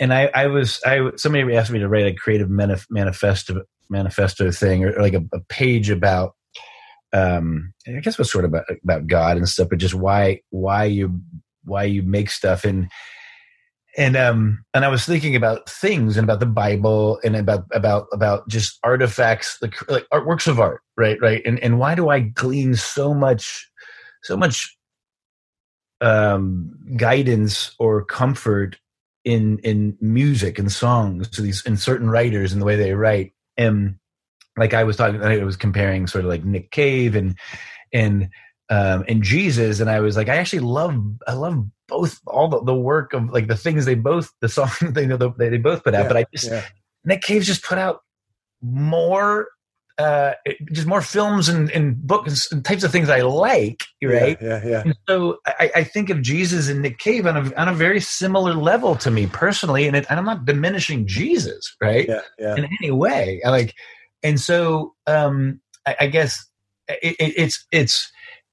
[0.00, 4.50] And I, I was, I somebody asked me to write a creative manif- manifesto, manifesto
[4.50, 6.34] thing, or, or like a, a, page about.
[7.12, 10.40] Um, I guess it was sort of about, about God and stuff, but just why,
[10.50, 11.20] why you,
[11.64, 12.90] why you make stuff, and
[13.98, 18.06] and um and i was thinking about things and about the bible and about about
[18.12, 21.42] about just artifacts like, like art works of art right right?
[21.44, 23.68] And and why do i glean so much
[24.22, 24.74] so much
[26.00, 28.78] um guidance or comfort
[29.24, 33.32] in in music and songs to these in certain writers and the way they write?
[33.56, 33.96] And
[34.56, 37.36] like i was talking i was comparing sort of like nick cave and
[37.92, 38.30] and
[38.70, 40.94] um, and Jesus, and I was like, I actually love,
[41.26, 44.70] I love both all the, the work of like the things they both, the song
[44.82, 46.64] they know they, they both put out, yeah, but I just yeah.
[47.04, 48.00] Nick Cave's just put out
[48.60, 49.48] more,
[49.98, 50.34] uh,
[50.72, 54.38] just more films and, and books and types of things I like, right?
[54.40, 54.68] Yeah, yeah.
[54.68, 54.82] yeah.
[54.84, 58.00] And so I, I, think of Jesus and Nick Cave on a on a very
[58.00, 62.06] similar level to me personally, and, it, and I'm not diminishing Jesus, right?
[62.08, 62.56] Yeah, yeah.
[62.56, 63.74] In any way, I like,
[64.22, 66.44] and so um, I, I guess
[66.88, 68.12] it, it's it's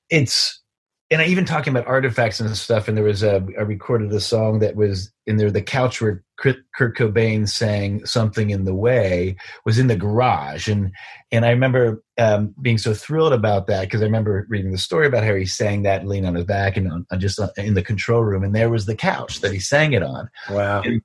[0.09, 0.61] it's
[1.11, 2.87] and I even talking about artifacts and stuff.
[2.87, 5.51] And there was a I recorded a song that was in there.
[5.51, 9.35] The couch where Kurt Cobain sang "Something in the Way"
[9.65, 10.91] was in the garage, and
[11.31, 15.05] and I remember um, being so thrilled about that because I remember reading the story
[15.05, 17.75] about how he sang that leaning on his back and on, on just on, in
[17.75, 20.29] the control room, and there was the couch that he sang it on.
[20.49, 20.81] Wow.
[20.81, 21.01] And,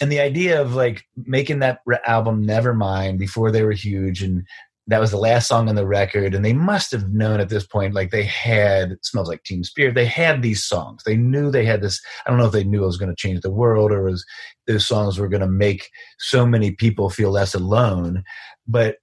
[0.00, 4.46] and the idea of like making that album Nevermind before they were huge and
[4.88, 7.66] that was the last song on the record and they must have known at this
[7.66, 11.64] point like they had smells like teen spirit they had these songs they knew they
[11.64, 13.92] had this i don't know if they knew it was going to change the world
[13.92, 14.24] or was
[14.66, 18.24] those songs were going to make so many people feel less alone
[18.66, 18.96] but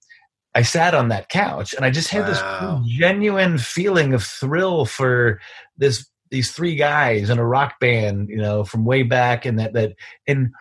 [0.54, 2.82] i sat on that couch and i just had wow.
[2.82, 5.40] this genuine feeling of thrill for
[5.78, 9.72] this these three guys in a rock band you know from way back and that
[9.72, 9.94] that
[10.26, 10.52] and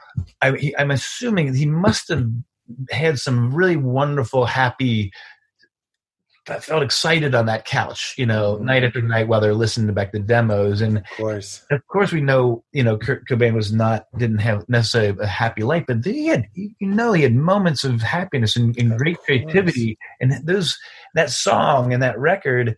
[0.42, 2.28] I, i'm assuming he must have
[2.92, 5.12] had some really wonderful, happy
[6.48, 8.62] I felt excited on that couch, you know, Mhm.
[8.62, 10.80] night after night while they're listening to back the demos.
[10.80, 11.66] And Of course.
[11.72, 15.64] of course, we know, you know, Kurt Cobain was not, didn't have necessarily a happy
[15.64, 19.26] life, but he had, you know, he had moments of happiness and, and great course.
[19.26, 19.98] creativity.
[20.22, 20.78] And those,
[21.16, 22.76] that song and that record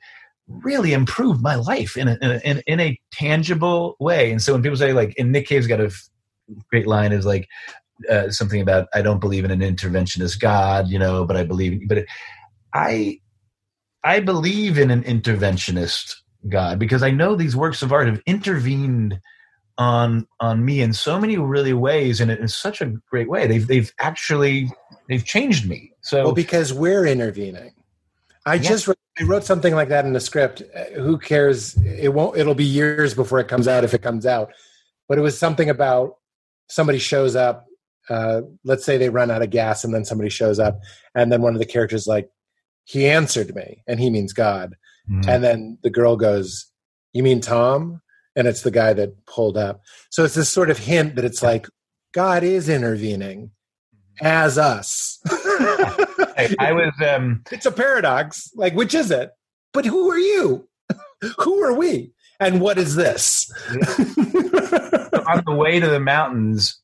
[0.47, 4.31] really improved my life in a, in a, in, in a tangible way.
[4.31, 5.91] And so when people say, like, and Nick Cave's got a
[6.69, 7.49] great line is like,
[8.09, 11.87] uh, something about I don't believe in an interventionist God, you know, but I believe,
[11.87, 12.07] but it,
[12.73, 13.19] I,
[14.03, 16.15] I believe in an interventionist
[16.47, 19.19] God because I know these works of art have intervened
[19.77, 23.47] on on me in so many really ways and in such a great way.
[23.47, 24.71] They've they've actually
[25.07, 25.91] they've changed me.
[26.01, 27.73] So Well, because we're intervening.
[28.45, 28.61] I Yeah.
[28.61, 30.63] just wrote, I wrote something like that in the script.
[30.73, 31.75] Uh, Who cares?
[31.83, 32.37] It won't.
[32.37, 34.51] It'll be years before it comes out if it comes out.
[35.09, 36.15] But it was something about
[36.69, 37.65] somebody shows up.
[38.09, 40.79] Uh, let's say they run out of gas, and then somebody shows up,
[41.15, 42.29] and then one of the characters like,
[42.85, 44.75] "He answered me," and he means God.
[45.09, 45.27] Mm.
[45.27, 46.71] And then the girl goes,
[47.13, 48.01] "You mean Tom?"
[48.35, 49.81] And it's the guy that pulled up.
[50.11, 51.67] So it's this sort of hint that it's like
[52.13, 53.51] God is intervening
[54.21, 55.19] as us.
[55.27, 58.51] I, I was um it's a paradox.
[58.55, 59.31] Like, which is it?
[59.73, 60.67] But who are you?
[61.39, 62.11] who are we?
[62.39, 63.51] And what is this?
[65.27, 66.79] on the way to the mountains.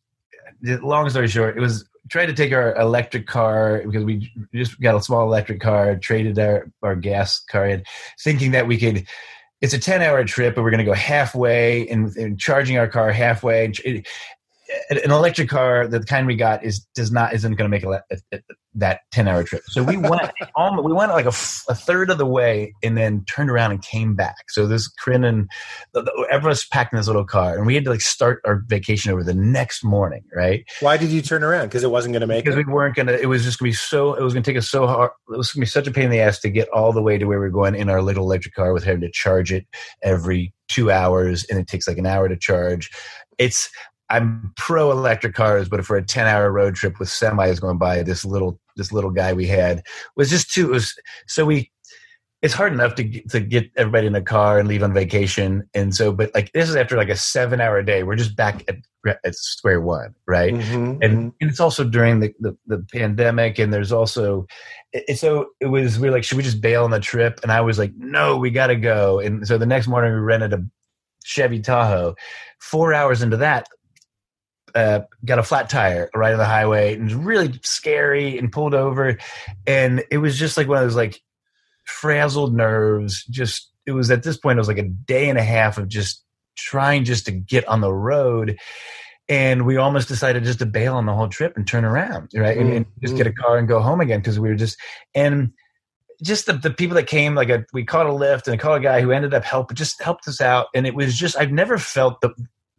[0.64, 4.95] Long story short, it was tried to take our electric car because we just got
[4.95, 7.83] a small electric car, traded our, our gas car in,
[8.22, 9.06] thinking that we could.
[9.61, 12.88] It's a ten hour trip, but we're going to go halfway and, and charging our
[12.88, 13.72] car halfway.
[14.90, 18.03] An electric car, the kind we got, is does not isn't going to make a,
[18.11, 18.40] a, a,
[18.75, 19.61] that ten hour trip.
[19.67, 23.50] So we went almost, we went like a, third of the way and then turned
[23.50, 24.35] around and came back.
[24.50, 25.50] So this Carin and
[25.93, 28.64] the, the, everyone's packed in this little car, and we had to like start our
[28.67, 30.64] vacation over the next morning, right?
[30.80, 31.67] Why did you turn around?
[31.67, 32.66] Because it wasn't going to make Because it.
[32.66, 33.14] we weren't gonna.
[33.14, 34.14] It was just gonna be so.
[34.14, 35.11] It was gonna take us so hard.
[35.30, 37.17] It was gonna be such a pain in the ass to get all the way
[37.17, 39.66] to where we are going in our little electric car with having to charge it
[40.01, 42.90] every two hours, and it takes like an hour to charge.
[43.38, 43.69] It's
[44.10, 48.04] I'm pro electric cars, but for a 10 hour road trip with semis going by,
[48.04, 49.84] this little this little guy we had
[50.16, 50.70] was just too.
[50.70, 50.94] It was
[51.28, 51.72] so we.
[52.42, 55.64] It's hard enough to get, to get everybody in a car and leave on vacation,
[55.74, 58.04] and so but like this is after like a seven hour day.
[58.04, 58.76] We're just back at
[59.24, 60.54] at square one, right?
[60.54, 64.46] Mhm, and, and it's also during the, the, the pandemic and there's also
[65.08, 67.52] and so it was we are like should we just bail on the trip and
[67.52, 70.64] i was like no we gotta go and so the next morning we rented a
[71.24, 72.14] chevy tahoe
[72.60, 73.68] four hours into that
[74.76, 78.52] uh, got a flat tire right on the highway and it was really scary and
[78.52, 79.18] pulled over.
[79.68, 81.22] And it was just like one of those like
[81.85, 83.24] frazzled nerves.
[83.26, 85.88] Just it was at this point it was like a day and a half of
[85.88, 86.24] just
[86.56, 88.58] trying just to get on the road.
[89.30, 92.58] And we almost decided just to bail on the whole trip and turn around right?
[92.58, 94.77] And, and just get a car and go home again because we were just
[95.16, 95.53] and
[96.22, 98.77] just the, the people that came like a, we caught a lift and I caught
[98.77, 100.68] a guy who ended up helping just helped us out.
[100.74, 102.34] And it was just i've never felt the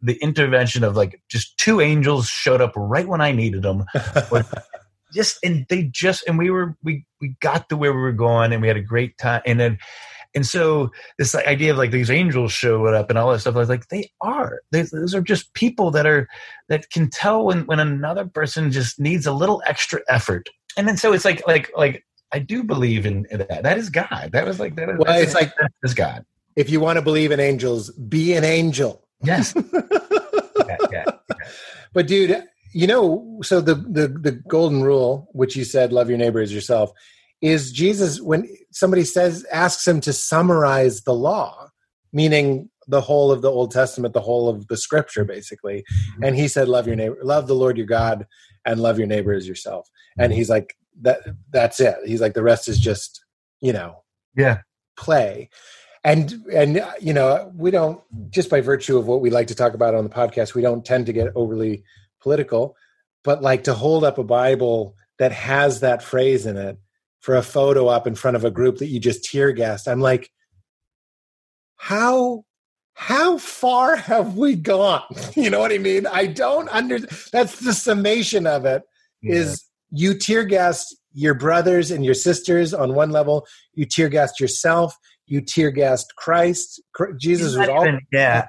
[0.05, 3.83] the intervention of like just two angels showed up right when i needed them
[5.13, 8.53] just and they just and we were we we got to where we were going
[8.53, 9.77] and we had a great time and then
[10.35, 13.59] and so this idea of like these angels showed up and all that stuff, I
[13.59, 14.59] was like, they are.
[14.69, 16.27] They, those are just people that are
[16.67, 20.49] that can tell when when another person just needs a little extra effort.
[20.77, 23.63] And then so it's like like like I do believe in that.
[23.63, 24.31] That is God.
[24.33, 24.97] That was like that.
[24.97, 26.25] Well, it's like- that is God.
[26.57, 29.04] if you want to believe in angels, be an angel.
[29.23, 29.53] Yes.
[30.67, 31.05] yeah, yeah.
[31.93, 36.17] But dude, you know, so the the the golden rule, which you said, love your
[36.17, 36.91] neighbor as yourself,
[37.41, 41.69] is Jesus when somebody says asks him to summarize the law,
[42.11, 46.23] meaning the whole of the Old Testament, the whole of the Scripture, basically, mm-hmm.
[46.23, 48.27] and he said, love your neighbor, love the Lord your God,
[48.65, 49.89] and love your neighbor as yourself.
[50.17, 50.37] And mm-hmm.
[50.37, 51.21] he's like, that
[51.51, 51.95] that's it.
[52.05, 53.23] He's like, the rest is just,
[53.61, 54.03] you know,
[54.35, 54.59] Yeah.
[54.97, 55.49] play
[56.05, 59.55] and and uh, you know we don't just by virtue of what we like to
[59.55, 61.83] talk about on the podcast we don't tend to get overly
[62.21, 62.77] political.
[63.23, 66.77] But like to hold up a bible that has that phrase in it
[67.21, 69.99] for a photo up in front of a group that you just tear gassed i'm
[69.99, 70.29] like
[71.77, 72.45] how
[72.93, 75.03] how far have we gone?
[75.35, 76.07] You know what i mean?
[76.07, 78.83] I don't under that's the summation of it
[79.21, 83.47] is you tear gassed your brothers and your sisters on one level.
[83.73, 84.95] You tear gassed yourself
[85.27, 86.81] you tear gassed christ
[87.17, 88.47] jesus He's was all even- yeah.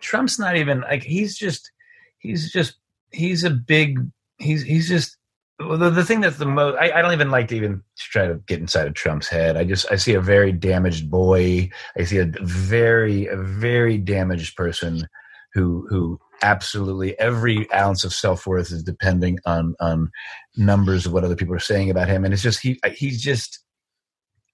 [0.00, 1.70] Trump's not even like he's just
[2.18, 2.76] he's just
[3.10, 3.98] he's a big
[4.38, 5.16] he's he's just
[5.60, 8.26] well, the, the thing that's the most I, I don't even like to even try
[8.26, 9.56] to get inside of Trump's head.
[9.56, 11.70] I just I see a very damaged boy.
[11.96, 15.08] I see a very a very damaged person
[15.54, 20.10] who who absolutely every ounce of self worth is depending on on
[20.56, 23.60] numbers of what other people are saying about him, and it's just he he's just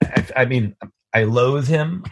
[0.05, 0.77] I, I mean,
[1.13, 2.05] I loathe him,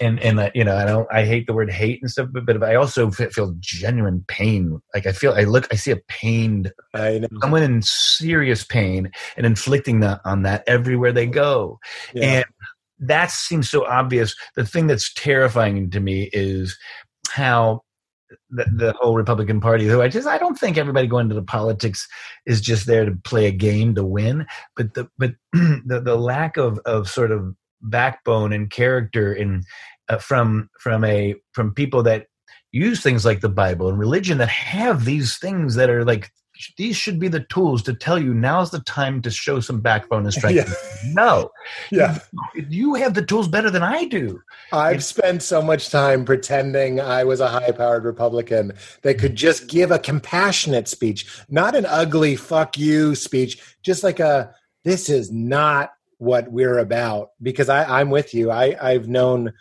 [0.00, 2.46] and and uh, you know I don't I hate the word hate and stuff, but,
[2.46, 4.80] but I also feel genuine pain.
[4.94, 7.28] Like I feel I look I see a pained I know.
[7.40, 11.78] someone in serious pain and inflicting that on that everywhere they go,
[12.14, 12.24] Yeah.
[12.24, 12.44] and
[13.00, 14.34] that seems so obvious.
[14.56, 16.76] The thing that's terrifying to me is
[17.30, 17.82] how
[18.50, 21.42] the, the whole Republican Party, who I just I don't think everybody going to the
[21.42, 22.06] politics
[22.46, 24.46] is just there to play a game to win,
[24.76, 29.62] but the but the the lack of of sort of backbone and character in
[30.08, 32.26] uh, from from a from people that
[32.72, 36.30] use things like the Bible and religion that have these things that are like
[36.76, 40.24] these should be the tools to tell you now's the time to show some backbone
[40.24, 40.56] and strength.
[40.56, 40.74] Yeah.
[41.14, 41.50] No,
[41.92, 42.18] yeah.
[42.68, 44.42] you have the tools better than I do.
[44.72, 49.68] I've spent so much time pretending I was a high powered Republican that could just
[49.68, 54.52] give a compassionate speech, not an ugly fuck you speech, just like a
[54.84, 57.30] this is not what we're about.
[57.42, 58.50] Because I, I'm with you.
[58.50, 59.52] I, I've known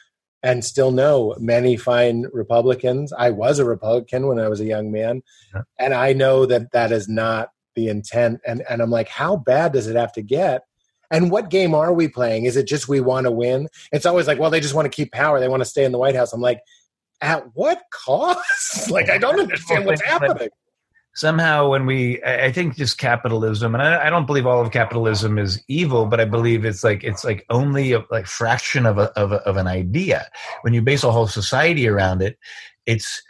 [0.43, 3.11] and still know many fine Republicans.
[3.11, 5.61] I was a Republican when I was a young man, Yeah.
[5.79, 8.39] and I know that that is not the intent.
[8.45, 10.63] And, and I'm like, how bad does it have to get?
[11.09, 12.45] And what game are we playing?
[12.45, 13.67] Is it just we want to win?
[13.91, 15.39] It's always like, well, they just want to keep power.
[15.39, 16.33] They want to stay in the White House.
[16.33, 16.59] I'm like,
[17.21, 18.91] at what cost?
[18.91, 20.49] like, I don't understand what's happening.
[21.17, 25.39] Somehow when we i think just capitalism and I, I don't believe all of capitalism
[25.39, 29.11] is evil but i believe it's like it's like only a like fraction of a,
[29.19, 30.29] of, a, of an idea.
[30.61, 32.37] When you base a whole society around it
[32.85, 33.21] it's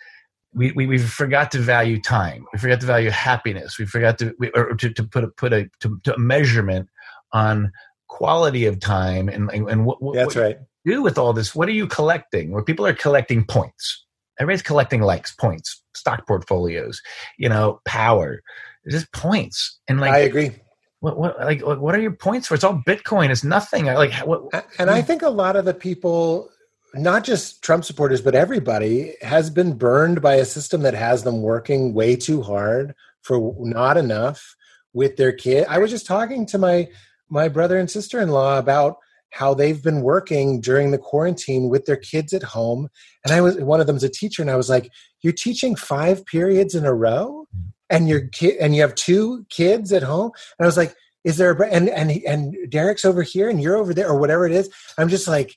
[0.53, 2.45] we, we, we forgot to value time.
[2.51, 3.77] We forgot to value happiness.
[3.77, 6.89] We forgot to we, or to, to put a put a to, to a measurement
[7.31, 7.71] on
[8.07, 10.57] quality of time and and, what, what That's what right.
[10.85, 11.53] do with all this.
[11.53, 12.51] What are you collecting?
[12.51, 14.05] Where people are collecting points.
[14.39, 17.01] Everybody's collecting likes points stock portfolios
[17.37, 18.41] you know power
[18.89, 20.51] just points and like I agree.
[20.99, 24.13] what, what like what what are your points for it's all bitcoin it's nothing like
[24.25, 24.47] what
[24.79, 26.49] And I think a lot of the people,
[26.93, 31.41] not just Trump supporters, but everybody, has been burned by a system that has them
[31.41, 34.55] working way too hard for not enough
[34.93, 35.65] with their kid.
[35.69, 36.87] I was just talking to my
[37.29, 38.97] my brother and sister in law about
[39.31, 42.89] how they've been working during the quarantine with their kids at home.
[43.23, 44.89] And I was one of them's a teacher, and I was like,
[45.21, 47.47] "You're teaching five periods in a row,
[47.89, 51.37] and your kid, and you have two kids at home." And I was like, "Is
[51.37, 54.53] there a and and and Derek's over here, and you're over there, or whatever it
[54.53, 55.55] is?" I'm just like,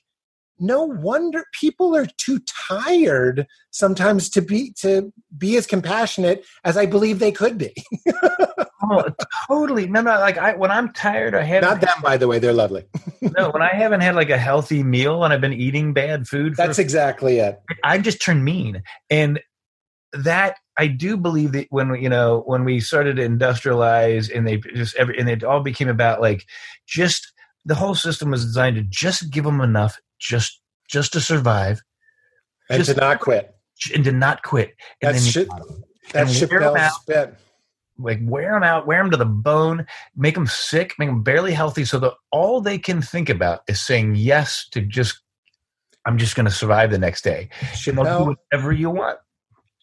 [0.61, 6.85] no wonder people are too tired sometimes to be to be as compassionate as I
[6.85, 7.73] believe they could be.
[8.83, 9.09] oh,
[9.47, 12.39] totally no no like i when i'm tired i haven't Not them, by the way;
[12.39, 12.85] they're lovely.
[13.21, 16.55] no when i haven't had like a healthy meal and i've been eating bad food
[16.55, 17.59] for That's exactly it.
[17.83, 19.39] I just turned mean, and
[20.13, 24.57] that I do believe that when you know when we started to industrialize and they
[24.57, 26.45] just every and it all became about like
[26.87, 27.31] just
[27.65, 31.81] the whole system was designed to just give them enough just just to survive
[32.69, 33.53] And Just- to not quit.
[33.93, 34.75] and to not quit.
[35.01, 35.47] And That's then.
[36.13, 37.01] That's And wear 'em Chappelle's out.
[37.01, 37.35] spit.
[37.97, 39.85] like wear them out, wear them to the bone,
[40.15, 43.81] make them sick, make them barely healthy, so that all they can think about is
[43.81, 45.19] saying yes to just.
[46.05, 47.49] I'm just going to survive the next day.
[47.85, 49.19] They'll do Chappelle, whatever you want.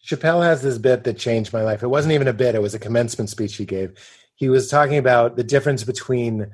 [0.05, 1.81] Chappelle has this bit that changed my life.
[1.81, 3.93] It wasn't even a bit; it was a commencement speech he gave.
[4.35, 6.47] He was talking about the difference between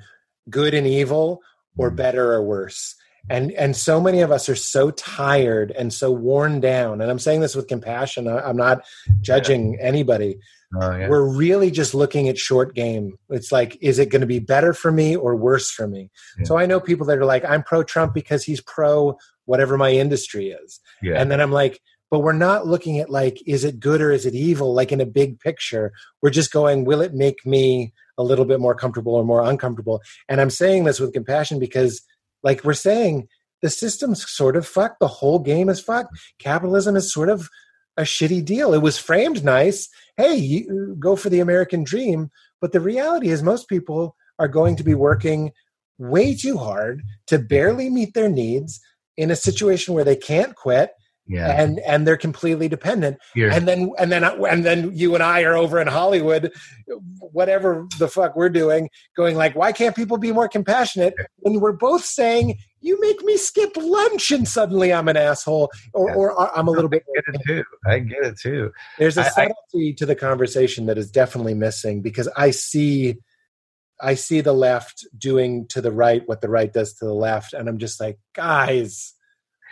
[0.49, 1.41] good and evil,
[1.77, 1.95] or mm.
[1.95, 2.95] better or worse.
[3.29, 7.01] And and so many of us are so tired and so worn down.
[7.01, 8.27] And I'm saying this with compassion.
[8.27, 8.85] I, I'm not
[9.21, 10.37] judging anybody.
[10.81, 11.07] Oh, yeah.
[11.07, 13.17] We're really just looking at short game.
[13.29, 16.09] It's like, is it going to be better for me or worse for me?
[16.37, 16.45] Yeah.
[16.45, 19.91] So I know people that are like, I'm pro Trump because he's pro whatever my
[19.91, 20.79] industry is.
[21.01, 21.19] yeah.
[21.19, 21.79] And then I'm like,
[22.11, 24.73] but we're not looking at like, is it good or is it evil?
[24.73, 28.59] Like in a big picture, we're just going, will it make me a little bit
[28.59, 30.01] more comfortable or more uncomfortable?
[30.29, 32.01] And I'm saying this with compassion because,
[32.45, 33.27] like we're saying,
[33.61, 34.99] the system's sort of fucked.
[34.99, 36.17] The whole game is fucked.
[36.39, 37.49] Capitalism is sort of
[37.97, 38.73] a shitty deal.
[38.73, 39.89] It was framed nice.
[40.15, 42.29] Hey, you, uh, go for the American dream.
[42.61, 45.51] But the reality is, most people are going to be working
[45.97, 48.79] way too hard to barely meet their needs
[49.17, 50.91] in a situation where they can't quit
[51.27, 51.61] yeah.
[51.61, 55.23] and and they're completely dependent You're- and then and then uh, and then you and
[55.23, 56.51] I are over in Hollywood
[57.19, 61.71] whatever the fuck we're doing going like why can't people be more compassionate when we're
[61.71, 66.15] both saying you make me skip lunch and suddenly I'm an asshole or, Yeah.
[66.15, 67.63] or I'm a little bit I get it too.
[67.87, 68.71] I get it too.
[68.99, 73.17] there's a subtlety to the conversation that is definitely missing because I see
[73.99, 77.53] I see the left doing to the right what the right does to the left
[77.53, 79.13] and I'm just like guys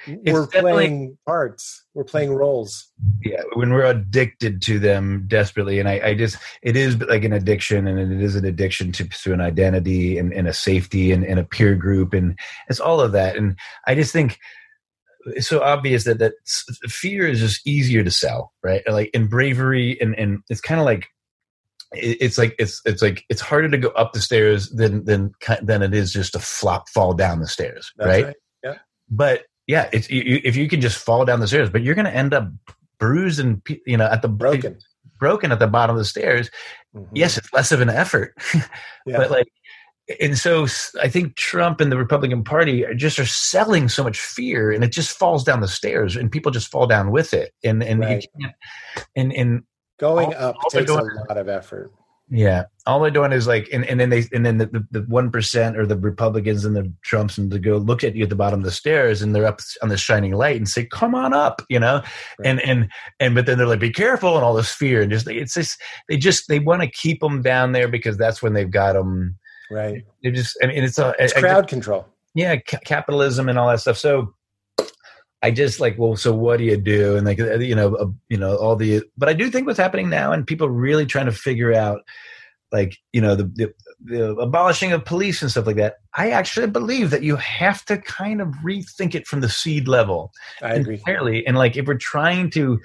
[0.07, 1.85] we're playing parts.
[1.93, 2.87] We're playing roles.
[3.23, 7.33] Yeah, when we're addicted to them desperately, and I, I just it is like an
[7.33, 11.23] addiction, and it is an addiction to, to an identity and, and a safety and,
[11.23, 12.37] and a peer group, and
[12.69, 13.35] it's all of that.
[13.35, 13.57] And
[13.87, 14.39] I just think
[15.25, 16.33] it's so obvious that that
[16.89, 18.81] fear is just easier to sell, right?
[18.89, 21.07] Like in bravery, and and it's kind of like
[21.93, 25.81] it's like it's it's like it's harder to go up the stairs than than than
[25.81, 28.25] it is just to flop fall down the stairs, right?
[28.25, 28.35] right?
[28.63, 28.77] Yeah.
[29.09, 32.05] But yeah, it's you, if you can just fall down the stairs, but you're going
[32.05, 32.49] to end up
[32.99, 34.77] bruised and you know at the broken
[35.19, 36.49] broken at the bottom of the stairs.
[36.95, 37.15] Mm-hmm.
[37.15, 38.35] Yes, it's less of an effort,
[39.05, 39.17] yeah.
[39.17, 39.47] but like
[40.19, 40.67] and so
[41.01, 44.83] I think Trump and the Republican Party are just are selling so much fear, and
[44.83, 48.01] it just falls down the stairs, and people just fall down with it, and and
[48.01, 48.21] right.
[48.21, 48.55] you can't,
[49.15, 49.63] and and
[49.99, 51.91] going all, up all takes a lot of effort.
[52.29, 55.77] Yeah, all they're doing is like, and, and then they, and then the one percent
[55.77, 58.59] or the Republicans and the Trumps and to go look at you at the bottom
[58.59, 61.61] of the stairs, and they're up on the shining light and say, "Come on up,"
[61.69, 62.01] you know,
[62.39, 62.45] right.
[62.45, 65.27] and and and but then they're like, "Be careful," and all this fear, and just
[65.27, 68.71] it's just they just they want to keep them down there because that's when they've
[68.71, 69.37] got them
[69.69, 70.03] right.
[70.23, 72.07] They just, I mean, it's a it's crowd control.
[72.33, 73.97] Yeah, capitalism and all that stuff.
[73.97, 74.33] So
[75.43, 77.17] I just like, well, so what do you do?
[77.17, 79.77] And like, uh, you know, uh, you know, all the, but I do think what's
[79.77, 82.01] happening now and people really trying to figure out
[82.71, 83.73] like, you know, the, the,
[84.05, 85.97] the abolishing of police and stuff like that.
[86.15, 90.31] I actually believe that you have to kind of rethink it from the seed level.
[90.61, 90.95] I agree.
[90.95, 91.45] Entirely.
[91.45, 92.79] And like, if we're trying to,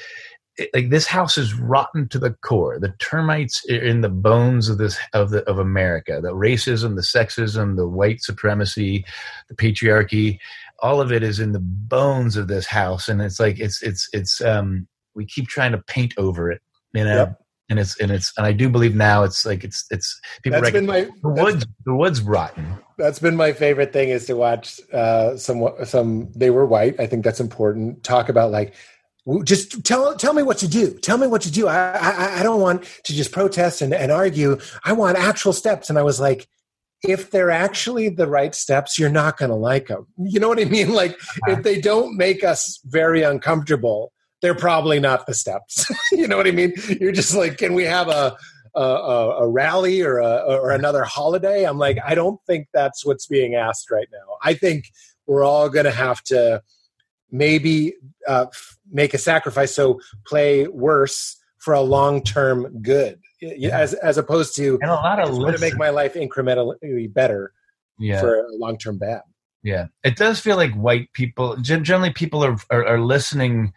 [0.74, 2.80] like this house is rotten to the core.
[2.80, 6.18] The termites are in the bones of this of the of America.
[6.20, 9.04] The racism, the sexism, the white supremacy,
[9.48, 10.40] the patriarchy
[10.80, 14.08] all of it is in the bones of this house and it's like it's it's
[14.12, 16.60] it's um we keep trying to paint over it
[16.94, 17.40] you know yep.
[17.68, 20.72] and it's and it's and i do believe now it's like it's it's people that's
[20.72, 24.80] been my, the woods the woods rotten that's been my favorite thing is to watch
[24.92, 28.74] uh some some they were white i think that's important talk about like
[29.44, 30.94] just tell tell me what to do.
[30.98, 31.68] Tell me what to do.
[31.68, 34.58] I I, I don't want to just protest and, and argue.
[34.84, 35.90] I want actual steps.
[35.90, 36.48] And I was like,
[37.02, 40.06] if they're actually the right steps, you're not going to like them.
[40.18, 40.92] You know what I mean?
[40.92, 41.52] Like uh-huh.
[41.52, 45.86] if they don't make us very uncomfortable, they're probably not the steps.
[46.12, 46.72] you know what I mean?
[47.00, 48.36] You're just like, can we have a
[48.74, 48.80] a,
[49.40, 51.64] a rally or a, or another holiday?
[51.64, 54.36] I'm like, I don't think that's what's being asked right now.
[54.42, 54.84] I think
[55.26, 56.62] we're all going to have to
[57.32, 57.94] maybe
[58.28, 58.46] uh,
[58.90, 59.74] make a sacrifice.
[59.74, 63.78] So play worse for a long term good yeah.
[63.78, 67.52] as as opposed to and a lot of to make my life incrementally better
[67.98, 68.20] yeah.
[68.20, 69.22] for a long term bad.
[69.62, 73.72] Yeah, it does feel like white people generally people are are, are listening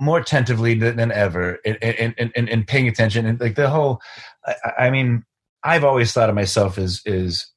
[0.00, 4.00] more attentively than ever and, and, and, and, paying attention and like the whole
[4.44, 5.24] I, I mean
[5.62, 7.52] I've always thought of myself as is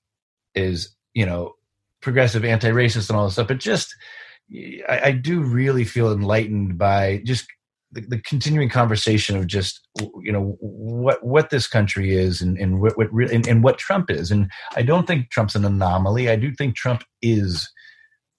[0.54, 1.56] is you know
[2.02, 3.96] progressive anti-racist and all this stuff but just
[4.88, 7.48] I, I do really feel enlightened by just
[7.92, 9.88] the, the, continuing conversation of just
[10.22, 14.12] you know what what this country is and and what, what and, and, what Trump
[14.12, 14.32] is.
[14.32, 16.30] And I don't think Trump's an anomaly.
[16.30, 17.70] I do think Trump is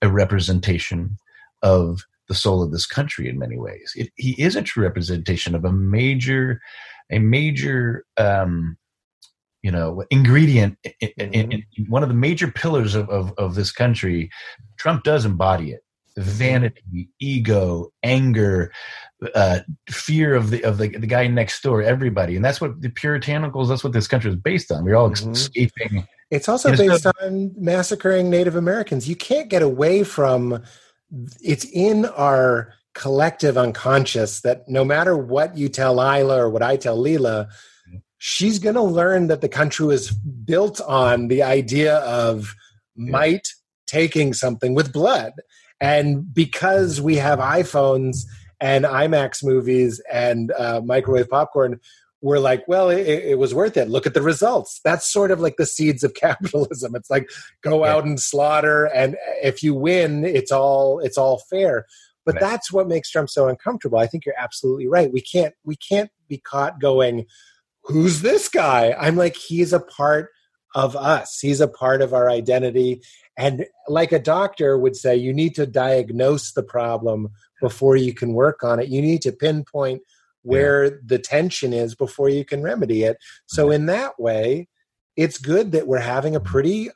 [0.03, 1.17] a representation
[1.63, 3.93] of the soul of this country in many ways.
[3.97, 6.61] It, he is a true representation of a major
[7.11, 8.77] a major um,
[9.63, 11.91] you know ingredient in, in, in, mm-hmm.
[11.91, 14.31] one of the major pillars of, of, of this country.
[14.79, 15.81] Trump does embody it.
[16.17, 18.73] Vanity, ego, anger,
[19.35, 22.89] uh, fear of the of the, the guy next door, everybody, and that's what the
[22.89, 23.69] puritanicals.
[23.69, 24.85] That's what this country is based on.
[24.85, 25.33] We're all mm-hmm.
[25.33, 26.07] escaping.
[26.31, 29.09] It's also based on massacring Native Americans.
[29.09, 30.63] You can't get away from.
[31.43, 36.77] It's in our collective unconscious that no matter what you tell Isla or what I
[36.77, 37.49] tell Leela,
[38.19, 42.55] she's going to learn that the country was built on the idea of
[42.97, 43.49] might
[43.87, 45.33] taking something with blood
[45.81, 48.25] and because we have iPhones
[48.61, 51.81] and IMAX movies and uh, microwave popcorn,
[52.23, 53.89] we're like, well, it, it, was worth it.
[53.89, 54.81] Look at the results.
[54.85, 56.95] That's sort of like the seeds of capitalism.
[56.95, 57.31] It's like
[57.63, 57.95] go yeah.
[57.95, 61.87] out and slaughter, and if you win, it's all it's all fair.
[62.27, 62.41] But right.
[62.43, 63.99] that's what makes Trump so uncomfortable.
[63.99, 65.13] I think you're absolutely right.
[65.13, 67.27] We can't we can't be caught going,
[67.85, 68.95] who's this guy?
[68.99, 70.29] I'm like, he's a part
[70.75, 71.39] of us.
[71.41, 73.03] He's a part of our identity.
[73.37, 77.29] And like a doctor would say, you need to diagnose the problem
[77.61, 78.89] before you can work on it.
[78.89, 80.03] You need to pinpoint
[80.43, 80.91] where yeah.
[81.05, 83.19] the tension is before you can remedy it.
[83.47, 84.69] So, in that way,
[85.17, 86.91] it's good that we're having a pretty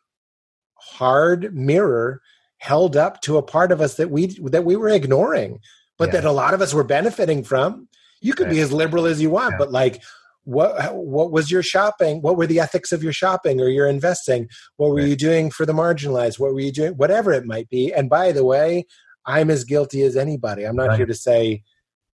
[0.76, 2.20] hard mirror
[2.58, 5.60] held up to a part of us that we that we were ignoring
[5.98, 6.12] but yeah.
[6.12, 7.88] that a lot of us were benefiting from
[8.20, 9.58] you could be as liberal as you want yeah.
[9.58, 10.02] but like
[10.44, 14.46] what what was your shopping what were the ethics of your shopping or your investing
[14.76, 15.08] what were right.
[15.08, 18.30] you doing for the marginalized what were you doing whatever it might be and by
[18.30, 18.84] the way
[19.26, 20.64] I'm as guilty as anybody.
[20.64, 20.96] I'm not Right.
[20.98, 21.62] here to say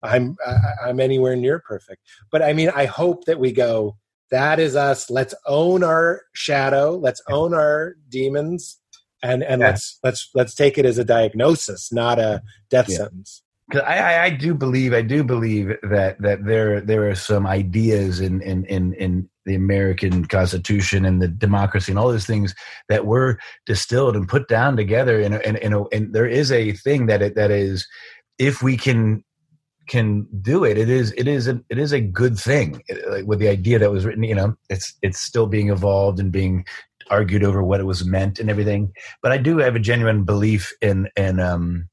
[0.02, 2.02] I'm I, I'm anywhere near perfect.
[2.30, 3.96] But I mean, I hope that we go.
[4.30, 5.10] That is us.
[5.10, 6.96] Let's own our shadow.
[6.96, 8.78] Let's own our demons,
[9.22, 9.68] and and Yeah.
[9.68, 12.98] let's let's let's take it as a diagnosis, not a death Yeah.
[12.98, 13.42] sentence.
[13.70, 17.46] 'Cause I, I, I do believe I do believe that that there there are some
[17.46, 22.54] ideas in in in, in the American Constitution and the democracy and all those things
[22.88, 27.06] that were distilled and put down together and and and, and there is a thing
[27.06, 27.86] that it, that is
[28.38, 29.22] if we can
[29.88, 33.40] can do it it is it is a, it is a good thing like with
[33.40, 36.64] the idea that was written you know it's it's still being evolved and being
[37.10, 38.92] argued over what it was meant and everything.
[39.22, 41.89] But i do have a genuine belief in in um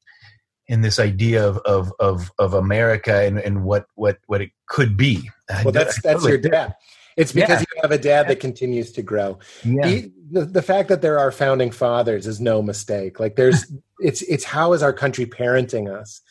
[0.68, 4.98] in this idea of of of, of america and, and what what what it could
[4.98, 5.30] be
[5.64, 6.76] Well, that's that's totally your dad.
[7.16, 7.66] It's because Yeah.
[7.76, 9.40] you have a dad that continues to grow.
[9.64, 13.20] yeah the, the the fact that there are founding fathers is no mistake.
[13.20, 13.66] Like there's
[14.00, 16.22] it's it's how is our country parenting us?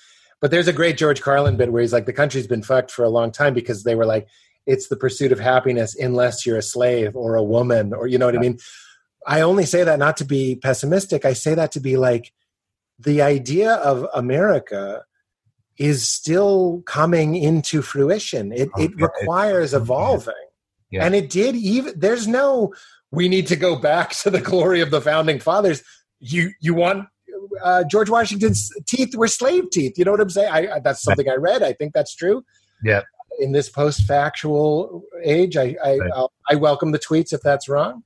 [0.41, 3.05] But there's a great George Carlin bit where he's like the country's been fucked for
[3.05, 4.29] a long time because they were like
[4.67, 8.27] it's the pursuit of happiness unless you're a slave or a woman or you know
[8.27, 8.59] what I mean.
[9.27, 11.25] I only say that not to be pessimistic.
[11.25, 12.33] I say that to be like
[12.99, 15.05] the idea of America
[15.79, 18.53] is still coming into fruition.
[18.53, 18.95] It it Okay.
[18.97, 20.35] requires evolving.
[20.91, 21.05] Yeah.
[21.05, 22.73] And it did even there's no
[23.11, 25.83] we need to go back to the glory of the founding fathers.
[26.21, 27.09] You you want
[27.63, 29.99] uh, George Washington's teeth were slave teeth.
[29.99, 30.51] You know what I'm saying?
[30.53, 31.63] I, that's something I read.
[31.63, 32.45] I think that's true.
[32.83, 33.03] Yeah.
[33.39, 36.11] In this post-factual age, I I, Right.
[36.15, 38.03] I'll, I welcome the tweets if that's wrong.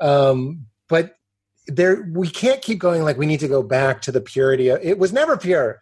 [0.00, 1.16] Um, but
[1.68, 4.68] there, we can't keep going like we need to go back to the purity.
[4.68, 5.78] Of, it was never pure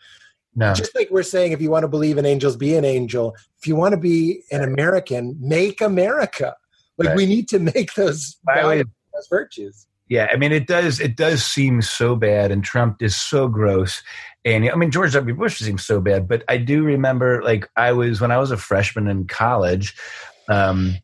[0.55, 3.37] no just like we're saying if you want to believe in angels be an angel
[3.59, 6.57] if you want to be an american make america
[6.97, 7.17] like Right.
[7.17, 11.01] we need to make those values, those virtues Yeah, I mean, it does.
[11.01, 14.03] It does seem so bad, and Trump is so gross.
[14.45, 15.35] And I mean, George W.
[15.35, 18.57] Bush seems so bad, but I do remember, like, I was when I was a
[18.57, 19.97] freshman in college,
[20.49, 20.95] um,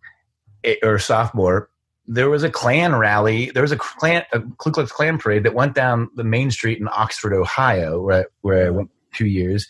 [0.84, 1.68] or sophomore.
[2.14, 3.50] There was a Klan rally.
[3.50, 6.78] There was a Klan, a Ku Klux Klan parade that went down the main street
[6.78, 9.66] in Oxford, Ohio, where where I went two years,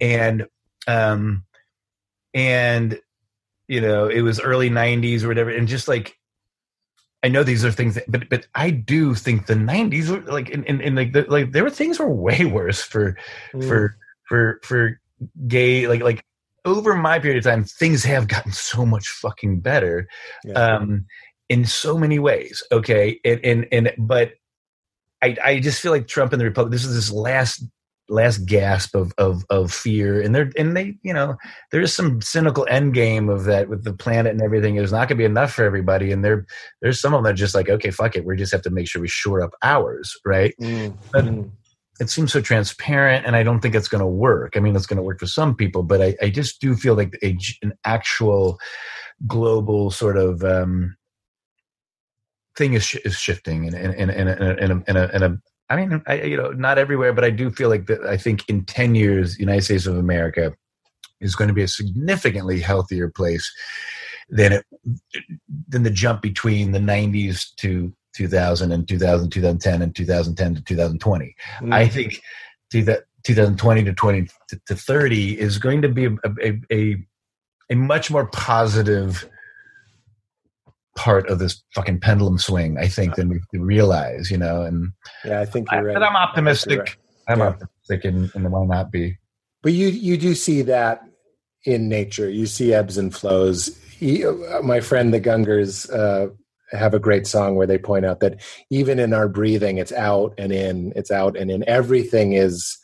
[0.00, 0.46] and
[0.88, 1.44] um,
[2.32, 2.98] and
[3.68, 6.18] you know, it was early '90s or whatever, and just like
[7.22, 10.50] I know these are things, that, but but I do think the '90s were like,
[10.50, 13.16] in, in, in like, the, like there were things were way worse for
[13.54, 13.68] Mm.
[13.68, 13.96] for
[14.28, 15.00] for for
[15.46, 16.24] gay like like
[16.66, 20.08] over my period of time, things have gotten so much fucking better,
[20.44, 20.54] Yeah.
[20.54, 21.06] um,
[21.54, 22.64] in so many ways.
[22.72, 24.32] Okay, and and and but
[25.22, 26.72] I I just feel like Trump and the Republic.
[26.72, 27.64] This is this last
[28.08, 31.36] last gasp of of of fear, and they're and they you know
[31.70, 34.76] there's some cynical end game of that with the planet and everything.
[34.76, 36.44] It's not going to be enough for everybody, and there
[36.82, 38.70] there's some of them that are just like okay, fuck it, we just have to
[38.70, 40.54] make sure we shore up ours, right?
[40.60, 40.96] Mm.
[41.12, 41.26] But
[42.00, 44.56] it seems so transparent, and I don't think it's going to work.
[44.56, 46.96] I mean, it's going to work for some people, but I, I just do feel
[46.96, 48.58] like a, an actual
[49.26, 50.96] global sort of um,
[52.56, 55.38] thing is sh- is shifting, and and and and and and and a,
[55.70, 58.02] I mean, I, you know, not everywhere, but I do feel like that.
[58.04, 60.54] I think in ten years, the United States of America
[61.20, 63.50] is going to be a significantly healthier place
[64.28, 64.66] than it
[65.68, 71.34] than the jump between the '90s to 2000 and 2000, 2010, and 2010 to 2020.
[71.60, 71.74] Mm.
[71.74, 72.22] I think
[72.70, 76.10] to that 2020 to 20 to, to 30 is going to be a,
[76.42, 76.96] a, a,
[77.70, 79.28] a much more positive
[80.94, 84.92] part of this fucking pendulum swing, I think, than we realize, you know, and
[85.24, 86.78] yeah i think you're right but I'm optimistic.
[86.78, 86.96] Right.
[87.28, 87.48] I'm Yeah.
[87.48, 89.18] optimistic and, and why not be?
[89.62, 91.02] But you you do see that
[91.64, 92.28] in nature.
[92.28, 93.76] You see ebbs and flows.
[93.98, 94.24] He,
[94.62, 96.28] my friend the Gungors uh,
[96.76, 100.34] have a great song where they point out that even in our breathing, it's out
[100.36, 101.66] and in, it's out and in.
[101.68, 102.76] Everything is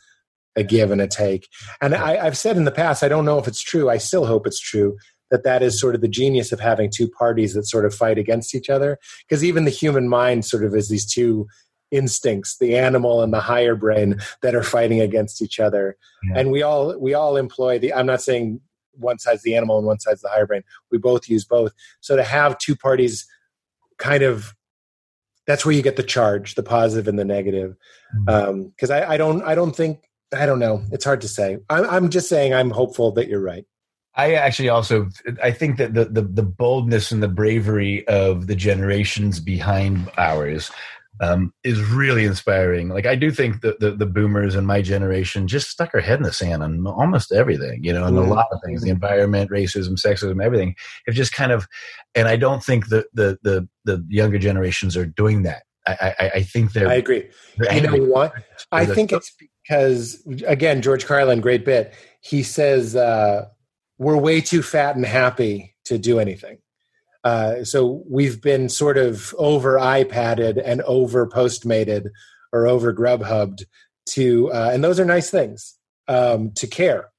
[0.56, 1.46] a give and a take.
[1.82, 3.90] And I, I've said in the past, I don't know if it's true.
[3.90, 4.96] I still hope it's true
[5.30, 8.18] that that is sort of the genius of having two parties that sort of fight
[8.18, 8.98] against each other.
[9.28, 11.46] Because even the human mind sort of is these two
[11.90, 15.96] instincts the animal and the higher brain that are fighting against each other.
[16.22, 16.38] Yeah.
[16.38, 18.60] and we all we all employ the i'm not saying
[19.00, 20.62] one side's the animal and one side's the higher brain.
[20.90, 21.72] We both use both.
[22.00, 23.26] So to have two parties
[23.98, 24.54] kind of
[25.46, 27.76] that's where you get the charge the positive and the negative.
[28.12, 28.28] Hmm.
[28.28, 30.00] Um, because I, I don't i don't think
[30.34, 30.84] i don't know.
[30.92, 31.58] It's hard to say.
[31.68, 33.64] I'm, I'm just saying i'm hopeful that you're right
[34.14, 35.08] I actually also
[35.42, 40.70] I think that the, the the boldness and the bravery of the generations behind ours
[41.20, 42.88] um, is really inspiring.
[42.88, 46.18] Like I do think that the, the boomers in my generation just stuck our head
[46.18, 49.50] in the sand on almost everything, you know, and a lot of things, the environment,
[49.50, 50.74] racism, sexism, everything.
[51.06, 51.68] Have just kind of,
[52.14, 55.62] and I don't think the the the, the younger generations are doing that.
[55.86, 56.88] I I, I think they're.
[56.88, 58.34] i agree they're you know what
[58.70, 59.34] i think it's
[59.70, 61.94] because again, George Carlin, great bit.
[62.20, 63.46] He says uh,
[64.00, 66.58] we're way too fat and happy to do anything.
[67.22, 72.06] Uh, so we've been sort of over iPadded and over Postmated
[72.50, 73.64] or over Grubhubbed
[74.06, 75.76] to, uh, and those are nice things
[76.08, 77.10] um, to care.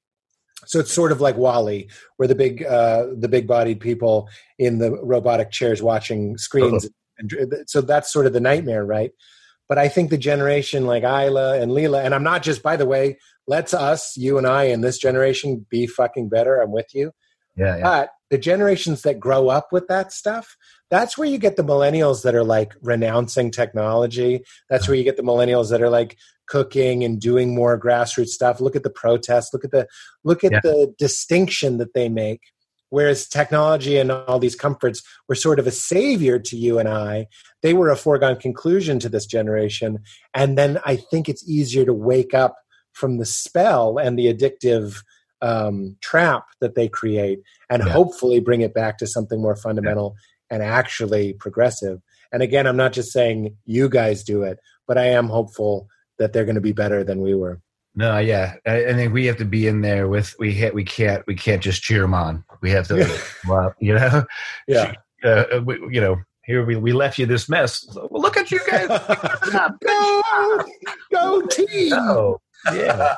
[0.66, 1.88] So it's sort of like WALL-E,
[2.18, 4.28] where the big uh, the big bodied people
[4.58, 6.90] in the robotic chairs watching screens.
[7.18, 9.12] And, so that's sort of the nightmare, right?
[9.72, 12.86] But I think the generation like Isla and Leela, and I'm not just by the
[12.86, 13.18] way,
[13.48, 16.60] let's us, you and I, in this generation be fucking better.
[16.60, 17.14] I'm with you.
[17.56, 17.82] Yeah, yeah.
[17.82, 20.58] But the generations that grow up with that stuff,
[20.90, 24.44] that's where you get the millennials that are like renouncing technology.
[24.70, 26.18] That's where you get the millennials that are like
[26.48, 28.60] cooking and doing more grassroots stuff.
[28.60, 29.54] Look at the protests.
[29.54, 29.88] Look at the
[30.26, 30.60] look at Yeah.
[30.64, 32.42] the distinction that they make.
[32.92, 37.28] Whereas technology and all these comforts were sort of a savior to you and I,
[37.64, 40.00] they were a foregone conclusion to this generation.
[40.34, 42.56] And then I think it's easier to wake up
[42.94, 45.02] from the spell and the addictive
[45.42, 47.40] um, trap that they create
[47.70, 47.94] and Yeah.
[47.94, 50.16] hopefully bring it back to something more fundamental
[50.50, 52.02] and actually progressive.
[52.34, 55.88] And again, I'm not just saying you guys do it, but I am hopeful
[56.20, 57.62] that they're going to be better than we were.
[57.94, 60.74] No, yeah, I, I think we have to be in there with we hit.
[60.74, 61.26] We can't.
[61.28, 62.44] We can't just cheer them on.
[62.62, 64.24] We have to, well, you know,
[64.68, 64.94] Yeah.
[65.24, 66.18] uh, we, you know.
[66.44, 67.86] Here we, we left you this mess.
[67.96, 68.88] Well, look at you guys.
[69.86, 70.64] go,
[71.12, 71.90] go team.
[71.92, 72.42] go.
[72.74, 73.16] Yeah,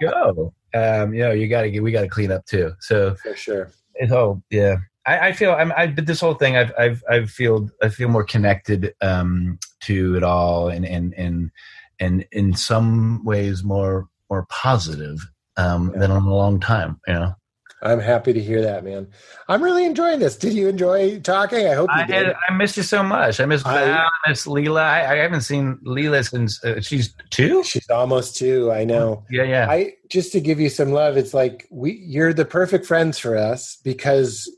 [0.00, 0.52] go.
[0.74, 1.82] Um, you know, you got to get.
[1.82, 2.72] We got to clean up too.
[2.80, 3.70] So For sure.
[3.96, 4.76] it's all yeah.
[5.06, 5.72] I, I feel I'm.
[5.76, 6.56] I but this whole thing.
[6.56, 11.50] I've I've I feel I feel more connected um, to it all, and and and
[12.00, 15.18] and in some ways more more positive
[15.56, 16.00] um, Yeah.
[16.00, 17.00] than in a long time.
[17.06, 17.34] You know.
[17.82, 19.08] I'm happy to hear that, man.
[19.46, 20.36] I'm really enjoying this.
[20.36, 21.66] Did you enjoy talking?
[21.66, 22.26] I hope you I did.
[22.28, 23.40] had, I missed you so much.
[23.40, 24.80] I miss I- I miss Leela.
[24.80, 27.62] I, I haven't seen Leela since uh, she's two.
[27.62, 28.72] She's almost two.
[28.72, 29.24] I know.
[29.30, 29.66] Yeah, yeah.
[29.70, 31.18] I just to give you some love.
[31.18, 34.50] It's like we you're the perfect friends for us because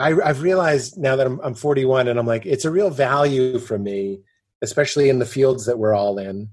[0.00, 3.60] I, I've realized now that I'm, I'm 41 and I'm like it's a real value
[3.60, 4.20] for me,
[4.62, 6.48] especially in the fields that we're all in,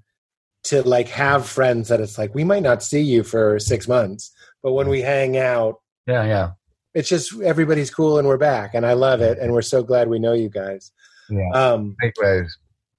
[0.65, 4.31] to like have friends that it's like we might not see you for six months,
[4.61, 5.75] but when we hang out,
[6.07, 6.51] yeah, yeah,
[6.93, 10.07] it's just everybody's cool and we're back and I love it and we're so glad
[10.09, 10.91] we know you guys.
[11.29, 11.49] yeah.
[11.53, 12.57] Um, Likewise.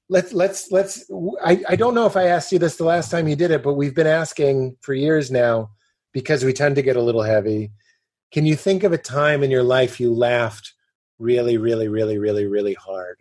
[0.08, 1.10] let's let's let's
[1.44, 3.62] I, I don't know if i asked you this the last time you did it
[3.62, 5.70] but we've been asking for years now
[6.12, 7.72] because we tend to get a little heavy
[8.32, 10.74] can you think of a time in your life you laughed
[11.18, 13.16] really really really really really hard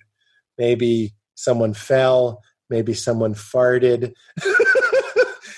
[0.58, 4.14] maybe someone fell maybe someone farted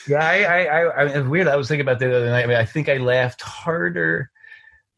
[0.07, 1.47] Yeah, I, I, I, I weird.
[1.47, 2.43] I was thinking about that the other night.
[2.43, 4.31] I mean, I think I laughed harder.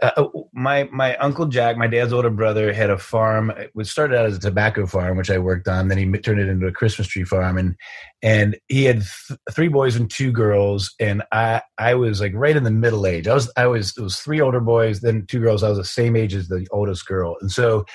[0.02, 3.52] Uh, oh, my my uncle Jack, my dad's older brother, had a farm.
[3.52, 5.90] It started out as a tobacco farm, which I worked on.
[5.90, 7.76] Then he turned it into a Christmas tree farm, and
[8.22, 10.94] and he had th- three boys and two girls.
[11.02, 13.28] And I I was like right in the middle age.
[13.28, 15.64] I was I was it was three older boys, then two girls.
[15.64, 17.86] I was the same age as the oldest girl, and so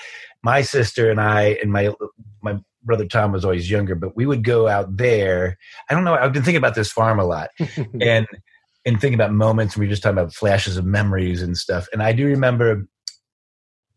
[0.43, 1.91] my sister and I and my
[2.85, 5.57] brother Tom was always younger, but we would go out there.
[5.89, 6.15] I don't know.
[6.15, 7.49] I've been thinking about this farm a lot,
[8.01, 8.27] and
[8.85, 9.75] and thinking about moments.
[9.75, 11.87] And we were just talking about flashes of memories and stuff.
[11.91, 12.85] And I do remember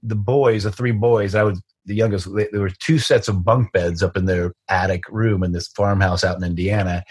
[0.03, 1.35] the boys, the three boys.
[1.35, 2.35] I was the youngest.
[2.35, 5.69] they- There were two sets of bunk beds up in their attic room in this
[5.69, 7.05] farmhouse out in Indiana,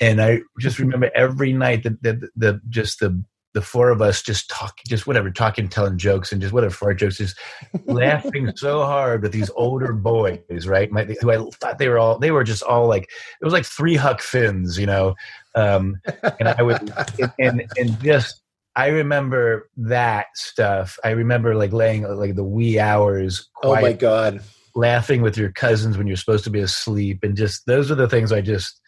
[0.00, 3.22] and I just remember every night that the, the just the
[3.56, 6.98] the four of us just talk, just whatever, talking, telling jokes, and just whatever fart
[6.98, 7.38] jokes, just
[7.86, 10.92] laughing so hard with these older boys, right?
[10.92, 13.64] My, who I thought they were all, they were just all like, it was like
[13.64, 15.14] three Huck Finns, you know.
[15.54, 16.02] Um,
[16.38, 16.92] and I would,
[17.38, 18.42] and, and, just,
[18.76, 20.98] I remember that stuff.
[21.02, 24.42] I remember like laying like the wee hours, oh my god
[24.74, 28.06] laughing with your cousins when you're supposed to be asleep, and just those are the
[28.06, 28.78] things I just,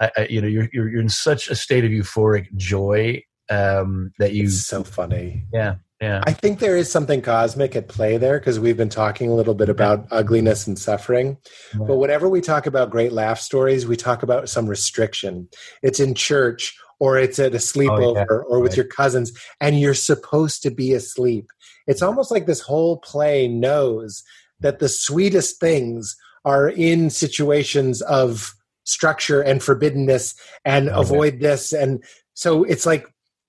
[0.00, 4.12] I, I, you know, you're, you're you're in such a state of euphoric joy um,
[4.18, 8.18] that you, it's so funny yeah, yeah, I think there is something cosmic at play
[8.18, 11.38] there because we've been talking a little bit about ugliness and suffering.
[11.72, 11.86] Yeah.
[11.86, 15.48] But whenever we talk about great laugh stories, we talk about some restriction.
[15.82, 18.76] It's in church or it's at a sleepover or with Right.
[18.78, 21.46] your cousins, and you're supposed to be asleep.
[21.86, 24.22] It's almost like this whole play knows
[24.60, 30.34] that the sweetest things are in situations of structure and forbiddenness
[30.64, 31.00] and Oh, yeah.
[31.00, 31.72] avoid this.
[31.72, 32.02] And
[32.34, 33.06] so it's like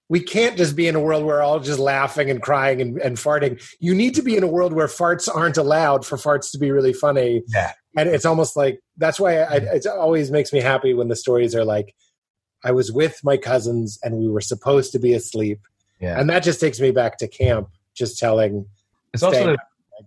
[0.10, 2.98] we can't just be in a world where we're all just laughing and crying and,
[3.00, 3.62] and farting.
[3.80, 6.72] You need to be in a world where farts aren't allowed for farts to be
[6.72, 7.44] really funny.
[7.48, 7.74] Yeah.
[7.98, 11.54] And it's almost like that's why I, it always makes me happy when the stories
[11.56, 11.94] are like,
[12.64, 15.60] I was with my cousins and we were supposed to be asleep.
[16.00, 16.20] yeah.
[16.20, 18.66] And that just takes me back to camp, just telling.
[19.14, 19.58] It's also Stay.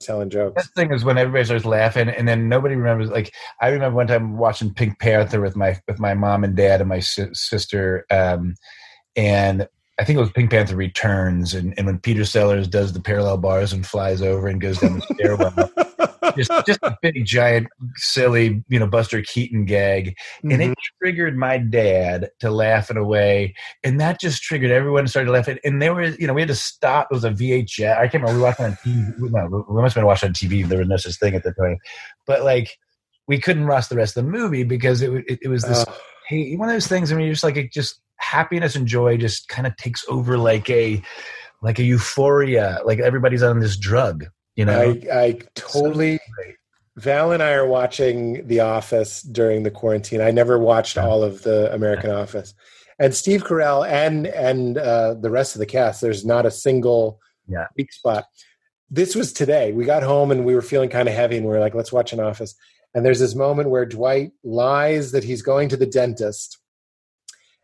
[0.01, 0.55] telling jokes.
[0.55, 3.11] Best thing is when everybody starts laughing, and then nobody remembers.
[3.11, 6.81] Like I remember one time watching Pink Panther with my with my mom and dad
[6.81, 8.55] and my si- sister, um,
[9.17, 9.67] and
[10.01, 13.37] I think it was Pink Panther Returns, and, and when Peter Sellers does the parallel
[13.37, 18.65] bars and flies over and goes down the stairwell, just just a big giant silly
[18.69, 20.73] you know Buster Keaton gag, and Mhm.
[20.73, 23.55] it triggered my dad to laugh in a way,
[23.85, 25.59] and that just triggered everyone to start laughing.
[25.65, 27.09] And there was you know we had to stop.
[27.11, 27.99] It was a VHS.
[27.99, 28.39] I can't remember.
[28.39, 29.15] We watched it on TV.
[29.19, 30.67] No, we must have been watching on TV.
[30.67, 31.77] There was no such thing at the time,
[32.27, 32.79] but like
[33.29, 35.95] we couldn't watch the rest of the movie because it it, it was this Oh,
[36.27, 37.13] hey, one of those things.
[37.13, 40.39] I mean, you're just like it just happiness and joy just kind of takes over
[40.39, 41.03] like a
[41.63, 42.81] like a euphoria.
[42.85, 44.27] Like everybody's on this drug,
[44.57, 44.79] you know.
[45.13, 46.21] I, I totally.
[46.97, 50.21] Val and I are watching The Office during the quarantine.
[50.21, 52.53] I never watched all of the American Office,
[52.99, 56.01] and Steve Carell and and uh, the rest of the cast.
[56.01, 57.19] There's not a single
[57.49, 57.67] Yeah.
[57.77, 58.25] weak spot.
[58.91, 59.73] This was today.
[59.73, 61.93] We got home and we were feeling kind of heavy, and we were like, "Let's
[61.93, 62.55] watch an Office."
[62.93, 66.59] And there's this moment where Dwight lies that he's going to the dentist,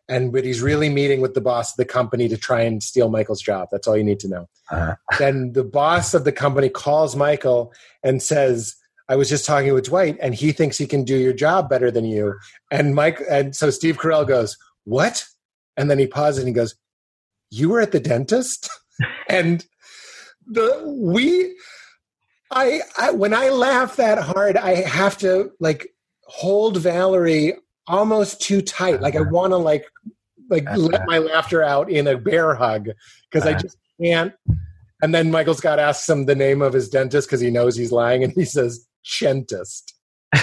[0.08, 3.08] and but he's really meeting with the boss of the company to try and steal
[3.08, 3.68] Michael's job.
[3.70, 7.72] That's all you need to know Uh, then the boss of the company calls Michael
[8.02, 8.76] and says,
[9.08, 11.90] I was just talking with Dwight and he thinks he can do your job better
[11.90, 12.34] than you.
[12.70, 15.26] And Mike and so Steve Carell goes, What?
[15.76, 16.74] And then he pauses and he goes,
[17.50, 18.68] You were at the dentist?
[19.28, 19.64] and
[20.46, 21.56] the we
[22.50, 25.88] I, I when I laugh that hard, I have to like
[26.22, 27.54] hold Valerie
[27.86, 29.00] almost too tight.
[29.00, 29.30] Like I uh-huh.
[29.30, 29.86] want to like
[30.48, 32.88] like let my laughter out in a bear hug
[33.30, 33.60] because I uh-huh.
[33.60, 34.32] just can't.
[35.02, 37.92] And then Michael Scott asks him the name of his dentist because he knows he's
[37.92, 38.86] lying, and he says
[39.18, 39.94] Crentist.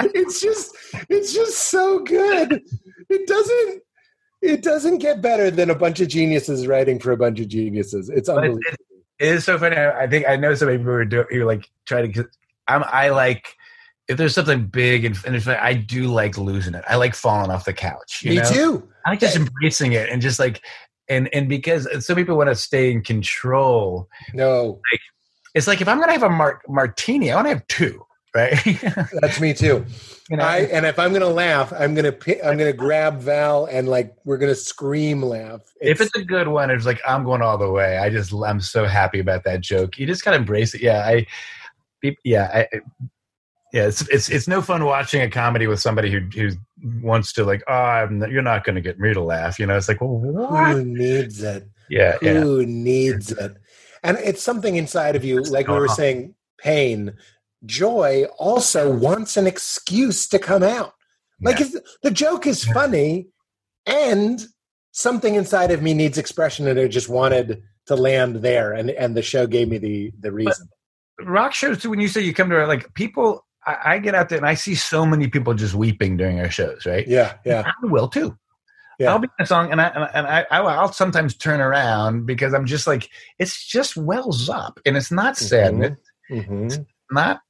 [0.00, 0.76] it's just
[1.08, 2.62] it's just so good.
[3.08, 3.82] It doesn't
[4.42, 8.08] it doesn't get better than a bunch of geniuses writing for a bunch of geniuses.
[8.08, 8.60] It's unbelievable.
[8.68, 8.80] it,
[9.18, 9.76] it is so funny.
[9.76, 12.26] I think I know some people who are doing, who like trying to.
[12.68, 12.84] I'm.
[12.84, 13.54] I like
[14.10, 16.84] if there's something big and, and it's I do like losing it.
[16.88, 18.22] I like falling off the couch.
[18.22, 18.50] You Me know?
[18.52, 18.88] too.
[19.06, 20.60] I like just embracing it and just like
[21.08, 24.08] and and because some people want to stay in control.
[24.34, 24.80] No,
[25.54, 28.58] It's like if I'm gonna have a mar- martini, I want to have two, right?
[29.20, 29.84] that's me too.
[30.28, 33.66] you know, I and if I'm gonna laugh, I'm gonna pi- I'm gonna grab Val
[33.66, 35.60] and like we're gonna scream laugh.
[35.80, 37.98] if it's a good one, it's like I'm going all the way.
[37.98, 39.98] I just I'm so happy about that joke.
[39.98, 40.80] You just gotta embrace it.
[40.82, 41.26] Yeah, I,
[42.24, 42.80] yeah, I,
[43.72, 43.86] yeah.
[43.86, 46.50] It's it's it's no fun watching a comedy with somebody who who
[47.02, 49.58] wants to like, oh, I'm you're not going to get me to laugh.
[49.58, 50.72] You know, it's like, well, what?
[50.72, 51.68] who needs it?
[51.88, 52.40] Yeah, yeah.
[52.40, 53.56] Who needs it?
[54.02, 55.94] And it's something inside of you, like we were Uh-huh.
[55.94, 57.14] saying, pain.
[57.66, 60.94] Joy also wants an excuse to come out.
[61.42, 63.28] Like if the joke is funny
[63.86, 64.40] and
[64.92, 69.16] something inside of me needs expression and I just wanted to land there and, and
[69.16, 70.68] the show gave me the the reason.
[71.22, 71.90] rock shows too.
[71.90, 74.54] When you say you come to like people, I, I get out there and I
[74.54, 77.06] see so many people just weeping during our shows, right?
[77.06, 77.62] yeah, yeah.
[77.66, 78.36] I will too.
[78.98, 79.12] Yeah.
[79.12, 82.52] I'll be in a song and I and I, I I'll sometimes turn around because
[82.52, 83.08] I'm just like
[83.38, 85.96] it's just wells up and it's not sadness,
[86.28, 86.68] hmm
[87.10, 87.40] not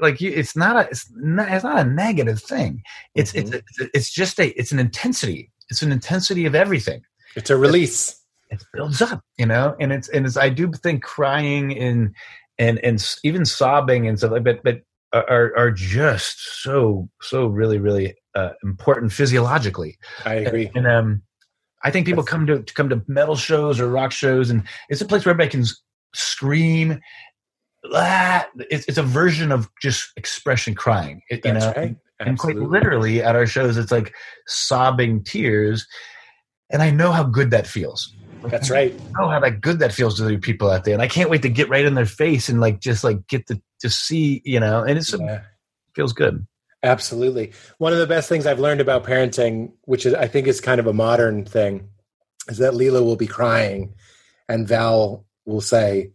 [0.00, 2.82] like you, it's not a it's not, it's not a negative thing.
[3.14, 5.50] It's it's it's it's just a it's an intensity.
[5.68, 7.02] It's an intensity of everything.
[7.36, 8.16] It's a release.
[8.50, 12.14] It builds up, you know, and it's and it's I do think crying and
[12.58, 14.80] and and s- even sobbing and stuff like but but
[15.12, 19.98] are are just so so really really uh, important physiologically.
[20.24, 20.70] I agree.
[20.74, 21.22] And um,
[21.82, 25.04] I think people come to, come to metal shows or rock shows, and it's a
[25.06, 25.64] place where everybody can
[26.14, 27.00] scream.
[27.92, 31.72] Ah, it's, it's a version of just expression crying, it- you That's know.
[31.80, 31.96] right.
[32.20, 34.14] And quite literally at our shows, it's like
[34.46, 35.86] sobbing tears,
[36.70, 38.14] and I know how good that feels.
[38.44, 38.92] That's right.
[38.92, 41.30] I know how that good that feels to the people out there, and I can't
[41.30, 44.42] wait to get right in their face and like just like get to to see,
[44.44, 45.42] you know, and it's Yeah.
[45.94, 46.46] feels good.
[46.82, 47.52] Absolutely.
[47.78, 50.80] One of the best things I've learned about parenting, which is, I think is kind
[50.80, 51.88] of a modern thing,
[52.48, 53.94] is that Leela will be crying
[54.48, 56.12] and Val will say,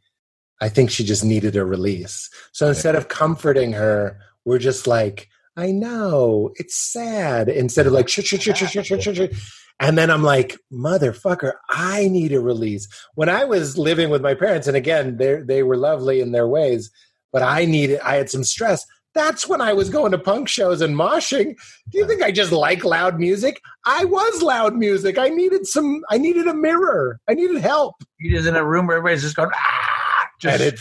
[0.61, 2.29] I think she just needed a release.
[2.51, 7.47] So instead of comforting her, we're just like, I know, it's sad.
[7.49, 9.51] Instead of like, shh, shh, shh, shh, shh, shh, shh, shh.
[9.79, 12.87] and then I'm like, motherfucker, I need a release.
[13.15, 16.47] When I was living with my parents, and again, they they were lovely in their
[16.47, 16.91] ways,
[17.35, 18.85] but I needed, I had some stress.
[19.13, 21.57] That's when I was going to punk shows and moshing.
[21.89, 23.59] Do you think I just like loud music?
[23.85, 25.17] I was loud music.
[25.17, 26.01] I needed some.
[26.09, 27.19] I needed a mirror.
[27.27, 27.95] I needed help.
[28.21, 30.79] You're in a room where everybody's just going ah, just it-.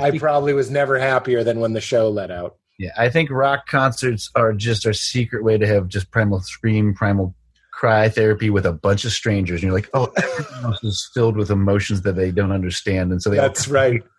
[0.00, 2.56] I be- probably was never happier than when the show let out.
[2.78, 6.94] yeah, I think rock concerts are just our secret way to have just primal scream,
[6.94, 7.34] primal
[7.72, 11.36] cry therapy with a bunch of strangers, and you're like, oh, everyone else is filled
[11.36, 14.02] with emotions that they don't understand, and so they That's right.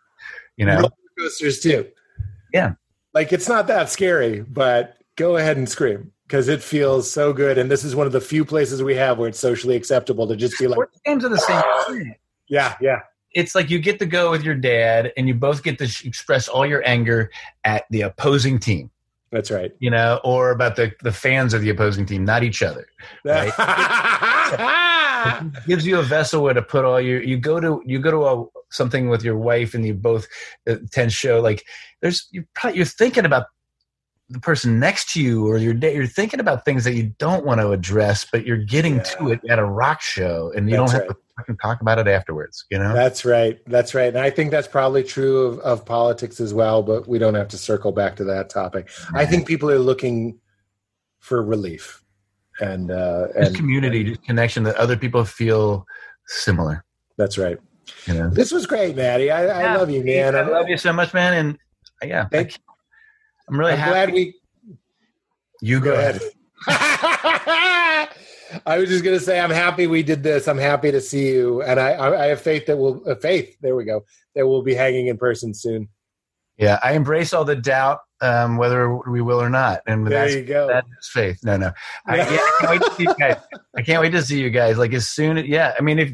[0.56, 0.88] You know,
[1.24, 1.88] coasters too.
[2.54, 2.74] Yeah.
[3.14, 7.58] like it's not that scary, but go ahead and scream because it feels so good.
[7.58, 10.36] And this is one of the few places we have where it's socially acceptable to
[10.36, 12.16] just be like, sports games are the same uh, thing.
[12.48, 13.00] yeah, yeah,
[13.34, 16.06] It's like you get to go with your dad, and you both get to sh-
[16.06, 17.30] express all your anger
[17.64, 18.90] at the opposing team.
[19.32, 19.72] that's right.
[19.80, 22.86] You know, or about the the fans of the opposing team, not each other.
[23.26, 23.52] Right.
[25.26, 27.24] It gives you a vessel where to put all your.
[27.24, 30.28] You go to you go to a something with your wife, and you both
[30.66, 31.64] attend tend show like
[32.02, 33.48] there's you're probably, you're thinking about
[34.30, 35.96] the person next to you or your day.
[35.96, 39.42] You're thinking about things that you don't want to address, but you're getting to it
[39.50, 41.16] at a rock show, and you That's don't have right.
[41.16, 42.66] to fucking talk about it afterwards.
[42.72, 42.94] You know.
[42.94, 43.60] That's right.
[43.68, 44.08] That's right.
[44.08, 47.50] And I think that's probably true of, of politics as well, but we don't have
[47.50, 48.90] to circle back to that topic.
[49.14, 50.40] I think people are looking
[51.20, 52.04] for relief
[52.60, 55.86] and uh Just and community, just connection that other people feel
[56.28, 56.84] similar.
[57.18, 57.58] that's right.
[58.06, 58.30] You know.
[58.30, 59.32] This was great, Maddie.
[59.32, 60.36] I, I love you, man.
[60.36, 61.58] I I'm, love you so much, man, and
[62.02, 62.58] uh, yeah, Thank- you.
[63.50, 63.92] I'm really I'm happy.
[63.92, 64.36] glad we
[65.62, 66.22] you go, go ahead.
[66.68, 68.10] ahead.
[68.66, 70.48] I was just gonna say I'm happy we did this.
[70.48, 73.58] I'm happy to see you, and I I, I have faith that we'll uh, faith.
[73.62, 74.06] There we go.
[74.36, 75.90] That we'll be hanging in person soon.
[76.58, 80.36] Yeah, I embrace all the doubt, um, whether we will or not, and There that's
[80.36, 80.68] you go.
[80.68, 81.40] that is faith.
[81.44, 81.72] No, no,
[82.06, 82.26] I, yeah,
[82.62, 83.38] I can't wait to see you guys.
[83.76, 84.78] I can't wait to see you guys.
[84.78, 85.74] Like as soon, as, yeah.
[85.78, 86.12] I mean, if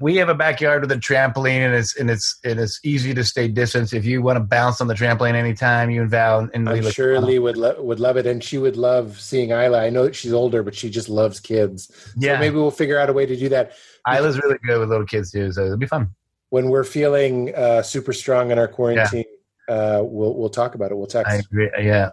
[0.00, 3.22] we have a backyard with a trampoline, and it's and it's and it's easy to
[3.24, 3.92] stay distance.
[3.92, 7.20] If you want to bounce on the trampoline anytime, you and Val and I'm sure
[7.20, 9.82] Lee would lo- would love it, and she would love seeing Isla.
[9.82, 11.90] I know that she's older, but she just loves kids.
[12.16, 13.72] yeah, So maybe we'll figure out a way to do that
[14.10, 16.08] Isla's really good with little kids too, so it'll be fun.
[16.48, 19.24] when we're feeling uh, super strong in our quarantine.
[19.68, 20.94] Uh, we'll we'll talk about it.
[20.96, 21.30] We'll text.
[21.32, 21.70] I agree.
[21.78, 22.10] Yeah,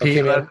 [0.00, 0.48] Okay, Pete, love-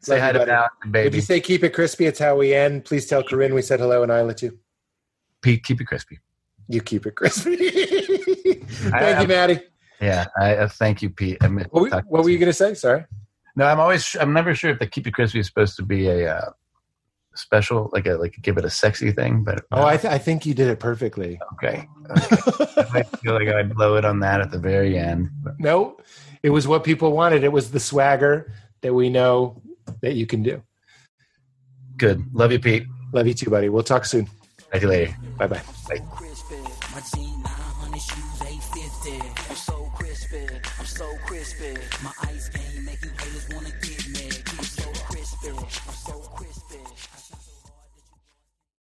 [0.00, 0.44] say Love hi you, to.
[0.46, 1.16] Val, baby.
[1.16, 2.04] you say keep it crispy?
[2.06, 2.84] It's how we end.
[2.84, 4.58] Please tell Carin we said hello and Isla too.
[5.44, 6.18] Pete, keep it crispy.
[6.68, 7.56] You keep it crispy.
[8.64, 9.60] Thank I- you, Maddie.
[10.00, 11.36] Yeah, I uh, thank you, Pete.
[11.42, 12.74] I What, were- what were you going to say?
[12.74, 13.04] Sorry.
[13.56, 14.16] No, I'm always.
[14.18, 16.50] I'm never sure if the keep it crispy is supposed to be a uh,
[17.34, 19.44] special, like a like give it a sexy thing.
[19.44, 21.38] But Oh, I, th- I think you did it perfectly.
[21.54, 21.86] okay.
[22.10, 25.30] I feel like I blow it on that at the very end.
[25.42, 25.96] But no,
[26.42, 27.44] it was what people wanted.
[27.44, 29.62] It was the swagger that we know
[30.00, 30.60] that you can do.
[31.96, 32.24] good.
[32.34, 32.84] Love you, Pete.
[33.12, 33.68] Love you too, buddy.
[33.68, 34.28] We'll talk soon.
[34.74, 35.16] Talk to you later.
[35.38, 35.62] Bye bye.
[42.16, 42.63] crispy.